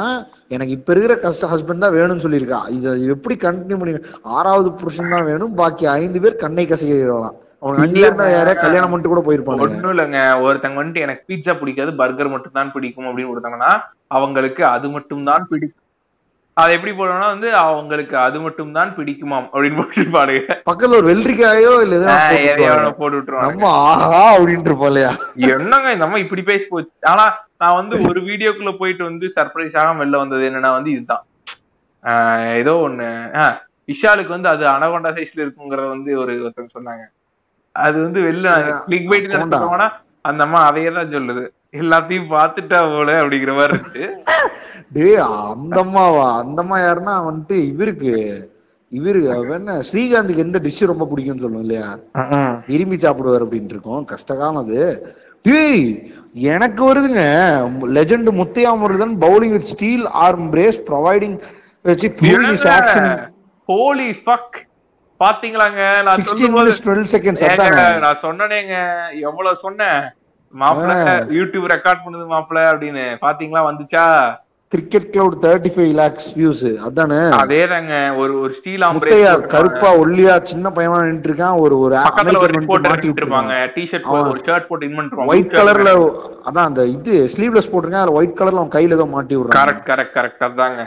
எனக்கு 0.55 0.75
இப்ப 0.77 0.91
இருக்கிற 0.93 1.15
கஷ்ட 1.25 1.49
ஹஸ்பண்ட் 1.53 1.83
தான் 1.85 1.95
வேணும்னு 1.97 2.25
சொல்லியிருக்கா. 2.25 2.59
இதை 2.77 2.91
எப்படி 3.15 3.37
கண்டினியூ 3.45 3.79
பண்ணி 3.81 3.93
ஆறாவது 4.37 4.71
புருஷன் 4.81 5.13
தான் 5.15 5.27
வேணும். 5.31 5.55
பாக்கி 5.61 5.87
ஐந்து 5.99 6.21
பேர் 6.25 6.41
கண்ணை 6.43 6.65
கசைகிறான் 6.67 7.37
கல்யாணம் 7.61 8.91
பண்ணிட்டு 8.91 9.11
கூட 9.11 9.21
போயிருப்பாங்க 9.25 9.65
ஒண்ணும் 9.65 9.93
இல்லைங்க. 9.93 10.21
ஒருத்தங்க 10.45 10.79
வந்துட்டு 10.79 11.05
எனக்கு 11.05 11.27
பீட்சா 11.29 11.53
பிடிக்காது 11.59 11.91
பர்கர் 12.01 12.33
மட்டும் 12.33 12.57
தான் 12.57 12.73
பிடிக்கும் 12.75 13.09
அப்படின்னு 13.09 13.31
கொடுத்தாங்கன்னா 13.31 13.71
அவங்களுக்கு 14.17 14.63
அது 14.75 14.89
மட்டும் 14.95 15.29
தான் 15.29 15.47
பிடிக்கும். 15.51 15.77
அது 16.57 16.71
எப்படி 16.77 16.91
போடணும்னா 16.95 17.27
வந்து 17.33 17.49
அவங்களுக்கு 17.65 18.15
அது 18.23 18.37
மட்டும் 18.45 18.73
தான் 18.77 18.89
பிடிக்குமாம் 18.97 19.47
அப்படின்னு 19.51 19.77
போட்டுருப்பானுங்க. 19.79 20.55
பக்கத்துல 20.69 20.97
ஒரு 21.01 21.07
வெள்ளரிக்காயோ 21.11 21.71
இல்ல 21.85 21.95
போட்டு 22.99 23.15
விட்டுருவாங்க. 23.17 23.47
நம்ம 23.47 23.69
ஆஹா 23.91 24.23
இருப்போம் 24.45 24.89
இல்லையா 24.91 25.11
என்னங்க 25.51 25.93
இந்த 25.95 26.07
அம்மா 26.07 26.19
இப்படி 26.25 26.43
பேசி 26.49 26.65
போச்சு? 26.73 26.91
ஆனா 27.11 27.25
நான் 27.63 27.77
வந்து 27.79 27.95
ஒரு 28.09 28.19
வீடியோக்குள்ள 28.29 28.73
போயிட்டு 28.81 29.03
வந்து 29.09 29.27
சர்ப்ரைஸ் 29.37 29.77
ஆகாம 29.81 29.99
வெளில 30.03 30.21
வந்தது 30.23 30.49
என்னன்னா 30.49 30.71
வந்து 30.77 30.91
இதுதான். 30.95 31.23
ஆஹ் 32.03 32.53
ஏதோ 32.61 32.73
ஒண்ணு. 32.87 33.07
விஷாலுக்கு 33.89 34.35
வந்து 34.35 34.49
அது 34.53 34.63
அனகொண்டா 34.75 35.09
சைஸ்ல 35.17 35.43
இருக்குங்கிறத 35.45 35.87
வந்து 35.95 36.11
ஒரு 36.23 36.33
ஒருத்தங்க 36.43 36.71
சொன்னாங்க. 36.77 37.03
அது 37.75 37.97
வந்து 38.03 38.19
வெளில 38.21 38.47
கிளிக் 38.85 39.09
அனகொண்டா. 39.11 39.57
நினைச்சோம்னா 39.57 39.87
அந்த 40.25 40.41
அம்மா 40.43 40.59
அதையே 40.69 40.89
தான் 40.91 41.13
சொல்லுது. 41.13 41.43
எல்லாத்தையும் 41.73 42.31
பார்த்துட்டா 42.31 42.79
போல 42.93 43.11
அப்படிங்கிற 43.21 43.53
மாதிரி 43.55 43.75
இருக்கு. 43.77 44.05
டேய் 44.95 45.19
அந்த 45.51 45.75
அம்மாவா? 45.79 46.25
அந்த 46.41 46.59
அம்மா 46.63 46.77
யாருன்னா 46.79 47.13
வந்துட்டு 47.27 47.57
இவருக்கு 47.71 48.13
இவரு 48.91 49.19
என்ன 49.57 49.73
ஸ்ரீகாந்துக்கு 49.89 50.45
எந்த 50.45 50.59
டிஷ் 50.63 50.89
ரொம்ப 50.89 51.05
பிடிக்கும்னு 51.09 51.43
சொல்லுவோம் 51.43 51.65
இல்லையா? 51.65 51.87
விரும்பி 52.67 52.97
சாப்பிடுவார் 52.97 53.45
அப்படின்ட்டு 53.45 53.75
இருக்கோம். 53.75 54.03
கஷ்டகாலம் 54.11 54.61
அது. 54.63 54.79
டேய் 55.45 55.85
எனக்கு 56.51 56.81
வருதுங்க. 56.87 57.21
Legend 57.95 58.31
Muthaiya 58.39 58.71
Murugan 58.81 59.15
bowling 59.23 59.55
with 59.55 59.71
steel 59.71 60.05
arm 60.25 60.49
brace 60.53 60.81
providing 60.89 61.37
வச்சு 61.85 62.09
ஆக்ஷன் 62.75 63.09
ஹோலி 63.69 64.09
ஃபக் 64.21 64.59
பாத்தீங்களாங்க? 65.23 65.81
நான் 66.07 66.23
சொல்லும்போது 66.27 66.71
நான் 68.05 68.23
சொன்னனேங்க. 68.27 68.75
எவ்வளவு 69.29 69.63
சொன்னேன்? 69.65 69.99
மாப்பிள்ள 70.53 70.93
யூடியூப் 71.39 71.67
ரெக்கார்ட் 71.73 72.05
பண்ணுது 72.05 72.25
மாப்பிள்ள 72.35 72.61
அப்படின்னு. 72.71 73.03
பாத்தீங்களா? 73.27 73.61
வந்துச்சா? 73.67 74.05
Cricket 74.73 75.07
cloud 75.13 75.37
thirty 75.45 75.69
five 75.75 75.93
lakhs 75.99 76.27
views 76.37 76.63
அதானே? 76.87 77.17
அதேதாங்க. 77.39 77.93
ஒரு 78.21 78.33
ஒரு 78.41 78.51
ஸ்டீல் 78.57 78.85
முத்தையா 78.97 79.31
கருப்பா 79.53 79.89
ஒல்லியா 80.03 80.35
சின்ன 80.51 80.69
பையனா 80.77 80.99
நின்று 81.07 81.29
இருக்கான் 81.29 81.57
ஒரு 81.63 81.75
ஒரு 81.85 81.95
பக்கத்துல 82.07 82.41
ஒரு 82.45 82.53
ரிப்போர்ட் 82.57 82.87
மாட்டி 82.89 83.09
இருப்பாங்க 83.15 83.55
டிஷர்ட் 83.75 84.07
அவன் 84.09 84.31
ஒரு 84.33 84.41
ஷர்ட் 84.47 84.67
போட்டு 84.69 84.87
இன் 84.89 84.97
பண்ணிருப்பாங்க 84.99 85.33
ஒயிட் 85.33 85.57
கலர்ல 85.59 85.93
அதான் 86.47 86.67
அந்த 86.69 86.83
இது 86.95 87.15
ஸ்லீவ்லெஸ் 87.33 87.71
போட்டிருக்கேன். 87.71 88.03
அதுல 88.03 88.17
ஒயிட் 88.19 88.37
கலர்ல 88.39 88.61
அவன் 88.61 88.75
கையில 88.77 88.97
ஏதோ 88.99 89.07
மாட்டி 89.15 89.35
விடுறான். 89.37 89.57
கரெக்ட் 89.61 89.85
கரெக்ட் 89.91 90.15
கரெக்ட் 90.19 90.45
அதாங்க. 90.49 90.85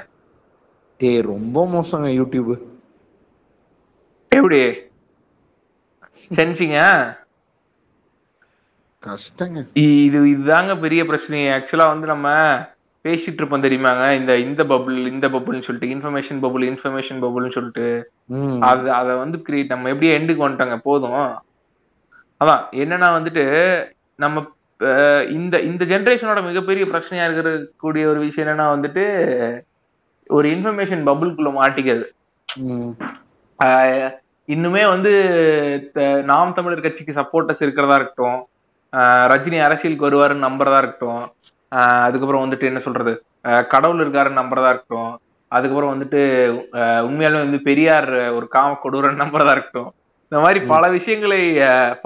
டேய் 1.01 1.20
ரொம்ப 1.32 1.66
மோசங்க 1.74 2.11
யூடியூப் 2.20 2.53
எப்படி? 4.39 4.61
சென்சிங்க? 6.39 6.78
கஷ்டங்க. 9.07 9.61
இது 10.05 10.18
இதுதாங்க 10.35 10.74
பெரிய 10.85 11.01
பிரச்சனை 11.09 11.41
ஆக்சுவலா 11.57 11.87
வந்து 11.93 12.07
நம்ம 12.12 12.28
பேசிட்டு 13.05 13.41
இருப்போம் 13.41 13.64
தெரியுமாங்க? 13.64 14.05
இந்த 14.18 14.32
இந்த 14.45 14.62
பபுள் 14.70 14.99
இந்த 15.14 15.26
பபுள்னு 15.35 15.66
சொல்லிட்டு 15.66 15.91
இன்ஃபர்மேஷன் 15.95 16.41
பபுள் 16.45 16.64
இன்ஃபர்மேஷன் 16.70 17.20
பபுள்னு 17.24 17.57
சொல்லிட்டு. 17.57 17.87
அது 18.68 18.87
அதை 19.01 19.12
வந்து 19.22 19.39
கிரியேட் 19.47 19.74
நம்ம 19.74 19.91
எப்படியே 19.93 20.16
எண்டுக்கு 20.18 20.47
வந்துட்டாங்க? 20.47 20.78
போதும். 20.89 21.28
அதான் 22.41 22.64
என்னன்னா 22.82 23.11
வந்துட்டு 23.18 23.45
நம்ம 24.24 24.47
இந்த 25.37 25.55
இந்த 25.68 25.82
ஜென்ரேஷனோட 25.93 26.41
மிகப்பெரிய 26.49 26.85
பிரச்சனையா 26.93 27.26
இருக்கிற 27.26 27.51
கூடிய 27.82 28.07
ஒரு 28.12 28.20
விஷயம் 28.26 28.45
என்னன்னா 28.47 28.66
வந்துட்டு 28.74 29.05
ஒரு 30.30 30.47
இன்ஃபர்மேஷன் 30.55 31.07
பபுள்குள்ள 31.09 31.51
மாட்டிக்கிறது. 31.61 32.07
இன்னுமே 34.49 34.82
வந்து 34.88 35.12
நாம் 36.30 36.57
தமிழர் 36.57 36.82
கட்சிக்கு 36.86 37.12
சப்போர்ட்டர்ஸ் 37.20 37.62
இருக்கிறதா 37.64 37.97
இருக்கட்டும் 37.99 38.40
ரஜினி 39.32 39.59
அரசியலுக்கு 39.66 40.07
வருவாருன்னு 40.09 40.47
நம்புறதா 40.47 40.80
இருக்கட்டும் 40.82 41.22
அதுக்கப்புறம் 42.07 42.45
வந்துட்டு 42.45 42.68
என்ன 42.70 42.80
சொல்றது 42.86 43.12
கடவுள் 43.72 44.03
இருக்காருன்னு 44.05 44.40
நம்புறதா 44.40 44.72
இருக்கட்டும் 44.72 45.12
அதுக்கப்புறம் 45.57 45.92
வந்துட்டு 45.95 46.20
உண்மையாலுமே 47.09 47.45
வந்து 47.47 47.61
பெரியார் 47.68 48.11
ஒரு 48.36 48.47
காம 48.57 48.76
கொடூரன் 48.82 49.22
நம்புறதா 49.22 49.55
இருக்கட்டும். 49.57 49.90
இந்த 50.26 50.38
மாதிரி 50.45 50.61
பல 50.72 50.84
விஷயங்களை 50.97 51.40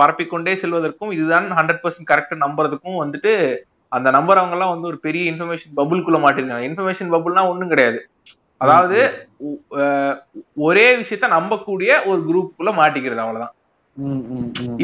பரப்பிக்கொண்டே 0.01 0.55
செல்வதற்கும் 0.63 1.13
இதுதான் 1.19 1.47
ஹண்ட்ரட் 1.59 1.83
பர்சன்ட் 1.85 2.11
கரெக்ட் 2.13 2.43
நம்புறதுக்கும் 2.45 3.01
வந்துட்டு 3.03 3.33
அந்த 3.97 4.09
நம்புறவங்க 4.17 4.57
எல்லாம் 4.57 4.73
வந்து 4.75 4.91
ஒரு 4.93 4.99
பெரிய 5.07 5.33
இன்ஃபர்மேஷன் 5.33 5.77
பபுள்குள்ள 5.81 6.19
மாட்டிருக்காங்க. 6.25 6.65
இன்ஃபர்மேஷன் 6.71 7.13
பபுள்னா 7.15 7.45
ஒண்ணும் 7.53 7.73
கிடையாது. 7.73 8.01
அதாவது 8.61 8.99
ஒரே 10.69 10.87
விஷயத்த 11.01 11.27
நம்பக்கூடிய 11.37 11.91
ஒரு 12.11 12.21
குரூப்புக்குள்ள 12.29 12.73
மாட்டிக்கிறது 12.81 13.25
அவ்வளவுதான். 13.25 13.55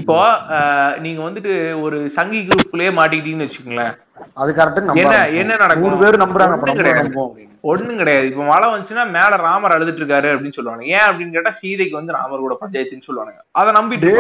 இப்போ 0.00 0.16
நீங்க 1.04 1.20
வந்துட்டு 1.24 1.52
ஒரு 1.86 1.98
சங்கி 2.18 2.38
குரூப்புக்குள்ளேயே 2.48 2.92
மாட்டிக்கிட்டீங்கன்னு 2.98 3.46
வச்சுக்கோங்களேன். 3.46 3.94
அது 4.42 4.50
கரெக்ட் 4.58 5.00
என்ன 5.02 5.16
என்ன 5.40 5.58
நடக்கும்? 5.62 5.84
நூறு 5.86 6.02
பேர் 6.02 6.22
நம்புறாங்க 6.22 6.76
கிடையாது. 6.80 7.42
ஒண்ணும் 7.72 8.00
கிடையாது. 8.00 8.26
இப்ப 8.30 8.42
மழை 8.48 8.66
வந்துச்சுன்னா 8.70 9.04
மேல 9.16 9.36
ராமர் 9.44 9.74
அழுதுட்டு 9.74 10.00
இருக்காரு 10.02 10.28
அப்படின்னு 10.32 10.56
சொல்லுவாங்க 10.56 10.84
ஏன் 10.94 11.06
அப்படின்னு 11.08 11.34
கேட்டா 11.36 11.52
சீதைக்கு 11.60 11.98
வந்து 11.98 12.16
ராமர் 12.16 12.44
கூட 12.44 12.56
பஞ்சாயத்துன்னு 12.62 13.06
சொல்லுவாங்க 13.08 13.40
அதை 13.60 13.70
நம்பிட்டு 13.78 14.10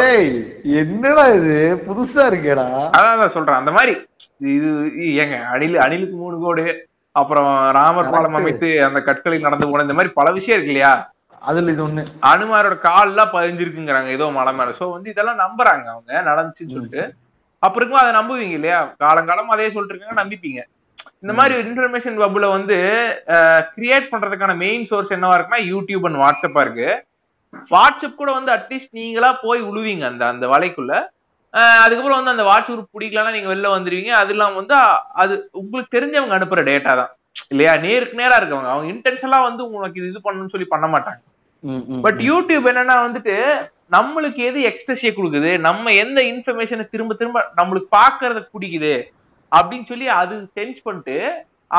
என்னடா 0.82 1.26
இது? 1.38 1.56
புதுசா 1.88 2.24
இருக்கேடா. 2.30 2.66
அதான் 2.98 3.34
சொல்றேன். 3.36 3.60
அந்த 3.62 3.72
மாதிரி 3.78 3.94
இது 4.56 4.70
ஏங்க 5.22 5.38
அணில் 5.54 5.84
அணிலுக்கு 5.86 6.16
மூணு 6.22 6.38
கோடு. 6.44 6.66
அப்புறம் 7.20 7.50
ராமர் 7.78 8.12
பாலம். 8.12 8.36
அமைத்து 8.38 8.68
அந்த 8.86 9.00
கற்களில் 9.08 9.46
நடந்து 9.46 9.66
போன 9.70 9.84
இந்த 9.86 9.96
மாதிரி 9.98 10.12
பல 10.18 10.28
விஷயம் 10.38 10.56
இருக்கு 10.56 10.72
இல்லையா? 10.74 10.92
அதுல 11.42 11.72
இது 11.74 11.82
ஒண்ணு. 11.86 12.02
அனுமாரோட 12.32 12.76
கால்லாம் 12.86 13.34
பதிஞ்சிருக்குங்கிறாங்க 13.34 14.10
ஏதோ 14.16 14.26
மலை 14.38 14.52
மேல. 14.58 14.74
சோ 14.78 14.84
வந்து 14.94 15.08
இதெல்லாம் 15.14 15.42
நம்புறாங்க 15.44 15.86
அவங்க 15.94 16.22
நடந்துச்சுன்னு 16.30 16.76
சொல்லிட்டு. 16.76 17.02
அப்ப 17.62 17.78
இருக்கும் 17.80 18.02
அதை 18.02 18.12
நம்புவீங்க 18.18 18.56
இல்லையா? 18.58 18.78
காலங்காலம் 19.04 19.52
அதே 19.54 19.66
சொல்லிட்டு 19.74 19.94
இருக்காங்க 19.94 20.20
நம்பிப்பீங்க. 20.22 20.60
இந்த 21.22 21.32
மாதிரி 21.38 21.54
இன்ஃபர்மேஷன் 21.64 22.20
பப்புல 22.22 22.48
வந்து 22.56 22.76
கிரியேட் 23.76 24.10
பண்றதுக்கான 24.12 24.54
மெயின் 24.64 24.84
சோர்ஸ் 24.90 25.14
என்னவா 25.16 25.36
இருக்குன்னா 25.36 25.62
யூடியூப் 25.72 26.06
அண்ட் 26.08 26.20
வாட்ஸ்அப்பா 26.24 26.62
இருக்கு. 26.66 26.88
வாட்ஸ்அப் 27.74 28.20
கூட 28.20 28.30
வந்து 28.38 28.52
அட்லீஸ்ட் 28.56 28.98
நீங்களா 29.00 29.30
போய் 29.44 29.60
உழுவீங்க 29.70 30.04
அந்த 30.12 30.24
அந்த 30.32 30.46
வலைக்குள்ள. 30.54 30.94
அதுக்கப்புறம் 31.82 32.18
வந்து 32.18 32.34
அந்த 32.34 32.44
வாட்ச் 32.50 32.70
குரூப் 32.70 32.94
பிடிக்கலன்னா 32.96 33.34
நீங்க 33.36 33.50
வெளில 33.52 33.68
வந்துருவீங்க. 33.74 34.12
அது 34.20 34.32
இல்லாம 34.34 34.56
வந்து 34.60 34.76
அது 35.22 35.34
உங்களுக்கு 35.60 35.94
தெரிஞ்சவங்க 35.96 36.36
அனுப்புற 36.38 36.62
டேட்டா 36.70 36.92
தான். 37.00 37.12
இல்லையா? 37.52 37.72
நேருக்கு 37.86 38.20
நேரா 38.22 38.36
இருக்கவங்க. 38.40 38.70
அவங்க 38.74 38.88
இன்டென்ஷனலா 38.94 39.38
வந்து 39.48 39.62
உங்களுக்கு 39.68 40.00
இது 40.00 40.10
இது 40.12 40.20
பண்ணணும்னு 40.26 40.54
சொல்லி 40.54 40.68
பண்ண 40.74 40.86
மாட்டாங்க. 40.94 41.20
பட் 42.04 42.20
யூடியூப் 42.30 42.66
என்னன்னா 42.70 42.96
வந்துட்டு 43.06 43.34
நம்மளுக்கு 43.94 44.40
எது 44.48 44.58
எக்ஸ்ட்ரஸிய 44.70 45.10
கொடுக்குது 45.16 45.50
நம்ம 45.66 45.92
எந்த 46.04 46.20
இன்ஃபர்மேஷனை 46.32 46.84
திரும்ப 46.92 47.14
திரும்ப 47.20 47.40
நம்மளுக்கு 47.58 47.88
பாக்குறத 47.98 48.40
பிடிக்குது 48.54 48.94
அப்படின்னு 49.52 49.86
சொல்லி 49.90 50.06
அது 50.20 50.34
சென்ஸ் 50.58 50.80
பண்ணிட்டு 50.86 51.16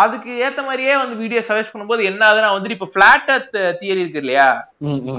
அதுக்கு 0.01 0.31
ஏத்த 0.45 0.59
மாதிரியே 0.67 0.93
வந்து 1.01 1.15
வீடியோ 1.21 1.41
சஜஸ்ட் 1.47 1.73
பண்ணும்போது 1.73 2.03
என்ன 2.09 2.21
ஆகுதுன்னா 2.27 2.53
வந்துட்டு 2.55 2.77
இப்ப 2.77 2.89
பிளாட் 2.95 3.29
தியரி 3.81 4.01
இருக்கு 4.03 4.21
இல்லையா? 4.23 4.47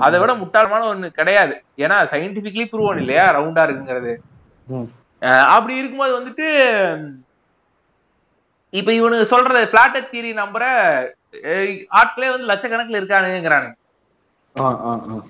அதை 0.07 0.17
விட 0.23 0.33
முட்டாளமான 0.41 0.89
ஒண்ணு 0.93 1.09
கிடையாது. 1.19 1.55
ஏன்னா 1.85 1.99
சயின்டிபிக்லி 2.13 2.65
ப்ரூவன் 2.73 3.01
இல்லையா? 3.03 3.27
ரவுண்டா 3.37 3.65
இருக்குங்கிறது. 3.67 4.13
அப்படி 5.51 5.75
இருக்கும்போது 5.77 6.13
வந்துட்டு 6.17 6.47
இப்ப 8.73 8.91
இவனுக்கு 8.93 9.33
சொல்றது 9.33 9.61
பிளாட் 9.71 9.99
தியரி 10.09 10.31
நம்புற 10.39 10.65
ஆட்களே 11.99 12.31
வந்து 12.31 12.51
லட்சக்கணக்கில் 12.51 13.01
ஆ. 14.57 14.67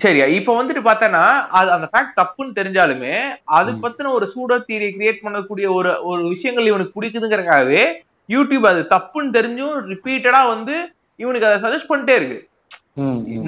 சரியா 0.02 0.26
இப்ப 0.34 0.56
வந்துட்டு 0.56 0.82
பார்த்தனா 0.84 1.22
அது 1.58 1.68
அந்த 1.72 1.86
ஃபேக்ட் 1.86 2.18
தப்புன்னு 2.18 2.58
தெரிஞ்சாலுமே 2.58 3.14
அது. 3.56 3.70
பத்தின 3.84 4.12
ஒரு 4.12 4.26
சூடோ 4.32 4.56
தியரி 4.66 4.88
கிரியேட் 4.92 5.24
பண்ணக்கூடிய 5.24 5.66
ஒரு 5.76 5.92
ஒரு 6.04 6.22
விஷயங்கள் 6.28 6.68
இவனுக்கு 6.68 6.96
பிடிக்குதுங்கிறக்காகவே 6.96 7.82
யூடியூப் 8.28 8.66
அது 8.66 8.82
தப்புன்னு 8.92 9.34
தெரிஞ்சும் 9.34 9.74
ரிப்பீட்டடா 9.90 10.42
வந்து 10.48 10.76
இவனுக்கு 11.20 11.48
அதை 11.48 11.58
சஜஸ்ட் 11.64 11.90
பண்ணிட்டே 11.90 12.16
இருக்கு. 12.18 12.38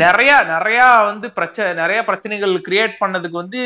நிறைய 0.03 0.31
நிறைய 0.55 0.81
வந்து 1.11 1.27
பிரச்சனை 1.37 1.69
நிறைய 1.83 1.99
பிரச்சனைகள் 2.09 2.53
கிரியேட் 2.67 2.97
பண்ணதுக்கு 3.03 3.37
வந்து 3.43 3.61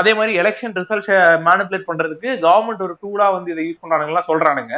அதே 0.00 0.12
மாதிரி 0.18 0.32
எலெக்ஷன் 0.42 0.74
ரிசல்ட்ஸ் 0.80 1.12
மேனிபுலேட் 1.48 1.88
பண்றதுக்கு 1.90 2.30
கவர்மெண்ட் 2.46 2.82
ஒரு 2.86 2.96
டூலா 3.02 3.28
வந்து 3.36 3.52
இதை 3.54 3.64
யூஸ் 3.66 3.82
பண்றானுங்களா 3.82 4.22
சொல்றானுங்க. 4.30 4.74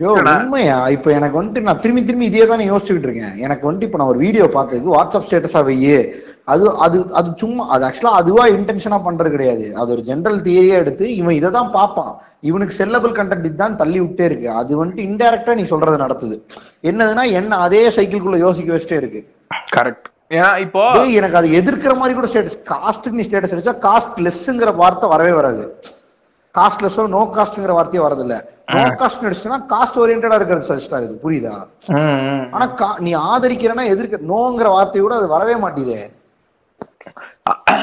யோ 0.00 0.10
உண்மையா? 0.34 0.78
இப்ப 0.94 1.10
எனக்கு 1.18 1.38
வந்துட்டு 1.38 1.66
நான் 1.66 1.82
திரும்பி 1.82 2.02
திரும்பி 2.08 2.30
இதே 2.30 2.46
தான் 2.50 2.70
யோசிச்சுக்கிட்டு 2.70 3.08
இருக்கேன். 3.08 3.36
எனக்கு 3.44 3.66
வந்துட்டு 3.68 3.88
இப்ப 3.88 3.98
நான் 4.00 4.12
ஒரு 4.14 4.20
வீடியோ 4.24 4.46
பார்த்ததுக்கு 4.56 4.96
வாட்ஸ்அப் 4.96 5.26
ஸ்டேட்டஸா 5.28 5.62
வையே. 5.68 5.98
அது 6.52 6.64
அது 6.84 6.98
அது 7.18 7.28
சும்மா 7.42 7.62
அது 7.74 7.84
ஆக்சுவலா 7.86 8.18
அதுவா 8.20 8.44
இன்டென்ஷனா 8.56 8.98
பண்றது 9.06 9.30
கிடையாது. 9.36 9.64
அது 9.80 9.88
ஒரு 9.94 10.02
ஜென்ரல் 10.10 10.38
தியரியா 10.48 10.76
எடுத்து 10.82 11.06
இவன் 11.20 11.38
இதை 11.38 11.50
தான் 11.56 11.72
பார்ப்பான். 11.78 12.12
இவனுக்கு 12.50 12.78
செல்லபிள் 12.80 13.16
கண்டென்ட் 13.18 13.48
இதுதான் 13.50 13.80
தள்ளி 13.80 13.98
விட்டே 14.02 14.26
இருக்கு. 14.28 14.48
அது 14.60 14.72
வந்துட்டு 14.80 15.06
இன்டைரக்டா 15.08 15.54
நீ 15.60 15.64
சொல்றது 15.72 15.98
நடத்துது. 16.04 16.36
என்னதுன்னா 16.90 17.24
என்ன 17.40 17.58
அதே 17.68 17.82
சைக்கிள்குள்ள 17.96 18.38
யோசிக்க 18.46 18.70
வச்சுட்டே 18.74 19.00
இருக்கு. 19.02 19.22
கரெக்ட் 19.76 20.04
ஏன்னா 20.30 20.58
இப்போ 20.58 20.90
டேய், 20.92 21.14
எனக்கு 21.14 21.36
அது 21.36 21.48
எதிர்க்கிற 21.48 21.96
மாதிரி 21.96 22.14
கூட 22.14 22.26
ஸ்டேட்டஸ் 22.26 22.60
காஸ்ட்டுக்கு 22.64 23.10
நீ 23.10 23.22
ஸ்டேட்டஸ் 23.22 23.56
அடிச்சா 23.56 23.74
காஸ்ட் 23.80 24.16
லெஸ்ஸுங்கிற 24.16 24.74
வார்த்தை 24.74 25.08
வரவே 25.08 25.32
வராது. 25.32 25.80
காஸ்ட் 26.58 26.82
லெஸ்ஸோ 26.82 27.08
நோ 27.08 27.32
காஸ்ட்ங்கிற 27.36 27.72
வார்த்தையே 27.72 28.06
வரது 28.06 28.20
இல்ல 28.20 28.50
நோ 28.72 28.82
காஸ்ட் 28.82 29.24
அடிச்சுன்னா 29.24 29.58
காஸ்ட் 29.68 29.98
ஓரியன்டா 29.98 30.34
இருக்கிறது 30.34 30.76
சஜஸ்ட் 30.76 30.94
ஆகுது. 30.94 31.20
புரியுதா. 31.24 31.54
ஆனா 32.52 32.74
கா- 32.76 32.98
நீ 32.98 33.14
ஆதரிக்கிறனா 33.14 33.86
எதிர்க்க 33.86 34.16
நோங்கிற 34.16 34.68
வார்த்தை 34.68 35.00
கூட 35.00 35.14
அது 35.14 35.28
வரவே 35.28 35.54
மாட்டேதே. 35.54 36.14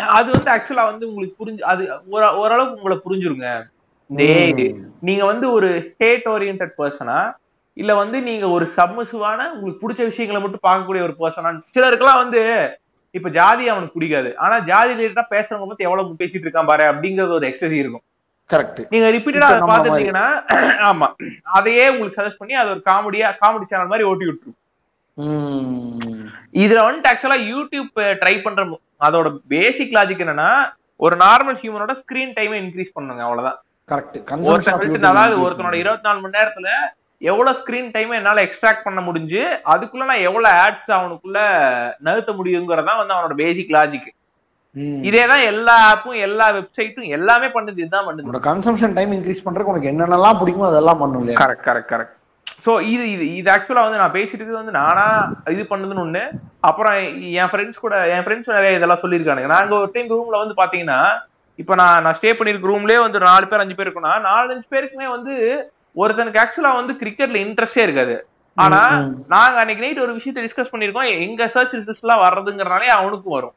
அது 0.07 0.32
வந்து 0.32 0.51
ஆக்சுவலா 0.51 0.84
வந்து 0.86 1.07
உங்களுக்கு 1.07 1.45
புரிஞ்சு 1.45 1.59
அது 1.59 1.84
ஒரு- 2.11 2.36
ஓரளவுக்கு 2.36 2.76
உங்களை 2.76 3.01
புரிஞ்சிருங்க. 3.05 3.64
டேய் 4.07 4.76
நீங்க 4.99 5.26
வந்து 5.26 5.51
ஒரு 5.51 5.95
ஹேட் 5.99 6.26
ஓரியன்ட் 6.26 6.68
பர்சனா 6.78 7.36
இல்ல 7.82 7.91
வந்து 8.01 8.17
நீங்க 8.30 8.45
ஒரு 8.55 8.65
சப்மிசிவான 8.78 9.39
உங்களுக்கு 9.53 9.82
பிடிச்ச 9.84 10.01
விஷயங்களை 10.09 10.39
மட்டும் 10.41 10.65
பார்க்கக்கூடிய 10.67 11.03
ஒரு 11.07 11.15
பர்சனா 11.21 11.51
சிலருக்கெல்லாம் 11.76 12.21
வந்து 12.24 12.41
இப்ப 13.17 13.30
ஜாதி 13.38 13.63
அவனுக்கு 13.71 13.95
பிடிக்காது. 13.97 14.30
ஆனா 14.43 14.55
ஜாதி 14.69 14.91
ரிலேட்டடா 14.97 15.26
பேசுறவங்க 15.34 15.67
பத்தி 15.69 15.88
எவ்வளவு 15.88 16.19
பேசிட்டு 16.21 16.45
இருக்கான் 16.47 16.69
பாரு 16.71 16.86
அப்படிங்கறது 16.91 17.38
ஒரு 17.39 17.47
எக்ஸ்ட்ரஸி 17.49 17.78
இருக்கும். 17.82 18.03
கரெக்ட் 18.49 18.80
நீங்க 18.93 19.07
ரிப்பீட்டடா 19.15 19.49
அதை 19.51 19.67
பாத்துட்டீங்கன்னா 19.71 20.28
ஆமா. 20.89 21.07
அதையே 21.57 21.86
உங்களுக்கு 21.93 22.17
சஜஸ்ட் 22.19 22.41
பண்ணி 22.41 22.55
அது 22.61 22.71
ஒரு 22.76 22.82
காமெடியா 22.89 23.28
காமெடி 23.41 23.67
சேனல் 23.71 23.91
மாதிரி 23.91 24.07
ஓட்டி 24.11 24.26
விட்டுரும். 24.30 24.59
இதுல 26.63 26.80
வந்துட்டு 26.86 27.11
ஆக்சுவலா 27.11 27.39
யூடியூப் 27.51 28.01
ட்ரை 28.24 28.36
பண்ற 28.45 28.63
அதோட 29.07 29.30
பேசிக் 29.53 29.95
லாஜிக் 29.97 30.24
என்னன்னா 30.26 30.49
ஒரு 31.05 31.15
நார்மல் 31.26 31.59
ஹியூமனோட 31.61 31.93
ஸ்கிரீன் 32.01 32.36
டைமை 32.39 32.57
இன்க்ரீஸ் 32.63 32.95
பண்ணுங்க 32.97 33.24
அவ்வளவுதான். 33.28 33.59
கரெக்ட் 33.91 34.45
ஒருத்தன் 34.51 35.09
அதாவது 35.13 35.38
ஒருத்தனோட 35.45 35.78
இருபத்தி 35.84 36.07
நாலு 36.07 36.19
மணி 36.24 36.38
நேரத்துல 36.39 36.69
எவ்வளவு 37.24 37.59
ஸ்கிரீன் 37.59 37.93
டைம் 37.95 38.17
என்னால 38.17 38.41
எக்ஸ்ட்ராக்ட் 38.47 38.86
பண்ண 38.88 39.01
முடிஞ்சு 39.07 39.41
அதுக்குள்ள 39.74 40.05
நான் 40.09 40.26
எவ்வளவு 40.30 40.59
ஆட்ஸ் 40.63 40.91
அவனுக்குள்ள 40.97 41.39
நகர்த்த 42.07 42.34
முடியுங்கிறதா 42.39 42.95
வந்து 43.01 43.15
அவனோட 43.15 43.36
பேசிக் 43.43 43.74
லாஜிக் 43.78 44.09
இதேதான் 45.07 45.45
எல்லா 45.51 45.74
ஆப்பும் 45.89 46.19
எல்லா 46.28 46.45
வெப்சைட்டும் 46.55 47.11
எல்லாமே 47.17 47.47
பண்ணுது 47.55 47.82
இதுதான் 47.82 48.07
பண்ணுது. 48.07 48.43
கன்சம்ஷன் 48.47 48.95
டைம் 48.97 49.11
இன்க்ரீஸ் 49.17 49.43
பண்றதுக்கு 49.45 49.74
உனக்கு 49.74 49.91
என்னென்னலாம் 49.91 50.39
பிடிக்குமோ 50.39 50.69
அதெல்லாம் 50.71 51.01
பண்ணும் 51.01 51.28
கரெக்ட் 51.41 51.65
கரெக்ட் 51.67 51.91
கரெக்ட் 51.93 52.15
சோ 52.65 52.74
இது 52.93 53.03
இது 53.13 53.26
இது 53.39 53.47
ஆக்சுவலா 53.53 53.84
வந்து 53.86 54.01
நான் 54.01 54.15
பேசிட்டு 54.17 54.57
வந்து 54.59 54.74
நானா 54.80 55.05
இது 55.53 55.63
பண்ணதுன்னு 55.71 56.03
ஒண்ணு. 56.05 56.24
அப்புறம் 56.69 56.95
என் 57.41 57.51
ஃப்ரெண்ட்ஸ் 57.51 57.84
கூட 57.84 57.95
என் 58.15 58.24
ஃப்ரெண்ட்ஸ் 58.26 58.55
நிறைய 58.57 58.78
இதெல்லாம் 58.78 59.01
சொல்லியிருக்கானுங்க. 59.03 59.49
நாங்க 59.55 59.74
ஒரு 59.80 59.89
டைம் 59.95 60.11
ரூம்ல 60.13 60.41
வந்து 60.43 60.55
பாத்தீங்கன்னா 60.61 60.99
இப்ப 61.59 61.76
நான் 61.82 62.03
நான் 62.05 62.17
ஸ்டே 62.19 62.32
பண்ணிருக்க 62.38 62.71
ரூம்லயே 62.71 62.99
வந்து 63.05 63.19
நாலு 63.30 63.47
பேர் 63.49 63.63
அஞ்சு 63.63 63.76
பேர் 63.78 63.88
இருக்குன்னா 63.88 64.13
நாலஞ்சு 64.30 64.67
பேருக்குமே 64.74 65.07
வந்து 65.15 65.34
ஒருத்தனுக்கு 65.98 66.46
ஆக்சுவலா 66.46 66.74
வந்து 66.74 66.94
கிரிக்கெட்ல 66.94 67.39
இன்ட்ரெஸ்டே 67.39 67.80
இருக்காது. 67.80 68.28
ஆனா. 68.56 68.89
நாங்க 69.28 69.60
அன்னைக்கு 69.60 69.86
நைட் 69.86 70.00
ஒரு 70.00 70.16
விஷயத்த 70.16 70.50
டிஸ்கஸ் 70.50 70.68
பண்ணிருக்கோம் 70.72 71.20
எங்க 71.20 71.48
சர்ச் 71.48 71.74
ரிசல்ட்ஸ் 71.74 72.00
எல்லாம் 72.02 72.24
வர்றதுங்கிறனாலே 72.24 72.86
அவனுக்கும் 72.86 73.34
வரும். 73.34 73.54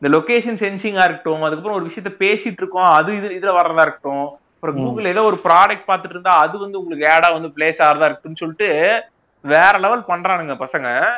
இந்த 0.00 0.18
லொகேஷன் 0.18 0.62
சென்சிங்கா 0.64 1.04
இருக்கட்டும் 1.04 1.42
அதுக்கப்புறம் 1.42 1.82
ஒரு 1.82 1.86
விஷயத்த 1.86 2.22
பேசிட்டு 2.22 2.56
இருக்கோம். 2.56 2.84
அது 2.84 3.16
இது 3.16 3.28
இதுல 3.28 3.56
வர்றதா 3.56 3.80
இருக்கட்டும். 3.80 4.24
அப்புறம். 4.24 4.76
கூகுள் 4.76 5.04
ஏதோ 5.04 5.22
ஒரு 5.22 5.40
ப்ராடக்ட் 5.44 5.82
பார்த்துட்டு 5.88 6.08
இருந்தா 6.08 6.38
அது 6.38 6.58
வந்து 6.58 6.78
உங்களுக்கு 6.78 7.14
ஏடா 7.14 7.28
வந்து 7.28 7.48
பிளேஸ் 7.48 7.82
ஆறதா 7.82 8.04
இருக்குன்னு 8.04 8.36
சொல்லிட்டு 8.36 9.00
வேற 9.40 9.78
லெவல் 9.78 10.04
பண்றானுங்க 10.08 10.64
பசங்க. 10.64 11.10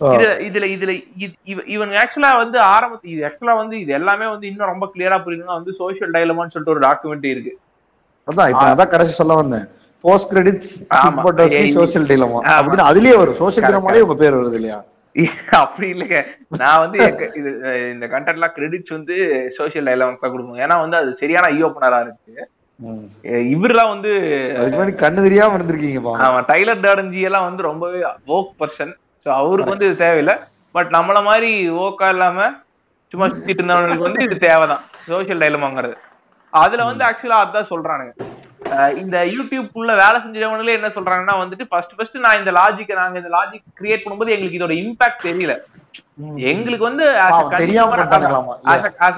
இதுல 0.00 0.38
இதுல 0.38 0.64
இதுல 0.64 1.04
இது- 1.18 1.32
இவ- 1.44 1.62
இவனுங்க 1.62 2.04
ஆக்சுவலா 2.04 2.36
வந்து 2.36 2.60
ஆரம்பத்து 2.60 3.08
இது 3.08 3.26
ஆக்சுவலா 3.26 3.56
வந்து 3.56 3.80
இது 3.80 3.92
எல்லாமே 3.92 4.26
வந்து 4.26 4.46
இன்னும் 4.46 4.66
ரொம்ப 4.66 4.90
கிளியரா 4.94 5.20
புரியணும்னா 5.20 5.44
வந்து 5.44 5.72
சோஷியல் 5.72 6.10
டைலமான்னு 6.10 6.50
சொல்லிட்டு 6.50 6.66
ஒரு 6.66 6.78
டாக்குமெண்ட் 6.78 7.24
இருக்கு. 7.24 7.58
அதான் 8.28 8.50
இப்ப 8.52 8.64
அதான் 8.72 8.92
கடைசி 8.94 9.12
சொல்ல 9.20 9.34
வந்தேன். 9.40 9.66
Post 10.04 10.30
credits 10.32 10.74
social 11.78 12.06
dilemma. 12.10 12.38
அப்படின்னு 12.58 12.88
அதுலயே 12.90 13.16
வரும். 13.20 13.38
Correct, 13.40 13.66
டிலமாலே 13.66 14.04
உங்க 14.06 14.16
பேர் 14.22 14.38
வருது 14.38 14.58
இல்லையா? 14.60 14.78
அப்படி 15.62 15.86
இல்லைங்க. 15.94 16.18
நான் 16.62 16.82
வந்து 16.84 16.98
இது 17.40 17.50
இந்த 17.94 18.06
கண்டென்ட்லாம் 18.14 18.54
கிரெடிட்ஸ் 18.56 18.94
வந்து 18.96 19.14
சோஷியல் 19.58 19.88
டைலமாக்கு 19.88 20.24
தான் 20.24 20.34
கொடுப்போம். 20.34 20.60
ஏன்னா 20.64 20.76
வந்து 20.84 20.96
அது 21.00 21.10
சரியான 21.22 21.48
ஐ 21.54 21.58
ஓப்பனரா 21.68 22.00
இருக்கு. 22.06 22.46
இவரெல்லாம் 23.54 23.92
வந்து 23.94 24.10
கண்ணு 25.02 25.24
தெரியாம 25.26 25.56
இருந்திருக்கீங்க. 25.58 26.00
ஆமா 26.26 26.38
டைலர் 26.50 26.84
டார்டன் 26.86 27.12
ஜி 27.14 27.26
எல்லாம் 27.28 27.48
வந்து 27.48 27.68
ரொம்பவே 27.70 27.98
ஓக் 28.36 28.54
பர்சன் 28.60 28.92
ஸோ 29.26 29.28
அவருக்கு 29.40 29.74
வந்து 29.74 29.88
இது 29.90 30.02
தேவையில்லை. 30.04 30.36
பட் 30.76 30.90
நம்மள 30.96 31.18
மாதிரி 31.30 31.50
ஓக்கா 31.84 32.08
இல்லாம 32.14 32.46
சும்மா 33.12 33.26
சுத்திட்டு 33.32 33.60
இருந்தவங்களுக்கு 33.60 34.08
வந்து 34.08 34.24
இது 34.28 34.38
தேவைதான். 34.48 34.82
சோஷியல் 35.10 35.42
டைலமாங்கிறது 35.44 35.96
அதுல 36.52 36.84
வந்து 36.88 37.04
ஆக்சுவலா 37.08 37.40
அதான் 37.44 37.70
சொல்றானுங்க. 37.72 38.12
இந்த 39.02 39.16
யூடியூப் 39.34 39.76
உள்ள 39.80 39.92
வேலை 40.00 40.16
செஞ்சவங்களே 40.24 40.76
என்ன 40.78 40.88
சொல்றாங்கன்னா 40.96 41.34
வந்துட்டு 41.40 41.64
ஃபர்ஸ்ட் 41.70 41.94
ஃபர்ஸ்ட் 41.96 42.24
நான் 42.24 42.40
இந்த 42.40 42.52
லாஜிக்கை 42.58 42.96
நாங்க 43.00 43.18
இந்த 43.18 43.30
லாஜிக் 43.36 43.64
கிரியேட் 43.80 44.04
பண்ணும்போது 44.04 44.34
எங்களுக்கு 44.34 44.58
இதோட 44.58 44.74
இம்பாக்ட் 44.82 45.26
தெரியல. 45.28 45.54
எங்களுக்கு 46.50 46.84
வந்து 46.88 47.04
ஆஸ் 47.24 47.38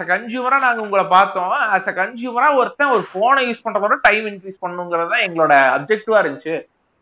அ 0.01 0.07
கன்சியூமரா 0.11 0.59
நாங்க 0.66 0.80
உங்களை 0.87 1.05
பார்த்தோம். 1.16 1.55
ஆஸ் 1.74 1.89
அ 1.89 1.95
கன்சியூமரா 2.01 2.49
ஒருத்தன் 2.61 2.95
ஒரு 2.97 3.05
போனை 3.14 3.43
யூஸ் 3.49 3.64
பண்றதோட 3.66 3.97
டைம் 4.09 4.26
இன்க்ரீஸ் 4.33 4.62
பண்ணுங்கிறது 4.64 5.12
தான் 5.14 5.24
எங்களோட 5.26 5.55
அப்ஜெக்டிவா 5.76 6.20
இருந்துச்சு. 6.22 6.55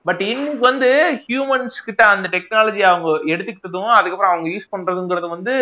பட் 0.06 0.22
இன்னைக்கு 0.30 0.64
வந்து 0.66 0.88
ஹியூமன்ஸ் 1.24 1.78
கிட்ட 1.86 2.02
அந்த 2.14 2.26
டெக்னாலஜி 2.34 2.82
அவங்க 2.90 3.08
எடுத்துக்கிட்டதும் 3.32 3.90
அதுக்கப்புறம் 3.98 4.32
அவங்க 4.32 4.48
யூஸ் 4.54 4.72
பண்றதுங்கிறது 4.74 5.28
வந்து 5.36 5.54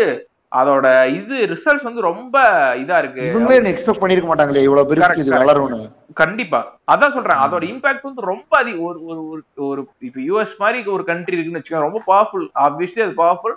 அதோட 0.52 0.86
இது 1.16 1.34
ரிசல்ட்ஸ் 1.50 1.86
வந்து 1.86 2.02
ரொம்ப 2.06 2.36
இதா 2.82 2.98
இருக்கு. 2.98 3.22
இவங்களே 3.30 3.70
எக்ஸ்பெக்ட் 3.72 4.02
பண்ணிருக்க 4.02 4.28
மாட்டாங்களே 4.28 4.62
இவ்வளவு 4.66 4.88
பெருசு 4.90 5.22
இது. 5.22 5.32
வளரும்னு 5.38 5.80
கண்டிப்பா. 6.20 6.60
அதான் 6.92 7.14
சொல்றேன் 7.16 7.42
அதோட 7.44 7.64
இம்பாக்ட் 7.70 8.06
வந்து 8.08 8.22
ரொம்ப 8.30 8.52
அதிக 8.58 8.78
ஒரு 8.88 8.98
ஒரு 9.08 9.42
ஒரு 9.68 9.80
இப்ப 10.00 10.20
யூஎஸ் 10.28 10.54
மாதிரி 10.60 10.88
ஒரு 10.96 11.04
கண்ட்ரி 11.10 11.36
இருக்குன்னு 11.36 11.60
வச்சுக்கோங்க 11.60 11.88
ரொம்ப 11.88 12.02
பவர்ஃபுல் 12.08 12.46
ஆப்வியஸ்லி 12.66 13.02
அது 13.06 13.14
பவர்ஃபுல் 13.20 13.56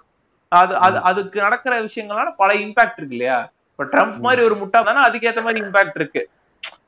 அது 0.51 0.73
அது 0.85 0.97
அதுக்கு 1.09 1.37
நடக்கிற 1.41 1.73
விஷயங்களால 1.81 2.29
பல 2.37 2.51
இம்பாக்ட் 2.63 2.97
இருக்கு 2.99 3.17
இல்லையா? 3.17 3.37
இப்ப 3.71 3.85
ட்ரம்ப் 3.93 4.17
மாதிரி 4.25 4.41
ஒரு 4.47 4.55
முட்டா 4.61 4.79
தானே 4.83 5.01
அதுக்கேத்த 5.07 5.41
மாதிரி 5.41 5.61
இம்பாக்ட் 5.63 5.99
இருக்கு. 5.99 6.21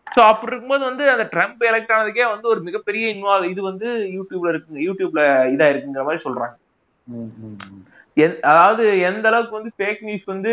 சோ 0.07 0.21
அப்படி 0.31 0.51
இருக்கும்போது 0.51 0.83
வந்து 0.89 1.03
அந்த 1.11 1.25
ட்ரம்ப் 1.31 1.63
எலெக்ட் 1.69 1.93
ஆனதுக்கே 1.95 2.25
வந்து 2.31 2.47
ஒரு 2.47 2.61
மிகப்பெரிய 2.61 3.13
இன்வால்வ் 3.13 3.51
இது 3.53 3.61
வந்து 3.69 3.87
யூடியூப்ல 4.17 4.51
இருக்கு 4.53 4.85
யூடியூப்ல 4.87 5.21
இதா 5.55 5.67
இருக்குங்கிற 5.71 6.03
மாதிரி 6.09 6.23
சொல்றாங்க. 6.25 6.55
அதாவது 8.41 8.99
எந்த 8.99 9.27
அளவுக்கு 9.27 9.55
வந்து 9.55 9.71
ஃபேக் 9.77 10.01
நியூஸ் 10.01 10.23
வந்து 10.25 10.51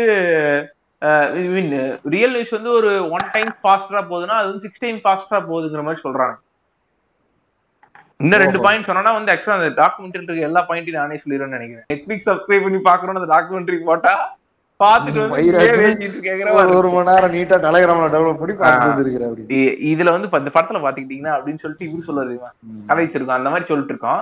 மீன் 1.53 1.99
ரியல் 2.03 2.31
நியூஸ் 2.31 2.49
வந்து 2.49 2.71
ஒரு 2.71 3.09
ஒன் 3.09 3.27
டைம் 3.31 3.51
ஃபாஸ்டரா 3.63 4.01
போகுதுன்னா 4.09 4.37
அது 4.39 4.47
வந்து 4.47 4.59
சிக்ஸ் 4.59 4.79
டைம் 4.79 4.97
ஃபாஸ்டரா 4.97 5.39
போகுதுங்கிற 5.49 5.83
மாதிரி 5.83 6.01
சொல்றாங்க. 6.03 6.35
இன்னும் 8.19 8.39
ரெண்டு. 8.39 8.59
பாயிண்ட் 8.61 8.85
சொன்னா 8.85 9.11
வந்து 9.11 9.33
ஆக்சுவலா 9.33 9.57
அந்த 9.59 9.69
டாக்குமெண்ட்ரி 9.81 10.21
இருக்க 10.21 10.49
எல்லா 10.49 10.65
பாயிண்ட்டையும் 10.69 11.01
நானே 11.01 11.21
சொல்லிடுறேன்னு 11.23 11.57
நினைக்கிறேன். 11.57 11.85
நெட்ஃபிளிக்ஸ் 11.93 12.29
சப்ஸ்கிரைப் 12.29 12.61
பண்ணி 12.61 12.77
பாக்கணும்னு 12.89 13.21
அந்த 13.21 13.33
டாக்குமெண்ட்ரி 13.35 13.83
போட்டா 13.83 14.35
இதுல 19.91 20.11
வந்து 20.11 20.27
இந்த 20.39 20.51
படத்துல 20.53 20.79
பாத்துக்கிட்டீங்கன்னா 20.85 21.33
அப்படின்னு 21.37 21.55
சொல்லிட்டு 21.55 21.87
இவரு 21.87 22.07
சொல்லுவாரு 22.07 22.33
இவன். 22.37 22.53
ம். 22.63 22.85
கலாய்ச்சிருக்கோம் 22.87 23.39
அந்த 23.39 23.49
மாதிரி 23.49 23.65
சொல்லிட்டு 23.65 23.93
இருக்கோம். 23.93 24.21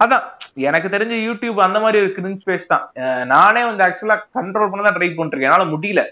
அதான் 0.00 0.24
எனக்கு 0.64 0.88
தெரிஞ்ச 0.88 1.14
யூடியூப் 1.26 1.64
அந்த 1.66 1.78
மாதிரி 1.80 1.98
ஒரு 2.02 2.12
கிரிஞ்ச் 2.16 2.42
ஸ்பேஸ் 2.42 2.70
தான். 2.72 2.84
நானே 3.32 3.64
வந்து 3.64 3.84
ஆக்சுவலா 3.86 4.18
கண்ட்ரோல் 4.36 4.70
பண்ண 4.70 4.84
தான் 4.86 4.96
ட்ரை 4.96 5.10
பண்ணிருக்கேன் 5.12 5.50
என்னால 5.50 5.66
முடியல. 5.72 6.02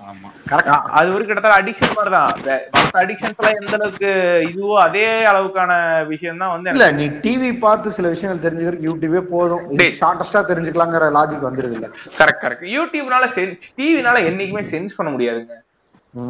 ஆமா 0.00 0.28
கரெக்ட் 0.48 0.70
அஹ் 0.72 0.88
அது 0.98 1.08
ஒரு 1.14 1.24
கிட்டத்தட்ட 1.26 1.58
அடிக்ஷன் 1.60 1.94
மாதிரி 1.96 2.10
தான். 2.14 2.32
மற்ற 2.74 2.96
அடிக்ஷன்ஸ் 3.02 3.38
எல்லாம் 3.40 3.58
எந்த 3.60 3.74
அளவுக்கு 3.78 4.10
இதுவோ 4.48 4.74
அதே 4.82 5.04
அளவுக்கான 5.30 5.70
விஷயம் 6.10 6.42
தான் 6.42 6.52
வந்து 6.54 6.72
இல்ல 6.74 6.88
நீ 6.98 7.06
டிவி 7.24 7.50
பார்த்து 7.58 7.94
சில 7.98 8.08
விஷயங்கள் 8.08 8.44
தெரிஞ்சுக்கிறதுக்கு 8.44 8.88
யூடியூபே 8.90 9.22
போதும். 9.32 9.64
டேய். 9.80 9.94
ஷார்டஸ்டா 10.00 10.42
தெரிஞ்சுக்கலாங்கிற 10.50 11.08
லாஜிக் 11.16 11.48
வந்துருது 11.48 11.76
இல்ல. 11.78 11.88
கரெக்ட் 12.18 12.42
கரெக்ட் 12.44 12.66
யூடியூப்னால 12.76 13.28
டிவினால 13.78 14.16
என்னைக்குமே 14.30 14.64
சென்ஸ் 14.74 14.98
பண்ண 14.98 15.10
முடியாதுங்க. 15.16 15.56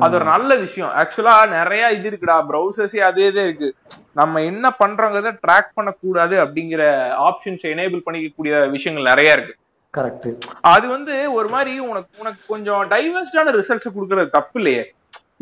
அது 0.05 0.14
ஒரு 0.18 0.24
நல்ல 0.24 0.51
விஷயம். 0.55 0.93
ஆக்சுவலா 1.01 1.34
நிறைய 1.49 1.91
இது 1.99 2.11
இருக்குடா 2.11 2.37
ப்ரௌசர்ஸே 2.51 3.01
அதே 3.09 3.26
இதே 3.26 3.43
இருக்கு. 3.43 3.68
நம்ம 4.12 4.43
என்ன 4.43 4.74
பண்றோங்கிறத 4.80 5.32
ட்ராக் 5.47 5.70
பண்ணக்கூடாது 5.74 6.37
அப்படிங்கிற 6.45 6.82
ஆப்ஷன்ஸ் 7.28 7.64
எனேபிள் 7.74 8.05
பண்ணிக்கக்கூடிய 8.07 8.70
விஷயங்கள் 8.70 9.11
நிறைய 9.12 9.37
இருக்கு. 9.37 9.55
கரெக்ட் 9.95 10.30
அது 10.61 10.87
வந்து 10.89 11.14
ஒரு 11.32 11.49
மாதிரி 11.49 11.74
உனக்கு 11.91 12.20
உனக்கு 12.22 12.41
கொஞ்சம் 12.47 12.82
டைவர்ஸ்டான 12.91 13.55
ரிசல்ட்ஸ் 13.59 13.95
கொடுக்கறது 13.97 14.30
தப்பு 14.30 14.59
இல்லையே. 14.61 14.82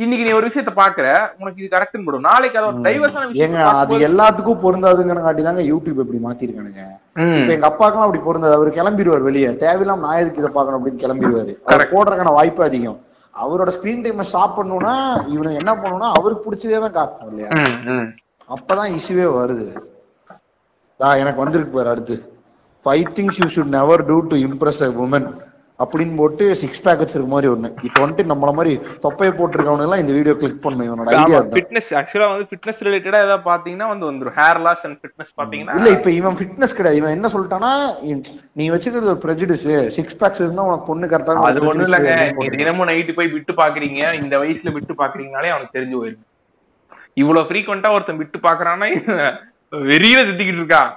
இன்னைக்கு 0.03 0.27
நீ 0.27 0.33
ஒரு 0.37 0.47
விஷயத்த 0.47 0.73
பாக்குற 0.77 1.07
உனக்கு 1.39 1.63
இது 1.63 1.69
கரெக்ட்னு 1.77 2.05
படும். 2.05 2.27
நாளைக்கு 2.29 2.59
அது 2.61 2.85
டைவர்ஸான 2.87 3.27
விஷயம் 3.31 3.77
அது 3.83 3.99
எல்லாத்துக்கும் 4.09 4.63
பொருந்தாதுங்கிறங்காட்டி 4.65 5.43
தாங்க 5.49 5.65
யூடியூப் 5.73 6.01
இப்படி 6.05 6.21
மாத்திருக்கானுங்க. 6.27 6.85
இப்ப 7.41 7.53
எங்க 7.57 7.69
அப்பாக்கெல்லாம் 7.71 8.07
அப்படி 8.07 8.23
பொருந்தாது. 8.29 8.57
அவர் 8.59 8.77
கிளம்பிடுவார் 8.79 9.27
வெளியே. 9.31 9.51
தேவையில்லாம 9.65 10.05
நான் 10.07 10.21
எதுக்கு 10.23 10.43
இதை 10.43 10.53
பார்க்கணும் 10.59 10.81
அப்படின்னு 10.81 11.05
கிளம்பிடுவாரு. 11.05 11.55
போடுறதுக்கான 11.95 12.37
வாய்ப்பு 12.39 12.65
அதிகம். 12.71 12.99
அவரோட 13.35 13.71
ஸ்கிரீன் 13.77 14.03
டைம் 14.03 14.23
ஸ்டாப் 14.25 14.59
பண்ணணும்னா 14.59 14.95
இவனுக்கு 15.35 15.61
என்ன 15.63 15.73
பண்ணணும்னா 15.75 16.09
அவருக்கு 16.15 16.45
பிடிச்சதே 16.45 16.79
தான் 16.79 16.97
காட்டணும் 16.99 17.31
இல்லையா? 17.33 17.49
அப்பதான் 18.49 18.95
இஷ்யூவே 18.99 19.27
வருது. 19.37 19.67
எனக்கு 21.23 21.43
வந்திருக்கு 21.43 21.73
பாரு 21.73 21.89
அடுத்து. 21.89 22.17
Five 22.87 23.09
things 23.17 23.41
you 23.41 23.47
should 23.55 23.75
never 23.75 24.03
do 24.07 24.17
to 24.31 24.37
impress 24.47 24.83
a 24.83 24.91
woman 25.05 25.29
அப்படின்னு 25.83 26.15
போட்டு 26.19 26.45
சிக்ஸ் 26.61 26.83
பேக் 26.83 27.01
வச்சிருக்க 27.03 27.31
மாதிரி 27.33 27.49
ஒண்ணு. 27.53 27.69
இப்போ 27.87 27.99
வந்துட்டு 28.03 28.25
நம்மள 28.33 28.51
மாதிரி 28.59 28.73
தொப்பையை 29.05 29.33
போட்டிருக்கவனு 29.39 29.85
எல்லாம் 29.87 30.03
இந்த 30.03 30.13
வீடியோ 30.17 30.35
கிளிக் 30.41 30.61
பண்ணும் 30.65 30.87
இவனோட 30.89 31.15
ஐடியா 31.21 31.39
ஃபிட்னஸ் 31.55 31.91
ஆக்சுவலா 32.01 32.29
வந்து 32.33 32.47
ஃபிட்னஸ் 32.51 32.83
ரிலேட்டடா 32.87 33.21
ஏதாவது 33.27 33.45
பாத்தீங்கன்னா 33.49 33.89
வந்து 33.93 34.07
வந்துரும். 34.11 34.37
ஹேர் 34.41 34.61
லாஸ் 34.67 34.85
அண்ட் 34.89 34.99
ஃபிட்னஸ் 35.01 35.33
பாத்தீங்கன்னா 35.41 35.79
இல்ல 35.81 35.91
இப்ப 35.97 36.11
இவன் 36.19 36.39
ஃபிட்னஸ் 36.41 36.77
கிடையாது. 36.79 37.01
இவன் 37.01 37.15
என்ன 37.17 37.31
சொல்லிட்டானா 37.35 37.73
நீ 38.61 38.67
வச்சுக்கிறது 38.75 39.13
ஒரு 39.15 39.23
prejudice. 39.27 39.67
சிக்ஸ் 39.97 40.19
பேக்ஸ் 40.23 40.45
இருந்தா 40.45 40.69
உனக்கு 40.69 40.89
பொண்ணு 40.91 41.11
கரெக்டா 41.15 41.49
அது 41.51 41.67
ஒண்ணும் 41.73 41.89
இல்லங்க. 41.89 42.15
தினமும் 42.61 42.89
நைட்டு 42.93 43.19
போய் 43.19 43.35
விட்டு 43.35 43.55
பாக்குறீங்க. 43.63 44.01
இந்த 44.23 44.35
வயசுல 44.45 44.77
விட்டு 44.79 44.97
பாக்குறீங்கனாலே 45.03 45.53
அவனுக்கு 45.55 45.77
தெரிஞ்சு 45.79 45.99
போயிருக்கு 46.01 46.31
இவ்வளவு 47.23 47.49
ஃப்ரீக்வெண்டா 47.49 47.95
ஒருத்தன் 47.97 48.23
விட்டு 48.23 48.39
பாக்குறான்னா 48.49 48.87
வெறியில 49.91 50.23
சுத்திக்கிட்டு 50.31 50.63
இருக்கான். 50.63 50.91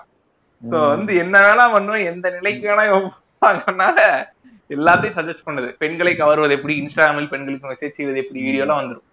சோ 0.63 0.77
வந்து 0.93 1.11
என்ன 1.25 1.35
வேணா 1.47 1.65
பண்ணுவேன் 1.73 2.09
எந்த 2.13 2.27
நிலைக்கு 2.39 2.65
வேணா 2.71 2.85
பாக்கறனால 3.43 3.99
எல்லாத்தையும் 4.69 5.17
சஜஸ்ட் 5.17 5.45
பண்ணுது. 5.45 5.69
பெண்களை 5.81 6.15
கவர்வது 6.15 6.55
எப்படி? 6.57 6.73
இன்ஸ்டாகிராமில் 6.81 7.29
பெண்களுக்கு 7.33 7.69
மெசேஜ் 7.71 7.97
செய்வது 7.99 8.21
எப்படி? 8.23 8.41
வீடியோ 8.47 8.63
எல்லாம் 8.65 8.81
வந்துரும். 8.81 9.05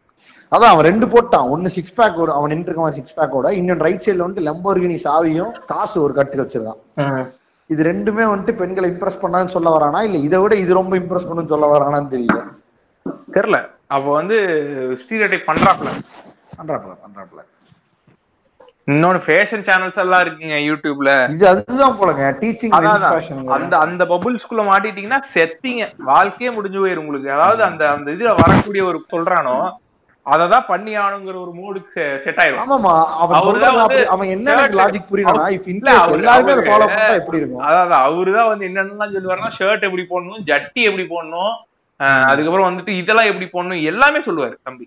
அதான் 0.53 0.73
அவன் 0.75 0.87
ரெண்டு 0.91 1.07
போட்டான். 1.07 1.49
ஒன்னு 1.55 1.69
சிக்ஸ் 1.77 1.95
பேக் 1.95 2.19
ஒரு 2.25 2.33
அவன் 2.33 2.53
நின்று 2.53 2.93
சிக்ஸ் 2.99 3.17
பேக்கோட 3.19 3.51
இன்னொன்று 3.61 3.87
ரைட் 3.87 4.05
சைடுல 4.07 4.27
வந்துட்டு 4.27 4.47
லம்போர்கினி 4.49 4.99
சாவியும் 5.07 5.53
காசு 5.67 5.97
ஒரு 6.03 6.15
கட்டு 6.15 6.43
வச்சிருக்கான். 6.43 6.81
இது 7.71 7.83
ரெண்டுமே 7.85 8.25
வந்துட்டு 8.33 8.53
பெண்களை 8.61 8.91
இம்ப்ரெஸ் 8.91 9.23
பண்ணான்னு 9.23 9.55
சொல்ல 9.57 9.69
வரானா? 9.77 10.01
இல்ல 10.09 10.19
இதை 10.29 10.39
விட 10.41 10.55
இது 10.65 10.79
ரொம்ப 10.81 10.95
இம்ப்ரெஸ் 10.97 11.29
பண்ணுன்னு 11.29 11.53
சொல்ல 11.55 11.67
வரானான்னு 11.75 12.13
தெரியல. 12.15 12.41
தெரியல. 13.37 13.59
அப்ப 13.95 14.07
வந்து 14.19 14.37
ஸ்டீரியோடைப் 15.03 15.49
பண்றாப்ல 15.51 15.91
பண்றாப்ல 16.59 16.93
பண்றாப்ல 17.05 17.41
இன்னொன்னு 18.89 19.21
ஃபேஷன் 19.25 19.63
சேனல்ஸ் 19.65 19.99
எல்லாம் 19.99 20.23
இருக்குங்க 20.23 20.57
யூடியூப்ல 20.65 21.11
இது 21.31 21.45
அதுதான் 21.49 21.95
போலங்க 21.99 22.25
டீச்சிங் 22.41 22.75
அதான் 22.79 22.97
அதான். 22.97 23.15
அந்த 23.57 23.75
அந்த 23.79 24.03
பபுள்ஸ்குள்ள 24.05 24.63
மாட்டிட்டீங்கன்னா 24.67 25.21
செத்தீங்க. 25.31 25.85
வாழ்க்கையே 26.05 26.51
முடிஞ்சு 26.51 26.79
போயிரும் 26.81 27.03
உங்களுக்கு. 27.03 27.31
அதாவது 27.33 27.63
அந்த 27.65 27.91
அந்த 27.91 28.11
இதுல 28.11 28.33
வரக்கூடிய 28.41 28.85
ஒரு 28.85 29.01
சொல்றானோ 29.13 29.57
அததான் 30.27 30.67
பண்ணி 30.67 30.93
ஆகணுங்கிற 30.97 31.37
ஒரு 31.41 31.53
மூடுக்கு 31.55 32.03
செட் 32.23 32.39
ஆயிரும். 32.39 32.61
ஆமாமா 32.63 32.93
அவன் 33.17 33.37
அவன் 34.11 34.29
என்ன 34.29 34.47
லாஜிக் 34.77 35.09
புரியலனா 35.11 35.43
அவரு- 35.97 36.19
எல்லாருமே 36.19 36.53
அதை 36.53 36.63
ஃபாலோ 36.65 36.87
பண்ணா 36.89 37.15
எப்படி 37.15 37.39
இருக்கும்? 37.39 37.65
அதாவது 37.65 37.95
அவருதான் 38.05 38.49
வந்து 38.49 38.67
என்னென்னலாம் 38.67 39.15
சொல்லுவாருன்னா 39.17 39.53
ஷர்ட் 39.59 39.87
எப்படி 39.89 40.07
போடணும் 40.11 40.43
ஜட்டி 40.47 40.83
எப்படி 40.83 41.07
போடணும் 41.07 41.53
அதுக்கப்புறம் 42.27 42.69
வந்துட்டு 42.69 42.93
இதெல்லாம் 43.01 43.27
எப்படி 43.27 43.49
போடணும் 43.49 43.83
எல்லாமே 43.85 44.21
சொல்லுவாரு 44.21 44.57
தம்பி. 44.63 44.87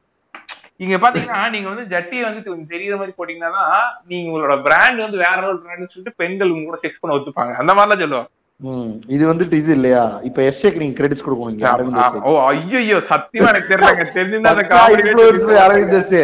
இங்க 0.79 0.95
பாத்தீங்கன்னா 1.03 1.41
நீங்க 1.53 1.67
வந்து 1.71 1.85
ஜட்டியை 1.93 2.23
வந்து 2.25 2.41
தெரியுற 2.73 2.95
மாதிரி 2.99 3.13
போட்டீங்கன்னா 3.19 3.63
நீங்க 4.09 4.25
உங்களோட 4.31 4.55
பிராண்ட் 4.65 5.05
வந்து 5.05 5.17
வேற 5.25 5.39
ஒரு 5.51 5.59
பிராண்ட் 5.63 5.93
சொல்லிட்டு 5.93 6.19
பெண்கள் 6.21 6.51
உங்க 6.55 6.65
கூட 6.69 6.79
செக்ஸ் 6.83 7.01
பண்ண 7.01 7.15
ஒத்துப்பாங்க. 7.17 7.53
அந்த 7.61 7.71
மாதிரிலாம் 7.77 8.03
சொல்லுவாங்க. 8.03 8.31
இது 9.15 9.23
வந்துட்டு 9.29 9.55
இது 9.61 9.71
இல்லையா? 9.77 10.03
இப்ப 10.27 10.39
எஸ்ஏக்கு 10.49 10.81
நீங்க 10.83 10.95
கிரெடிட்ஸ் 10.99 11.25
கொடுக்கணும் 11.25 12.23
ஓ 12.29 12.31
ஐயோ 12.51 12.99
சத்தியமா 13.11 13.49
எனக்கு 13.51 13.71
தெரியலங்க 13.73 14.05
தெரிஞ்சிருந்தா 14.15 15.59
அரவிந்த் 15.65 16.15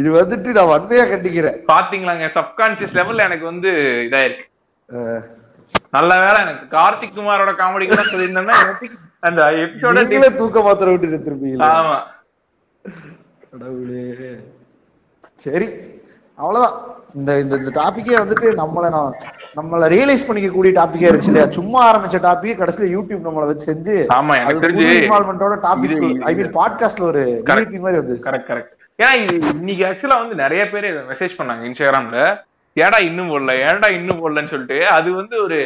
இது 0.00 0.08
வந்துட்டு 0.18 0.56
நான் 0.58 0.70
வன்மையா 0.72 1.04
கண்டிக்கிறேன். 1.12 1.56
பாத்தீங்களாங்க 1.72 2.28
சப்கான்சியஸ் 2.38 2.96
லெவல்ல 2.98 3.28
எனக்கு 3.28 3.46
வந்து 3.52 3.70
இதாயிருக்கு. 4.08 4.46
நல்ல 5.96 6.12
வேளை 6.24 6.38
எனக்கு 6.44 6.66
கார்த்திக் 6.76 7.16
குமாரோட 7.18 7.52
காமெடி 7.62 7.88
சொல்லியிருந்தேன்னா 8.12 8.58
அந்த 9.28 9.40
எபிசோட 9.64 10.30
தூக்க 10.42 10.60
மாத்திர 10.68 10.92
விட்டு 10.92 11.12
செத்துருப்பீங்களா. 11.14 11.70
ஆமா. 11.80 11.98
கடவுளே. 13.52 14.04
சரி 15.36 15.66
அவ்வளவுதான். 16.38 16.76
இந்த 17.14 17.30
இந்த 17.40 17.54
இந்த 17.56 17.70
டாபிக்கே 17.76 18.16
வந்துட்டு 18.18 18.48
நம்மள 18.58 18.88
நான் 18.90 19.12
நம்மள 19.56 19.86
ரியலைஸ் 19.94 20.26
பண்ணிக்க 20.26 20.48
கூடிய 20.50 20.72
டாபிக்கே 20.78 21.08
இருந்துச்சு 21.08 21.30
இல்லையா? 21.32 21.46
சும்மா 21.50 21.80
ஆரம்பிச்ச 21.88 22.18
டாபிக் 22.26 22.60
கடைசியில 22.60 22.88
யூடியூப் 22.94 23.26
நம்மள 23.26 23.46
வச்சு 23.46 23.68
செஞ்சு 23.70 23.94
ஆமா 24.16 24.34
எனக்கு 24.40 24.64
தெரிஞ்சு 24.64 24.84
இன்வால்மெண்டோட 24.98 25.56
டாபிக் 25.64 25.94
ஐ 26.24 26.34
மீன் 26.34 26.52
பாட்காஸ்ட்ல 26.58 27.06
ஒரு 27.10 27.22
Correct. 27.48 27.68
VIP 27.68 27.80
மாதிரி 27.80 28.00
வந்து 28.02 28.16
கரெக்ட் 28.26 28.50
கரெக்ட் 28.50 28.74
ஏன்னா 28.98 29.12
இன்னைக்கு 29.54 29.84
ஆக்சுவலா 29.84 30.18
வந்து 30.20 30.34
நிறைய 30.34 30.62
பேர் 30.70 30.88
மெசேஜ் 31.10 31.38
பண்ணாங்க 31.38 31.64
இன்ஸ்டாகிராம்ல 31.64 32.20
ஏடா 32.76 32.98
இன்னும் 33.00 33.30
போடல? 33.30 33.52
ஏடா 33.66 33.88
இன்னும் 33.90 34.20
போடலன்னு 34.22 34.52
சொல்லிட்டு. 34.52 34.86
அது 34.88 35.08
வந்து 35.12 35.36
ஒரு 35.42 35.58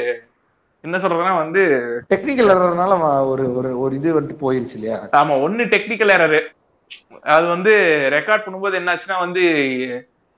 என்ன 0.84 0.96
சொல்றதுன்னா 0.98 1.36
வந்து 1.36 1.62
டெக்னிக்கல் 2.10 2.52
எரர்னால 2.54 2.94
ஒரு 3.32 3.44
ஒரு 3.80 3.92
இது 3.94 4.18
வந்துட்டு 4.18 4.42
போயிருச்சு 4.42 4.74
இல்லையா? 4.74 4.98
ஆமா 5.20 5.34
ஒண்ணு 5.44 5.64
டெக்னிக்கல் 5.74 6.14
எரரு 6.16 6.40
அது 7.32 7.46
வந்து 7.48 7.72
ரெக்கார்ட் 8.14 8.44
பண்ணும்போது 8.44 8.78
என்னாச்சுன்னா 8.80 9.18
வந்து 9.20 9.42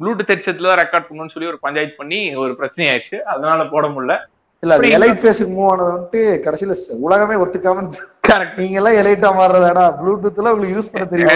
ப்ளூடூத் 0.01 0.31
ஹெட்செட்ல 0.31 0.71
தான் 0.71 0.81
ரெக்கார்ட் 0.81 1.09
பண்ணணும்னு 1.09 1.35
சொல்லி 1.35 1.51
ஒரு 1.51 1.61
பஞ்சாயத்து 1.63 2.01
பண்ணி 2.01 2.21
ஒரு 2.45 2.53
பிரச்சனை 2.61 2.87
ஆயிடுச்சு 2.89 3.19
அதனால 3.33 3.67
போட 3.75 3.87
முடியல. 3.89 4.15
இல்ல 4.63 4.77
அது 4.77 4.91
எலைட் 4.97 5.21
ஃபேஸுக்கு 5.23 5.55
மூவ் 5.55 5.71
ஆனது 5.71 5.89
வந்துட்டு 5.89 6.21
கடைசியில 6.45 6.75
உலகமே 7.07 7.37
ஒத்துக்காம 7.43 7.83
கரெக்ட் 8.29 8.61
நீங்க 8.61 8.77
எல்லாம் 8.81 8.99
எலைட்டா 9.01 9.31
மாறுறதாடா 9.39 9.85
ப்ளூடூத்ல 9.99 10.53
உங்களுக்கு 10.53 10.77
யூஸ் 10.77 10.93
பண்ண. 10.93 11.07
தெரியும்? 11.07 11.33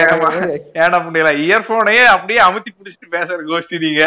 ஏடா 0.83 0.99
முடியல 1.05 1.31
இயர்போனையே 1.43 2.03
அப்படியே 2.15 2.39
அமுத்தி 2.47 2.71
புடிச்சிட்டு 2.71 3.13
பேசுற 3.15 3.37
கோஷ்டி 3.51 3.79
நீங்க. 3.85 4.03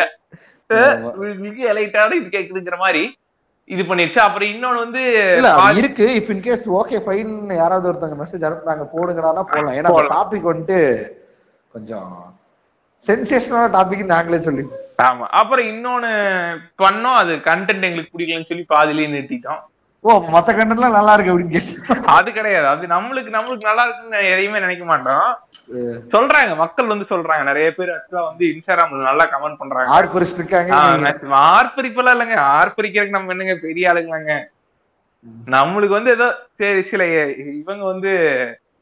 மிக 1.44 1.56
எலைட்டான 1.72 2.16
இது 2.20 2.28
கேக்குதுங்கிற 2.34 2.76
மாதிரி 2.78 3.02
இது 3.64 3.82
பண்ணிருச்சு 3.82 4.18
அப்புறம் 4.18 4.48
இன்னொன்னு 4.48 4.82
வந்து 4.84 5.02
இருக்கு. 5.76 6.14
இப் 6.14 6.30
இன் 6.30 6.40
கேஸ் 6.40 6.70
ஓகே 6.70 6.98
ஃபைன் 7.04 7.54
யாராவது 7.56 7.86
ஒருத்தங்க 7.90 8.16
மெசேஜ் 8.22 8.46
அனுப்புனாங்க 8.48 8.86
போடுங்கடானா 8.94 9.42
போடலாம். 9.50 9.76
ஏன்னா. 9.78 9.92
டாபிக் 10.16 10.48
வந்துட்டு 10.52 10.78
கொஞ்சம் 11.72 12.10
சென்சேஷனான 13.06 13.68
டாபிக் 13.76 14.04
நாங்களே 14.04 14.40
சொல்லி 14.40 14.64
ஆமா. 15.02 15.26
அப்புறம் 15.40 15.66
இன்னொன்னு 15.66 16.10
பண்ணோம். 16.82 17.18
அது 17.22 17.32
கண்டென்ட் 17.50 17.86
எங்களுக்கு 17.88 18.18
பிடிக்கலன்னு 18.18 18.50
சொல்லி 18.50 18.64
பாதிலேயே 18.64 19.08
நிறுத்திட்டோம். 19.14 19.62
ஓ 20.00 20.10
மத்த 20.32 20.50
கண்டென்ட்லாம் 20.58 20.98
நல்லா 20.98 21.12
இருக்கு 21.14 21.38
அப்படின்னு 21.38 21.62
அது 22.16 22.32
கிடையாது. 22.32 22.66
அது 22.66 22.86
நம்மளுக்கு 22.86 23.32
நம்மளுக்கு 23.38 23.68
நல்லா 23.70 23.84
இருக்குன்னு 23.84 24.30
எதையுமே 24.30 24.58
நினைக்க 24.58 24.84
மாட்டோம். 24.84 25.28
சொல்றாங்க 26.10 26.56
மக்கள் 26.56 26.86
வந்து 26.86 27.16
சொல்றாங்க. 27.16 27.42
நிறைய 27.42 27.74
பேர் 27.74 27.88
ஆக்சுவலா 27.88 28.24
வந்து 28.24 28.46
இன்ஸ்டாகிராம்ல 28.46 29.02
நல்லா 29.02 29.24
கமெண்ட் 29.24 29.56
பண்றாங்க. 29.56 29.92
ஆஹ் 30.74 31.00
ஆர்ப்பரிப்பெல்லாம் 31.30 32.16
இல்லைங்க. 32.16 32.36
ஆர்ப்பரிக்கிறதுக்கு 32.36 33.08
நம்ம 33.08 33.30
என்னங்க 33.30 33.58
பெரிய 33.62 33.92
ஆளுங்களாங்க? 33.92 34.50
நம்மளுக்கு 35.46 35.88
வந்து 35.88 36.10
ஏதோ 36.10 36.38
சரி 36.54 36.82
சில 36.82 37.04
இவங்க 37.36 37.84
வந்து 37.84 38.12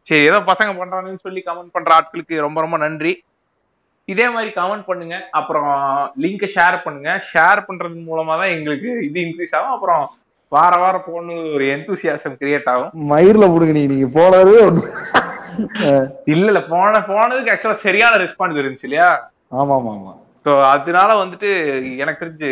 சரி 0.02 0.24
ஏதோ 0.24 0.38
பசங்க 0.38 0.70
பண்றாங்கன்னு 0.74 1.18
சொல்லி 1.18 1.42
கமெண்ட் 1.46 1.72
பண்ற 1.72 1.94
ஆட்களுக்கு 1.94 2.40
ரொம்ப 2.40 2.60
ரொம்ப 2.60 2.76
நன்றி. 2.76 3.22
இதே 4.04 4.28
மாதிரி 4.28 4.50
கமெண்ட் 4.50 4.84
பண்ணுங்க. 4.86 5.28
அப்புறம் 5.30 6.12
லிங்கை 6.20 6.48
ஷேர் 6.54 6.82
பண்ணுங்க. 6.82 7.24
ஷேர் 7.34 7.64
பண்றது 7.68 8.06
மூலமா 8.10 8.26
தான் 8.26 8.48
எங்களுக்கு 8.48 9.04
இது 9.04 9.20
இன்க்ரீஸ் 9.20 9.54
ஆகும். 9.54 9.70
அப்புறம் 9.70 10.10
வார 10.52 10.72
வாரம் 10.78 11.04
போகணும் 11.04 11.42
ஒரு 11.54 11.64
எந்தூசியாசம் 11.74 12.38
கிரியேட் 12.38 12.70
ஆகும். 12.72 12.92
மயிர்ல 13.10 13.44
புடுங்க 13.48 13.74
நீங்க 13.76 14.06
ஒண்ணு 14.62 14.82
அஹ், 15.86 16.06
இல்ல 16.26 16.46
இல்ல 16.46 16.60
போன 16.68 17.00
போனதுக்கு 17.08 17.52
ஆக்சுவலா 17.52 17.82
சரியான 17.82 18.18
ரெஸ்பான்ஸ் 18.22 18.60
இருந்துச்சு 18.60 18.88
இல்லையா? 18.88 19.08
ஆமா 19.52 19.74
ஆமா 19.76 19.92
ஆமா 19.94 20.12
ஸோ 20.46 20.52
அதனால 20.70 21.10
வந்துட்டு 21.20 21.50
எனக்கு 21.98 22.22
தெரிஞ்சு 22.22 22.50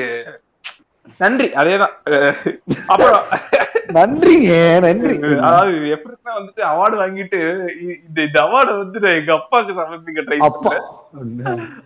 நன்றி 1.20 1.46
அதேதான். 1.58 1.94
அப்புறம் 2.88 3.22
நன்றிங்க 3.94 4.50
நன்றி. 4.78 5.14
அதாவது 5.40 5.76
எப்படின்னா 5.94 6.32
வந்துட்டு 6.36 6.62
அவார்டு 6.68 6.96
வாங்கிட்டு 7.00 7.38
இந்த 8.04 8.18
இந்த 8.22 8.38
அவார்டு 8.42 8.72
வந்து 8.76 9.02
நான் 9.04 9.18
எங்க 9.20 9.32
அப்பாவுக்கு 9.36 9.78
சமர்ப்பிக்க 9.78 10.24
ட்ரை 10.26 10.38
அப்பா. 10.48 10.72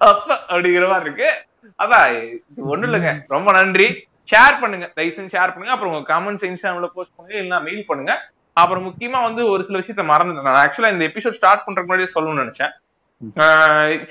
அப்பா. 0.07 0.35
அப்படிங்கிற 0.51 0.89
மாதிரி 0.89 1.07
இருக்கு. 1.07 1.31
அதான் 1.79 2.09
இது 2.49 2.67
ஒண்ணும் 2.67 2.89
இல்லைங்க. 2.89 3.13
ரொம்ப 3.29 3.53
நன்றி. 3.53 3.87
ஷேர் 4.31 4.61
பண்ணுங்க. 4.63 4.87
தயவு 4.99 5.17
செஞ்சு 5.17 5.35
ஷேர் 5.37 5.53
பண்ணுங்க. 5.53 5.75
அப்புறம் 5.75 5.93
உங்க 5.93 6.07
கமெண்ட்ஸ் 6.13 6.47
இன்ஸ்டாகிராம்ல 6.51 6.91
போஸ்ட் 6.97 7.15
பண்ணுங்க. 7.17 7.35
இல்லைன்னா 7.39 7.61
மெயில் 7.69 7.89
பண்ணுங்க. 7.91 8.15
அப்புறம் 8.63 8.87
முக்கியமா 8.89 9.21
வந்து 9.27 9.43
ஒரு 9.53 9.63
சில 9.67 9.79
விஷயத்த 9.81 10.05
மறந்துட்டேன் 10.13 10.49
நான். 10.49 10.63
ஆக்சுவலா 10.65 10.93
இந்த 10.95 11.05
எபிசோட் 11.11 11.39
ஸ்டார்ட் 11.39 11.65
பண்றதுக்கு 11.67 11.91
முன்னாடியே 11.91 12.15
சொல்லணும்னு 12.15 12.45
நினைச்சேன். 12.45 12.73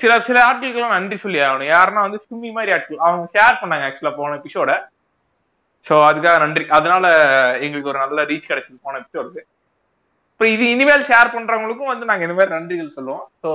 சில 0.00 0.12
சில 0.26 0.38
ஆட்களுக்கெல்லாம் 0.48 0.96
நன்றி 0.96 1.16
சொல்லி 1.24 1.40
ஆகணும் 1.46 1.70
யாருன்னா 1.74 2.02
வந்து 2.06 2.20
சும்மி 2.26 2.50
மாதிரி 2.56 2.72
ஆட்கள் 2.76 3.04
அவங்க 3.06 3.24
ஷேர் 3.36 3.60
பண்ணாங்க 3.62 3.86
ஆக்சுவலா 3.88 4.12
போன 4.18 4.36
எபிசோட 4.40 4.70
சோ 5.86 5.94
அதுக்காக 6.08 6.36
நன்றி. 6.44 6.64
அதனால 6.76 7.06
எங்களுக்கு 7.64 7.92
ஒரு 7.92 8.00
நல்ல 8.04 8.24
ரீச் 8.30 8.50
கிடைச்சது 8.50 8.78
போன 8.86 9.00
எபிசோடுக்கு 9.02 9.42
இப்போ 10.32 10.46
இது 10.54 10.64
இனிமேல் 10.74 11.08
ஷேர் 11.08 11.34
பண்றவங்களுக்கும் 11.34 11.92
வந்து 11.92 12.08
நாங்க 12.10 12.24
இந்த 12.26 12.36
மாதிரி 12.36 12.54
நன்றிகள் 12.56 12.94
சொல்லுவோம். 12.98 13.24
So 13.42 13.48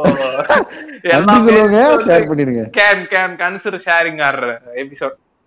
can 2.79 3.05
can 3.13 3.37
consider 3.43 3.83
sharing 3.87 4.21
our 4.27 4.41
episode 4.83 5.17